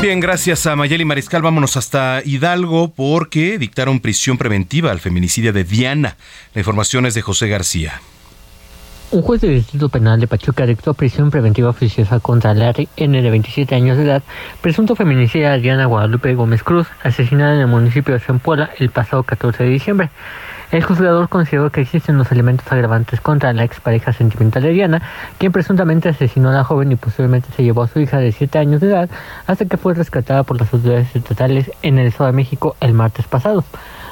Bien, 0.00 0.20
gracias 0.20 0.66
a 0.66 0.74
Mayeli 0.74 1.04
Mariscal. 1.04 1.42
Vámonos 1.42 1.76
hasta 1.76 2.22
Hidalgo 2.24 2.94
porque 2.94 3.58
dictaron 3.58 4.00
prisión 4.00 4.38
preventiva 4.38 4.90
al 4.90 5.00
feminicidio 5.00 5.52
de 5.52 5.64
Diana. 5.64 6.16
La 6.54 6.62
información 6.62 7.04
es 7.04 7.12
de 7.12 7.20
José 7.20 7.48
García. 7.48 8.00
Un 9.12 9.22
juez 9.22 9.40
del 9.40 9.54
Distrito 9.54 9.88
Penal 9.88 10.18
de 10.18 10.26
Pachuca 10.26 10.66
dictó 10.66 10.92
prisión 10.92 11.30
preventiva 11.30 11.70
oficiosa 11.70 12.18
contra 12.18 12.54
Larry 12.54 12.88
N. 12.96 13.22
de 13.22 13.30
27 13.30 13.76
años 13.76 13.96
de 13.96 14.02
edad, 14.02 14.22
presunto 14.60 14.96
feminicida 14.96 15.52
de 15.52 15.60
Diana 15.60 15.86
Guadalupe 15.86 16.34
Gómez 16.34 16.64
Cruz, 16.64 16.88
asesinada 17.04 17.54
en 17.54 17.60
el 17.60 17.66
municipio 17.68 18.14
de 18.14 18.20
Zempoala 18.20 18.70
el 18.80 18.90
pasado 18.90 19.22
14 19.22 19.62
de 19.62 19.70
diciembre. 19.70 20.10
El 20.72 20.82
juzgador 20.82 21.28
consideró 21.28 21.70
que 21.70 21.82
existen 21.82 22.18
los 22.18 22.32
elementos 22.32 22.66
agravantes 22.72 23.20
contra 23.20 23.52
la 23.52 23.62
expareja 23.62 24.12
sentimental 24.12 24.64
de 24.64 24.70
Diana, 24.70 25.00
quien 25.38 25.52
presuntamente 25.52 26.08
asesinó 26.08 26.48
a 26.48 26.54
la 26.54 26.64
joven 26.64 26.90
y 26.90 26.96
posiblemente 26.96 27.48
se 27.56 27.62
llevó 27.62 27.84
a 27.84 27.88
su 27.88 28.00
hija 28.00 28.18
de 28.18 28.32
7 28.32 28.58
años 28.58 28.80
de 28.80 28.88
edad 28.88 29.08
hasta 29.46 29.66
que 29.66 29.76
fue 29.76 29.94
rescatada 29.94 30.42
por 30.42 30.60
las 30.60 30.74
autoridades 30.74 31.14
estatales 31.14 31.70
en 31.82 32.00
el 32.00 32.08
Estado 32.08 32.26
de 32.26 32.36
México 32.36 32.74
el 32.80 32.92
martes 32.92 33.28
pasado. 33.28 33.62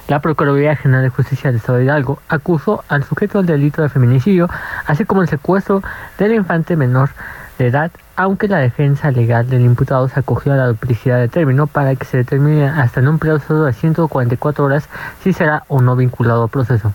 La 0.07 0.21
Procuraduría 0.21 0.77
General 0.77 1.03
de 1.03 1.09
Justicia 1.09 1.49
del 1.49 1.57
Estado 1.57 1.79
de 1.79 1.85
Hidalgo 1.85 2.19
acusó 2.29 2.85
al 2.89 3.05
sujeto 3.05 3.39
del 3.39 3.47
delito 3.47 3.81
de 3.81 3.89
feminicidio, 3.89 4.51
así 4.87 5.07
como 5.07 5.23
el 5.23 5.29
secuestro 5.29 5.83
del 6.19 6.35
infante 6.35 6.77
menor 6.77 7.11
de 7.59 7.69
edad, 7.69 7.91
aunque 8.15 8.47
la 8.47 8.59
defensa 8.59 9.11
legal 9.11 9.49
del 9.49 9.63
imputado 9.63 10.07
se 10.09 10.21
acogió 10.21 10.53
a 10.53 10.57
la 10.57 10.67
duplicidad 10.67 11.19
de 11.19 11.29
término 11.29 11.67
para 11.67 11.95
que 11.97 12.05
se 12.05 12.19
determine 12.19 12.69
hasta 12.69 13.01
en 13.01 13.09
un 13.09 13.19
plazo 13.19 13.65
de 13.65 13.73
144 13.73 14.65
horas 14.65 14.89
si 15.23 15.33
será 15.33 15.65
o 15.69 15.81
no 15.81 15.97
vinculado 15.97 16.43
al 16.43 16.51
proceso. 16.51 16.93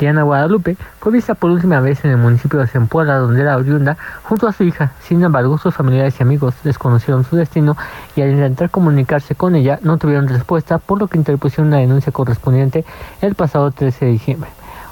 Diana 0.00 0.22
Guadalupe 0.22 0.78
fue 0.98 1.12
vista 1.12 1.34
por 1.34 1.50
última 1.50 1.78
vez 1.80 2.02
en 2.06 2.12
el 2.12 2.16
municipio 2.16 2.58
de 2.58 2.66
Zempoala, 2.66 3.16
donde 3.16 3.42
era 3.42 3.58
oriunda, 3.58 3.98
junto 4.22 4.48
a 4.48 4.52
su 4.52 4.64
hija. 4.64 4.92
Sin 5.02 5.22
embargo, 5.22 5.58
sus 5.58 5.74
familiares 5.74 6.18
y 6.18 6.22
amigos 6.22 6.54
desconocieron 6.64 7.22
su 7.24 7.36
destino 7.36 7.76
y 8.16 8.22
al 8.22 8.30
intentar 8.30 8.70
comunicarse 8.70 9.34
con 9.34 9.54
ella 9.54 9.78
no 9.82 9.98
tuvieron 9.98 10.26
respuesta, 10.26 10.78
por 10.78 10.98
lo 10.98 11.08
que 11.08 11.18
interpusieron 11.18 11.68
una 11.68 11.76
denuncia 11.76 12.12
correspondiente 12.12 12.86
el 13.20 13.34
pasado 13.34 13.72
13 13.72 14.06
de 14.06 14.12
diciembre. 14.12 14.48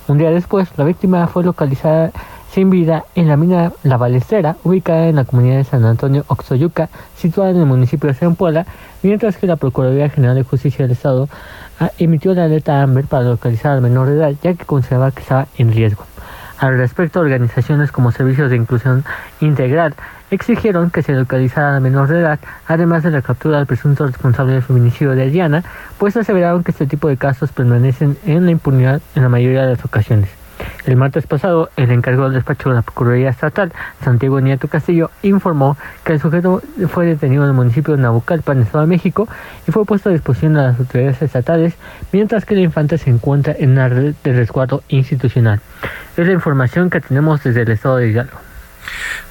Un 0.09 0.19
día 0.19 0.31
después, 0.31 0.69
la 0.77 0.85
víctima 0.85 1.27
fue 1.27 1.43
localizada 1.43 2.11
sin 2.53 2.69
vida 2.69 3.05
en 3.15 3.29
la 3.29 3.39
mina 3.39 3.73
La 3.85 3.97
Balestera, 3.97 4.57
ubicada 4.63 5.09
en 5.09 5.17
la 5.17 5.25
comunidad 5.25 5.57
de 5.57 5.65
San 5.65 5.85
Antonio 5.87 6.25
Oxoyuca, 6.29 6.91
situada 7.17 7.51
en 7.51 7.57
el 7.57 7.67
municipio 7.67 8.09
de 8.09 8.15
Zempoala, 8.15 8.67
mientras 9.03 9.39
que 9.39 9.47
la 9.47 9.57
Procuraduría 9.57 10.11
General 10.11 10.37
de 10.37 10.45
Justicia 10.45 10.85
del 10.85 10.93
Estado 10.93 11.29
emitió 11.99 12.35
la 12.35 12.45
alerta 12.45 12.83
Amber 12.83 13.05
para 13.05 13.25
localizar 13.25 13.73
al 13.73 13.83
menor 13.83 14.09
de 14.09 14.17
edad, 14.17 14.33
ya 14.43 14.55
que 14.55 14.65
consideraba 14.65 15.11
que 15.11 15.21
estaba 15.21 15.47
en 15.57 15.73
riesgo. 15.73 16.05
Al 16.59 16.77
respecto, 16.77 17.21
organizaciones 17.21 17.93
como 17.93 18.11
Servicios 18.11 18.51
de 18.51 18.57
Inclusión 18.57 19.05
Integral 19.41 19.95
exigieron 20.31 20.91
que 20.91 21.03
se 21.03 21.13
localizara 21.13 21.77
al 21.77 21.81
menor 21.81 22.09
de 22.09 22.21
edad, 22.21 22.41
además 22.67 23.03
de 23.03 23.11
la 23.11 23.23
captura 23.23 23.59
del 23.59 23.67
presunto 23.67 24.07
responsable 24.07 24.55
del 24.55 24.63
feminicidio 24.63 25.13
de 25.13 25.31
Diana, 25.31 25.63
pues 25.99 26.17
aseveraron 26.17 26.65
que 26.65 26.73
este 26.73 26.87
tipo 26.87 27.09
de 27.09 27.17
casos 27.17 27.53
permanecen 27.53 28.19
en 28.27 28.45
la 28.45 28.51
impunidad 28.51 29.01
en 29.15 29.23
la 29.23 29.29
mayoría 29.29 29.63
de 29.65 29.77
las 29.77 29.85
ocasiones. 29.85 30.38
El 30.87 30.97
martes 30.97 31.27
pasado, 31.27 31.71
el 31.77 31.91
encargado 31.91 32.25
del 32.25 32.35
despacho 32.35 32.71
de 32.71 32.77
la 32.77 32.83
Procuraduría 32.83 33.31
Estatal, 33.31 33.73
Santiago 34.03 34.41
Nieto 34.41 34.69
Castillo, 34.69 35.11
informó 35.23 35.77
que 36.05 36.15
el 36.15 36.21
sujeto 36.21 36.63
fue 36.89 37.07
detenido 37.07 37.45
en 37.45 37.51
el 37.51 37.55
municipio 37.55 37.97
de 37.97 38.03
Nabucalpan, 38.03 38.63
Estado 38.63 38.83
de 38.83 38.89
México, 38.89 39.29
y 39.67 39.73
fue 39.73 39.85
puesto 39.85 40.09
a 40.09 40.13
disposición 40.13 40.55
de 40.55 40.63
las 40.63 40.79
autoridades 40.79 41.21
estatales, 41.23 41.75
mientras 42.13 42.45
que 42.45 42.55
la 42.55 42.63
infante 42.63 42.99
se 42.99 43.11
encuentra 43.11 43.55
en 43.59 43.73
una 43.73 43.89
red 43.89 44.15
de 44.25 44.33
resguardo 44.33 44.83
institucional. 44.89 45.61
Es 46.17 46.27
la 46.27 46.33
información 46.33 46.91
que 46.91 47.01
tenemos 47.01 47.43
desde 47.43 47.63
el 47.63 47.71
Estado 47.71 47.97
de 47.99 48.09
Hidalgo. 48.09 48.48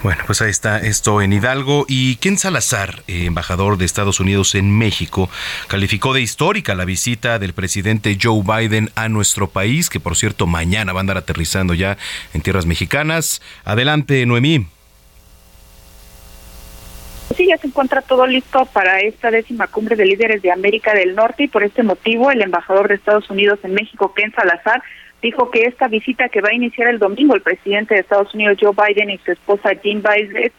Bueno, 0.03 0.23
pues 0.25 0.41
ahí 0.41 0.49
está 0.49 0.79
esto 0.79 1.21
en 1.21 1.33
Hidalgo. 1.33 1.85
Y 1.87 2.17
Ken 2.17 2.37
Salazar, 2.37 3.03
eh, 3.07 3.25
embajador 3.25 3.77
de 3.77 3.85
Estados 3.85 4.19
Unidos 4.19 4.55
en 4.55 4.77
México, 4.77 5.29
calificó 5.67 6.13
de 6.13 6.21
histórica 6.21 6.75
la 6.75 6.85
visita 6.85 7.39
del 7.39 7.53
presidente 7.53 8.17
Joe 8.21 8.41
Biden 8.43 8.91
a 8.95 9.09
nuestro 9.09 9.49
país, 9.49 9.89
que 9.89 9.99
por 9.99 10.15
cierto 10.15 10.47
mañana 10.47 10.93
va 10.93 10.99
a 10.99 11.01
andar 11.01 11.17
aterrizando 11.17 11.73
ya 11.73 11.97
en 12.33 12.41
tierras 12.41 12.65
mexicanas. 12.65 13.41
Adelante, 13.63 14.25
Noemí. 14.25 14.67
Sí, 17.35 17.45
ya 17.47 17.57
se 17.57 17.67
encuentra 17.67 18.01
todo 18.01 18.25
listo 18.25 18.65
para 18.67 18.99
esta 19.01 19.29
décima 19.29 19.67
cumbre 19.67 19.95
de 19.95 20.05
líderes 20.05 20.41
de 20.41 20.51
América 20.51 20.93
del 20.93 21.13
Norte 21.13 21.43
y 21.43 21.47
por 21.47 21.63
este 21.63 21.83
motivo 21.83 22.31
el 22.31 22.41
embajador 22.41 22.87
de 22.87 22.95
Estados 22.95 23.29
Unidos 23.29 23.59
en 23.63 23.73
México, 23.73 24.13
Ken 24.15 24.33
Salazar, 24.33 24.81
dijo 25.21 25.49
que 25.51 25.63
esta 25.63 25.87
visita 25.87 26.29
que 26.29 26.41
va 26.41 26.49
a 26.49 26.55
iniciar 26.55 26.89
el 26.89 26.99
domingo 26.99 27.35
el 27.35 27.41
presidente 27.41 27.95
de 27.95 28.01
Estados 28.01 28.33
Unidos 28.33 28.57
Joe 28.59 28.73
Biden 28.73 29.09
y 29.09 29.17
su 29.19 29.31
esposa 29.31 29.71
Jim 29.81 30.01
Biden, 30.01 30.51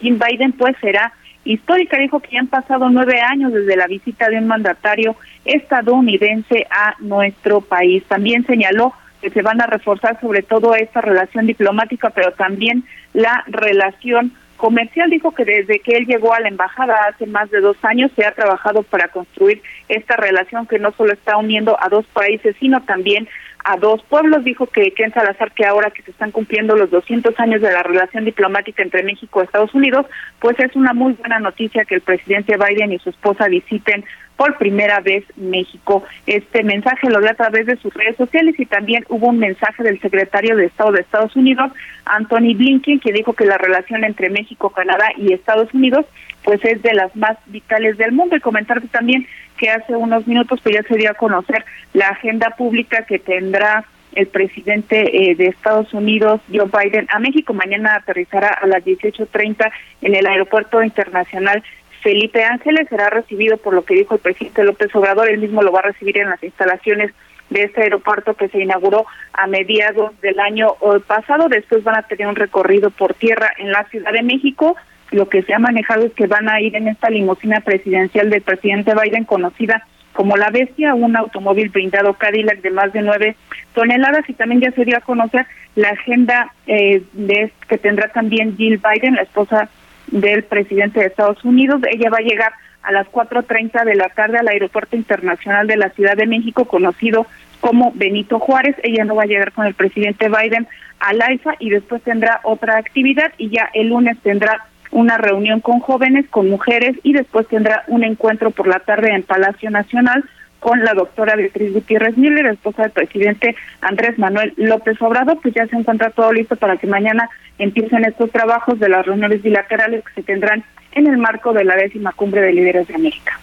Jim 0.00 0.18
Biden 0.18 0.52
pues 0.52 0.76
será 0.80 1.12
histórica. 1.44 1.98
Dijo 1.98 2.20
que 2.20 2.32
ya 2.32 2.40
han 2.40 2.48
pasado 2.48 2.88
nueve 2.90 3.20
años 3.20 3.52
desde 3.52 3.76
la 3.76 3.86
visita 3.86 4.28
de 4.28 4.38
un 4.38 4.46
mandatario 4.46 5.16
estadounidense 5.44 6.66
a 6.70 6.94
nuestro 7.00 7.60
país. 7.60 8.02
También 8.04 8.46
señaló 8.46 8.92
que 9.20 9.30
se 9.30 9.42
van 9.42 9.60
a 9.60 9.66
reforzar 9.66 10.20
sobre 10.20 10.42
todo 10.42 10.74
esta 10.74 11.00
relación 11.00 11.46
diplomática, 11.46 12.10
pero 12.10 12.32
también 12.32 12.84
la 13.12 13.44
relación 13.46 14.32
comercial. 14.56 15.10
Dijo 15.10 15.32
que 15.32 15.44
desde 15.44 15.80
que 15.80 15.96
él 15.96 16.06
llegó 16.06 16.34
a 16.34 16.40
la 16.40 16.48
embajada 16.48 16.94
hace 17.08 17.26
más 17.26 17.50
de 17.50 17.60
dos 17.60 17.76
años 17.82 18.10
se 18.16 18.26
ha 18.26 18.32
trabajado 18.32 18.82
para 18.82 19.08
construir 19.08 19.62
esta 19.88 20.16
relación 20.16 20.66
que 20.66 20.78
no 20.78 20.92
solo 20.92 21.12
está 21.12 21.36
uniendo 21.36 21.76
a 21.80 21.88
dos 21.88 22.04
países, 22.06 22.54
sino 22.60 22.82
también 22.82 23.28
a 23.64 23.76
dos 23.76 24.02
pueblos. 24.04 24.44
Dijo 24.44 24.66
que 24.66 24.92
Ken 24.92 25.12
Salazar, 25.12 25.52
que 25.52 25.66
ahora 25.66 25.90
que 25.90 26.02
se 26.02 26.10
están 26.10 26.30
cumpliendo 26.30 26.76
los 26.76 26.90
200 26.90 27.38
años 27.40 27.62
de 27.62 27.72
la 27.72 27.82
relación 27.82 28.24
diplomática 28.24 28.82
entre 28.82 29.02
México 29.02 29.40
y 29.40 29.44
Estados 29.44 29.74
Unidos, 29.74 30.06
pues 30.38 30.58
es 30.60 30.76
una 30.76 30.92
muy 30.92 31.14
buena 31.14 31.40
noticia 31.40 31.84
que 31.84 31.96
el 31.96 32.02
presidente 32.02 32.56
Biden 32.56 32.92
y 32.92 32.98
su 32.98 33.10
esposa 33.10 33.48
visiten 33.48 34.04
por 34.36 34.58
primera 34.58 35.00
vez 35.00 35.24
México. 35.36 36.02
Este 36.26 36.62
mensaje 36.62 37.08
lo 37.08 37.20
dio 37.20 37.30
a 37.30 37.34
través 37.34 37.66
de 37.66 37.76
sus 37.76 37.94
redes 37.94 38.16
sociales 38.16 38.54
y 38.58 38.66
también 38.66 39.04
hubo 39.08 39.28
un 39.28 39.38
mensaje 39.38 39.82
del 39.82 40.00
secretario 40.00 40.56
de 40.56 40.66
Estado 40.66 40.92
de 40.92 41.00
Estados 41.00 41.36
Unidos, 41.36 41.70
Anthony 42.04 42.54
Blinken, 42.56 43.00
que 43.00 43.12
dijo 43.12 43.32
que 43.32 43.46
la 43.46 43.58
relación 43.58 44.04
entre 44.04 44.30
México, 44.30 44.70
Canadá 44.70 45.06
y 45.16 45.32
Estados 45.32 45.72
Unidos 45.72 46.06
pues 46.44 46.64
es 46.64 46.82
de 46.82 46.94
las 46.94 47.14
más 47.16 47.36
vitales 47.46 47.96
del 47.98 48.12
mundo 48.12 48.36
y 48.36 48.40
comentarte 48.40 48.86
también 48.88 49.26
que 49.56 49.70
hace 49.70 49.96
unos 49.96 50.26
minutos 50.26 50.60
pues 50.62 50.74
ya 50.74 50.82
se 50.82 50.96
dio 50.96 51.10
a 51.10 51.14
conocer 51.14 51.64
la 51.94 52.08
agenda 52.08 52.50
pública 52.50 53.04
que 53.06 53.18
tendrá 53.18 53.84
el 54.14 54.26
presidente 54.28 55.30
eh, 55.30 55.34
de 55.34 55.46
Estados 55.46 55.92
Unidos, 55.92 56.40
Joe 56.52 56.70
Biden, 56.70 57.08
a 57.10 57.18
México. 57.18 57.52
Mañana 57.52 57.96
aterrizará 57.96 58.48
a 58.48 58.66
las 58.66 58.84
18.30 58.84 59.70
en 60.02 60.14
el 60.14 60.26
Aeropuerto 60.26 60.82
Internacional 60.82 61.64
Felipe 62.02 62.44
Ángeles. 62.44 62.88
Será 62.88 63.10
recibido 63.10 63.56
por 63.56 63.74
lo 63.74 63.84
que 63.84 63.94
dijo 63.94 64.14
el 64.14 64.20
presidente 64.20 64.62
López 64.62 64.94
Obrador. 64.94 65.28
Él 65.28 65.40
mismo 65.40 65.62
lo 65.62 65.72
va 65.72 65.80
a 65.80 65.88
recibir 65.90 66.18
en 66.18 66.30
las 66.30 66.42
instalaciones 66.42 67.12
de 67.50 67.64
este 67.64 67.82
aeropuerto 67.82 68.34
que 68.34 68.48
se 68.48 68.62
inauguró 68.62 69.04
a 69.32 69.46
mediados 69.46 70.18
del 70.20 70.38
año 70.38 70.68
eh, 70.80 71.00
pasado. 71.06 71.48
Después 71.48 71.82
van 71.82 71.96
a 71.96 72.02
tener 72.02 72.26
un 72.26 72.36
recorrido 72.36 72.90
por 72.90 73.14
tierra 73.14 73.50
en 73.58 73.72
la 73.72 73.84
Ciudad 73.84 74.12
de 74.12 74.22
México 74.22 74.76
lo 75.14 75.28
que 75.28 75.42
se 75.42 75.54
ha 75.54 75.58
manejado 75.58 76.06
es 76.06 76.12
que 76.12 76.26
van 76.26 76.48
a 76.48 76.60
ir 76.60 76.74
en 76.76 76.88
esta 76.88 77.08
limusina 77.08 77.60
presidencial 77.60 78.30
del 78.30 78.42
presidente 78.42 78.94
Biden 78.94 79.24
conocida 79.24 79.86
como 80.12 80.36
la 80.36 80.50
bestia, 80.50 80.94
un 80.94 81.16
automóvil 81.16 81.70
blindado 81.70 82.14
Cadillac 82.14 82.60
de 82.62 82.70
más 82.70 82.92
de 82.92 83.02
nueve 83.02 83.36
toneladas 83.74 84.28
y 84.28 84.32
también 84.34 84.60
ya 84.60 84.70
se 84.72 84.84
dio 84.84 84.96
a 84.96 85.00
conocer 85.00 85.46
la 85.74 85.90
agenda 85.90 86.52
eh, 86.66 87.02
de 87.12 87.52
que 87.68 87.78
tendrá 87.78 88.08
también 88.08 88.56
Jill 88.56 88.80
Biden, 88.80 89.16
la 89.16 89.22
esposa 89.22 89.68
del 90.08 90.44
presidente 90.44 91.00
de 91.00 91.06
Estados 91.06 91.44
Unidos. 91.44 91.80
Ella 91.90 92.10
va 92.10 92.18
a 92.18 92.28
llegar 92.28 92.52
a 92.82 92.92
las 92.92 93.06
4.30 93.08 93.84
de 93.84 93.94
la 93.96 94.08
tarde 94.08 94.38
al 94.38 94.48
Aeropuerto 94.48 94.96
Internacional 94.96 95.66
de 95.66 95.76
la 95.76 95.90
Ciudad 95.90 96.16
de 96.16 96.26
México, 96.26 96.66
conocido 96.66 97.26
como 97.60 97.92
Benito 97.94 98.38
Juárez. 98.38 98.76
Ella 98.82 99.04
no 99.04 99.16
va 99.16 99.24
a 99.24 99.26
llegar 99.26 99.52
con 99.52 99.66
el 99.66 99.74
presidente 99.74 100.28
Biden 100.28 100.68
al 101.00 101.20
AIFA 101.20 101.56
y 101.58 101.70
después 101.70 102.02
tendrá 102.02 102.40
otra 102.44 102.78
actividad 102.78 103.32
y 103.36 103.48
ya 103.48 103.68
el 103.74 103.88
lunes 103.88 104.16
tendrá 104.22 104.64
una 104.94 105.18
reunión 105.18 105.60
con 105.60 105.80
jóvenes, 105.80 106.24
con 106.30 106.48
mujeres 106.48 106.96
y 107.02 107.12
después 107.12 107.48
tendrá 107.48 107.82
un 107.88 108.04
encuentro 108.04 108.52
por 108.52 108.68
la 108.68 108.78
tarde 108.78 109.12
en 109.12 109.24
Palacio 109.24 109.68
Nacional 109.68 110.24
con 110.60 110.84
la 110.84 110.94
doctora 110.94 111.34
Beatriz 111.34 111.74
Gutiérrez 111.74 112.16
Miller, 112.16 112.46
esposa 112.46 112.82
del 112.82 112.92
presidente 112.92 113.56
Andrés 113.80 114.18
Manuel 114.18 114.54
López 114.56 114.96
Obrador, 115.02 115.38
pues 115.42 115.52
ya 115.52 115.66
se 115.66 115.76
encuentra 115.76 116.10
todo 116.10 116.32
listo 116.32 116.54
para 116.54 116.76
que 116.76 116.86
mañana 116.86 117.28
empiecen 117.58 118.04
estos 118.04 118.30
trabajos 118.30 118.78
de 118.78 118.88
las 118.88 119.04
reuniones 119.04 119.42
bilaterales 119.42 120.04
que 120.04 120.14
se 120.14 120.22
tendrán 120.22 120.64
en 120.92 121.08
el 121.08 121.18
marco 121.18 121.52
de 121.52 121.64
la 121.64 121.74
décima 121.74 122.12
cumbre 122.12 122.40
de 122.40 122.52
líderes 122.52 122.86
de 122.86 122.94
América. 122.94 123.38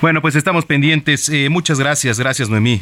Bueno, 0.00 0.22
pues 0.22 0.36
estamos 0.36 0.64
pendientes. 0.64 1.28
Eh, 1.28 1.48
muchas 1.50 1.78
gracias, 1.78 2.18
gracias 2.18 2.48
Noemí. 2.48 2.80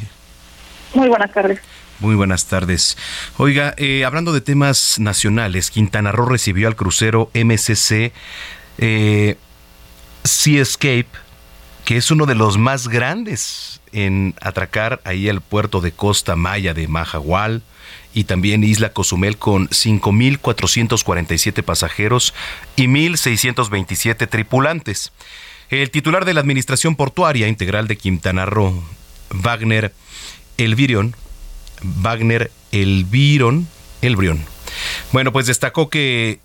Muy 0.95 1.09
buenas 1.09 1.33
tardes. 1.33 1.61
Muy 2.01 2.14
buenas 2.14 2.47
tardes. 2.47 2.97
Oiga, 3.39 3.74
eh, 3.78 4.05
hablando 4.05 4.32
de 4.32 4.40
temas 4.40 4.98
nacionales, 4.98 5.70
Quintana 5.70 6.12
Roo 6.12 6.27
recibió 6.27 6.68
al 6.68 6.77
crucero 6.77 7.31
MCC 7.35 8.12
eh, 8.78 9.36
Sea 10.24 10.62
Escape 10.62 11.09
que 11.86 11.97
es 11.97 12.10
uno 12.10 12.27
de 12.27 12.35
los 12.35 12.59
más 12.59 12.89
grandes 12.89 13.81
en 13.93 14.35
atracar 14.40 15.01
ahí 15.05 15.28
al 15.28 15.40
puerto 15.40 15.81
de 15.81 15.93
Costa 15.93 16.35
Maya 16.35 16.74
de 16.74 16.89
Majahual 16.89 17.62
y 18.12 18.24
también 18.24 18.64
Isla 18.64 18.93
Cozumel 18.93 19.39
con 19.39 19.68
5.447 19.68 21.62
pasajeros 21.62 22.35
y 22.74 22.89
1.627 22.89 24.28
tripulantes. 24.28 25.12
El 25.70 25.93
titular 25.93 26.24
de 26.24 26.35
la 26.35 26.40
Administración 26.40 26.97
Portuaria 26.97 27.47
Integral 27.47 27.86
de 27.86 27.97
Quintana 27.97 28.47
Roo, 28.47 28.82
Wagner 29.31 29.94
Elvirion, 30.59 31.14
Wagner 31.82 32.51
Elviron, 32.73 33.66
Elbrion. 34.03 34.40
Bueno, 35.12 35.32
pues 35.32 35.47
destacó 35.47 35.89
que 35.89 36.40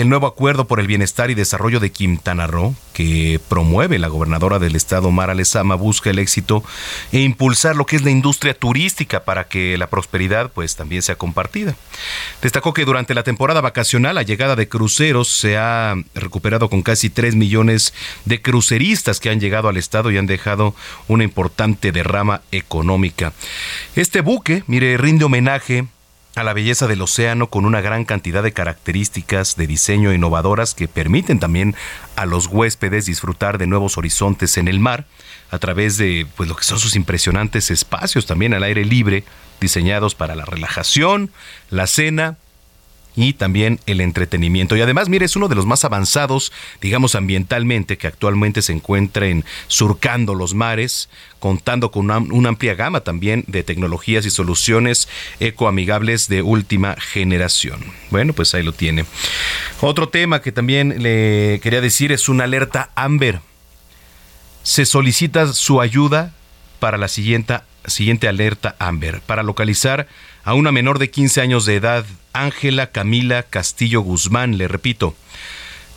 el 0.00 0.08
nuevo 0.08 0.26
acuerdo 0.26 0.66
por 0.66 0.80
el 0.80 0.86
bienestar 0.86 1.30
y 1.30 1.34
desarrollo 1.34 1.80
de 1.80 1.92
Quintana 1.92 2.46
Roo, 2.46 2.74
que 2.92 3.40
promueve 3.48 3.98
la 3.98 4.08
gobernadora 4.08 4.58
del 4.58 4.76
estado 4.76 5.10
Mara 5.10 5.34
Lezama, 5.34 5.74
busca 5.74 6.10
el 6.10 6.18
éxito 6.18 6.64
e 7.12 7.20
impulsar 7.20 7.76
lo 7.76 7.86
que 7.86 7.96
es 7.96 8.02
la 8.02 8.10
industria 8.10 8.54
turística 8.54 9.24
para 9.24 9.48
que 9.48 9.76
la 9.78 9.88
prosperidad 9.88 10.50
pues 10.52 10.76
también 10.76 11.02
sea 11.02 11.16
compartida. 11.16 11.76
Destacó 12.42 12.72
que 12.72 12.84
durante 12.84 13.14
la 13.14 13.22
temporada 13.22 13.60
vacacional 13.60 14.14
la 14.14 14.22
llegada 14.22 14.56
de 14.56 14.68
cruceros 14.68 15.28
se 15.28 15.56
ha 15.56 15.94
recuperado 16.14 16.70
con 16.70 16.82
casi 16.82 17.10
3 17.10 17.36
millones 17.36 17.92
de 18.24 18.40
cruceristas 18.40 19.20
que 19.20 19.30
han 19.30 19.40
llegado 19.40 19.68
al 19.68 19.76
estado 19.76 20.10
y 20.10 20.18
han 20.18 20.26
dejado 20.26 20.74
una 21.08 21.24
importante 21.24 21.92
derrama 21.92 22.42
económica. 22.52 23.32
Este 23.96 24.20
buque, 24.20 24.64
mire, 24.66 24.96
rinde 24.96 25.24
homenaje 25.24 25.86
a 26.36 26.44
la 26.44 26.52
belleza 26.52 26.86
del 26.86 27.02
océano 27.02 27.48
con 27.48 27.64
una 27.64 27.80
gran 27.80 28.04
cantidad 28.04 28.42
de 28.42 28.52
características 28.52 29.56
de 29.56 29.66
diseño 29.66 30.12
innovadoras 30.12 30.74
que 30.74 30.88
permiten 30.88 31.40
también 31.40 31.74
a 32.16 32.26
los 32.26 32.46
huéspedes 32.46 33.06
disfrutar 33.06 33.58
de 33.58 33.66
nuevos 33.66 33.98
horizontes 33.98 34.56
en 34.56 34.68
el 34.68 34.78
mar 34.78 35.06
a 35.50 35.58
través 35.58 35.96
de 35.96 36.26
pues 36.36 36.48
lo 36.48 36.56
que 36.56 36.64
son 36.64 36.78
sus 36.78 36.94
impresionantes 36.94 37.70
espacios 37.70 38.26
también 38.26 38.54
al 38.54 38.62
aire 38.62 38.84
libre 38.84 39.24
diseñados 39.60 40.14
para 40.14 40.36
la 40.36 40.44
relajación, 40.44 41.30
la 41.68 41.86
cena 41.86 42.36
y 43.16 43.32
también 43.34 43.80
el 43.86 44.00
entretenimiento. 44.00 44.76
Y 44.76 44.80
además, 44.80 45.08
mire, 45.08 45.26
es 45.26 45.36
uno 45.36 45.48
de 45.48 45.54
los 45.54 45.66
más 45.66 45.84
avanzados, 45.84 46.52
digamos, 46.80 47.14
ambientalmente, 47.14 47.98
que 47.98 48.06
actualmente 48.06 48.62
se 48.62 48.72
encuentra 48.72 49.26
en 49.26 49.44
surcando 49.66 50.34
los 50.34 50.54
mares, 50.54 51.08
contando 51.38 51.90
con 51.90 52.10
una, 52.10 52.48
amplia 52.48 52.74
gama 52.74 53.00
también 53.00 53.44
de 53.46 53.62
tecnologías 53.62 54.26
y 54.26 54.30
soluciones 54.30 55.08
ecoamigables 55.40 56.28
de 56.28 56.42
última 56.42 56.96
generación. 56.98 57.80
Bueno, 58.10 58.32
pues 58.32 58.54
ahí 58.54 58.62
lo 58.62 58.72
tiene. 58.72 59.04
Otro 59.80 60.08
tema 60.08 60.42
que 60.42 60.52
también 60.52 61.02
le 61.02 61.60
quería 61.62 61.80
decir 61.80 62.12
es 62.12 62.28
una 62.28 62.44
alerta 62.44 62.90
Amber. 62.94 63.40
Se 64.62 64.84
solicita 64.84 65.52
su 65.52 65.80
ayuda 65.80 66.34
para 66.80 66.98
la 66.98 67.08
siguiente, 67.08 67.60
siguiente 67.86 68.28
alerta 68.28 68.76
Amber, 68.78 69.20
para 69.22 69.42
localizar 69.42 70.06
a 70.44 70.54
una 70.54 70.72
menor 70.72 70.98
de 70.98 71.10
15 71.10 71.40
años 71.40 71.66
de 71.66 71.76
edad, 71.76 72.04
Ángela 72.32 72.88
Camila 72.88 73.42
Castillo 73.42 74.00
Guzmán, 74.00 74.58
le 74.58 74.68
repito, 74.68 75.14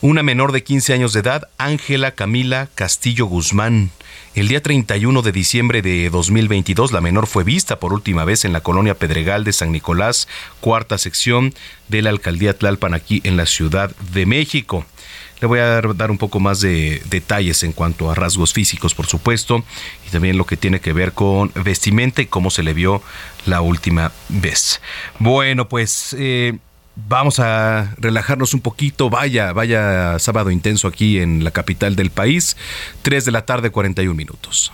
una 0.01 0.21
menor 0.21 0.51
de 0.51 0.63
15 0.63 0.93
años 0.93 1.13
de 1.13 1.21
edad, 1.21 1.47
Ángela 1.57 2.11
Camila 2.11 2.67
Castillo 2.75 3.25
Guzmán. 3.25 3.91
El 4.35 4.47
día 4.47 4.61
31 4.61 5.21
de 5.21 5.31
diciembre 5.31 5.81
de 5.81 6.09
2022, 6.09 6.91
la 6.91 7.01
menor 7.01 7.27
fue 7.27 7.43
vista 7.43 7.79
por 7.79 7.93
última 7.93 8.25
vez 8.25 8.45
en 8.45 8.51
la 8.51 8.61
colonia 8.61 8.95
Pedregal 8.95 9.43
de 9.43 9.53
San 9.53 9.71
Nicolás, 9.71 10.27
cuarta 10.59 10.97
sección 10.97 11.53
de 11.87 12.01
la 12.01 12.09
alcaldía 12.09 12.57
Tlalpan, 12.57 12.93
aquí 12.93 13.21
en 13.23 13.37
la 13.37 13.45
Ciudad 13.45 13.95
de 14.11 14.25
México. 14.25 14.85
Le 15.43 15.47
voy 15.47 15.59
a 15.59 15.81
dar, 15.81 16.09
un 16.09 16.17
poco 16.17 16.39
más 16.39 16.61
de 16.61 17.01
detalles 17.09 17.63
en 17.63 17.73
cuanto 17.73 18.09
a 18.09 18.15
rasgos 18.15 18.53
físicos, 18.53 18.95
por 18.95 19.07
supuesto, 19.07 19.61
y 20.07 20.09
también 20.09 20.37
lo 20.37 20.45
que 20.45 20.55
tiene 20.55 20.79
que 20.79 20.93
ver 20.93 21.11
con 21.11 21.51
vestimenta 21.53 22.21
y 22.21 22.27
cómo 22.27 22.49
se 22.49 22.63
le 22.63 22.73
vio 22.73 23.01
la 23.45 23.59
última 23.59 24.13
vez. 24.29 24.79
Bueno, 25.19 25.67
pues 25.67 26.15
eh, 26.17 26.59
vamos 26.95 27.41
a 27.41 27.93
relajarnos 27.97 28.53
un 28.53 28.61
poquito. 28.61 29.09
Vaya, 29.09 29.51
vaya 29.51 30.17
sábado 30.17 30.49
intenso 30.49 30.87
aquí 30.87 31.19
en 31.19 31.43
la 31.43 31.51
capital 31.51 31.97
del 31.97 32.09
país. 32.09 32.55
3 33.01 33.25
de 33.25 33.31
la 33.31 33.45
tarde, 33.45 33.69
41 33.69 34.15
minutos. 34.15 34.71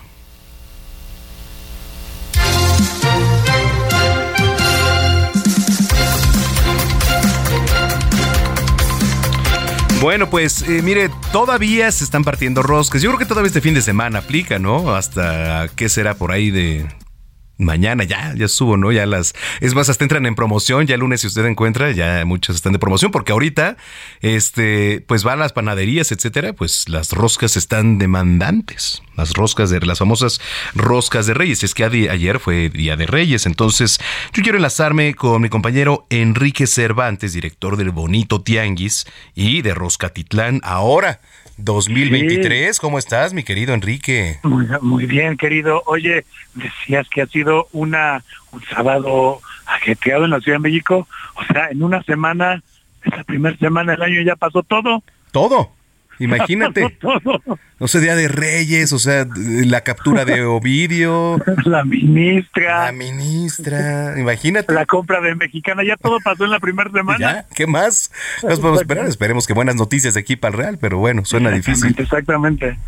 Bueno, 10.00 10.30
pues 10.30 10.62
eh, 10.62 10.80
mire, 10.82 11.10
todavía 11.30 11.92
se 11.92 12.04
están 12.04 12.24
partiendo 12.24 12.62
roscas. 12.62 13.02
Yo 13.02 13.10
creo 13.10 13.18
que 13.18 13.26
todavía 13.26 13.48
este 13.48 13.60
fin 13.60 13.74
de 13.74 13.82
semana 13.82 14.20
aplica, 14.20 14.58
¿no? 14.58 14.94
Hasta 14.94 15.68
qué 15.76 15.90
será 15.90 16.14
por 16.14 16.32
ahí 16.32 16.50
de 16.50 16.86
mañana 17.60 18.04
ya, 18.04 18.34
ya 18.34 18.48
subo, 18.48 18.76
¿no? 18.76 18.90
Ya 18.92 19.06
las, 19.06 19.34
es 19.60 19.74
más, 19.74 19.88
hasta 19.88 20.04
entran 20.04 20.26
en 20.26 20.34
promoción, 20.34 20.86
ya 20.86 20.94
el 20.94 21.00
lunes 21.00 21.20
si 21.20 21.26
usted 21.26 21.44
encuentra, 21.44 21.92
ya 21.92 22.24
muchas 22.24 22.56
están 22.56 22.72
de 22.72 22.78
promoción, 22.78 23.10
porque 23.10 23.32
ahorita, 23.32 23.76
este, 24.20 25.04
pues 25.06 25.22
van 25.22 25.38
las 25.38 25.52
panaderías, 25.52 26.12
etcétera, 26.12 26.52
pues 26.52 26.88
las 26.88 27.12
roscas 27.12 27.56
están 27.56 27.98
demandantes, 27.98 29.02
las 29.16 29.32
roscas 29.34 29.70
de, 29.70 29.80
las 29.80 29.98
famosas 29.98 30.40
roscas 30.74 31.26
de 31.26 31.34
reyes, 31.34 31.62
es 31.62 31.74
que 31.74 31.84
ayer 31.84 32.40
fue 32.40 32.70
Día 32.70 32.96
de 32.96 33.06
Reyes, 33.06 33.46
entonces 33.46 34.00
yo 34.32 34.42
quiero 34.42 34.58
enlazarme 34.58 35.14
con 35.14 35.42
mi 35.42 35.48
compañero 35.48 36.06
Enrique 36.10 36.66
Cervantes, 36.66 37.32
director 37.32 37.76
del 37.76 37.90
Bonito 37.90 38.40
Tianguis 38.42 39.06
y 39.34 39.62
de 39.62 39.74
Roscatitlán, 39.74 40.60
ahora 40.64 41.20
2023. 41.60 42.78
¿Cómo 42.78 42.98
estás, 42.98 43.32
mi 43.32 43.42
querido 43.42 43.74
Enrique? 43.74 44.38
Muy, 44.42 44.66
muy, 44.80 45.06
bien, 45.06 45.36
querido. 45.36 45.82
Oye, 45.86 46.24
decías 46.54 47.08
que 47.08 47.22
ha 47.22 47.26
sido 47.26 47.68
una 47.72 48.22
un 48.52 48.62
sábado 48.64 49.40
ajetreado 49.66 50.24
en 50.24 50.30
la 50.30 50.40
Ciudad 50.40 50.56
de 50.58 50.62
México. 50.62 51.06
O 51.36 51.52
sea, 51.52 51.68
en 51.68 51.82
una 51.82 52.02
semana, 52.02 52.62
esa 53.04 53.24
primera 53.24 53.56
semana 53.58 53.92
del 53.92 54.02
año 54.02 54.22
ya 54.22 54.36
pasó 54.36 54.62
todo. 54.62 55.02
Todo. 55.32 55.72
Imagínate. 56.20 56.98
No 57.80 57.88
sé, 57.88 58.00
Día 58.00 58.14
de 58.14 58.28
Reyes, 58.28 58.92
o 58.92 58.98
sea, 58.98 59.26
la 59.34 59.80
captura 59.80 60.24
de 60.24 60.42
Ovidio. 60.42 61.38
La 61.64 61.82
ministra. 61.84 62.86
La 62.86 62.92
ministra, 62.92 64.18
imagínate. 64.18 64.72
La 64.72 64.84
compra 64.84 65.20
de 65.20 65.34
Mexicana, 65.34 65.82
ya 65.82 65.96
todo 65.96 66.18
pasó 66.22 66.44
en 66.44 66.50
la 66.50 66.60
primera 66.60 66.90
semana. 66.90 67.18
¿Ya? 67.18 67.46
¿Qué 67.54 67.66
más? 67.66 68.12
Nos 68.42 68.60
podemos 68.60 68.82
esperar, 68.82 69.06
esperemos 69.06 69.46
que 69.46 69.54
buenas 69.54 69.76
noticias 69.76 70.14
de 70.14 70.20
aquí 70.20 70.36
para 70.36 70.52
el 70.52 70.58
Real, 70.58 70.78
pero 70.78 70.98
bueno, 70.98 71.24
suena 71.24 71.50
difícil. 71.50 71.94
Exactamente. 71.98 72.78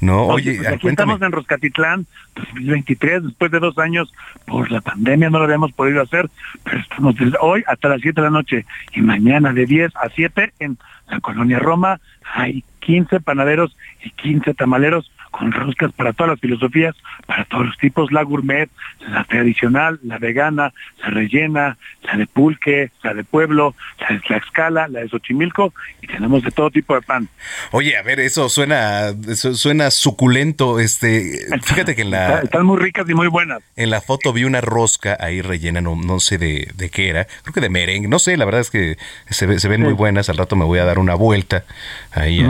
No, 0.00 0.26
oye, 0.26 0.56
pues 0.56 0.68
aquí 0.68 0.88
estamos 0.88 1.22
en 1.22 1.32
Roscatitlán 1.32 2.06
2023, 2.34 3.24
después 3.24 3.50
de 3.50 3.60
dos 3.60 3.78
años 3.78 4.12
por 4.44 4.70
la 4.70 4.82
pandemia 4.82 5.30
no 5.30 5.38
lo 5.38 5.44
habíamos 5.44 5.72
podido 5.72 6.02
hacer, 6.02 6.28
pero 6.64 6.80
estamos 6.80 7.16
desde 7.16 7.38
hoy 7.40 7.64
hasta 7.66 7.88
las 7.88 8.02
7 8.02 8.20
de 8.20 8.26
la 8.26 8.30
noche 8.30 8.66
y 8.92 9.00
mañana 9.00 9.54
de 9.54 9.64
10 9.64 9.96
a 9.96 10.10
7 10.14 10.52
en 10.58 10.76
la 11.08 11.20
colonia 11.20 11.58
Roma 11.58 12.00
hay 12.34 12.64
15 12.80 13.20
panaderos 13.20 13.76
y 14.02 14.10
15 14.10 14.54
tamaleros 14.54 15.10
con 15.36 15.52
roscas 15.52 15.92
para 15.92 16.12
todas 16.12 16.30
las 16.30 16.40
filosofías, 16.40 16.94
para 17.26 17.44
todos 17.44 17.66
los 17.66 17.78
tipos, 17.78 18.10
la 18.12 18.22
gourmet, 18.22 18.70
la 19.08 19.24
tradicional, 19.24 19.98
la 20.02 20.18
vegana, 20.18 20.72
la 21.02 21.10
rellena, 21.10 21.76
la 22.02 22.16
de 22.16 22.26
pulque, 22.26 22.90
la 23.02 23.14
de 23.14 23.24
pueblo, 23.24 23.74
la 24.00 24.16
de 24.16 24.20
Tlaxcala, 24.20 24.88
la 24.88 25.00
de 25.00 25.08
Xochimilco 25.08 25.74
y 26.00 26.06
tenemos 26.06 26.42
de 26.42 26.50
todo 26.50 26.70
tipo 26.70 26.94
de 26.94 27.02
pan. 27.02 27.28
Oye, 27.72 27.96
a 27.96 28.02
ver, 28.02 28.20
eso 28.20 28.48
suena 28.48 29.12
suena 29.34 29.90
suculento, 29.90 30.80
este, 30.80 31.46
fíjate 31.62 31.94
que 31.94 32.02
en 32.02 32.10
la 32.10 32.40
están 32.40 32.64
muy 32.64 32.78
ricas 32.78 33.08
y 33.08 33.14
muy 33.14 33.28
buenas. 33.28 33.60
En 33.76 33.90
la 33.90 34.00
foto 34.00 34.32
vi 34.32 34.44
una 34.44 34.60
rosca 34.60 35.16
ahí 35.20 35.42
rellena, 35.42 35.80
no, 35.80 35.96
no 35.96 36.20
sé 36.20 36.38
de, 36.38 36.70
de 36.74 36.90
qué 36.90 37.08
era, 37.08 37.26
creo 37.42 37.52
que 37.52 37.60
de 37.60 37.68
merengue, 37.68 38.08
no 38.08 38.18
sé, 38.18 38.36
la 38.36 38.44
verdad 38.44 38.62
es 38.62 38.70
que 38.70 38.96
se, 39.28 39.58
se 39.58 39.68
ven 39.68 39.82
muy 39.82 39.92
buenas, 39.92 40.28
al 40.28 40.36
rato 40.36 40.56
me 40.56 40.64
voy 40.64 40.78
a 40.78 40.84
dar 40.84 40.98
una 40.98 41.14
vuelta 41.14 41.64
ahí 42.12 42.44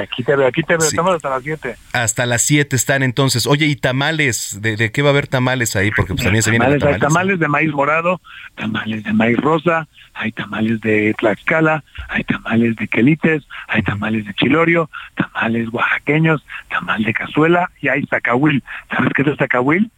aquí 0.00 0.22
te 0.22 0.36
veo, 0.36 0.46
aquí 0.46 0.62
te 0.62 0.76
veo, 0.76 0.86
estamos 0.86 1.14
hasta 1.14 1.30
las 1.30 1.42
7. 1.42 1.69
7. 1.74 1.80
Hasta 1.92 2.26
las 2.26 2.42
7 2.42 2.76
están 2.76 3.02
entonces. 3.02 3.46
Oye, 3.46 3.66
¿y 3.66 3.76
tamales? 3.76 4.58
¿De, 4.60 4.90
qué 4.90 5.02
va 5.02 5.08
a 5.08 5.12
haber 5.12 5.26
tamales 5.26 5.76
ahí? 5.76 5.90
Porque 5.90 6.14
pues 6.14 6.24
también 6.24 6.42
se 6.42 6.50
vienen 6.50 6.78
tamales. 6.78 6.94
Hay 6.94 7.00
tamales 7.00 7.38
de 7.38 7.48
maíz 7.48 7.72
morado, 7.72 8.20
tamales 8.56 9.04
de 9.04 9.12
maíz 9.12 9.36
rosa, 9.36 9.88
hay 10.14 10.32
tamales 10.32 10.80
de 10.80 11.14
Tlaxcala, 11.18 11.84
hay 12.08 12.24
tamales 12.24 12.76
de 12.76 12.88
quelites, 12.88 13.44
hay 13.68 13.82
tamales 13.82 14.26
de 14.26 14.34
chilorio, 14.34 14.90
tamales 15.14 15.68
oaxaqueños, 15.72 16.44
tamal 16.68 17.02
de 17.02 17.12
cazuela 17.12 17.70
y 17.80 17.88
hay 17.88 18.04
zacahuil. 18.06 18.62
¿Sabes 18.90 19.12
qué 19.14 19.22
es 19.22 19.28
el 19.28 19.36
zacahuil? 19.36 19.90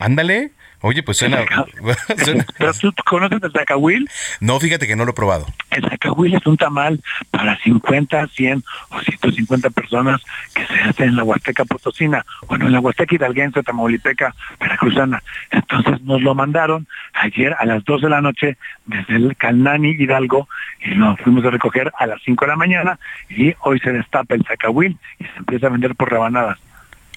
Ándale. 0.00 0.52
Oye, 0.80 1.02
pues 1.02 1.18
suena... 1.18 1.38
¿Pero 2.58 2.72
tú 2.80 2.92
conoces 3.04 3.42
el 3.42 3.52
zacahuil? 3.52 4.08
No, 4.40 4.60
fíjate 4.60 4.86
que 4.86 4.96
no 4.96 5.04
lo 5.04 5.12
he 5.12 5.14
probado. 5.14 5.46
El 5.70 5.88
zacahuil 5.88 6.34
es 6.34 6.46
un 6.46 6.56
tamal 6.56 7.00
para 7.30 7.58
50, 7.58 8.26
100 8.28 8.64
o 8.90 9.00
150 9.00 9.70
personas 9.70 10.22
que 10.54 10.66
se 10.66 10.80
hace 10.80 11.04
en 11.04 11.16
la 11.16 11.24
Huasteca 11.24 11.64
Potosina, 11.64 12.24
bueno, 12.48 12.66
en 12.66 12.72
la 12.72 12.80
Huasteca 12.80 13.14
Hidalguense, 13.14 13.62
Tamaulipeca, 13.62 14.34
Veracruzana. 14.60 15.22
Entonces 15.50 16.00
nos 16.02 16.20
lo 16.22 16.34
mandaron 16.34 16.86
ayer 17.14 17.54
a 17.58 17.64
las 17.64 17.84
2 17.84 18.02
de 18.02 18.08
la 18.08 18.20
noche 18.20 18.56
desde 18.84 19.16
el 19.16 19.36
Calnani 19.36 19.90
Hidalgo 19.90 20.48
y 20.80 20.90
lo 20.90 21.16
fuimos 21.16 21.44
a 21.44 21.50
recoger 21.50 21.92
a 21.98 22.06
las 22.06 22.20
5 22.22 22.44
de 22.44 22.50
la 22.50 22.56
mañana 22.56 22.98
y 23.28 23.54
hoy 23.60 23.80
se 23.80 23.92
destapa 23.92 24.34
el 24.34 24.44
zacahuil 24.44 24.98
y 25.18 25.24
se 25.24 25.38
empieza 25.38 25.66
a 25.66 25.70
vender 25.70 25.94
por 25.94 26.10
rebanadas. 26.10 26.58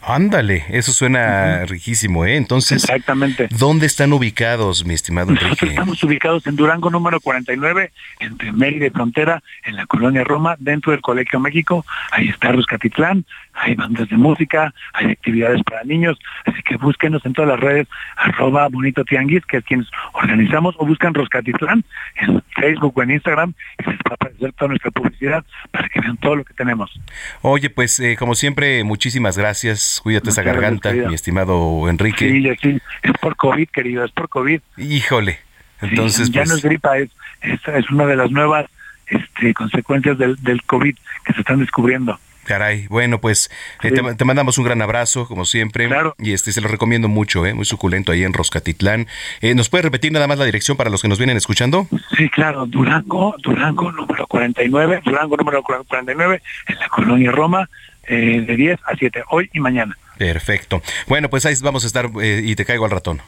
Ándale, 0.02 0.64
eso 0.70 0.94
suena 0.94 1.66
riquísimo, 1.66 2.26
¿eh? 2.26 2.38
Entonces, 2.38 2.84
Exactamente. 2.84 3.48
¿dónde 3.52 3.86
están 3.86 4.14
ubicados, 4.14 4.86
mi 4.86 4.94
estimado 4.94 5.32
Enrique? 5.32 5.68
estamos 5.68 6.02
ubicados 6.04 6.48
en 6.48 6.56
Durango 6.56 6.90
número 6.90 7.20
49, 7.20 7.92
entre 8.20 8.52
Mérida 8.54 8.88
y 8.88 8.90
Frontera, 8.92 9.44
en 9.66 9.76
la 9.76 9.86
colonia 9.86 10.24
Roma, 10.24 10.56
dentro 10.60 10.94
del 10.94 11.02
Colegio 11.02 11.40
México. 11.40 11.86
Ahí 12.12 12.30
está 12.30 12.52
Ruscatitlán, 12.52 13.26
hay 13.54 13.76
bandas 13.76 14.08
de 14.10 14.16
música, 14.16 14.74
hay 14.94 15.12
actividades 15.12 15.62
para 15.64 15.84
niños, 15.84 16.18
así 16.46 16.62
que 16.64 16.78
búsquenos 16.78 17.26
en 17.26 17.34
todas 17.34 17.50
las 17.50 17.60
redes, 17.60 17.88
arroba 18.16 18.70
bonito 18.70 19.04
tianguis, 19.04 19.46
que 19.46 19.58
es 19.58 19.66
quienes 19.66 19.88
organizamos, 20.14 20.76
o 20.78 20.86
buscan 20.86 21.14
Roscatitlán 21.14 21.84
en 22.16 22.42
Facebook 22.56 22.98
o 22.98 23.04
en 23.04 23.12
Instagram, 23.12 23.54
y 23.80 23.90
les 23.90 24.00
va 24.00 24.12
a 24.12 24.14
aparecer 24.14 24.54
toda 24.54 24.70
nuestra 24.70 24.92
publicidad 24.92 25.44
para 25.72 25.90
que 25.90 26.00
vean 26.00 26.16
todo 26.18 26.38
lo 26.38 26.46
que 26.46 26.54
tenemos. 26.54 27.00
Oye, 27.42 27.70
pues 27.70 28.00
eh, 28.00 28.16
como 28.18 28.36
siempre, 28.36 28.84
muchísimas 28.84 29.38
gracias 29.38 29.89
Cuídate 30.04 30.30
esa 30.30 30.44
garganta, 30.44 30.92
mi 30.94 31.14
estimado 31.14 31.90
Enrique. 31.90 32.30
Sí, 32.30 32.44
sí, 32.62 32.82
es 33.04 33.14
por 33.22 33.36
COVID, 33.36 33.70
querido, 33.70 34.06
es 34.06 34.12
por 34.12 34.30
COVID. 34.30 34.62
Híjole. 34.78 35.40
Entonces, 35.82 36.30
ya 36.32 36.44
no 36.46 36.56
es 36.56 36.62
pues 36.62 36.64
gripa, 36.64 36.98
es, 36.98 37.10
es, 37.42 37.90
una 37.90 38.06
de 38.06 38.16
las 38.16 38.32
nuevas 38.32 38.66
este, 39.08 39.54
consecuencias 39.54 40.18
del, 40.18 40.36
del 40.44 40.62
COVID 40.64 40.96
que 41.26 41.34
se 41.34 41.40
están 41.40 41.60
descubriendo. 41.60 42.20
Caray, 42.50 42.88
bueno, 42.88 43.22
pues 43.22 43.52
eh, 43.84 43.92
te, 43.92 44.26
mandamos 44.26 44.58
un 44.58 44.66
gran 44.66 44.82
abrazo, 44.82 45.28
como 45.28 45.46
siempre. 45.46 45.88
Claro. 45.88 46.16
Y 46.18 46.34
este 46.34 46.52
se 46.52 46.62
lo 46.62 46.68
recomiendo 46.68 47.08
mucho, 47.08 47.46
¿eh? 47.46 47.54
muy 47.54 47.66
suculento 47.66 48.12
ahí 48.12 48.24
en 48.24 48.34
Roscatitlán. 48.34 49.06
Eh, 49.42 49.54
¿Nos 49.54 49.70
puede 49.70 49.84
repetir 49.84 50.12
nada 50.12 50.26
más 50.26 50.40
la 50.40 50.46
dirección 50.46 50.76
para 50.76 50.90
los 50.90 51.04
que 51.04 51.08
nos 51.08 51.20
vienen 51.20 51.38
escuchando? 51.38 51.88
Sí, 52.18 52.28
claro, 52.30 52.66
Durango, 52.66 53.36
Durango 53.44 53.92
número 53.92 54.26
49, 54.26 55.02
Durango 55.06 55.38
número 55.38 55.62
49, 55.62 56.42
en 56.66 56.80
la 56.80 56.90
colonia 56.90 57.32
Roma, 57.32 57.70
eh, 58.10 58.42
de 58.42 58.56
10 58.56 58.80
a 58.86 58.96
7, 58.98 59.24
hoy 59.30 59.50
y 59.54 59.60
mañana. 59.60 59.98
Perfecto. 60.18 60.82
Bueno, 61.08 61.30
pues 61.30 61.46
ahí 61.46 61.56
vamos 61.64 61.84
a 61.84 61.88
estar 61.88 62.10
eh, 62.22 62.42
y 62.44 62.56
te 62.56 62.66
caigo 62.66 62.86
al 62.86 62.92
ratón. 62.92 63.22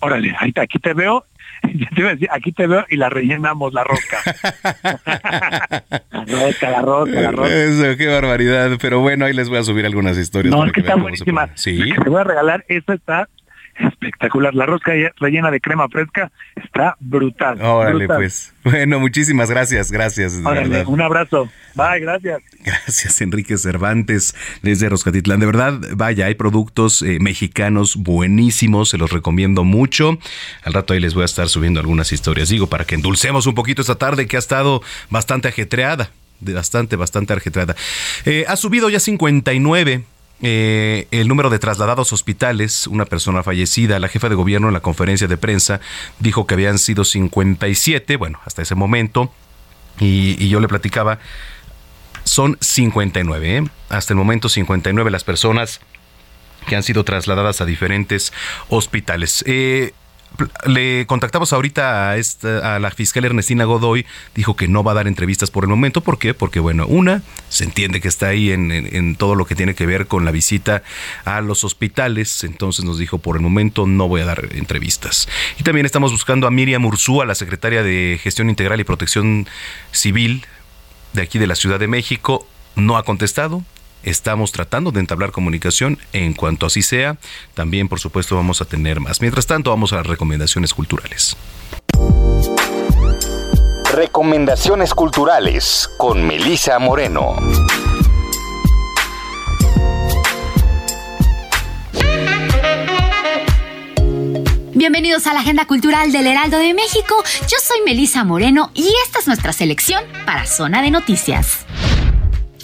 Órale, 0.00 0.34
ahí, 0.38 0.52
aquí 0.56 0.78
te 0.78 0.94
veo 0.94 1.24
aquí 2.30 2.52
te 2.52 2.66
veo 2.66 2.84
y 2.88 2.96
la 2.96 3.08
rellenamos 3.08 3.72
la 3.72 3.84
rosca. 3.84 4.18
la 6.12 6.24
rosca, 6.26 6.70
la 6.70 6.82
rosca, 6.82 7.20
la 7.20 7.30
rosca. 7.32 7.54
Eso, 7.54 7.96
qué 7.96 8.06
barbaridad. 8.06 8.78
Pero 8.80 9.00
bueno, 9.00 9.24
ahí 9.24 9.32
les 9.32 9.48
voy 9.48 9.58
a 9.58 9.64
subir 9.64 9.84
algunas 9.84 10.16
historias. 10.18 10.54
No, 10.54 10.64
es 10.64 10.72
que, 10.72 10.80
está 10.80 10.94
buenísima. 10.94 11.50
Sí. 11.54 11.92
te 11.92 12.10
voy 12.10 12.20
a 12.20 12.24
regalar, 12.24 12.64
esta 12.68 12.94
está 12.94 13.28
espectacular. 13.78 14.54
La 14.54 14.66
rosca 14.66 14.92
rellena 15.18 15.50
de 15.50 15.60
crema 15.60 15.88
fresca 15.88 16.30
está 16.56 16.96
brutal. 17.00 17.60
Órale, 17.60 18.06
pues. 18.06 18.54
Bueno, 18.68 19.00
muchísimas 19.00 19.48
gracias, 19.50 19.90
gracias. 19.90 20.42
Órale, 20.44 20.84
un 20.84 21.00
abrazo. 21.00 21.48
Bye, 21.74 22.00
gracias. 22.00 22.42
Gracias, 22.62 23.20
Enrique 23.22 23.56
Cervantes, 23.56 24.34
desde 24.62 24.90
Roscatitlán. 24.90 25.40
De 25.40 25.46
verdad, 25.46 25.80
vaya, 25.96 26.26
hay 26.26 26.34
productos 26.34 27.00
eh, 27.00 27.18
mexicanos 27.18 27.96
buenísimos, 27.96 28.90
se 28.90 28.98
los 28.98 29.10
recomiendo 29.10 29.64
mucho. 29.64 30.18
Al 30.64 30.74
rato 30.74 30.92
ahí 30.92 31.00
les 31.00 31.14
voy 31.14 31.22
a 31.22 31.26
estar 31.26 31.48
subiendo 31.48 31.80
algunas 31.80 32.12
historias, 32.12 32.50
digo, 32.50 32.66
para 32.66 32.84
que 32.84 32.94
endulcemos 32.94 33.46
un 33.46 33.54
poquito 33.54 33.80
esta 33.80 33.94
tarde 33.94 34.26
que 34.26 34.36
ha 34.36 34.40
estado 34.40 34.82
bastante 35.08 35.48
ajetreada. 35.48 36.10
Bastante, 36.40 36.96
bastante 36.96 37.32
ajetreada. 37.32 37.74
Eh, 38.24 38.44
ha 38.46 38.56
subido 38.56 38.90
ya 38.90 39.00
59 39.00 40.04
eh, 40.40 41.08
el 41.10 41.26
número 41.26 41.50
de 41.50 41.58
trasladados 41.58 42.12
hospitales, 42.12 42.86
una 42.86 43.04
persona 43.04 43.42
fallecida, 43.42 43.98
la 43.98 44.08
jefa 44.08 44.28
de 44.28 44.36
gobierno 44.36 44.68
en 44.68 44.74
la 44.74 44.80
conferencia 44.80 45.26
de 45.26 45.36
prensa 45.36 45.80
dijo 46.20 46.46
que 46.46 46.54
habían 46.54 46.78
sido 46.78 47.04
57, 47.04 48.16
bueno, 48.16 48.40
hasta 48.44 48.62
ese 48.62 48.74
momento, 48.74 49.32
y, 49.98 50.48
yo 50.48 50.60
le 50.60 50.68
platicaba, 50.68 51.18
son 52.22 52.56
59, 52.60 53.56
¿eh? 53.56 53.64
hasta 53.88 54.12
el 54.12 54.16
momento 54.18 54.48
59 54.48 55.10
las 55.10 55.24
personas 55.24 55.80
que 56.66 56.76
han 56.76 56.82
sido 56.82 57.04
trasladadas 57.04 57.60
a 57.60 57.64
diferentes 57.64 58.32
hospitales. 58.68 59.42
Eh, 59.46 59.92
le 60.66 61.06
contactamos 61.06 61.52
ahorita 61.52 62.10
a, 62.10 62.16
esta, 62.16 62.76
a 62.76 62.78
la 62.78 62.90
fiscal 62.90 63.24
Ernestina 63.24 63.64
Godoy, 63.64 64.06
dijo 64.34 64.56
que 64.56 64.68
no 64.68 64.82
va 64.82 64.92
a 64.92 64.94
dar 64.94 65.08
entrevistas 65.08 65.50
por 65.50 65.64
el 65.64 65.70
momento. 65.70 66.00
¿Por 66.00 66.18
qué? 66.18 66.34
Porque, 66.34 66.60
bueno, 66.60 66.86
una, 66.86 67.22
se 67.48 67.64
entiende 67.64 68.00
que 68.00 68.08
está 68.08 68.28
ahí 68.28 68.50
en, 68.50 69.16
todo 69.16 69.34
lo 69.34 69.46
que 69.46 69.54
tiene 69.54 69.74
que 69.74 69.86
ver 69.86 70.06
con 70.06 70.24
la 70.24 70.30
visita 70.30 70.82
a 71.24 71.40
los 71.40 71.64
hospitales, 71.64 72.44
entonces 72.44 72.84
nos 72.84 72.98
dijo, 72.98 73.18
por 73.18 73.36
el 73.36 73.42
momento 73.42 73.86
no 73.86 74.08
voy 74.08 74.20
a 74.20 74.24
dar 74.24 74.48
entrevistas. 74.52 75.28
Y 75.58 75.62
también 75.62 75.86
estamos 75.86 76.12
buscando 76.12 76.46
a 76.46 76.50
Miriam 76.50 76.84
Ursúa, 76.84 77.24
la 77.26 77.34
secretaria 77.34 77.82
de 77.82 78.20
Gestión 78.22 78.50
Integral 78.50 78.80
y 78.80 78.84
Protección 78.84 79.48
Civil 79.92 80.46
de 81.12 81.22
aquí 81.22 81.38
de 81.38 81.46
la 81.46 81.54
Ciudad 81.54 81.80
de 81.80 81.88
México. 81.88 82.46
No 82.76 82.96
ha 82.96 83.02
contestado, 83.02 83.64
Estamos 84.02 84.52
tratando 84.52 84.90
de 84.90 85.00
entablar 85.00 85.32
comunicación 85.32 85.98
en 86.12 86.34
cuanto 86.34 86.66
así 86.66 86.82
sea. 86.82 87.16
También, 87.54 87.88
por 87.88 88.00
supuesto, 88.00 88.36
vamos 88.36 88.60
a 88.60 88.64
tener 88.64 89.00
más. 89.00 89.20
Mientras 89.20 89.46
tanto, 89.46 89.70
vamos 89.70 89.92
a 89.92 89.96
las 89.96 90.06
recomendaciones 90.06 90.72
culturales. 90.74 91.36
Recomendaciones 93.92 94.94
culturales 94.94 95.90
con 95.98 96.26
Melisa 96.26 96.78
Moreno. 96.78 97.36
Bienvenidos 104.78 105.26
a 105.26 105.34
la 105.34 105.40
Agenda 105.40 105.66
Cultural 105.66 106.12
del 106.12 106.28
Heraldo 106.28 106.56
de 106.58 106.72
México. 106.72 107.16
Yo 107.48 107.58
soy 107.60 107.80
Melisa 107.84 108.22
Moreno 108.22 108.70
y 108.74 108.94
esta 109.04 109.18
es 109.18 109.26
nuestra 109.26 109.52
selección 109.52 110.04
para 110.24 110.46
Zona 110.46 110.82
de 110.82 110.92
Noticias. 110.92 111.66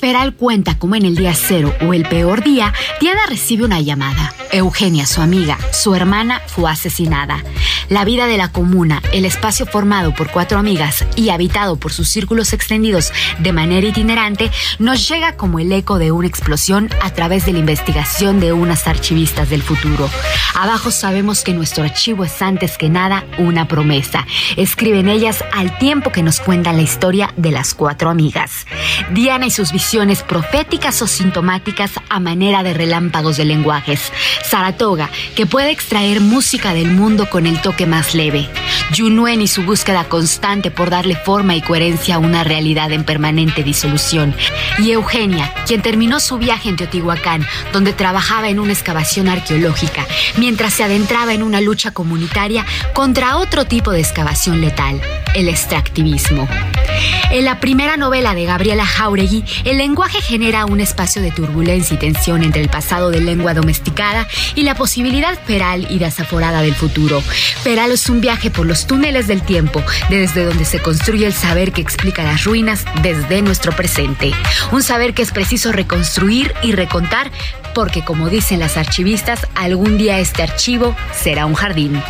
Peral 0.05 0.35
cuenta 0.35 0.77
cómo 0.79 0.97
en 0.97 1.07
el 1.07 1.17
día 1.17 1.33
cero 1.33 1.75
o 1.81 1.95
el 1.95 2.07
peor 2.07 2.45
día, 2.45 2.75
Diana 3.01 3.25
recibe 3.27 3.65
una 3.65 3.81
llamada. 3.81 4.35
Eugenia, 4.53 5.07
su 5.07 5.23
amiga, 5.23 5.57
su 5.73 5.95
hermana, 5.95 6.43
fue 6.47 6.71
asesinada. 6.71 7.43
La 7.89 8.05
vida 8.05 8.27
de 8.27 8.37
la 8.37 8.49
comuna, 8.49 9.03
el 9.15 9.25
espacio 9.25 9.65
formado 9.65 10.15
por 10.15 10.31
cuatro 10.31 10.59
amigas 10.59 11.07
y 11.17 11.31
habitado 11.31 11.77
por 11.77 11.91
sus 11.91 12.09
círculos 12.09 12.53
extendidos 12.53 13.15
de 13.39 13.53
manera 13.55 13.87
itinerante, 13.87 14.51
nos 14.79 15.09
llega 15.09 15.37
como 15.37 15.59
el 15.59 15.73
eco 15.73 15.99
de 15.99 16.13
una 16.13 16.29
explosión 16.29 16.91
a 17.01 17.11
través 17.11 17.47
de 17.47 17.53
la 17.53 17.61
investigación 17.61 18.41
de 18.41 18.53
unas 18.53 18.87
archivistas 18.87 19.49
del 19.49 19.63
futuro. 19.63 20.11
Abajo 20.55 20.91
sabemos 20.91 21.43
que 21.43 21.55
nuestro 21.55 21.83
archivo 21.83 22.25
es 22.25 22.43
antes 22.43 22.77
que 22.77 22.91
nada 22.91 23.25
una 23.39 23.69
promesa. 23.69 24.27
Escriben 24.57 25.09
ellas 25.09 25.43
al 25.55 25.79
tiempo 25.79 26.13
que 26.13 26.23
nos 26.23 26.41
cuentan 26.41 26.77
la 26.77 26.83
historia 26.83 27.33
de 27.39 27.53
las 27.53 27.73
cuatro 27.73 28.11
amigas. 28.11 28.67
Diana 29.11 29.47
y 29.47 29.51
sus 29.51 29.73
visiones 29.73 29.94
proféticas 30.27 31.01
o 31.03 31.07
sintomáticas 31.07 31.93
a 32.09 32.19
manera 32.19 32.65
de 32.65 32.75
relámpagos 32.75 33.37
de 33.37 33.45
lenguajes. 33.45 34.13
Saratoga, 34.43 35.09
que 35.37 35.47
puede 35.47 35.71
extraer 35.71 36.21
música 36.21 36.75
del 36.75 36.91
mundo 36.91 37.31
con 37.31 37.47
el 37.47 37.61
toque 37.61 37.87
más 37.87 38.13
leve. 38.13 38.49
Yunuen 38.93 39.41
y 39.41 39.47
su 39.47 39.63
búsqueda 39.63 40.05
constante 40.05 40.73
por 40.73 40.91
darle 40.91 41.15
forma 41.15 41.55
y 41.55 41.63
coherencia 41.63 42.17
a 42.17 42.19
una 42.19 42.43
realidad 42.43 42.91
en 42.91 43.05
permanente 43.05 43.63
disolución. 43.63 44.35
Y 44.79 44.91
Eugenia, 44.91 45.55
quien 45.65 45.81
terminó 45.81 46.19
su 46.19 46.39
viaje 46.39 46.71
en 46.71 46.77
Teotihuacán, 46.77 47.47
donde 47.73 47.93
trabajaba 47.93 48.49
en 48.49 48.59
una 48.59 48.73
excavación 48.73 49.29
arqueológica, 49.29 50.05
mientras 50.37 50.75
se 50.75 50.83
adentraba 50.83 51.35
en 51.35 51.45
una 51.45 51.61
lucha 51.61 51.93
comunitaria 51.93 52.67
contra 52.95 53.37
otro 53.37 53.65
tipo 53.65 53.93
de 53.93 54.01
excavación 54.01 54.61
letal, 54.61 55.01
el 55.37 55.49
extractivismo. 55.49 56.49
En 57.31 57.45
la 57.45 57.59
primera 57.59 57.97
novela 57.97 58.35
de 58.35 58.45
Gabriela 58.45 58.87
Jauregui, 58.87 59.45
el 59.65 59.74
lenguaje 59.79 60.21
genera 60.21 60.67
un 60.67 60.81
espacio 60.81 61.23
de 61.23 61.31
turbulencia 61.31 61.95
y 61.95 61.99
tensión 61.99 62.43
entre 62.43 62.63
el 62.63 62.69
pasado 62.69 63.11
de 63.11 63.21
lengua 63.21 63.55
domesticada 63.55 64.27
y 64.55 64.63
la 64.63 64.75
posibilidad 64.75 65.39
feral 65.45 65.87
y 65.91 65.99
desaforada 65.99 66.63
del 66.63 66.75
futuro. 66.75 67.21
Feral 67.21 67.91
es 67.93 68.09
un 68.09 68.21
viaje 68.21 68.51
por 68.51 68.67
los 68.67 68.87
túneles 68.87 69.27
del 69.27 69.43
tiempo, 69.43 69.83
desde 70.11 70.45
donde 70.45 70.65
se 70.65 70.81
construye 70.81 71.27
el 71.27 71.33
saber 71.33 71.73
que 71.73 71.81
explica 71.81 72.25
las 72.25 72.45
ruinas 72.45 72.85
desde 73.03 73.43
nuestro 73.43 73.73
presente. 73.73 74.33
Un 74.73 74.83
saber 74.83 75.15
que 75.15 75.23
es 75.23 75.33
preciso 75.33 75.73
reconstruir 75.73 76.53
y 76.63 76.73
recontar 76.73 77.31
porque 77.75 78.05
como 78.05 78.31
dicen 78.31 78.61
las 78.61 78.77
archivistas, 78.77 79.47
algún 79.55 79.99
día 79.99 80.21
este 80.21 80.43
archivo 80.43 80.97
será 81.13 81.45
un 81.45 81.55
jardín. 81.55 82.01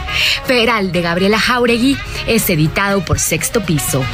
Feral 0.47 0.93
de 0.93 1.01
Gabriela 1.01 1.41
Jauregui 1.41 1.97
es 2.27 2.49
editado 2.51 3.05
por 3.05 3.19
Sexto 3.19 3.65
Piso. 3.65 4.05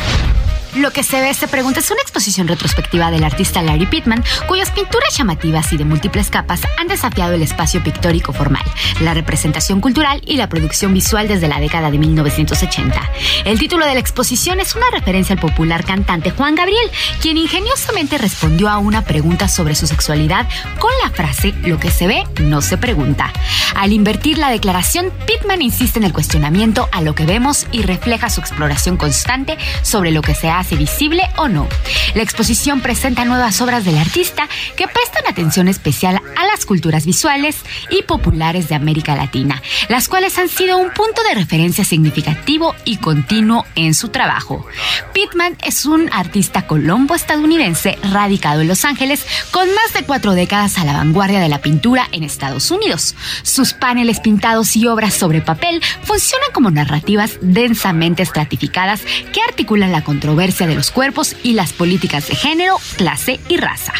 Lo 0.76 0.92
que 0.92 1.02
se 1.02 1.20
ve, 1.20 1.34
se 1.34 1.48
pregunta, 1.48 1.80
es 1.80 1.90
una 1.90 2.00
exposición 2.00 2.46
retrospectiva 2.46 3.10
del 3.10 3.24
artista 3.24 3.60
Larry 3.60 3.86
Pittman, 3.86 4.22
cuyas 4.46 4.70
pinturas 4.70 5.16
llamativas 5.16 5.72
y 5.72 5.76
de 5.76 5.84
múltiples 5.84 6.30
capas 6.30 6.60
han 6.78 6.86
desafiado 6.86 7.34
el 7.34 7.42
espacio 7.42 7.82
pictórico 7.82 8.32
formal, 8.32 8.62
la 9.00 9.12
representación 9.12 9.80
cultural 9.80 10.22
y 10.24 10.36
la 10.36 10.48
producción 10.48 10.94
visual 10.94 11.26
desde 11.26 11.48
la 11.48 11.58
década 11.58 11.90
de 11.90 11.98
1980. 11.98 13.00
El 13.44 13.58
título 13.58 13.84
de 13.84 13.94
la 13.94 14.00
exposición 14.00 14.60
es 14.60 14.76
una 14.76 14.88
referencia 14.92 15.34
al 15.34 15.40
popular 15.40 15.84
cantante 15.84 16.30
Juan 16.30 16.54
Gabriel, 16.54 16.88
quien 17.20 17.36
ingeniosamente 17.36 18.16
respondió 18.16 18.68
a 18.68 18.78
una 18.78 19.02
pregunta 19.02 19.48
sobre 19.48 19.74
su 19.74 19.88
sexualidad 19.88 20.46
con 20.78 20.92
la 21.02 21.10
frase 21.10 21.52
Lo 21.64 21.80
que 21.80 21.90
se 21.90 22.06
ve 22.06 22.22
no 22.40 22.62
se 22.62 22.78
pregunta. 22.78 23.32
Al 23.74 23.92
invertir 23.92 24.38
la 24.38 24.50
declaración, 24.50 25.12
Pittman 25.26 25.62
insiste 25.62 25.98
en 25.98 26.04
el 26.04 26.12
cuestionamiento 26.12 26.88
a 26.92 27.00
lo 27.00 27.16
que 27.16 27.26
vemos 27.26 27.66
y 27.72 27.82
refleja 27.82 28.30
su 28.30 28.40
exploración 28.40 28.96
constante 28.96 29.58
sobre 29.82 30.12
lo 30.12 30.22
que 30.22 30.34
se 30.34 30.48
ha 30.48 30.59
visible 30.68 31.22
o 31.36 31.48
no. 31.48 31.68
La 32.14 32.22
exposición 32.22 32.80
presenta 32.80 33.24
nuevas 33.24 33.60
obras 33.60 33.84
del 33.84 33.98
artista 33.98 34.48
que 34.76 34.86
prestan 34.86 35.24
atención 35.28 35.68
especial 35.68 36.20
a 36.36 36.46
las 36.46 36.66
culturas 36.66 37.06
visuales 37.06 37.56
y 37.90 38.02
populares 38.02 38.68
de 38.68 38.74
América 38.74 39.16
Latina, 39.16 39.62
las 39.88 40.08
cuales 40.08 40.38
han 40.38 40.48
sido 40.48 40.78
un 40.78 40.90
punto 40.90 41.22
de 41.22 41.34
referencia 41.34 41.84
significativo 41.84 42.74
y 42.84 42.98
continuo 42.98 43.64
en 43.74 43.94
su 43.94 44.08
trabajo. 44.08 44.66
Pittman 45.12 45.56
es 45.64 45.86
un 45.86 46.10
artista 46.12 46.66
colombo-estadounidense 46.66 47.98
radicado 48.02 48.60
en 48.60 48.68
Los 48.68 48.84
Ángeles 48.84 49.24
con 49.50 49.68
más 49.74 49.92
de 49.94 50.04
cuatro 50.04 50.32
décadas 50.32 50.78
a 50.78 50.84
la 50.84 50.92
vanguardia 50.92 51.40
de 51.40 51.48
la 51.48 51.60
pintura 51.60 52.08
en 52.12 52.24
Estados 52.24 52.70
Unidos. 52.70 53.14
Sus 53.42 53.72
paneles 53.72 54.20
pintados 54.20 54.76
y 54.76 54.86
obras 54.86 55.14
sobre 55.14 55.40
papel 55.40 55.82
funcionan 56.04 56.50
como 56.52 56.70
narrativas 56.70 57.38
densamente 57.40 58.22
estratificadas 58.22 59.02
que 59.32 59.40
articulan 59.46 59.92
la 59.92 60.04
controversia 60.04 60.49
de 60.58 60.74
los 60.74 60.90
cuerpos 60.90 61.36
y 61.42 61.52
las 61.54 61.72
políticas 61.72 62.28
de 62.28 62.34
género, 62.34 62.76
clase 62.96 63.40
y 63.48 63.56
raza. 63.56 63.92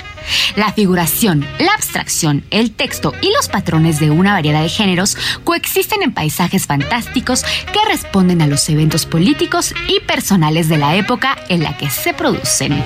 La 0.56 0.72
figuración, 0.72 1.47
la 1.59 1.72
abstracción, 1.72 2.44
el 2.51 2.72
texto 2.72 3.14
y 3.22 3.32
los 3.32 3.48
patrones 3.48 3.98
de 4.01 4.10
una 4.10 4.32
variedad 4.32 4.62
de 4.62 4.68
géneros 4.68 5.16
coexisten 5.44 6.02
en 6.02 6.12
paisajes 6.12 6.66
fantásticos 6.66 7.44
que 7.72 7.89
responden 7.89 8.43
a 8.43 8.47
los 8.47 8.68
eventos 8.68 9.06
políticos 9.06 9.74
y 9.89 10.01
personales 10.01 10.68
de 10.68 10.78
la 10.78 10.97
época 10.97 11.39
en 11.48 11.62
la 11.62 11.77
que 11.77 11.89
se 11.89 12.12
producen. 12.12 12.85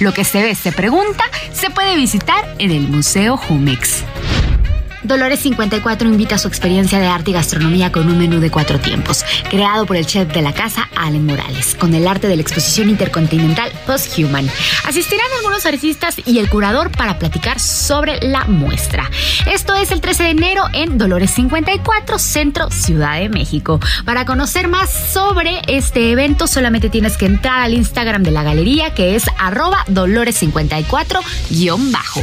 Lo 0.00 0.14
que 0.14 0.24
se 0.24 0.42
ve, 0.42 0.54
se 0.54 0.72
pregunta, 0.72 1.24
se 1.52 1.70
puede 1.70 1.96
visitar 1.96 2.56
en 2.58 2.70
el 2.70 2.88
Museo 2.88 3.36
Jumex. 3.36 4.04
Dolores 5.04 5.38
54 5.40 6.08
invita 6.08 6.36
a 6.36 6.38
su 6.38 6.48
experiencia 6.48 6.98
de 6.98 7.06
arte 7.06 7.30
y 7.30 7.34
gastronomía 7.34 7.92
con 7.92 8.08
un 8.08 8.16
menú 8.16 8.40
de 8.40 8.50
cuatro 8.50 8.78
tiempos, 8.78 9.22
creado 9.50 9.84
por 9.84 9.98
el 9.98 10.06
chef 10.06 10.32
de 10.32 10.40
la 10.40 10.54
casa, 10.54 10.88
Allen 10.96 11.26
Morales, 11.26 11.76
con 11.78 11.94
el 11.94 12.08
arte 12.08 12.26
de 12.26 12.36
la 12.36 12.42
exposición 12.42 12.88
intercontinental 12.88 13.70
Posthuman. 13.86 14.48
Asistirán 14.86 15.26
algunos 15.38 15.66
artistas 15.66 16.16
y 16.24 16.38
el 16.38 16.48
curador 16.48 16.90
para 16.90 17.18
platicar 17.18 17.60
sobre 17.60 18.18
la 18.22 18.46
muestra. 18.46 19.10
Esto 19.46 19.74
es 19.74 19.90
el 19.90 20.00
13 20.00 20.22
de 20.22 20.30
enero 20.30 20.64
en 20.72 20.96
Dolores 20.96 21.32
54, 21.32 22.18
Centro, 22.18 22.70
Ciudad 22.70 23.18
de 23.18 23.28
México. 23.28 23.80
Para 24.06 24.24
conocer 24.24 24.68
más 24.68 24.88
sobre 24.90 25.60
este 25.68 26.12
evento, 26.12 26.46
solamente 26.46 26.88
tienes 26.88 27.18
que 27.18 27.26
entrar 27.26 27.60
al 27.60 27.74
Instagram 27.74 28.22
de 28.22 28.30
la 28.30 28.42
galería, 28.42 28.94
que 28.94 29.16
es 29.16 29.24
arroba 29.38 29.84
dolores54-bajo. 29.86 32.22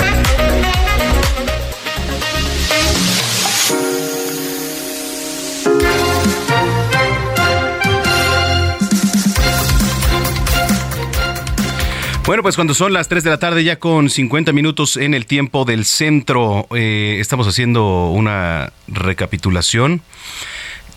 Bueno, 12.31 12.43
pues 12.43 12.55
cuando 12.55 12.73
son 12.73 12.93
las 12.93 13.09
3 13.09 13.25
de 13.25 13.29
la 13.29 13.39
tarde, 13.39 13.61
ya 13.61 13.77
con 13.77 14.09
50 14.09 14.53
minutos 14.53 14.95
en 14.95 15.13
el 15.13 15.25
tiempo 15.25 15.65
del 15.65 15.83
centro, 15.83 16.65
eh, 16.73 17.17
estamos 17.19 17.45
haciendo 17.45 18.09
una 18.11 18.71
recapitulación. 18.87 20.01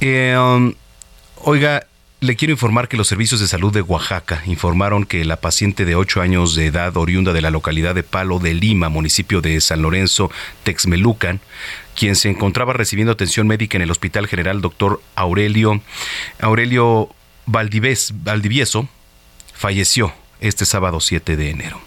Eh, 0.00 0.36
um, 0.38 0.74
oiga, 1.38 1.88
le 2.20 2.36
quiero 2.36 2.52
informar 2.52 2.86
que 2.86 2.96
los 2.96 3.08
servicios 3.08 3.40
de 3.40 3.48
salud 3.48 3.72
de 3.72 3.80
Oaxaca 3.80 4.44
informaron 4.46 5.06
que 5.06 5.24
la 5.24 5.34
paciente 5.34 5.84
de 5.84 5.96
8 5.96 6.20
años 6.20 6.54
de 6.54 6.66
edad, 6.66 6.96
oriunda 6.96 7.32
de 7.32 7.42
la 7.42 7.50
localidad 7.50 7.96
de 7.96 8.04
Palo 8.04 8.38
de 8.38 8.54
Lima, 8.54 8.88
municipio 8.88 9.40
de 9.40 9.60
San 9.60 9.82
Lorenzo, 9.82 10.30
Texmelucan, 10.62 11.40
quien 11.96 12.14
se 12.14 12.30
encontraba 12.30 12.74
recibiendo 12.74 13.10
atención 13.10 13.48
médica 13.48 13.76
en 13.76 13.82
el 13.82 13.90
Hospital 13.90 14.28
General 14.28 14.60
Dr. 14.60 15.00
Aurelio, 15.16 15.82
Aurelio 16.38 17.08
Valdivieso, 17.46 18.88
falleció 19.52 20.14
este 20.40 20.64
sábado 20.64 21.00
7 21.00 21.36
de 21.36 21.50
enero. 21.50 21.80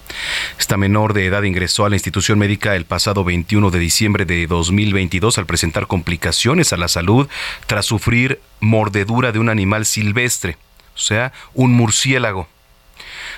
Esta 0.60 0.78
menor 0.78 1.14
de 1.14 1.26
edad 1.26 1.44
ingresó 1.44 1.86
a 1.86 1.90
la 1.90 1.96
institución 1.96 2.40
médica 2.40 2.76
el 2.76 2.86
pasado 2.86 3.24
21 3.24 3.72
de 3.72 3.80
diciembre 3.80 4.26
de 4.26 4.48
2022 4.48 5.38
al 5.38 5.46
presentar 5.46 5.88
complicaciones 5.88 6.74
a 6.74 6.78
la 6.78 6.88
salud 6.88 7.28
tras 7.66 7.86
sufrir 7.86 8.42
mordedura 8.60 9.32
de 9.32 9.40
un 9.40 9.50
animal 9.50 9.86
silvestre, 9.86 10.58
o 10.96 11.00
sea, 11.00 11.34
un 11.54 11.74
murciélago, 11.74 12.48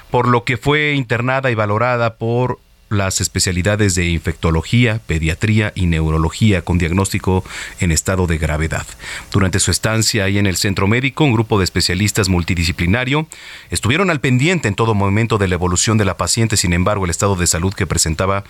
por 0.10 0.28
lo 0.28 0.44
que 0.44 0.58
fue 0.58 0.94
internada 0.94 1.52
y 1.52 1.56
valorada 1.56 2.16
por 2.16 2.60
las 2.90 3.22
especialidades 3.22 3.96
de 3.96 4.06
infectología, 4.06 5.00
pediatría 5.06 5.72
y 5.76 5.86
neurología 5.86 6.64
con 6.64 6.78
diagnóstico 6.78 7.44
en 7.80 7.92
estado 7.92 8.28
de 8.28 8.38
gravedad. 8.38 8.86
Durante 9.32 9.60
su 9.60 9.72
estancia 9.72 10.26
ahí 10.26 10.38
en 10.38 10.48
el 10.48 10.58
centro 10.58 10.88
médico, 10.88 11.24
un 11.24 11.34
grupo 11.34 11.60
de 11.60 11.64
especialistas 11.64 12.30
multidisciplinario 12.30 13.28
estuvieron 13.70 14.10
al 14.10 14.20
pendiente 14.20 14.68
en 14.68 14.76
todo 14.76 14.96
momento 14.96 15.38
de 15.38 15.48
la 15.48 15.56
evolución 15.56 15.98
de 15.98 16.06
la 16.06 16.18
paciente, 16.18 16.58
sin 16.58 16.74
embargo, 16.74 17.06
el 17.06 17.12
estado 17.12 17.36
de 17.36 17.48
salud 17.48 17.74
que 17.74 17.88
presentaba 17.88 18.44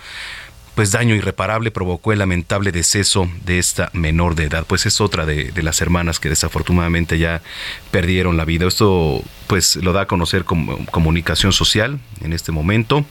pues 0.74 0.92
daño 0.92 1.14
irreparable 1.14 1.70
provocó 1.70 2.12
el 2.12 2.20
lamentable 2.20 2.72
deceso 2.72 3.28
de 3.44 3.58
esta 3.58 3.90
menor 3.92 4.34
de 4.34 4.44
edad. 4.44 4.64
Pues 4.66 4.86
es 4.86 5.00
otra 5.00 5.26
de, 5.26 5.50
de, 5.52 5.62
las 5.62 5.82
hermanas 5.82 6.20
que 6.20 6.28
desafortunadamente 6.28 7.18
ya 7.18 7.42
perdieron 7.90 8.36
la 8.36 8.44
vida. 8.44 8.66
Esto 8.66 9.22
pues 9.46 9.76
lo 9.76 9.92
da 9.92 10.02
a 10.02 10.06
conocer 10.06 10.44
como 10.44 10.86
comunicación 10.86 11.52
social 11.52 11.98
en 12.22 12.32
este 12.32 12.52
momento 12.52 13.04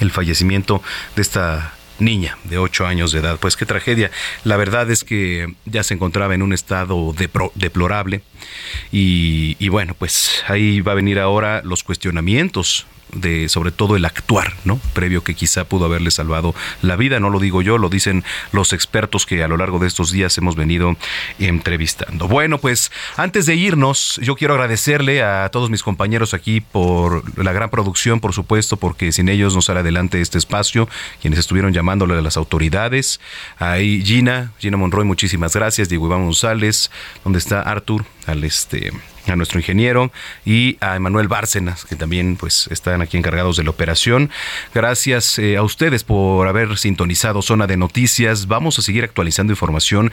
el 0.00 0.10
fallecimiento 0.10 0.82
de 1.16 1.22
esta 1.22 1.74
niña 1.98 2.38
de 2.44 2.58
8 2.58 2.86
años 2.86 3.12
de 3.12 3.20
edad. 3.20 3.38
Pues 3.38 3.56
qué 3.56 3.66
tragedia. 3.66 4.10
La 4.44 4.56
verdad 4.56 4.90
es 4.90 5.04
que 5.04 5.54
ya 5.66 5.82
se 5.82 5.94
encontraba 5.94 6.34
en 6.34 6.42
un 6.42 6.52
estado 6.52 7.14
deplorable 7.54 8.22
y, 8.90 9.56
y, 9.58 9.68
bueno, 9.68 9.94
pues 9.94 10.42
ahí 10.48 10.80
va 10.80 10.92
a 10.92 10.96
venir 10.96 11.18
ahora 11.18 11.62
los 11.64 11.84
cuestionamientos 11.84 12.86
de 13.12 13.48
sobre 13.48 13.72
todo 13.72 13.96
el 13.96 14.04
actuar, 14.04 14.54
¿no? 14.64 14.80
Previo 14.92 15.24
que 15.24 15.34
quizá 15.34 15.64
pudo 15.64 15.86
haberle 15.86 16.10
salvado 16.10 16.54
la 16.82 16.96
vida, 16.96 17.20
no 17.20 17.30
lo 17.30 17.38
digo 17.38 17.62
yo, 17.62 17.78
lo 17.78 17.88
dicen 17.88 18.24
los 18.52 18.72
expertos 18.72 19.26
que 19.26 19.42
a 19.42 19.48
lo 19.48 19.56
largo 19.56 19.78
de 19.78 19.86
estos 19.86 20.10
días 20.10 20.36
hemos 20.38 20.56
venido 20.56 20.96
entrevistando. 21.38 22.28
Bueno, 22.28 22.58
pues 22.58 22.90
antes 23.16 23.46
de 23.46 23.54
irnos, 23.54 24.20
yo 24.22 24.36
quiero 24.36 24.54
agradecerle 24.54 25.22
a 25.22 25.48
todos 25.50 25.70
mis 25.70 25.82
compañeros 25.82 26.34
aquí 26.34 26.60
por 26.60 27.22
la 27.42 27.52
gran 27.52 27.70
producción, 27.70 28.20
por 28.20 28.32
supuesto, 28.32 28.76
porque 28.76 29.12
sin 29.12 29.28
ellos 29.28 29.54
no 29.54 29.62
sale 29.62 29.80
adelante 29.80 30.20
este 30.20 30.38
espacio, 30.38 30.88
quienes 31.20 31.38
estuvieron 31.38 31.72
llamándole 31.72 32.14
a 32.14 32.22
las 32.22 32.36
autoridades. 32.36 33.20
Ahí 33.58 34.02
Gina, 34.04 34.52
Gina 34.58 34.76
Monroy, 34.76 35.04
muchísimas 35.04 35.54
gracias, 35.54 35.88
Diego 35.88 36.06
Iván 36.06 36.24
González, 36.24 36.90
¿dónde 37.24 37.38
está 37.38 37.62
Artur? 37.62 38.04
al 38.26 38.44
este 38.44 38.92
a 39.26 39.36
nuestro 39.36 39.58
ingeniero 39.58 40.10
y 40.44 40.76
a 40.80 40.96
Emanuel 40.96 41.28
Bárcenas, 41.28 41.84
que 41.84 41.96
también 41.96 42.36
pues 42.36 42.68
están 42.70 43.02
aquí 43.02 43.16
encargados 43.16 43.56
de 43.56 43.64
la 43.64 43.70
operación. 43.70 44.30
Gracias 44.74 45.38
eh, 45.38 45.56
a 45.56 45.62
ustedes 45.62 46.04
por 46.04 46.46
haber 46.48 46.76
sintonizado 46.78 47.42
Zona 47.42 47.66
de 47.66 47.76
Noticias. 47.76 48.46
Vamos 48.46 48.78
a 48.78 48.82
seguir 48.82 49.04
actualizando 49.04 49.52
información 49.52 50.12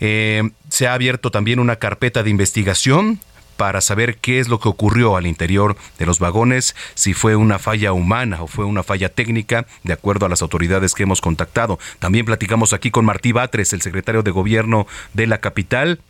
Eh, 0.00 0.48
se 0.70 0.88
ha 0.88 0.94
abierto 0.94 1.30
también 1.30 1.60
una 1.60 1.76
carpeta 1.76 2.22
de 2.22 2.30
investigación 2.30 3.20
para 3.62 3.80
saber 3.80 4.16
qué 4.16 4.40
es 4.40 4.48
lo 4.48 4.58
que 4.58 4.68
ocurrió 4.68 5.16
al 5.16 5.24
interior 5.24 5.76
de 5.96 6.04
los 6.04 6.18
vagones, 6.18 6.74
si 6.94 7.14
fue 7.14 7.36
una 7.36 7.60
falla 7.60 7.92
humana 7.92 8.42
o 8.42 8.48
fue 8.48 8.64
una 8.64 8.82
falla 8.82 9.08
técnica, 9.08 9.66
de 9.84 9.92
acuerdo 9.92 10.26
a 10.26 10.28
las 10.28 10.42
autoridades 10.42 10.94
que 10.94 11.04
hemos 11.04 11.20
contactado. 11.20 11.78
También 12.00 12.26
platicamos 12.26 12.72
aquí 12.72 12.90
con 12.90 13.04
Martí 13.04 13.30
Batres, 13.30 13.72
el 13.72 13.80
secretario 13.80 14.24
de 14.24 14.32
Gobierno 14.32 14.88
de 15.12 15.28
la 15.28 15.38
capital, 15.38 16.00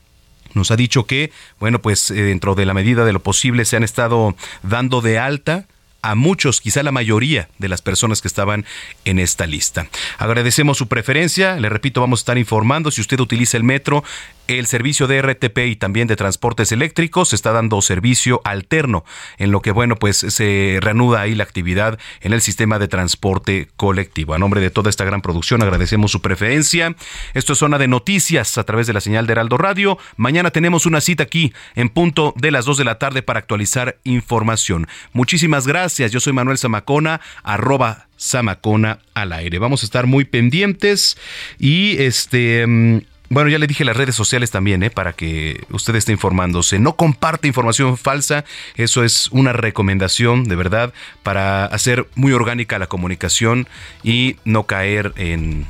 nos 0.55 0.71
ha 0.71 0.77
dicho 0.77 1.05
que, 1.05 1.31
bueno, 1.61 1.83
pues 1.83 2.11
eh, 2.11 2.15
dentro 2.15 2.55
de 2.55 2.65
la 2.65 2.73
medida 2.73 3.05
de 3.05 3.13
lo 3.13 3.21
posible 3.21 3.67
se 3.67 3.77
han 3.77 3.85
estado 3.85 4.35
dando 4.63 5.03
de 5.03 5.19
alta 5.19 5.67
a 6.03 6.17
muchos, 6.17 6.61
quizá 6.61 6.83
la 6.83 6.91
mayoría 6.91 7.49
de 7.59 7.69
las 7.69 7.81
personas 7.81 8.21
que 8.21 8.29
estaban 8.29 8.67
en 9.05 9.19
esta 9.21 9.47
lista. 9.47 9.87
Agradecemos 10.19 10.77
su 10.77 10.89
preferencia, 10.89 11.57
le 11.57 11.69
repito, 11.69 12.01
vamos 12.01 12.21
a 12.21 12.23
estar 12.23 12.39
informando 12.39 12.91
si 12.91 13.01
usted 13.01 13.21
utiliza 13.21 13.57
el 13.57 13.63
metro, 13.63 14.03
el 14.49 14.67
servicio 14.67 15.07
de 15.07 15.23
RTP 15.23 15.59
y 15.67 15.77
también 15.77 16.09
de 16.09 16.17
transportes 16.17 16.73
eléctricos 16.73 17.33
está 17.33 17.53
dando 17.53 17.81
servicio 17.83 18.41
alterno, 18.45 19.05
en 19.39 19.51
lo 19.51 19.61
que, 19.61 19.71
bueno, 19.71 19.97
pues 19.97 20.17
se 20.17 20.79
reanuda 20.81 21.21
ahí 21.21 21.35
la 21.35 21.45
actividad 21.45 21.99
en 22.21 22.33
el 22.33 22.41
sistema 22.41 22.79
de 22.79 22.89
transporte 22.89 23.69
colectivo. 23.77 24.35
A 24.35 24.39
nombre 24.39 24.61
de 24.61 24.71
toda 24.71 24.91
esta 24.91 25.05
gran 25.05 25.23
producción 25.23 25.63
agradecemos 25.63 26.11
su 26.11 26.21
preferencia. 26.21 26.95
Esto 27.35 27.53
es 27.53 27.59
Zona 27.59 27.79
de 27.79 27.89
Noticias 27.89 28.59
a 28.59 28.65
través 28.65 28.87
de 28.87 28.93
la 28.93 29.01
señal 29.01 29.27
de 29.27 29.33
Heraldo 29.33 29.59
Radio. 29.59 29.99
Mañana 30.17 30.51
tenemos 30.51 30.87
una 30.87 31.01
cita 31.01 31.23
aquí 31.23 31.53
en 31.75 31.89
punto 31.89 32.35
de 32.37 32.51
las 32.51 32.65
2 32.65 32.79
de 32.79 32.85
la 32.85 32.99
tarde 32.99 33.23
para 33.23 33.39
actualizar 33.39 33.99
información. 34.05 34.87
Muchísimas 35.13 35.67
gracias. 35.67 36.13
Yo 36.13 36.21
soy 36.21 36.33
Manuel 36.33 36.59
Zamacona, 36.59 37.21
arroba 37.43 38.09
Zamacona 38.19 39.01
al 39.15 39.33
aire. 39.33 39.59
Vamos 39.59 39.83
a 39.83 39.87
estar 39.87 40.07
muy 40.07 40.25
pendientes 40.25 41.17
y 41.59 41.97
este 41.99 42.67
mm, 42.67 43.01
bueno, 43.33 43.49
ya 43.49 43.59
le 43.59 43.67
dije 43.67 43.85
las 43.85 43.97
redes 43.97 44.15
sociales 44.15 44.51
también, 44.51 44.83
¿eh? 44.83 44.91
para 44.91 45.15
que 45.15 45.65
usted 45.71 45.95
esté 45.95 46.13
informándose. 46.13 46.79
No 46.79 46.97
comparte 46.97 47.49
información 47.49 47.97
falsa, 47.97 48.45
eso 48.77 49.05
es 49.05 49.29
una 49.31 49.55
recomendación 49.55 50.45
de 50.45 50.55
verdad 50.55 50.93
para 51.23 51.65
hacer 51.65 52.07
muy 52.15 52.33
orgánica 52.33 52.79
la 52.79 52.89
comunicación 52.89 53.69
y 54.03 54.37
no 54.45 54.65
caer 54.65 55.15
en 55.17 55.67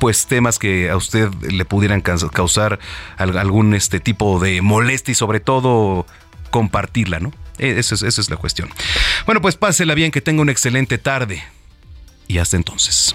pues 0.00 0.26
temas 0.26 0.58
que 0.58 0.90
a 0.90 0.96
usted 0.96 1.30
le 1.48 1.64
pudieran 1.64 2.00
causar 2.00 2.80
algún 3.18 3.74
este 3.74 4.00
tipo 4.00 4.40
de 4.40 4.60
molestia 4.60 5.12
y 5.12 5.14
sobre 5.14 5.38
todo 5.38 6.06
compartirla, 6.50 7.20
¿no? 7.20 7.32
E-, 7.58 7.78
esa 7.78 7.94
es, 7.94 8.02
esa 8.02 8.20
es 8.20 8.30
la 8.30 8.36
cuestión. 8.36 8.68
Bueno, 9.26 9.40
pues 9.40 9.56
pásela 9.56 9.94
bien, 9.94 10.10
que 10.10 10.20
tenga 10.20 10.42
una 10.42 10.50
excelente 10.50 10.98
tarde 10.98 11.44
y 12.26 12.38
hasta 12.38 12.56
entonces. 12.56 13.14